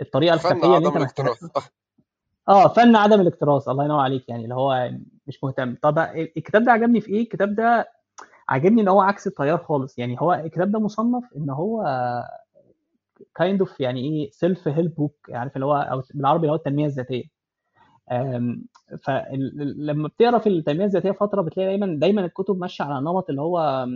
الطريقة 0.00 0.36
فن 0.36 0.48
الخفيه 0.56 0.76
اللي 0.76 0.76
عدم 0.76 0.86
أنت 0.86 0.96
محتاج 0.96 1.26
الاكتراث 1.26 1.56
آه، 2.48 2.64
آه 2.64 2.68
فن 2.68 2.96
عدم 2.96 3.20
الاكتراث 3.20 3.68
الله 3.68 3.84
ينور 3.84 4.00
عليك. 4.00 4.28
يعني 4.28 4.44
اللي 4.44 4.54
هو 4.54 4.90
مش 5.26 5.44
مهتم. 5.44 5.76
طب 5.82 5.98
الكتاب 5.98 6.64
ده 6.64 6.72
عجبني 6.72 7.00
في 7.00 7.10
إيه؟ 7.12 7.22
الكتاب 7.22 7.54
ده 7.54 7.88
عجبني 8.48 8.82
إن 8.82 8.88
هو 8.88 9.00
عكس 9.00 9.26
التيار 9.26 9.58
خالص. 9.58 9.98
يعني 9.98 10.16
هو 10.20 10.32
الكتاب 10.34 10.72
ده 10.72 10.78
مصنف 10.80 11.24
إن 11.36 11.50
هو 11.50 11.84
kind 13.34 13.60
of 13.60 13.80
يعني 13.80 14.00
إيه 14.00 14.30
self 14.30 14.68
help 14.68 14.94
book 14.94 15.16
عارف 15.30 15.56
اللي 15.56 15.66
هو 15.66 15.74
أو 15.76 16.02
بالعربي 16.14 16.40
اللي 16.40 16.52
هو 16.52 16.56
التنمية 16.56 16.86
الذاتية. 16.86 17.24
فلما 19.02 20.08
بتقرأ 20.08 20.38
في 20.38 20.48
التنمية 20.48 20.84
الذاتية 20.84 21.10
فترة 21.10 21.42
بتلاقي 21.42 21.68
دايما 21.68 21.98
دايما 22.00 22.24
الكتب 22.24 22.58
ماشية 22.58 22.84
على 22.84 23.00
نمط 23.00 23.30
اللي 23.30 23.40
هو 23.42 23.86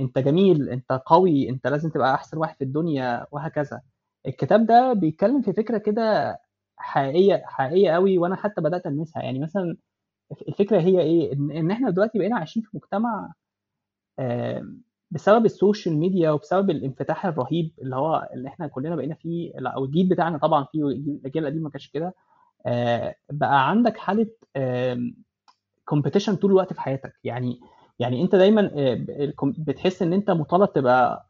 أنت 0.00 0.18
جميل 0.18 0.68
أنت 0.68 1.02
قوي 1.06 1.48
أنت 1.48 1.66
لازم 1.66 1.90
تبقى 1.90 2.14
أحسن 2.14 2.38
واحد 2.38 2.56
في 2.56 2.64
الدنيا 2.64 3.26
وهكذا. 3.32 3.80
الكتاب 4.26 4.66
ده 4.66 4.92
بيتكلم 4.92 5.42
في 5.42 5.52
فكرة 5.52 5.78
كده 5.78 6.38
حقيقية 6.76 7.42
حقيقية 7.46 7.90
قوي 7.90 8.18
وأنا 8.18 8.36
حتى 8.36 8.60
بدأت 8.60 8.86
ألمسها. 8.86 9.22
يعني 9.22 9.38
مثلا 9.38 9.76
الفكرة 10.48 10.80
هي 10.80 11.00
إيه؟ 11.00 11.32
إن, 11.32 11.70
إحنا 11.70 11.90
دلوقتي 11.90 12.18
بقينا 12.18 12.36
عايشين 12.36 12.62
في 12.62 12.68
مجتمع 12.76 13.32
بسبب 15.10 15.44
السوشيال 15.44 15.96
ميديا 15.96 16.30
وبسبب 16.30 16.70
الانفتاح 16.70 17.26
الرهيب 17.26 17.70
اللي 17.82 17.96
هو 17.96 18.28
اللي 18.34 18.48
إحنا 18.48 18.66
كلنا 18.66 18.96
بقينا 18.96 19.14
فيه 19.14 19.52
أو 19.58 19.84
الجيل 19.84 20.08
بتاعنا 20.08 20.38
طبعا 20.38 20.64
فيه 20.72 20.84
الجيل 20.84 21.42
القديم 21.42 21.62
ما 21.62 21.70
كانش 21.70 21.88
كده 21.88 22.14
بقى 23.30 23.68
عندك 23.70 23.96
حالة 23.96 24.26
competition 25.84 26.36
طول 26.36 26.50
الوقت 26.50 26.72
في 26.72 26.80
حياتك. 26.80 27.12
يعني 27.24 27.60
يعني 27.98 28.22
أنت 28.22 28.34
دايما 28.36 28.70
بتحس 29.42 30.02
إن 30.02 30.12
أنت 30.12 30.30
مطالب 30.30 30.72
تبقى 30.72 31.26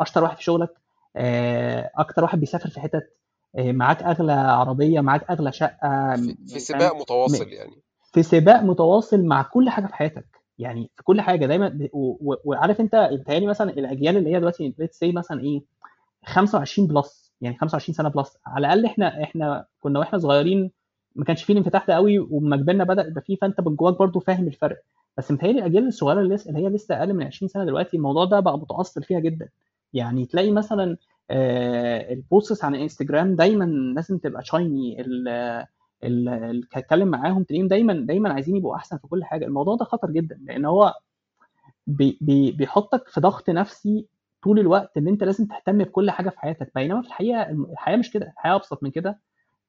أشطر 0.00 0.22
واحد 0.22 0.36
في 0.36 0.42
شغلك 0.42 0.70
أكتر 1.96 2.22
واحد 2.22 2.40
بيسافر 2.40 2.68
في 2.70 2.80
حتت 2.80 3.16
معاك 3.58 4.02
أغلى 4.02 4.32
عربية 4.32 5.00
معاك 5.00 5.30
أغلى 5.30 5.52
شقة 5.52 6.16
في 6.48 6.58
سباق 6.58 6.96
متواصل 6.96 7.48
يعني. 7.48 7.82
في 8.12 8.22
سباق 8.22 8.62
متواصل 8.62 9.24
مع 9.24 9.42
كل 9.42 9.68
حاجة 9.70 9.86
في 9.86 9.94
حياتك. 9.94 10.35
يعني 10.58 10.90
في 10.96 11.02
كل 11.02 11.20
حاجة 11.20 11.46
دايما 11.46 11.88
وعارف 11.92 12.80
انت 12.80 13.08
بيتهيألي 13.12 13.46
مثلا 13.46 13.70
الأجيال 13.70 14.16
اللي 14.16 14.30
هي 14.34 14.38
دلوقتي 14.38 14.74
let's 14.78 14.98
see 14.98 15.12
مثلا 15.12 15.40
إيه 15.40 15.62
25 16.24 16.88
plus 16.88 17.32
يعني 17.40 17.56
25 17.56 17.94
سنة 17.94 18.08
plus 18.08 18.38
على 18.46 18.66
الأقل 18.66 18.86
إحنا 18.86 19.22
إحنا 19.22 19.66
كنا 19.80 19.98
وإحنا 19.98 20.18
صغيرين 20.18 20.70
ما 21.16 21.24
كانش 21.24 21.42
فيه 21.44 21.52
الانفتاح 21.54 21.86
ده 21.86 21.94
قوي 21.94 22.18
وما 22.18 22.56
كبرنا 22.56 22.84
بدأ 22.84 23.06
يبقى 23.06 23.20
فيه 23.22 23.36
فأنت 23.36 23.60
من 23.60 23.76
جواك 23.76 23.98
برضه 23.98 24.20
فاهم 24.20 24.46
الفرق. 24.46 24.76
بس 25.18 25.30
متهيألي 25.32 25.58
الأجيال 25.58 25.86
الصغيرة 25.86 26.20
اللي 26.20 26.38
هي 26.48 26.68
لسه 26.68 26.98
أقل 26.98 27.14
من 27.14 27.22
20 27.26 27.48
سنة 27.48 27.64
دلوقتي 27.64 27.96
الموضوع 27.96 28.24
ده 28.24 28.40
بقى 28.40 28.58
متأثر 28.58 29.02
فيها 29.02 29.20
جدا. 29.20 29.48
يعني 29.92 30.26
تلاقي 30.26 30.50
مثلا 30.50 30.96
آه 31.30 32.12
ال 32.12 32.21
posts 32.21 32.64
عن 32.64 32.74
انستجرام 32.74 33.34
دايما 33.36 33.64
لازم 33.64 34.18
تبقى 34.18 34.44
shiny 34.44 35.00
اللي 35.00 35.66
هتكلم 36.74 37.08
معاهم 37.08 37.44
تلاقيهم 37.44 37.68
دايما 37.68 37.92
دايما 37.94 38.32
عايزين 38.32 38.56
يبقوا 38.56 38.76
أحسن 38.76 38.98
في 38.98 39.06
كل 39.08 39.24
حاجة. 39.24 39.44
الموضوع 39.46 39.76
ده 39.76 39.84
خطر 39.84 40.10
جدا 40.10 40.40
لأن 40.44 40.64
هو 40.64 40.94
بي 41.86 42.18
بي 42.20 42.52
بيحطك 42.52 43.08
في 43.08 43.20
ضغط 43.20 43.50
نفسي 43.50 44.06
طول 44.42 44.58
الوقت 44.60 44.96
إن 44.96 45.08
أنت 45.08 45.24
لازم 45.24 45.46
تهتم 45.46 45.78
بكل 45.78 46.10
حاجة 46.10 46.30
في 46.30 46.38
حياتك. 46.40 46.72
بينما 46.74 47.02
في 47.02 47.08
الحقيقة 47.08 47.42
الحياة 47.50 47.96
مش 47.96 48.10
كده 48.10 48.26
الحياة 48.26 48.54
أبسط 48.56 48.82
من 48.82 48.90
كده. 48.90 49.20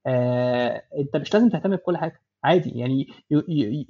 آه 0.08 0.84
أنت 1.00 1.18
مش 1.18 1.34
لازم 1.34 1.50
تهتم 1.50 1.72
بكل 1.76 1.98
حاجة 1.98 2.22
عادي. 2.44 2.70
يعني 2.70 3.08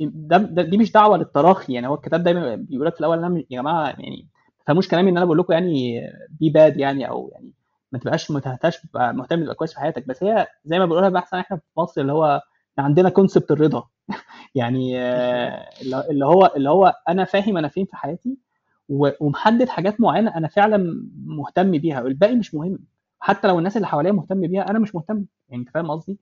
ده, 0.01 0.37
ده 0.37 0.61
دي 0.63 0.77
مش 0.77 0.91
دعوة 0.91 1.17
للتراخي. 1.17 1.73
يعني 1.73 1.87
هو 1.87 1.95
الكتاب 1.95 2.23
دايما 2.23 2.55
بيقول 2.55 2.85
لك 2.87 2.93
في 2.93 2.99
الأول 2.99 3.23
أنا 3.23 3.37
يا 3.51 3.61
جماعة 3.61 3.85
يعني 3.87 4.27
ما 4.59 4.63
تفهموش 4.65 4.87
كلامي 4.87 5.09
إن 5.11 5.17
أنا 5.17 5.25
بقول 5.25 5.37
لكم 5.37 5.53
يعني 5.53 6.01
be 6.39 6.49
bad 6.49 6.77
يعني 6.77 7.09
أو 7.09 7.29
يعني 7.33 7.51
ما 7.91 7.99
تبقاش 7.99 8.31
ما 8.31 9.11
مهتم 9.11 9.43
تبقى 9.43 9.55
كويس 9.55 9.73
في 9.73 9.79
حياتك. 9.79 10.07
بس 10.07 10.23
هي 10.23 10.47
زي 10.65 10.79
ما 10.79 10.85
بنقولها 10.85 11.09
بحث 11.09 11.33
إحنا 11.33 11.57
في 11.57 11.63
مصر 11.77 12.01
اللي 12.01 12.13
هو 12.13 12.41
عندنا 12.77 13.09
concept 13.09 13.51
الرضا. 13.51 13.83
يعني 14.55 14.99
اللي 16.09 16.25
هو 16.25 16.53
اللي 16.55 16.69
هو 16.69 16.93
أنا 17.09 17.25
فاهم 17.25 17.57
أنا 17.57 17.67
فين 17.67 17.85
في 17.85 17.95
حياتي 17.95 18.37
ومحدد 18.89 19.69
حاجات 19.69 20.01
معينة 20.01 20.37
أنا 20.37 20.47
فعلا 20.47 21.01
مهتم 21.25 21.71
بيها. 21.71 22.01
والباقي 22.01 22.35
مش 22.35 22.55
مهم. 22.55 22.79
حتى 23.19 23.47
لو 23.47 23.57
الناس 23.59 23.77
اللي 23.77 23.87
حواليا 23.87 24.11
مهتم 24.11 24.41
بيها 24.47 24.69
أنا 24.69 24.79
مش 24.79 24.95
مهتم. 24.95 25.25
يعني 25.49 25.61
أنت 25.61 25.69
فاهم 25.69 25.91
قصدي؟ 25.91 26.17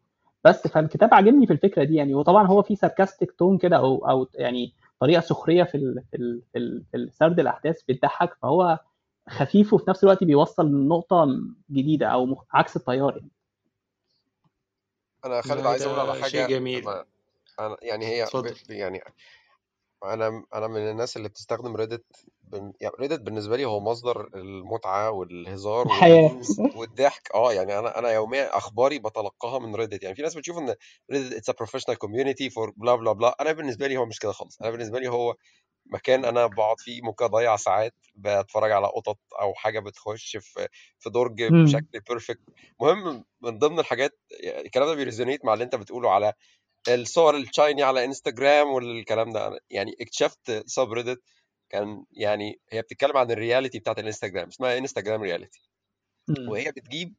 بس 0.46 0.68
فالكتاب 0.68 1.14
عاجبني 1.14 1.48
في 1.48 1.54
الفكرة 1.54 1.84
دي 1.84 1.96
يعني. 1.96 2.14
وطبعا 2.16 2.48
هو 2.48 2.62
في 2.62 2.76
ساركاستيك 2.76 3.32
تون 3.32 3.58
كده 3.58 3.78
أو 3.78 4.10
أو 4.10 4.28
يعني 4.36 4.74
طريقة 5.00 5.22
سخرية 5.22 5.64
في 5.64 6.02
في 6.12 6.42
في, 6.54 6.84
في 6.92 7.10
سرد 7.12 7.40
الأحداث 7.40 7.82
بتضحك. 7.90 8.34
فهو 8.42 8.80
خفيف 9.30 9.74
وفي 9.74 9.90
نفس 9.90 10.04
الوقت 10.04 10.24
بيوصل 10.24 10.66
لنقطه 10.66 11.28
جديدة 11.72 12.08
أو 12.08 12.44
عكس 12.54 12.76
التيار 12.76 13.18
يعني 13.18 13.32
أنا 15.26 15.42
خالد 15.42 15.66
عايز 15.66 15.82
أقول 15.82 16.00
على 16.00 16.14
حاجة 16.22 16.32
شيء 16.32 16.48
جميل 16.48 16.90
أنا 17.60 17.78
يعني 17.82 18.06
هي. 18.06 18.28
ب... 18.34 18.56
يعني 18.70 19.04
أنا 20.14 20.44
أنا 20.54 20.68
من 20.68 20.90
الناس 20.90 21.18
اللي 21.18 21.30
بتستخدم 21.30 21.76
ريدت 21.76 22.06
بن... 22.44 22.74
يعني 22.82 22.96
Reddit 23.00 23.22
بالنسبة 23.22 23.58
لي 23.58 23.66
هو 23.66 23.80
مصدر 23.80 24.30
المتعة 24.36 25.12
والهزار 25.12 25.86
الحياة. 25.92 26.42
والضحك. 26.78 27.30
آه 27.36 27.54
يعني 27.54 27.80
أنا 27.80 28.00
أنا 28.00 28.12
يوميا 28.12 28.58
أخباري 28.58 29.00
بتلقاها 29.00 29.60
من 29.60 29.76
Reddit 29.76 30.04
يعني 30.04 30.16
في 30.16 30.22
ناس 30.22 30.36
بتشوف 30.38 30.58
إن 30.58 30.76
Reddit 31.12 31.34
it's 31.34 31.50
a 31.50 31.54
professional 31.54 31.98
community 31.98 32.50
for 32.50 32.74
bla 32.78 32.96
bla 32.96 33.12
bla 33.12 33.42
أنا 33.42 33.52
بالنسبة 33.52 33.88
لي 33.88 33.98
هو 33.98 34.06
مش 34.06 34.20
كده 34.20 34.32
خالص. 34.32 34.62
أنا 34.62 34.72
بالنسبة 34.72 35.00
لي 35.00 35.08
هو 35.10 35.36
مكان 35.86 36.26
أنا 36.26 36.46
بقعد 36.48 36.80
فيه 36.80 37.02
ممكن 37.02 37.26
أضيع 37.26 37.56
ساعات 37.56 37.94
بتفرج 38.16 38.72
على 38.72 38.88
قطط 38.88 39.18
أو 39.42 39.54
حاجة 39.54 39.80
بتخش 39.80 40.38
في 40.38 40.68
في 41.00 41.10
درج. 41.10 41.44
بشكل 41.44 42.00
perfect 42.10 42.42
مهم 42.82 43.26
من 43.42 43.60
ضمن 43.60 43.80
الحاجات 43.80 44.20
يعني 44.40 44.62
الكلام 44.66 44.88
ده 44.88 44.96
بي 44.96 45.06
resonate 45.06 45.46
مع 45.46 45.54
اللي 45.54 45.64
أنت 45.64 45.76
بتقوله 45.76 46.12
على 46.12 46.34
الصور 46.90 47.38
ال 47.38 47.45
shiny 47.45 47.84
على 47.84 48.06
انستجرام 48.06 48.68
والكلام 48.68 49.34
ده. 49.34 49.60
يعني 49.70 49.96
اكتشفت 50.02 50.64
subreddit 50.68 51.22
كان 51.70 52.06
يعني 52.12 52.60
هي 52.72 52.82
بتتكلم 52.82 53.18
عن 53.18 53.32
ال 53.32 53.38
reality 53.38 53.80
بتاعت 53.80 54.00
الانستجرام 54.00 54.48
اسمها 54.48 54.78
Instagram 54.78 55.22
reality. 55.22 55.62
وهي 56.48 56.72
بتجيب 56.72 57.14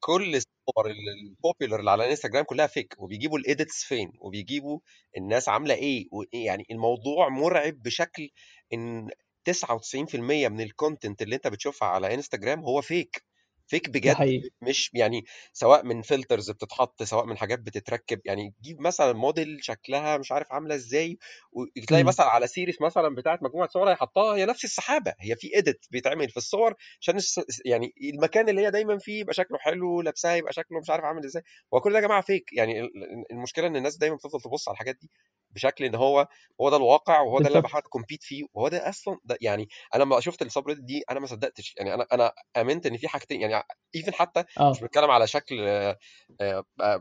كل 0.00 0.36
الصور 0.36 0.90
ال 0.90 1.01
popular 1.01 1.80
اللي 1.80 1.90
على 1.90 2.04
الانستجرام 2.04 2.44
كلها 2.44 2.66
fake 2.66 2.94
وبيجيبوا 2.98 3.38
ال 3.38 3.46
edits 3.46 3.84
فين؟ 3.84 4.12
وبيجيبوا 4.20 4.78
الناس 5.16 5.48
عاملة 5.48 5.74
إيه؟ 5.74 6.08
يعني 6.32 6.66
الموضوع 6.70 7.28
مرعب 7.28 7.82
بشكل 7.82 8.30
إن 8.72 9.08
99% 9.50 10.14
من 10.48 10.60
ال 10.60 10.68
content 10.68 11.22
اللي 11.22 11.36
أنت 11.36 11.46
بتشوفها 11.46 11.88
على 11.88 12.14
انستجرام 12.14 12.60
هو 12.60 12.80
fake 12.82 13.24
fake 13.66 13.90
بجد 13.90 14.16
حقيقي 14.18 14.50
مش 14.62 14.90
يعني 14.94 15.24
سواء 15.52 15.84
من 15.84 16.02
filters 16.02 16.50
بتتحط 16.50 17.02
سواء 17.02 17.26
من 17.26 17.36
حاجات 17.36 17.58
بتتركب 17.58 18.20
يعني 18.24 18.54
تجيب 18.58 18.80
مثلا 18.80 19.12
موديل 19.12 19.58
شكلها 19.62 20.18
مش 20.18 20.32
عارف 20.32 20.52
عاملة 20.52 20.74
إزاي 20.74 21.18
وتلاقي 21.52 22.04
مم. 22.04 22.08
مثلا 22.08 22.26
على 22.26 22.46
series 22.46 22.80
مثلا 22.80 23.14
بتاعت 23.14 23.42
مجموعة 23.42 23.68
صور 23.68 23.90
هي 23.90 23.94
حطها 23.96 24.36
هي 24.36 24.46
نفس 24.46 24.64
السحابة 24.64 25.14
هي 25.20 25.36
في 25.36 25.58
edit 25.58 25.86
بيتعمل 25.90 26.30
في 26.30 26.36
الصور 26.36 26.74
عشان 27.00 27.18
يعني 27.64 27.92
المكان 28.14 28.48
اللي 28.48 28.60
هي 28.66 28.70
دايما 28.70 28.98
فيه 28.98 29.20
يبقى 29.20 29.34
شكله 29.34 29.58
حلو 29.58 30.00
لابسها 30.02 30.34
يبقى 30.36 30.52
شكله 30.52 30.80
مش 30.80 30.90
عارف 30.90 31.04
عامل 31.04 31.24
إزاي 31.24 31.42
هو 31.74 31.80
كل 31.80 31.92
ده 31.92 31.98
يا 31.98 32.02
جماعة 32.04 32.20
fake 32.22 32.52
يعني 32.52 32.80
ال- 32.80 32.86
ال- 33.04 33.32
المشكلة 33.32 33.66
إن 33.66 33.76
الناس 33.76 33.96
دايما 33.96 34.16
بتفضل 34.16 34.40
تبص 34.40 34.68
على 34.68 34.74
الحاجات 34.74 34.96
دي 35.00 35.10
بشكل 35.54 35.84
إن 35.84 35.94
هو 35.94 36.28
هو 36.60 36.70
ده 36.70 36.76
الواقع 36.76 37.20
وهو 37.20 37.38
ده 37.38 37.46
اللي 37.46 37.58
أنا 37.58 37.64
بحاول 37.64 37.82
compete 37.82 38.22
فيه 38.22 38.44
وهو 38.54 38.68
ده 38.68 38.88
أصلا 38.88 39.18
ده 39.24 39.38
يعني 39.40 39.68
أنا 39.94 40.04
لما 40.04 40.20
شفت 40.20 40.42
ال 40.42 40.49
sub 40.49 40.70
دي 40.70 41.02
أنا 41.10 41.20
ما 41.20 41.26
صدقتش 41.26 41.74
يعني 41.76 41.94
أنا 41.94 42.06
أنا 42.12 42.32
آمنت 42.56 42.86
إن 42.86 42.96
في 42.96 43.08
حاجتين 43.08 43.40
يعني 43.40 43.64
even 43.94 44.14
حتى 44.14 44.40
مش 44.40 44.82
آه. 44.82 44.84
بتكلم 44.86 45.10
على 45.10 45.26
شكل 45.26 45.56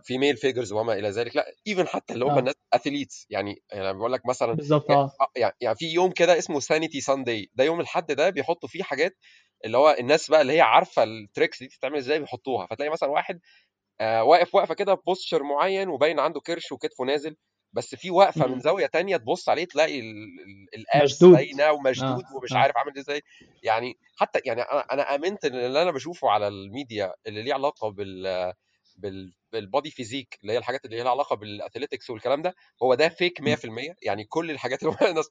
female 0.04 0.38
figures 0.38 0.72
وما 0.74 0.94
إلى 0.94 1.10
ذلك 1.10 1.36
لأ 1.36 1.46
even 1.68 1.88
حتى 1.88 2.14
اللي 2.14 2.26
هم 2.26 2.38
الناس 2.40 2.56
athletes 2.74 3.28
يعني 3.30 3.64
يعني 3.72 3.94
بقول 3.94 4.14
لك 4.14 4.26
مثلا 4.26 4.54
بالظبط 4.54 4.90
يعني 4.90 5.10
يعني 5.36 5.54
يعني 5.62 5.76
في 5.76 5.86
يوم 5.86 6.12
كده 6.12 6.38
اسمه 6.38 6.60
sanity 6.60 7.02
Sunday 7.02 7.50
ده 7.54 7.64
يوم 7.64 7.80
الحد 7.80 8.12
ده 8.12 8.30
بيحطوا 8.30 8.70
فيه 8.70 8.84
حاجات 8.84 9.18
اللي 9.66 9.78
هو 9.78 9.96
الناس 10.00 10.30
بقى 10.30 10.42
اللي 10.42 10.54
هي 10.54 10.62
عارفة 10.62 11.04
ال 11.04 11.12
tricks 11.12 11.60
دي 11.60 11.68
بتتعمل 11.68 11.98
إزاي 11.98 12.20
بيحطوها 12.20 12.68
فتلاقي 12.68 12.90
مثلا 12.92 13.10
واحد 13.10 13.40
آه، 14.02 14.24
واقف 14.24 14.56
وقفه 14.56 14.74
كده 14.74 14.94
posture 14.94 15.44
معين 15.44 15.90
وباين 15.90 16.20
عنده 16.20 16.40
كرش 16.40 16.72
وكتفه 16.72 17.06
نازل 17.06 17.36
بس 17.74 17.96
في 17.96 18.12
وقفة 18.12 18.48
من 18.48 18.60
مم. 18.60 18.62
زاوية 18.62 18.86
تانية 18.86 19.18
تبص 19.18 19.50
عليه 19.50 19.66
تلاقي 19.66 20.00
ال 20.76 20.88
abs 20.88 21.24
باينة 21.26 21.72
ومشدود 21.72 22.24
آه 22.28 22.32
ومش 22.32 22.56
آه 22.56 22.56
عارف 22.56 22.78
عامل 22.78 22.98
إزاي 22.98 23.22
يعني 23.64 24.00
حتى 24.16 24.40
يعني 24.46 24.62
أنا 24.62 24.82
أنا 24.92 25.16
آمنت 25.16 25.46
إن 25.46 25.56
اللي 25.56 25.82
أنا 25.82 25.92
بشوفه 25.92 26.30
على 26.30 26.48
الميديا 26.48 27.14
اللي 27.28 27.44
ليه 27.44 27.54
علاقة 27.54 27.90
بال 27.90 28.54
بال 28.96 29.34
بال 29.52 29.65
body 29.65 29.92
physique 29.92 30.38
اللي 30.42 30.54
هي 30.54 30.58
الحاجات 30.58 30.86
اللي 30.86 30.96
ليها 30.98 31.10
علاقة 31.10 31.36
بال 31.36 31.49
athletics 31.49 32.10
والكلام 32.10 32.42
ده 32.42 32.54
هو 32.84 32.94
ده 32.96 33.10
fake 33.10 33.42
مم. 33.42 33.58
100% 33.58 33.96
يعني 34.04 34.26
كل 34.26 34.52
الحاجات 34.52 34.84
اللي 34.84 34.96
الناس 35.10 35.30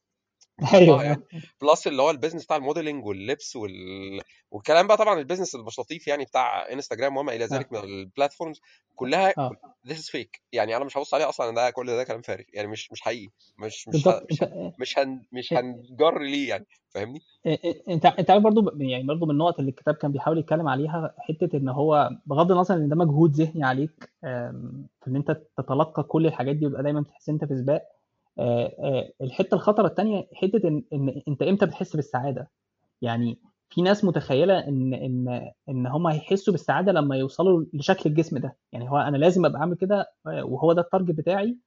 أيوه. 0.75 1.23
plus 1.63 1.87
اللي 1.87 2.03
هو 2.03 2.11
ال 2.11 2.14
business 2.14 2.45
بتاع 2.45 2.57
ال 2.57 2.62
modeling 2.62 3.07
واللبس 3.07 3.57
وال... 3.57 4.21
والكلام 4.51 4.87
بقى 4.87 4.97
طبعا 4.97 5.19
ال 5.19 5.23
business 5.23 5.55
اللي 5.55 5.67
مش 5.67 5.79
لطيف 5.79 6.09
يعني 6.09 6.25
بتاع 6.25 6.73
انستجرام 6.73 7.17
وما 7.17 7.35
إلى 7.35 7.45
آه. 7.45 7.49
ذلك 7.49 7.73
من 7.73 7.79
ال 7.79 7.87
platforms 7.87 8.61
كلها 8.97 9.33
this 9.89 9.93
is 9.97 10.11
fake 10.17 10.41
يعني 10.53 10.77
أنا 10.77 10.85
مش 10.85 10.97
هبص 10.97 11.15
عليها 11.15 11.29
أصلا 11.29 11.55
ده 11.55 11.71
كل 11.71 11.87
ده 11.87 12.05
كلام 12.05 12.23
فارغ 12.23 12.45
يعني 12.53 12.69
مش 12.69 12.93
مش 12.93 13.01
حقيقي 13.01 13.31
مش 13.59 13.89
مش 13.89 14.09
ه... 14.09 14.23
مش 14.31 14.45
مش 14.79 14.99
هن... 14.99 15.23
مش 15.33 15.53
هنجر 15.53 16.19
ليه 16.19 16.49
يعني 16.49 16.67
فاهمني؟ 16.95 17.21
أنت 17.89 18.07
أنت 18.07 18.31
عارف 18.31 18.43
برضو 18.43 18.71
يعني 18.77 19.03
برضو 19.03 19.27
من 19.27 19.31
النقط 19.31 19.59
اللي 19.59 19.71
الكتاب 19.71 19.95
كان 19.95 20.13
بيحاول 20.13 20.39
يتكلم 20.39 20.69
عليها 20.69 21.15
حتة 21.19 21.57
إن 21.57 21.69
هو 21.69 22.11
بغض 22.27 22.53
النظر 22.53 22.75
إن 22.75 22.89
ده 22.89 22.97
مجهود 22.97 23.33
ذهني 23.33 23.65
عليك 23.65 24.13
آم، 24.25 24.87
في 25.05 25.11
إن 25.11 25.17
أنت 25.17 25.41
تتلقى 25.59 26.03
كل 26.03 26.27
الحاجات 26.27 26.57
دي 26.57 26.67
ويبقى 26.67 26.83
دايما 26.83 27.03
تحس 27.05 27.29
أنت 27.29 27.45
في 27.45 27.57
سباق 27.57 27.75
آه، 27.75 27.81
آه، 27.81 28.02
الحتة 29.23 29.55
الخطرة 29.55 29.87
الثانية 29.87 30.29
حتة 30.35 30.69
إن 30.69 30.83
إن 30.93 31.23
أنت 31.29 31.43
إمتى 31.43 31.67
بتحس 31.67 31.97
بالسعادة؟ 31.97 32.51
يعني 33.03 33.39
في 33.71 33.83
ناس 33.83 34.05
متخيلة 34.05 34.59
إن 34.69 34.95
إن 34.95 35.51
إن 35.69 35.87
هم 35.87 36.07
هيحسوا 36.07 36.53
بالسعادة 36.53 36.93
لما 36.93 37.17
يوصلوا 37.17 37.65
لشكل 37.75 38.11
الجسم 38.11 38.39
ده. 38.39 38.57
يعني 38.73 38.91
هو 38.91 38.99
أنا 38.99 39.17
لازم 39.17 39.47
أبقى 39.47 39.61
عامل 39.61 39.77
كده 39.77 40.07
آه، 40.27 40.45
وهو 40.45 40.73
ده 40.73 40.81
التارجت 40.83 41.15
بتاعي 41.15 41.59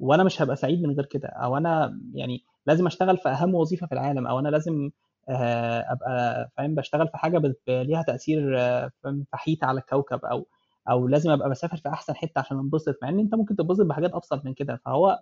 وأنا 0.00 0.24
مش 0.24 0.42
هبقى 0.42 0.56
سعيد 0.56 0.82
من 0.82 0.90
غير 0.94 1.04
كده. 1.06 1.28
أو 1.28 1.56
أنا 1.56 2.00
يعني 2.14 2.44
لازم 2.66 2.86
أشتغل 2.86 3.18
في 3.18 3.28
أهم 3.28 3.54
وظيفة 3.54 3.86
في 3.86 3.92
العالم. 3.92 4.26
أو 4.26 4.38
أنا 4.38 4.48
لازم 4.48 4.90
آه، 5.28 5.84
أبقى 5.92 6.48
فاهم 6.56 6.74
بشتغل 6.74 7.08
في 7.08 7.16
حاجة 7.18 7.54
ليها 7.68 8.02
تأثير 8.02 8.60
آه، 8.60 8.90
فحيت 9.32 9.64
على 9.64 9.80
الكوكب. 9.80 10.24
أو 10.24 10.46
أو 10.90 11.08
لازم 11.08 11.30
أبقى 11.30 11.50
بسافر 11.50 11.76
في 11.76 11.88
أحسن 11.88 12.14
حتة 12.14 12.38
عشان 12.38 12.58
أنبسط. 12.58 12.98
مع 13.02 13.08
إن 13.08 13.18
أنت 13.20 13.34
ممكن 13.34 13.56
تنبسط 13.56 13.86
بحاجات 13.86 14.14
أبسط 14.14 14.44
من 14.44 14.54
كده. 14.54 14.80
فهو 14.84 15.20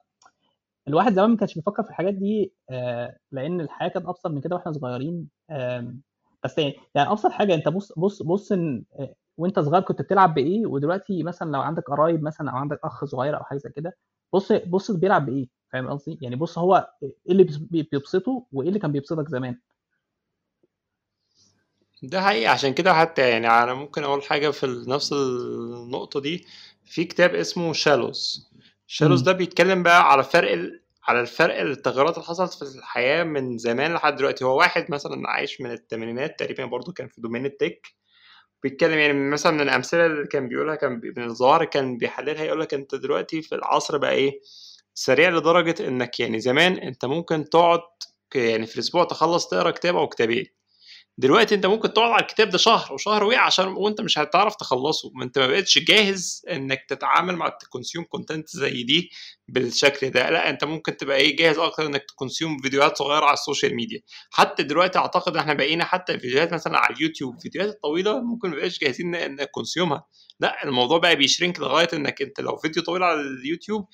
الواحد 0.90 1.12
زمان 1.14 1.30
ما 1.30 1.36
كانش 1.36 1.54
بيفكر 1.54 1.82
في 1.82 1.90
الحاجات 1.90 2.14
دي 2.14 2.52
آه، 2.70 3.16
لأن 3.32 3.60
الحياة 3.60 3.88
كانت 3.88 4.06
أبسط 4.06 4.26
من 4.26 4.40
كده 4.40 4.56
وإحنا 4.56 4.72
صغيرين. 4.72 5.28
بس 6.44 6.58
يعني 6.58 6.76
يعني 6.94 7.10
أبسط 7.10 7.30
حاجة 7.30 7.54
أنت 7.54 7.68
بص 7.68 7.92
بص 7.98 8.22
بص 8.22 8.52
إن 8.52 8.84
آه، 8.98 9.14
وأنت 9.36 9.60
صغير 9.60 9.82
كنت 9.82 10.02
بتلعب 10.02 10.34
بإيه؟ 10.34 10.66
ودلوقتي 10.66 11.22
مثلا 11.22 11.50
لو 11.52 11.60
عندك 11.60 11.82
قرايب 11.90 12.22
مثلا 12.22 12.50
أو 12.50 12.56
عندك 12.56 12.80
أخ 12.84 13.04
صغير 13.04 13.36
أو 13.38 13.44
حاجة 13.44 13.58
زي 13.58 13.70
كده 13.70 13.96
بص 14.32 14.52
بص 14.52 14.90
بيلعب 14.90 15.26
بإيه؟ 15.26 15.48
فاهم 15.72 15.88
قصدي؟ 15.90 16.18
يعني 16.22 16.36
بص 16.36 16.58
هو 16.58 16.90
إيه 17.02 17.12
اللي 17.28 17.44
بيبس- 17.44 17.86
بيبسطه 17.92 18.46
وإيه 18.52 18.68
اللي 18.68 18.78
كان 18.78 18.92
بيبسطك 18.92 19.28
زمان؟ 19.28 19.56
ده 22.02 22.22
حقيقي. 22.22 22.46
عشان 22.46 22.74
كده 22.74 22.94
حتى 22.94 23.30
يعني 23.30 23.48
أنا 23.48 23.74
ممكن 23.74 24.04
أقول 24.04 24.22
حاجة 24.22 24.50
في 24.50 24.84
نفس 24.88 25.12
النقطة 25.12 26.20
دي. 26.20 26.46
في 26.84 27.04
كتاب 27.04 27.34
اسمه 27.34 27.72
Shallows 27.72 28.50
Shallows 28.92 29.18
امم 29.20 29.26
ده 29.26 29.32
بيتكلم 29.32 29.82
بقى 29.82 30.12
على 30.12 30.24
فرق 30.24 30.52
ال... 30.52 30.80
على 31.04 31.20
الفرق 31.20 31.60
التغيرات 31.60 32.14
اللي 32.14 32.26
حصلت 32.26 32.54
في 32.54 32.62
الحياة 32.78 33.24
من 33.24 33.58
زمان 33.58 33.94
لحد 33.94 34.16
دلوقتي. 34.16 34.44
هو 34.44 34.58
واحد 34.58 34.90
مثلا 34.90 35.30
عايش 35.30 35.60
من 35.60 35.70
الثمانينات 35.72 36.38
تقريبا 36.38 36.64
برضو 36.64 36.92
كان 36.92 37.08
في 37.08 37.20
domain 37.20 37.46
ال 37.46 37.53
tech. 37.53 37.86
بيتكلم 38.62 38.98
يعني 38.98 39.12
مثلا 39.12 39.52
من 39.52 39.60
الأمثلة 39.60 40.06
اللي 40.06 40.26
كان 40.26 40.48
بيقولها 40.48 40.74
كان 40.74 41.00
بي- 41.00 41.14
من 41.16 41.24
الظواهر 41.24 41.64
كان 41.64 41.98
بيحللها 41.98 42.44
يقول 42.44 42.60
لك 42.60 42.74
أنت 42.74 42.94
دلوقتي 42.94 43.42
في 43.42 43.54
العصر 43.54 43.98
بقى 43.98 44.12
إيه 44.12 44.40
سريع 44.94 45.28
لدرجة 45.30 45.88
إنك 45.88 46.20
يعني 46.20 46.40
زمان 46.40 46.72
أنت 46.72 47.04
ممكن 47.04 47.44
تقعد 47.50 47.80
يعني 48.34 48.66
في 48.66 48.74
الأسبوع 48.74 49.04
تخلص 49.04 49.48
تقرأ 49.48 49.70
كتاب 49.70 49.96
أو 49.96 50.08
كتابين. 50.08 50.46
دلوقتي 51.20 51.54
انت 51.54 51.66
ممكن 51.66 51.92
تقعد 51.92 52.10
على 52.10 52.20
الكتاب 52.22 52.48
ده 52.50 52.58
شهر 52.58 52.92
وشهر 52.94 53.24
وقع 53.24 53.40
عشان 53.40 53.66
وانت 53.68 54.00
مش 54.00 54.18
هتعرف 54.18 54.56
تخلصه. 54.56 55.10
ما 55.14 55.24
انت 55.24 55.38
ما 55.38 55.46
بقتش 55.46 55.78
جاهز 55.78 56.42
انك 56.50 56.84
تتعامل 56.88 57.36
مع 57.36 57.46
ال 57.62 57.68
consume 57.68 58.04
content 58.04 58.48
زي 58.48 58.82
دي 58.82 59.10
بالشكل 59.48 60.10
ده. 60.10 60.30
لا 60.30 60.50
انت 60.50 60.64
ممكن 60.64 60.96
تبقى 60.96 61.16
إيه 61.16 61.36
جاهز 61.36 61.58
أكتر 61.58 61.86
انك 61.86 62.04
ت 62.08 62.15
consume 62.15 62.58
فيديوهات 62.58 62.96
صغيرة 62.98 63.24
على 63.24 63.32
ال 63.34 63.40
social 63.40 63.74
media. 63.76 64.00
حتى 64.30 64.62
دلوقتي 64.62 64.98
اعتقد 64.98 65.36
إحنا 65.36 65.54
بقينا 65.54 65.84
حتى 65.84 66.18
فيديوهات 66.18 66.52
مثلا 66.52 66.78
على 66.78 66.96
اليوتيوب 66.96 67.40
فيديوهات 67.40 67.68
الطويله 67.70 68.20
ممكن 68.20 68.50
ما 68.50 68.56
بقاش 68.56 68.78
جاهزين 68.78 69.14
ان 69.14 69.34
ن 69.36 69.44
consume 69.44 69.99
ها 69.99 70.06
لا 70.40 70.64
الموضوع 70.64 70.98
بقى 70.98 71.16
بي 71.16 71.27
shrink 71.27 71.60
لغاية 71.60 71.88
إنك 71.92 72.22
أنت 72.22 72.40
لو 72.40 72.56
فيديو 72.56 72.82
طويل 72.82 73.02
على 73.02 73.20
اليوتيوب 73.20 73.88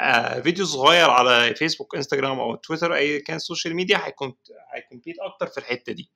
آه، 0.00 0.40
فيديو 0.40 0.64
صغير 0.66 1.10
على 1.10 1.54
فيسبوك 1.54 1.94
انستجرام 1.96 2.40
أو 2.40 2.54
تويتر 2.54 2.94
أي 2.94 3.20
كان 3.20 3.38
social 3.38 3.74
media 3.76 4.06
هيكون 4.06 4.34
هي 4.74 4.83
compete 4.83 5.16
أكتر 5.20 5.46
في 5.46 5.58
الحتة 5.58 5.92
دي. 5.92 6.10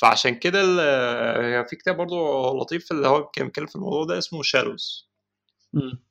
فعشان 0.00 0.34
كده 0.34 0.60
ال- 0.60 1.68
في 1.68 1.76
كتاب 1.76 1.96
برضو 1.96 2.58
لطيف 2.58 2.92
اللي 2.92 3.08
هو 3.08 3.26
كان 3.26 3.46
بيتكلم 3.46 3.66
في 3.66 3.76
الموضوع 3.76 4.04
ده 4.04 4.18
اسمه 4.18 4.42
Shallows 4.42 5.10
امم 5.74 6.02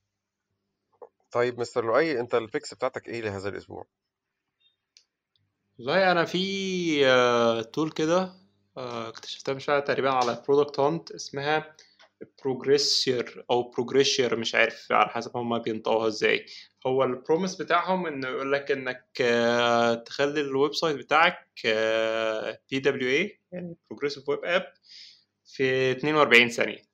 طيب 1.32 1.60
مستر 1.60 1.86
لؤي 1.86 2.20
انت 2.20 2.36
ال 2.36 2.42
picks 2.42 2.74
بتاعتك 2.74 3.08
إيه 3.08 3.22
لهذا 3.22 3.50
الأسبوع؟ 3.50 3.88
والله 5.78 6.12
أنا 6.12 6.26
في 6.26 7.62
tool 7.74 7.92
كده 7.92 8.34
آه، 8.78 9.10
اكتشفتها 9.10 9.54
مش 9.54 9.70
عارف 9.70 9.84
تقريبا 9.84 10.10
على 10.10 10.44
Product 10.48 10.80
Hunt 10.80 11.12
اسمها 11.12 11.76
Progressier 12.44 13.46
أو 13.52 13.70
Progressier 13.70 14.36
مش 14.36 14.56
عارف 14.56 14.92
على 14.92 15.10
حسب 15.10 15.38
هما 15.38 15.58
بينطقوها 15.58 16.08
إزاي. 16.08 16.46
هو 16.88 17.04
ال 17.04 17.10
promise 17.10 17.56
بتاعهم 17.56 18.08
إنه 18.08 18.28
يقول 18.28 18.52
لك 18.54 18.72
إنك 18.72 19.08
آه، 19.22 19.94
تخلي 19.94 20.42
ال 20.42 20.74
website 20.74 20.96
بتاعك 20.98 21.48
PWA 22.72 23.39
يعني 23.52 23.78
progressive 23.90 24.30
web 24.30 24.46
app 24.46 24.74
في 25.46 25.92
42 25.92 26.50
ثانية. 26.50 26.90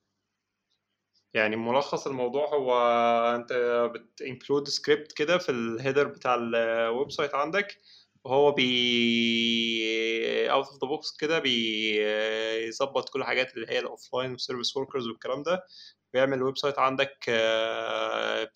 يعني 1.34 1.56
ملخص 1.56 2.06
الموضوع 2.06 2.48
هو 2.54 2.74
أنت 3.36 3.52
بت 3.94 4.10
include 4.10 4.68
script 4.68 5.12
كده 5.12 5.38
في 5.38 5.48
ال 5.52 5.59
header 5.59 6.04
بتاع 6.08 6.34
ال 6.34 7.10
website 7.10 7.34
عندك 7.34 7.78
وهو 8.24 8.52
بي 8.52 10.50
out 10.50 10.66
of 10.66 10.74
the 10.82 10.88
box 10.88 11.16
كده 11.16 11.38
بيظبط 11.38 13.08
كل 13.08 13.20
الحاجات 13.20 13.54
اللي 13.56 13.66
هي 13.70 13.78
ال 13.78 13.85
offline 13.85 14.30
وال 14.30 14.40
service 14.40 14.76
workers 14.76 15.06
والكلام 15.08 15.42
ده. 15.42 15.62
بيعمل 16.14 16.38
ال 16.38 16.58
website 16.58 16.78
عندك 16.78 17.30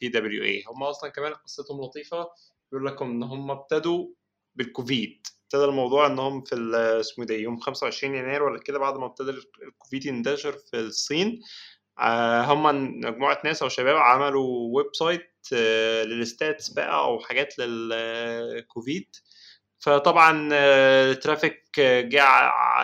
PWA 0.01 0.65
هم 0.69 0.83
أصلا 0.83 1.11
كمان 1.11 1.35
قصتهم 1.35 1.81
لطيفة 1.85 2.29
بيقول 2.73 2.87
لك 2.87 3.03
إن 3.03 3.23
هم 3.23 3.51
ابتدوا 3.51 4.07
بالكوفيد. 4.63 5.27
ابتدى 5.45 5.65
الموضوع 5.65 6.07
إنهم 6.07 6.43
في 6.45 6.55
اسمه 7.01 7.25
ده 7.25 7.35
يوم 7.35 7.61
25 7.61 8.15
يناير 8.15 8.43
ولا 8.43 8.59
كده 8.61 8.79
بعد 8.79 8.97
ما 8.99 9.07
ابتدى 9.07 9.31
الكوفيد 9.63 10.07
ينتشر 10.07 10.53
في 10.53 10.77
الصين 10.81 11.41
آه، 11.99 12.43
هم 12.43 12.63
مجموعة 13.01 13.41
ناس 13.45 13.63
أو 13.63 13.69
شباب 13.69 13.97
عملوا 13.97 14.77
website 14.77 15.31
آه، 15.55 16.05
لل 16.05 16.23
stats 16.23 16.69
بقى 16.69 16.95
أو 17.05 17.21
حاجات 17.21 17.59
للكوفيد 17.59 19.17
فطبعا 19.79 20.49
ال 20.53 20.67
traffic 20.67 21.65
آه، 21.81 22.01
جه 22.01 22.23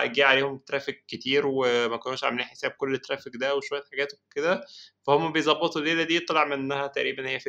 جه 0.05 0.25
عليهم 0.25 0.57
traffic 0.57 1.05
كتير 1.07 1.43
وما 1.47 1.97
كانوش 1.97 2.23
عاملين 2.23 2.45
حساب 2.45 2.71
كل 2.71 2.93
ال 2.93 2.98
traffic 2.98 3.33
ده 3.35 3.55
وشوية 3.55 3.83
حاجات 3.91 4.13
وكده. 4.13 4.65
فهم 5.03 5.31
بيظبطوا 5.31 5.81
الليلة 5.81 6.03
دي 6.03 6.19
طلع 6.19 6.45
منها 6.45 6.87
تقريبا 6.87 7.29
هي 7.29 7.39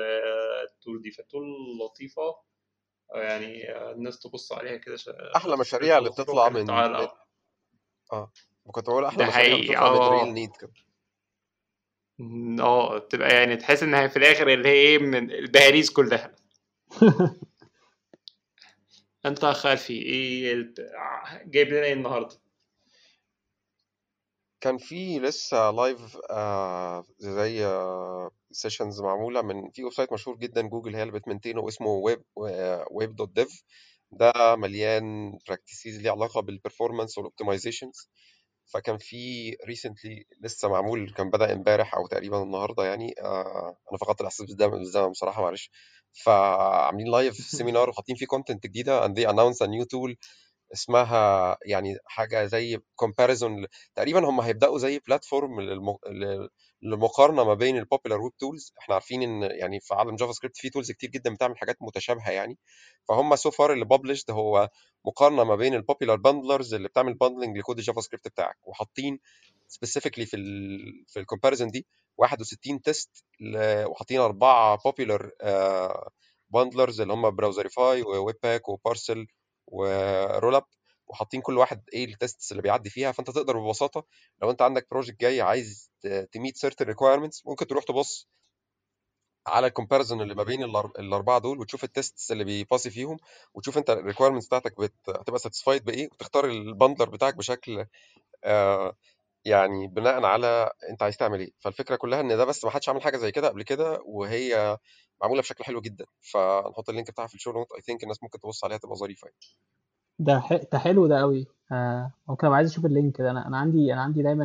آه، 0.00 0.62
ال 0.64 0.72
tool 0.72 1.02
دي. 1.02 1.10
فال 1.10 1.21
tool 1.21 1.44
لطيفة. 1.84 2.22
آه، 2.22 2.42
يعني 3.14 3.70
آه، 3.70 3.92
الناس 3.92 4.18
تبص 4.18 4.52
عليها 4.52 4.76
كده 4.76 4.96
أحلى 5.36 5.56
مشاريع 5.56 5.98
اللي 5.98 6.10
بتطلع 6.10 6.48
من 6.48 6.70
آه 8.12 8.32
كنت 8.72 8.86
بقول 8.86 9.04
أحلى 9.04 9.26
مشاريع 9.26 9.54
اللي 9.54 9.62
بتطلع 9.62 9.90
من 9.92 9.98
آه. 9.98 10.22
real 10.22 10.34
need 10.34 10.50
كده 10.56 10.72
آه 12.60 12.98
بتبقى 12.98 13.34
يعني 13.34 13.56
تحس 13.56 13.82
إنها 13.82 14.06
في 14.06 14.16
الآخر 14.16 14.48
اللي 14.48 14.68
هي 14.68 14.72
إيه 14.72 14.98
من 14.98 15.30
البهاريز 15.30 15.90
كلها. 15.90 16.34
أنت 19.26 19.44
خالفي 19.44 19.92
إيه 19.92 20.74
جايب 21.44 21.68
لنا 21.68 21.84
إيه 21.84 21.92
النهارده؟ 21.92 22.36
كان 24.62 24.78
في 24.78 25.18
لسه 25.18 25.70
live 25.70 26.18
آه 26.30 27.04
زي 27.18 27.66
sessions 28.52 29.00
معمولة 29.00 29.42
من 29.42 29.70
في 29.70 29.84
website 29.84 30.12
مشهور 30.12 30.36
جدا 30.38 30.62
جوجل 30.62 30.96
هي 30.96 31.02
اللي 31.02 31.12
بت 31.14 31.24
maintain 31.24 31.63
ه 31.63 31.68
اسمه 31.68 31.88
web 31.90 32.24
web 32.92 33.16
dot 33.16 33.30
dev 33.36 33.64
ده 34.12 34.56
مليان 34.56 35.38
practices 35.48 36.00
ليه 36.02 36.10
علاقة 36.10 36.40
بال 36.42 36.54
performance 36.54 37.18
وال 37.18 37.30
optimizations 37.30 38.10
فكان 38.74 38.98
في 38.98 39.50
recently 39.66 40.26
لسه 40.40 40.68
معمول 40.68 41.12
كان 41.16 41.30
بدأ 41.30 41.52
امبارح 41.52 41.94
أو 41.94 42.06
تقريبا 42.06 42.42
النهارده 42.42 42.84
يعني 42.84 43.14
آه 43.20 43.76
أنا 43.90 43.98
فقدت 43.98 44.20
الإحساس 44.20 44.46
بالزمن 44.46 44.78
بالزمن 44.78 45.10
بصراحة 45.10 45.42
معلش. 45.42 45.70
فعاملين 46.12 47.12
live 47.12 47.34
seminar 47.36 47.88
وحاطين 47.90 48.16
فيه 48.16 48.26
content 48.26 48.66
جديدة 48.66 49.06
and 49.08 49.12
they 49.12 49.24
announce 49.26 49.60
a 49.62 49.68
new 49.68 49.84
tool. 49.84 50.14
اسمها 50.72 51.56
يعني 51.66 51.96
حاجة 52.06 52.46
زي 52.46 52.78
comparison 52.94 53.66
تقريبا 53.94 54.28
هم 54.30 54.40
هيبدأوا 54.40 54.78
زي 54.78 54.98
platform 54.98 55.60
للم... 55.60 55.96
لل- 56.10 56.48
للمقارنة 56.82 57.44
ما 57.44 57.54
بين 57.54 57.78
ال 57.78 57.83
popular 57.83 58.20
web 58.20 58.32
tools 58.38 58.72
إحنا 58.80 58.94
عارفين 58.94 59.22
إن 59.22 59.42
يعني 59.42 59.80
في 59.80 59.94
عالم 59.94 60.16
JavaScript 60.16 60.56
في 60.56 60.70
tools 60.70 60.90
كتير 60.92 61.10
جدا 61.10 61.34
بتعمل 61.34 61.58
حاجات 61.58 61.76
متشابهة 61.80 62.30
يعني. 62.30 62.58
فهم 63.08 63.36
so 63.36 63.50
far 63.50 63.72
اللي 63.72 63.84
published 63.84 64.30
هو 64.30 64.68
مقارنة 65.06 65.44
ما 65.44 65.56
بين 65.56 65.74
ال 65.74 65.79
popular 65.79 66.16
bundlers 66.16 66.74
اللي 66.74 66.88
بتعمل 66.88 67.14
bundling 67.14 67.58
ل 67.58 67.61
code 67.61 67.75
ال 67.75 67.78
JavaScript 67.78 68.28
بتاعك 68.28 68.56
وحاطين 68.68 69.18
specifically 69.68 70.26
في 70.26 70.36
ال 70.36 71.04
في 71.08 71.20
ال 71.20 71.24
comparison 71.24 71.68
دي 71.70 71.86
61 72.18 72.82
test 72.82 73.24
وحاطين 73.86 74.20
أربعة 74.20 74.78
popular 74.84 75.30
bundlers 76.50 77.00
اللي 77.00 77.12
هم 77.12 77.30
Browserify 77.30 77.96
و 77.96 78.02
Webpack 78.02 78.68
و 78.68 78.76
Parcel 78.76 79.26
و 79.66 80.54
Rollup 80.54 80.64
وحاطين 81.06 81.40
كل 81.40 81.58
واحد 81.58 81.82
إيه 81.92 82.04
ال 82.04 82.12
tests 82.12 82.52
اللي 82.52 82.62
بيعدي 82.62 82.90
فيها 82.90 83.12
فأنت 83.12 83.30
تقدر 83.30 83.58
ببساطة 83.58 84.04
لو 84.42 84.50
أنت 84.50 84.62
عندك 84.62 84.86
project 84.90 85.20
جاي 85.20 85.40
عايز 85.40 85.90
ت 86.32 86.37
meet 86.37 86.56
certain 86.56 86.84
requirements 86.86 87.46
ممكن 87.46 87.66
تروح 87.66 87.84
تبص 87.84 88.28
على 89.46 89.66
ال 89.66 89.71
comparison 89.71 90.20
اللي 90.22 90.34
ما 90.34 90.42
بين 90.42 90.62
الأربعة 90.98 91.38
دول 91.38 91.60
وتشوف 91.60 91.84
ال 91.84 91.92
tests 91.92 92.32
اللي 92.32 92.44
بي 92.44 92.57
pass 92.57 92.83
ي 92.83 92.90
فيهم 92.90 93.16
وتشوف 93.54 93.78
أنت 93.78 93.90
ال 93.90 93.94
requirements 93.94 94.46
بتاعتك 94.46 94.80
بت... 94.80 94.94
هتبقى 95.08 95.38
satisfied 95.38 95.84
بإيه 95.84 96.08
وتختار 96.12 96.44
ال 96.44 96.52
bundler 96.52 97.08
بتاعك 97.10 97.36
بشكل 97.36 97.86
آه 98.44 98.96
يعني 99.44 99.86
بناء 99.86 100.24
على 100.24 100.70
أنت 100.90 101.02
عايز 101.02 101.16
تعمل 101.16 101.40
إيه. 101.40 101.50
فالفكرة 101.58 101.96
كلها 101.96 102.20
إن 102.20 102.36
ده 102.36 102.44
بس 102.44 102.64
ما 102.64 102.70
حدش 102.70 102.88
عمل 102.88 103.02
حاجة 103.02 103.16
زي 103.16 103.32
كده 103.32 103.48
قبل 103.48 103.62
كده 103.62 104.00
وهي 104.06 104.78
معمولة 105.22 105.40
بشكل 105.40 105.64
حلو 105.64 105.80
جدا. 105.80 106.04
فنحط 106.20 106.88
ال 106.88 106.92
link 106.92 107.10
بتاعها 107.10 107.26
في 107.28 107.34
ال 107.34 107.38
show 107.38 107.52
note 107.52 107.72
I 107.72 107.80
think 107.80 108.02
الناس 108.02 108.22
ممكن 108.22 108.40
تبص 108.40 108.64
عليها 108.64 108.78
تبقى 108.78 108.96
ظريفة 108.96 109.26
يعني. 109.26 109.38
ده 110.18 110.40
ح... 110.40 110.52
ده 110.72 110.78
حلو 110.78 111.06
ده 111.06 111.18
قوي 111.20 111.46
آه 111.72 112.12
ممكن 112.28 112.46
أبقى 112.46 112.56
عايز 112.56 112.70
أشوف 112.70 112.86
ال 112.86 112.93
link 112.93 113.20
ده. 113.20 113.30
أنا 113.30 113.46
أنا 113.46 113.58
عندي 113.58 113.92
أنا 113.92 114.02
عندي 114.02 114.22
دايما 114.22 114.44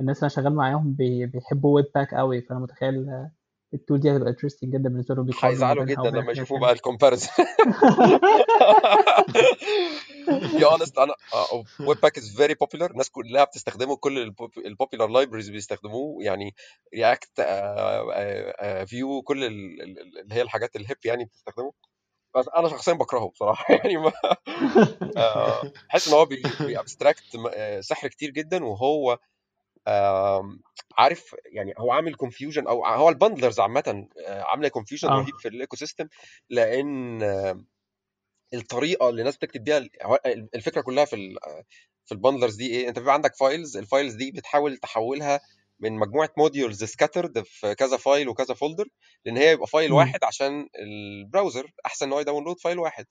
الناس 0.00 0.16
اللي 0.16 0.20
أنا 0.22 0.28
شغال 0.28 0.54
معاهم 0.54 0.92
بي... 0.92 1.26
بيحبوا 1.26 1.74
Webpack 1.74 2.14
قوي 2.14 2.40
فأنا 2.42 2.60
متخيل 2.60 3.26
ال 3.74 3.79
tool 3.79 4.00
دي 4.00 4.16
هتبقى 4.16 4.30
interesting 4.30 4.72
جدا 4.72 4.88
بالنسبة 4.88 5.14
لهم 5.14 5.24
بيقارنوا 5.24 5.48
ما 5.50 5.54
هيزعلوا 5.54 5.84
بينها 5.84 6.02
جدا 6.02 6.08
وبين 6.10 6.22
لما 6.22 6.32
يشوفوا 6.32 6.58
بقى 6.60 6.72
ال 6.72 6.77
comparison 6.77 7.30
be 10.30 10.64
honest 10.64 10.98
أنا 10.98 11.14
Webpack 11.80 12.18
is 12.18 12.36
very 12.36 12.54
popular 12.54 12.90
الناس 12.90 13.10
كلها 13.10 13.44
بتستخدمه 13.44 13.96
كل 13.96 14.34
ال 14.66 14.71
popular 14.71 15.06
libraries 15.06 15.48
بيستخدموه. 15.48 16.24
يعني 16.24 16.54
React 16.94 17.40
Vue 18.86 19.22
كل 19.22 19.44
ال- 19.44 19.82
ال- 19.82 19.98
ال- 20.00 20.18
اللي 20.18 20.34
هي 20.34 20.42
الحاجات 20.42 20.76
ال 20.76 20.81
hip 20.81 20.96
يعني 21.04 21.24
بتستخدمه. 21.24 21.72
بس 22.36 22.46
أنا 22.56 22.68
شخصيا 22.68 22.92
بكرهه 22.92 23.28
بصراحة. 23.28 23.64
يعني 23.74 23.96
ما 23.96 24.12
آه، 25.16 25.72
بحس 25.88 26.08
إن 26.08 26.14
هو 26.14 26.28
بي 26.60 26.73
abstract 26.73 27.24
سحر 27.80 28.08
كتير 28.08 28.30
جدا. 28.30 28.64
وهو 28.64 29.18
عارف 30.98 31.36
يعني 31.46 31.74
هو 31.78 31.92
عامل 31.92 32.14
confusion 32.14 32.66
أو 32.66 32.86
هو 32.86 33.08
ال 33.08 33.14
bundlers 33.14 33.60
عامة 33.60 34.08
آه، 34.26 34.42
عاملة 34.42 34.68
confusion 34.68 35.08
رهيب 35.08 35.36
في 35.38 35.48
ال 35.48 35.76
ecosystem 35.76 36.08
لأن 36.50 37.22
آه، 37.22 37.64
الطريقة 38.54 39.08
اللي 39.08 39.20
الناس 39.20 39.36
بتكتب 39.36 39.64
بيها 39.64 39.88
الفكرة 40.54 40.80
كلها 40.80 41.04
في 41.04 41.34
في 42.04 42.12
ال 42.12 42.17
bundlers 42.17 42.54
دي 42.56 42.66
إيه؟ 42.70 42.88
أنت 42.88 42.98
بيبقى 42.98 43.14
عندك 43.14 43.34
files 43.36 43.76
ال 43.76 43.82
files 43.82 44.14
دي 44.14 44.30
بتحاول 44.30 44.76
تحولها 44.76 45.40
من 45.80 45.92
مجموعة 45.96 46.30
modules 46.38 46.84
scattered 46.84 47.42
في 47.42 47.74
كذا 47.74 47.96
file 47.96 48.28
وكذا 48.28 48.54
folder 48.54 48.88
لإن 49.24 49.36
هي 49.36 49.52
يبقى 49.52 49.66
file. 49.66 49.92
واحد 49.92 50.24
عشان 50.24 50.68
ال 50.82 50.93
browser 50.93 51.70
أحسن 51.86 52.06
إن 52.06 52.12
هو 52.12 52.20
ي 52.20 52.24
download 52.24 52.60
file 52.60 52.78
واحد. 52.78 53.06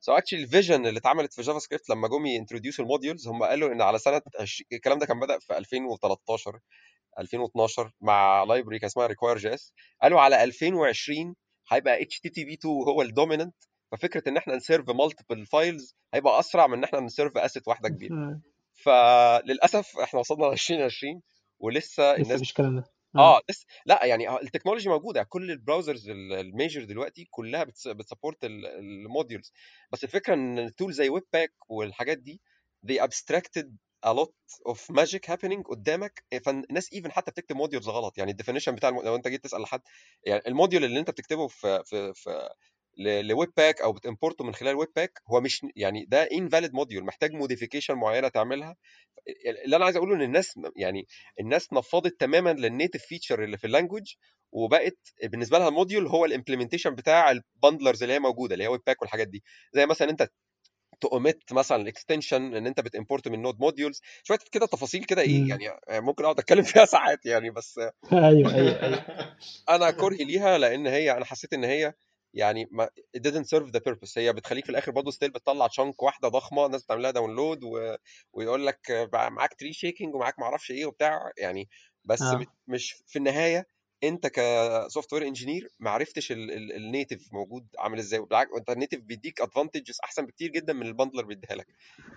so 0.00 0.12
actually 0.12 0.42
ال 0.42 0.48
vision 0.48 0.86
اللي 0.86 0.98
اتعملت 0.98 1.32
في 1.34 1.42
JavaScript 1.42 1.90
لما 1.90 2.08
جم 2.08 2.26
ي 2.26 2.31
introduce 2.31 2.80
ال 2.80 2.86
modules 2.86 3.28
هم 3.28 3.42
قالوا 3.42 3.72
إن 3.72 3.82
على 3.82 3.98
سنة 3.98 4.22
الكلام 4.72 4.98
ده 4.98 5.06
كان 5.06 5.20
بدأ 5.20 5.38
في 5.38 5.58
2013 5.58 6.58
2012 7.18 7.90
مع 8.00 8.44
library 8.44 8.78
كان 8.78 8.86
اسمها 8.86 9.06
RequireJS 9.06 9.72
قالوا 10.02 10.20
على 10.20 10.44
2020 10.44 11.34
هيبقى 11.68 12.02
HTTP 12.02 12.54
2 12.54 12.74
هو 12.74 13.02
ال 13.02 13.08
dominant 13.08 13.54
ففكرة 13.92 14.28
إن 14.28 14.36
إحنا 14.36 14.56
ن 14.56 14.62
serve 14.62 14.90
multiple 14.90 15.46
files 15.46 15.96
هيبقى 16.14 16.38
أسرع 16.40 16.66
من 16.66 16.78
إن 16.78 16.84
إحنا 16.84 17.00
ن 17.00 17.06
serve 17.06 17.36
asset 17.38 17.68
واحدة 17.68 17.88
كبيرة. 17.88 18.14
آه، 18.14 18.40
فللأسف 18.74 19.98
إحنا 19.98 20.20
وصلنا 20.20 20.46
ل 20.46 20.52
2020 20.52 21.22
ولسه 21.58 21.82
لسه 22.12 22.14
الناس 22.14 22.32
مفيش 22.32 22.50
الكلام 22.50 22.76
ده. 22.76 22.84
آه. 23.16 23.40
لسه 23.50 23.66
لأ 23.86 24.04
يعني 24.04 24.28
آه، 24.28 24.40
ال 24.42 24.46
technology 24.46 24.88
موجودة. 24.88 25.22
كل 25.22 25.50
ال 25.50 25.56
browsers 25.56 26.08
ال- 26.10 26.32
ال 26.32 26.41
major 26.41 26.84
دلوقتي 26.84 27.28
كلها 27.30 27.64
بت 27.86 27.98
support 27.98 28.38
ال 28.44 28.58
modules 28.58 29.52
بس 29.92 30.04
الفكرة 30.04 30.34
إن 30.34 30.58
ال 30.58 30.65
tool 30.65 30.92
زي 30.92 31.08
Webpack 31.08 31.52
والحاجات 31.68 32.18
دي 32.18 32.40
they 32.86 32.98
abstracted 33.00 33.66
a 34.06 34.12
lot 34.14 34.34
of 34.68 34.78
magic 34.94 35.20
happening 35.30 35.62
قدامك. 35.68 36.24
فالناس 36.44 36.92
even 36.92 37.12
حتى 37.12 37.30
بتكتب 37.30 37.56
modules 37.56 37.88
غلط. 37.88 38.18
يعني 38.18 38.30
ال 38.30 38.34
definition 38.34 38.74
بتاع 38.74 38.88
الم... 38.88 39.00
لو 39.02 39.16
أنت 39.16 39.28
جيت 39.28 39.44
تسأل 39.44 39.62
لحد 39.62 39.80
يعني 40.26 40.42
ال 40.46 40.51
module 40.51 40.84
اللي 40.84 41.00
أنت 41.00 41.10
بتكتبه 41.10 41.48
في 41.48 41.82
في 41.84 42.12
في 42.14 42.48
ل 42.98 43.50
Webpack 43.56 43.80
أو 43.80 43.92
بت 43.92 44.04
import 44.04 44.38
ه 44.38 44.44
من 44.44 44.54
خلال 44.54 44.74
Webpack 44.74 45.22
هو 45.30 45.40
مش 45.40 45.66
يعني 45.76 46.04
ده 46.08 46.26
invalid 46.28 46.74
module 46.74 47.04
محتاج 47.04 47.32
modification 47.32 47.94
معينة 47.94 48.28
تعملها. 48.28 48.76
اللي 49.64 49.76
أنا 49.76 49.84
عايز 49.84 49.96
أقوله 49.96 50.14
إن 50.14 50.22
الناس 50.22 50.54
يعني 50.76 51.06
الناس 51.40 51.72
نفضت 51.72 52.20
تماما 52.20 52.52
لل 52.52 52.65
native 52.65 53.02
feature 53.02 53.44
اللي 53.44 53.58
في 53.58 53.66
ال 53.66 53.71
language 53.71 54.14
وبقت 54.52 54.98
بالنسبة 55.24 55.58
لها 55.58 55.68
ال 55.68 55.73
module 55.73 56.06
هو 56.06 56.24
ال 56.24 56.29
implementation 56.29 56.94
بتاع 56.94 57.30
ال 57.30 57.38
bundlers 57.38 58.02
اللي 58.02 58.14
هي 58.14 58.18
موجودة 58.18 58.54
اللي 58.54 58.64
هي 58.64 58.68
Webpack 58.68 59.02
والحاجات 59.02 59.28
دي. 59.28 59.42
زي 59.74 59.86
مثلا 59.86 60.10
أنت 60.10 60.28
تؤمت 61.00 61.52
مثلا 61.52 61.82
ال 61.82 61.89
extension 61.89 62.54
إن 62.54 62.66
أنت 62.66 62.80
بت 62.80 62.92
import 62.92 63.28
من 63.28 63.42
node 63.42 63.60
modules 63.60 64.00
شوية 64.22 64.38
كده 64.52 64.66
تفاصيل 64.66 65.04
كده 65.04 65.22
إيه. 65.22 65.48
يعني 65.48 65.80
ممكن 65.90 66.24
أقعد 66.24 66.38
أتكلم 66.38 66.62
فيها 66.72 66.84
ساعات 66.84 67.26
يعني 67.26 67.50
بس 67.50 67.78
أيوه 68.12 68.54
أيوه 68.54 68.82
أيوه. 68.82 69.36
أنا 69.68 69.90
كرهي 69.90 70.24
ليها 70.24 70.58
لأن 70.58 70.86
هي 70.86 71.12
أنا 71.12 71.24
حسيت 71.24 71.52
إن 71.52 71.64
هي 71.64 71.94
يعني 72.34 72.68
ما 72.70 72.88
it 73.16 73.20
didn't 73.20 73.46
serve 73.46 73.70
the 73.70 73.80
purpose. 73.80 74.18
هي 74.18 74.32
بتخليك 74.32 74.64
في 74.64 74.70
الآخر 74.70 74.92
برضه 74.92 75.10
still 75.10 75.30
بتطلع 75.30 75.68
chunk 75.68 76.02
واحدة 76.02 76.28
ضخمة 76.28 76.66
الناس 76.66 76.84
بتعمل 76.84 77.02
لها 77.02 77.10
download 77.10 77.64
و... 77.64 77.96
ويقول 78.32 78.66
لك 78.66 79.08
معاك 79.14 79.54
tree 79.54 79.72
shaking 79.72 80.14
ومعاك 80.14 80.38
ما 80.38 80.44
أعرفش 80.44 80.70
إيه 80.70 80.86
وبتاع 80.86 81.30
يعني 81.38 81.68
بس 82.04 82.22
آه. 82.22 82.46
مش 82.66 83.02
في 83.06 83.18
النهاية 83.18 83.66
انت 84.08 84.26
ك 84.26 85.12
software 85.12 85.26
engineer 85.26 85.68
ما 85.80 85.90
عرفتش 85.90 86.32
ال 86.76 86.83
native 86.83 87.28
موجود 87.32 87.66
عامل 87.78 87.98
إزاي 87.98 88.20
بالعكس 88.20 88.50
انت 88.58 88.70
ال 88.70 88.74
native 88.74 88.98
بيديك 88.98 89.40
advantages 89.40 89.98
أحسن 90.04 90.26
بكتير 90.26 90.50
جدا 90.50 90.72
من 90.72 90.86
ال 90.86 90.91
bundler 90.91 91.24
بيديها 91.24 91.56
لك. 91.56 91.66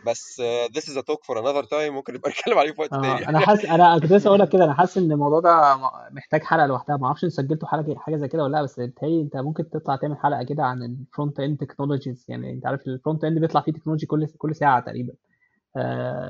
بس 0.06 0.42
this 0.78 0.84
is 0.84 0.98
a 0.98 1.02
talk 1.02 1.22
for 1.28 1.38
another 1.38 1.66
time 1.70 1.90
ممكن 1.90 2.14
نبقى 2.14 2.30
نتكلم 2.32 2.58
عليه 2.58 2.72
في 2.72 2.82
وقت 2.82 2.92
تاني. 2.92 3.26
آه 3.26 3.30
أنا 3.30 3.40
حاسس 3.40 3.66
أنا 3.66 4.00
كنت 4.00 4.12
لسه 4.12 4.28
أقول 4.28 4.40
لك 4.40 4.50
كده 4.50 4.66
أنا 4.66 4.74
حاسس 4.74 4.98
إن 4.98 5.12
الموضوع 5.12 5.40
ده 5.40 5.78
محتاج 6.12 6.44
حلقة 6.44 6.66
لوحدها. 6.66 6.98
ما 6.98 7.08
أعرفش 7.08 7.24
إن 7.24 7.30
سجلتوا 7.30 7.68
حلقة 7.68 7.96
حاجة 8.00 8.16
زي 8.16 8.28
كده 8.28 8.44
ولا 8.44 8.52
لأ 8.52 8.64
بس 8.64 8.80
بتهيألي 8.80 9.22
أنت 9.22 9.38
ممكن 9.38 9.70
تطلع 9.70 9.96
تعمل 9.96 10.18
حلقة 10.18 10.44
كده 10.44 10.64
عن 10.64 10.84
ال 10.84 10.93
front 10.93 11.40
end 11.40 11.58
technologies 11.58 12.26
يعني 12.28 12.54
أنت 12.54 12.66
عارف 12.66 12.88
ال 12.88 12.94
front 12.94 13.24
end 13.24 13.40
بيطلع 13.40 13.62
فيه 13.62 13.72
technology 13.72 14.06
كل 14.06 14.28
كل 14.38 14.56
ساعة 14.56 14.80
تقريبا. 14.80 15.14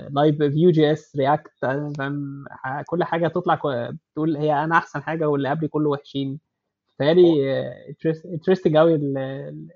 لايف 0.10 0.38
Vue 0.38 0.72
JS 0.72 1.16
React 1.16 1.52
فاهم 1.62 2.46
كل 2.86 3.04
حاجة 3.04 3.28
تطلع 3.28 3.60
تقول 4.16 4.38
هي 4.38 4.64
أنا 4.64 4.78
أحسن 4.78 5.04
حاجة 5.04 5.30
واللي 5.30 5.50
قبلي 5.50 5.68
كله 5.68 5.90
وحشين. 5.90 6.40
بتهيألي 6.96 7.26
interesting 8.26 8.78
قوي 8.78 8.96
ال- 8.96 9.18
ال- 9.18 9.68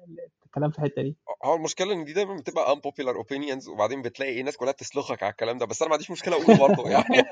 الكلام 0.45 0.71
في 0.71 0.79
الحتة 0.79 1.01
دي. 1.01 1.15
هو 1.45 1.55
المشكلة 1.55 1.93
إن 1.93 2.05
دي 2.05 2.13
دايما 2.13 2.35
بتبقى 2.35 2.75
unpopular 2.75 3.15
opinions 3.23 3.67
وبعدين 3.69 4.01
بتلاقي 4.01 4.31
إيه 4.31 4.39
الناس 4.39 4.57
كلها 4.57 4.71
بتسلخك 4.71 5.23
على 5.23 5.31
الكلام 5.31 5.57
ده. 5.57 5.65
بس 5.65 5.81
أنا 5.81 5.89
ما 5.89 5.93
عنديش 5.93 6.11
مشكلة 6.11 6.35
أقوله 6.35 6.67
برضه 6.67 6.89
يعني. 6.89 7.05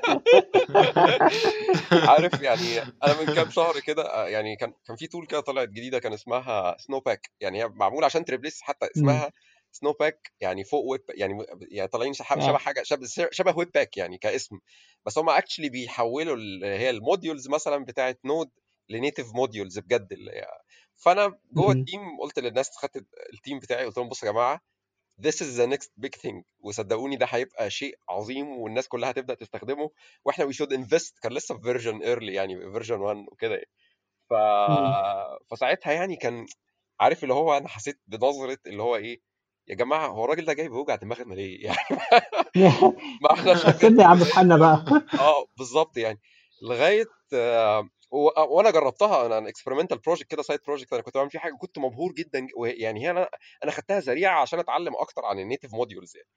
عارف 2.08 2.42
يعني 2.42 2.78
أنا 3.04 3.20
من 3.20 3.34
كام 3.34 3.50
شهر 3.50 3.80
كده 3.80 4.02
آه، 4.02 4.28
يعني 4.28 4.56
كان 4.56 4.72
كان 4.86 4.96
في 4.96 5.06
tool 5.06 5.26
كده 5.26 5.40
طلعت 5.40 5.68
جديدة 5.68 5.98
كان 5.98 6.12
اسمها 6.12 6.76
Snowpack 6.78 7.30
يعني 7.40 7.62
هي 7.62 7.68
معمولة 7.68 8.06
عشان 8.06 8.24
تريبليس 8.24 8.62
حتى. 8.62 8.86
اسمها 8.96 9.30
Snowpack 9.72 10.32
يعني 10.40 10.64
فوق 10.64 10.84
ويب 10.84 11.02
يعني 11.08 11.46
يعني 11.70 11.88
طالعين 11.88 12.12
شبه 12.12 12.26
شبه 12.40 12.54
آه 12.54 12.58
حاجة 12.58 12.82
شبه 12.82 13.06
شبه 13.30 13.58
Webpack 13.58 13.96
يعني 13.96 14.18
كاسم. 14.18 14.58
بس 15.06 15.18
هم 15.18 15.28
actually 15.30 15.68
بيحولوا 15.68 16.36
ال- 16.36 16.64
هي 16.64 16.90
ال 16.90 16.97
modules 16.97 17.48
مثلا 17.48 17.84
بتاعت 17.84 18.20
Node 18.24 18.50
ل 18.88 18.95
native 18.95 19.34
modules 19.34 19.78
بجد 19.78 20.12
اللي 20.12 20.30
هي 20.32 20.46
فأنا 20.96 21.38
جوه. 21.52 21.72
ال 21.72 21.78
team 21.78 22.00
قلت 22.20 22.38
للناس 22.38 22.70
خدت 22.76 23.06
ال 23.34 23.39
team 23.39 23.58
بتاعي 23.58 23.84
قلت 23.84 23.98
لهم 23.98 24.08
بصوا 24.08 24.28
يا 24.28 24.32
جماعة 24.32 24.60
this 25.22 25.34
is 25.44 25.56
the 25.60 25.66
next 25.76 25.90
big 26.06 26.20
thing. 26.22 26.42
وصدقوني 26.60 27.16
ده 27.16 27.26
هيبقى 27.30 27.70
شيء 27.70 27.98
عظيم 28.08 28.48
والناس 28.48 28.88
كلها 28.88 29.10
هتبدأ 29.10 29.34
تستخدمه. 29.34 29.90
وإحنا 30.24 30.46
we 30.46 30.54
should 30.54 30.70
invest 30.76 31.20
كان 31.22 31.32
لسه 31.32 31.54
في 31.56 31.62
version 31.62 32.00
early 32.00 32.22
يعني 32.34 32.56
version 32.72 33.00
1 33.00 33.16
وكده 33.32 33.54
يعني. 33.54 33.68
ف... 34.30 34.34
فساعتها 35.50 35.92
يعني 35.92 36.16
كان 36.16 36.46
عارف 37.00 37.22
اللي 37.22 37.34
هو 37.34 37.56
أنا 37.56 37.68
حسيت 37.68 38.00
بنظرة 38.06 38.58
اللي 38.66 38.82
هو 38.82 38.96
إيه 38.96 39.20
يا 39.70 39.74
جماعة 39.74 40.06
هو 40.06 40.24
الراجل 40.24 40.44
ده 40.44 40.52
جاي 40.52 40.68
بيوجع 40.68 40.94
دماغنا 40.94 41.34
ليه؟ 41.34 41.64
يعني 42.54 42.74
ما 43.22 43.32
إحنا 43.32 43.54
شغالين 43.54 43.78
سيبني 43.78 44.02
يا 44.02 44.06
عم 44.08 44.18
في 44.18 44.34
حالنا 44.34 44.56
بقى. 44.56 44.84
آه 45.20 45.46
بالظبط 45.58 45.96
يعني. 45.96 46.20
لغاية 46.62 47.06
آه، 47.34 47.88
و- 48.10 48.40
وأنا 48.56 48.70
جربتها 48.70 49.26
أنا 49.38 49.48
experimental 49.48 49.98
project 49.98 50.30
كده 50.30 50.42
side 50.42 50.60
project 50.66 50.92
أنا 50.92 51.02
كنت 51.02 51.14
بعمل 51.16 51.30
فيه 51.30 51.38
حاجة 51.38 51.56
كنت 51.60 51.78
مبهور 51.78 52.12
جدا 52.12 52.46
يعني 52.56 53.04
هي 53.06 53.10
أنا 53.10 53.28
أنا 53.64 53.72
خدتها 53.72 54.00
ذريعة 54.00 54.40
عشان 54.40 54.58
أتعلم 54.58 54.94
أكتر 54.96 55.24
عن 55.24 55.38
ال 55.38 55.43
native 55.43 55.74
modules 55.74 56.16
يعني. 56.16 56.28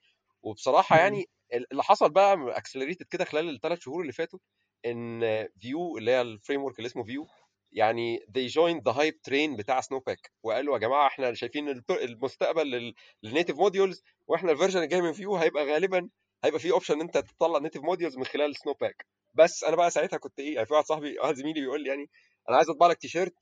وبصراحة. 0.44 0.98
يعني 0.98 1.26
اللي 1.72 1.84
حصل 1.84 2.10
بقى 2.10 2.58
accelerated 2.58 3.06
كده 3.06 3.26
خلال 3.26 3.56
الثلاث 3.56 3.80
شهور 3.80 4.02
اللي 4.02 4.14
فاتوا 4.14 4.40
إن 4.86 5.48
Vue 5.62 5.98
اللي 5.98 6.12
هي 6.12 6.22
ال 6.22 6.64
framework 6.64 6.78
اللي 6.80 6.88
اسمه 6.88 7.04
Vue 7.04 7.28
يعني 7.74 8.20
they 8.20 8.50
joined 8.52 8.82
the 8.92 8.96
hype 8.96 9.20
train 9.30 9.58
بتاع 9.58 9.82
Snowpack 9.82 10.32
وقالوا 10.44 10.74
يا 10.74 10.80
جماعة 10.80 11.08
إحنا 11.08 11.34
شايفين 11.34 11.82
المستقبل 11.92 12.94
لل 13.24 13.32
native 13.32 13.56
modules 13.56 14.04
وإحنا 14.28 14.52
ال 14.52 14.56
version 14.56 14.84
الجاي 14.84 15.02
من 15.02 15.14
Vue 15.14 15.36
هيبقى 15.36 15.66
غالبا 15.66 16.10
هيبقى 16.44 16.60
فيه 16.60 16.72
option 16.72 16.94
إن 16.94 17.02
أنت 17.02 17.18
تطلع 17.18 17.60
native 17.60 17.82
modules 17.82 18.18
من 18.18 18.26
خلال 18.26 18.56
Snowpack 18.56 19.06
بس 19.34 19.64
أنا 19.64 19.76
بقى 19.76 19.92
ساعتها 19.92 20.18
كنت 20.18 20.40
إيه 20.40 20.54
يعني 20.56 20.66
في 20.68 20.74
واحد 20.74 20.86
صاحبي 20.86 21.20
واحد 21.20 21.36
زميلي 21.36 21.62
بيقول 21.62 21.84
لي 21.84 21.90
يعني 21.90 22.10
أنا 22.50 22.58
عايز 22.58 22.70
أطبع 22.70 22.88
لك 22.88 22.98
تيشيرت 22.98 23.34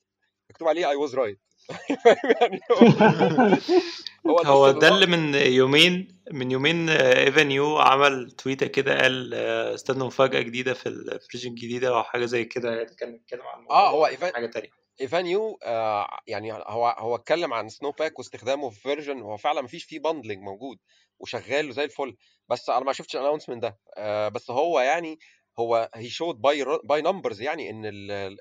مكتوب 0.49 0.67
عليه 0.67 0.89
I 0.89 0.95
was 0.95 1.15
right 1.15 1.39
هو 4.27 4.39
هو 4.39 4.71
ده 4.71 4.87
اللي 4.87 5.05
من 5.05 5.35
يومين 5.35 6.21
من 6.31 6.51
يومين 6.51 6.89
Evan 6.89 7.51
You 7.51 7.77
عمل 7.77 8.31
tweet 8.31 8.61
ة 8.61 8.67
كده 8.67 9.01
قال 9.01 9.31
آه، 9.33 9.73
استنوا 9.73 10.07
مفاجأة 10.07 10.41
جديدة 10.41 10.73
في 10.73 10.89
ال 10.89 10.97
version 10.97 11.49
الجديدة 11.49 11.87
أو 11.87 12.03
حاجة 12.03 12.25
زي 12.25 12.45
كده 12.45 12.75
يعني 12.75 12.95
كان 12.95 13.11
بيتكلم 13.11 13.41
عن 13.41 13.65
آه 13.69 13.89
هو 13.89 14.01
ولا 14.01 14.11
Evan 14.11 14.33
حاجة 14.33 14.45
تانية. 14.45 14.69
Evan 15.01 15.27
You 15.27 15.59
آه 15.63 16.07
يعني 16.27 16.53
هو 16.53 16.95
هو 16.97 17.15
اتكلم 17.15 17.53
عن 17.53 17.69
Snowpack 17.69 18.19
واستخدامه 18.19 18.69
في 18.69 18.81
version 18.81 19.21
هو 19.21 19.37
فعلا 19.37 19.61
مفيش 19.61 19.83
فيه 19.83 19.99
bundling 19.99 20.39
موجود 20.39 20.77
وشغال 21.19 21.69
وزي 21.69 21.83
الفل 21.83 22.15
بس 22.49 22.69
أنا 22.69 22.85
ما 22.85 22.93
شفتش 22.93 23.15
ال 23.15 23.19
announcement 23.19 23.61
ده 23.63 23.79
آه 23.97 24.27
بس 24.27 24.51
هو 24.51 24.79
يعني 24.79 25.19
هو 25.59 25.89
هي 25.95 26.09
showed 26.09 26.41
by 26.41 26.65
by 26.83 27.01
numbers 27.01 27.41
يعني 27.41 27.69
إن 27.69 27.81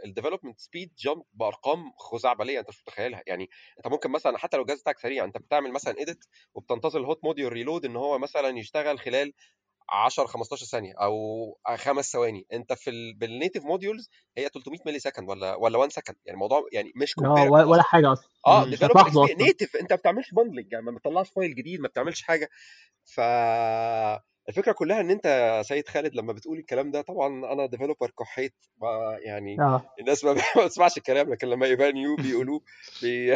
ال 0.05 0.09
development 0.09 0.60
speed 0.60 0.94
jump 0.98 1.22
بأرقام 1.32 1.92
خزعبلية 1.98 2.60
أنت 2.60 2.68
مش 2.68 2.80
متخيلها. 2.80 3.22
يعني 3.26 3.50
أنت 3.78 3.88
ممكن 3.88 4.10
مثلا 4.10 4.38
حتى 4.38 4.56
لو 4.56 4.62
الجهاز 4.62 4.80
بتاعك 4.80 4.98
سريع 4.98 5.24
أنت 5.24 5.38
بتعمل 5.38 5.72
مثلا 5.72 5.98
edit 5.98 6.24
وبتنتظر 6.54 7.00
ال 7.01 7.06
hot 7.06 7.24
module 7.24 7.40
reload 7.40 7.84
إن 7.84 7.96
هو 7.96 8.18
مثلا 8.18 8.58
يشتغل 8.58 8.98
خلال 8.98 9.32
10 9.88 10.26
15 10.26 10.66
ثانية 10.66 10.94
أو 10.94 11.58
خمس 11.76 12.12
ثواني. 12.12 12.46
أنت 12.52 12.72
في 12.72 12.90
ال... 12.90 13.14
بال 13.14 13.27
native 13.27 13.64
modules 13.64 14.10
هي 14.38 14.48
300 14.48 14.78
millisecond 14.86 15.28
ولا 15.28 15.54
ولا 15.54 15.78
1 15.78 15.92
second 15.92 16.16
يعني 16.24 16.34
الموضوع 16.34 16.68
يعني 16.72 16.92
مش 16.96 17.14
comparable 17.14 17.51
ولا 17.50 17.64
ولا 17.64 17.82
حاجة 17.82 18.12
أصلا. 18.12 18.30
آه 18.46 18.64
native 19.34 19.76
أنت 19.76 19.92
ما 19.92 19.96
بتعملش 19.96 20.34
bundling 20.34 20.72
يعني 20.72 20.84
ما 20.84 20.90
بتطلعش 20.90 21.30
file 21.30 21.55
جديد 21.54 21.80
ما 21.80 21.88
بتعملش 21.88 22.22
حاجة. 22.22 22.50
ف 23.04 23.20
الفكرة 24.51 24.72
كلها 24.72 25.01
إن 25.01 25.10
أنت 25.10 25.27
يا 25.27 25.62
سيد 25.62 25.89
خالد 25.89 26.14
لما 26.14 26.32
بتقول 26.32 26.59
الكلام 26.59 26.90
ده 26.90 27.01
طبعا 27.01 27.52
أنا 27.52 27.66
developer 27.66 28.10
كحيت 28.18 28.55
يعني 29.18 29.60
آه. 29.60 29.82
الناس 30.01 30.24
ما 30.24 30.36
بتسمعش 30.56 30.97
الكلام 30.97 31.31
لكن 31.32 31.48
لما 31.48 31.66
يبان 31.66 31.97
يو 31.97 32.16
بيقولوه 32.16 32.60
بي... 33.02 33.32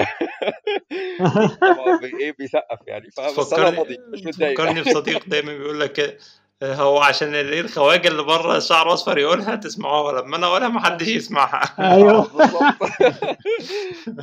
إيه 2.20 2.32
بيسقف 2.38 2.78
يعني 2.86 3.10
فبس 3.10 3.52
أنا 3.52 3.70
مش 4.12 4.26
متضايق. 4.26 4.58
تفكرني 4.58 4.82
بصديق 4.82 5.28
دايما 5.28 5.58
بيقول 5.58 5.80
لك 5.80 6.00
آه، 6.00 6.16
هو 6.82 6.98
عشان 6.98 7.34
الايه 7.34 7.60
الخواجة 7.60 8.08
اللي 8.08 8.22
بره 8.22 8.58
شعر 8.58 8.92
أصفر 8.92 9.18
يقولها 9.18 9.56
تسمعوها 9.56 10.20
لما 10.20 10.36
أنا 10.36 10.46
اقولها 10.46 10.68
محدش 10.68 11.08
يسمعها. 11.08 11.74
آه 11.78 11.94
أيوه. 11.94 12.22
بالظبط 12.36 12.82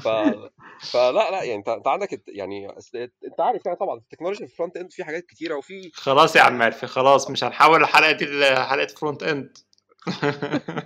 ف 0.03 0.07
فلا 0.91 1.11
لا 1.31 1.43
يعني 1.43 1.55
انت 1.55 1.69
أنت 1.69 1.88
عندك 1.88 2.23
يعني 2.27 2.69
أنت 3.26 3.39
عارف 3.39 3.65
يعني 3.65 3.77
طبعا 3.77 3.97
التكنولوجيا 3.97 4.45
في 4.45 4.51
الفرونت 4.51 4.77
اند 4.77 4.91
في 4.91 5.03
حاجات 5.03 5.26
كتيرة 5.26 5.55
وفي 5.55 5.91
خلاص 5.93 6.35
يا 6.35 6.41
عم 6.41 6.61
عرفي 6.61 6.88
خلاص 6.88 7.30
مش 7.30 7.43
هنحول 7.43 7.81
الحلقة 7.81 8.11
دي 8.11 8.26
لحلقه 8.26 8.88
فرونت 8.88 9.23
اند 9.23 9.57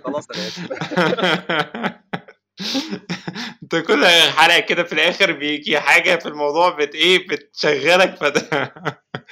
خلاص 0.04 0.26
أنا 0.30 0.46
آسف. 0.48 1.96
انت 3.62 3.76
كل 3.76 4.06
حلقة 4.06 4.60
كده 4.60 4.82
في 4.84 4.92
الآخر 4.92 5.32
بيجي 5.32 5.80
حاجة 5.80 6.16
في 6.16 6.26
الموضوع 6.28 6.70
بت 6.70 6.94
إيه 6.94 7.28
بتشغلك 7.28 8.16
فده 8.16 8.74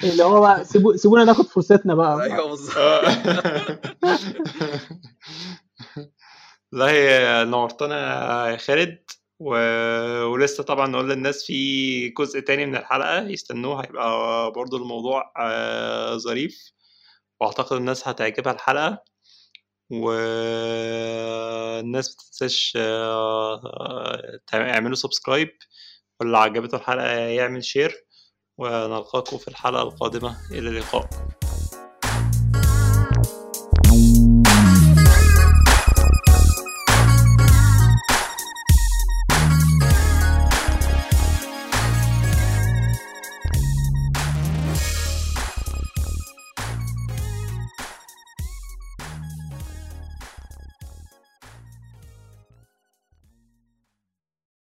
اللي 0.03 0.23
هو 0.23 0.41
بقى 0.41 0.65
سيبو 0.65 0.95
سيبونا 0.95 1.23
ناخد 1.23 1.45
فرصتنا 1.47 1.95
بقى. 1.95 2.23
أيوه 2.23 2.47
بالظبط. 2.49 2.75
لا 6.71 6.85
هي 6.89 7.43
نورتنا 7.45 7.95
يا 8.49 8.57
خالد 8.57 9.03
و... 9.39 9.49
ولسه 10.25 10.63
طبعا 10.63 10.87
نقول 10.87 11.09
للناس 11.09 11.45
في 11.45 12.09
جزء 12.09 12.39
تاني 12.39 12.65
من 12.65 12.75
الحلقة 12.75 13.19
يستنوه 13.27 13.81
هيبقى 13.85 14.51
برضو 14.51 14.77
الموضوع 14.77 15.33
آه، 15.37 16.17
ظريف 16.17 16.71
وأعتقد 17.41 17.77
الناس 17.77 18.07
هتعجبها 18.07 18.53
الحلقة. 18.53 19.03
والناس 19.89 21.75
متنساش 22.15 22.73
آه، 22.81 24.39
يعملوا 24.53 24.95
subscribe 24.95 25.49
واللي 26.19 26.37
عجبته 26.37 26.75
الحلقة 26.75 27.07
يعمل 27.07 27.63
share 27.63 28.05
ونلقاكم 28.57 29.37
في 29.37 29.47
الحلقة 29.47 29.83
القادمة 29.83 30.37
إلى 30.51 30.69
اللقاء. 30.69 31.09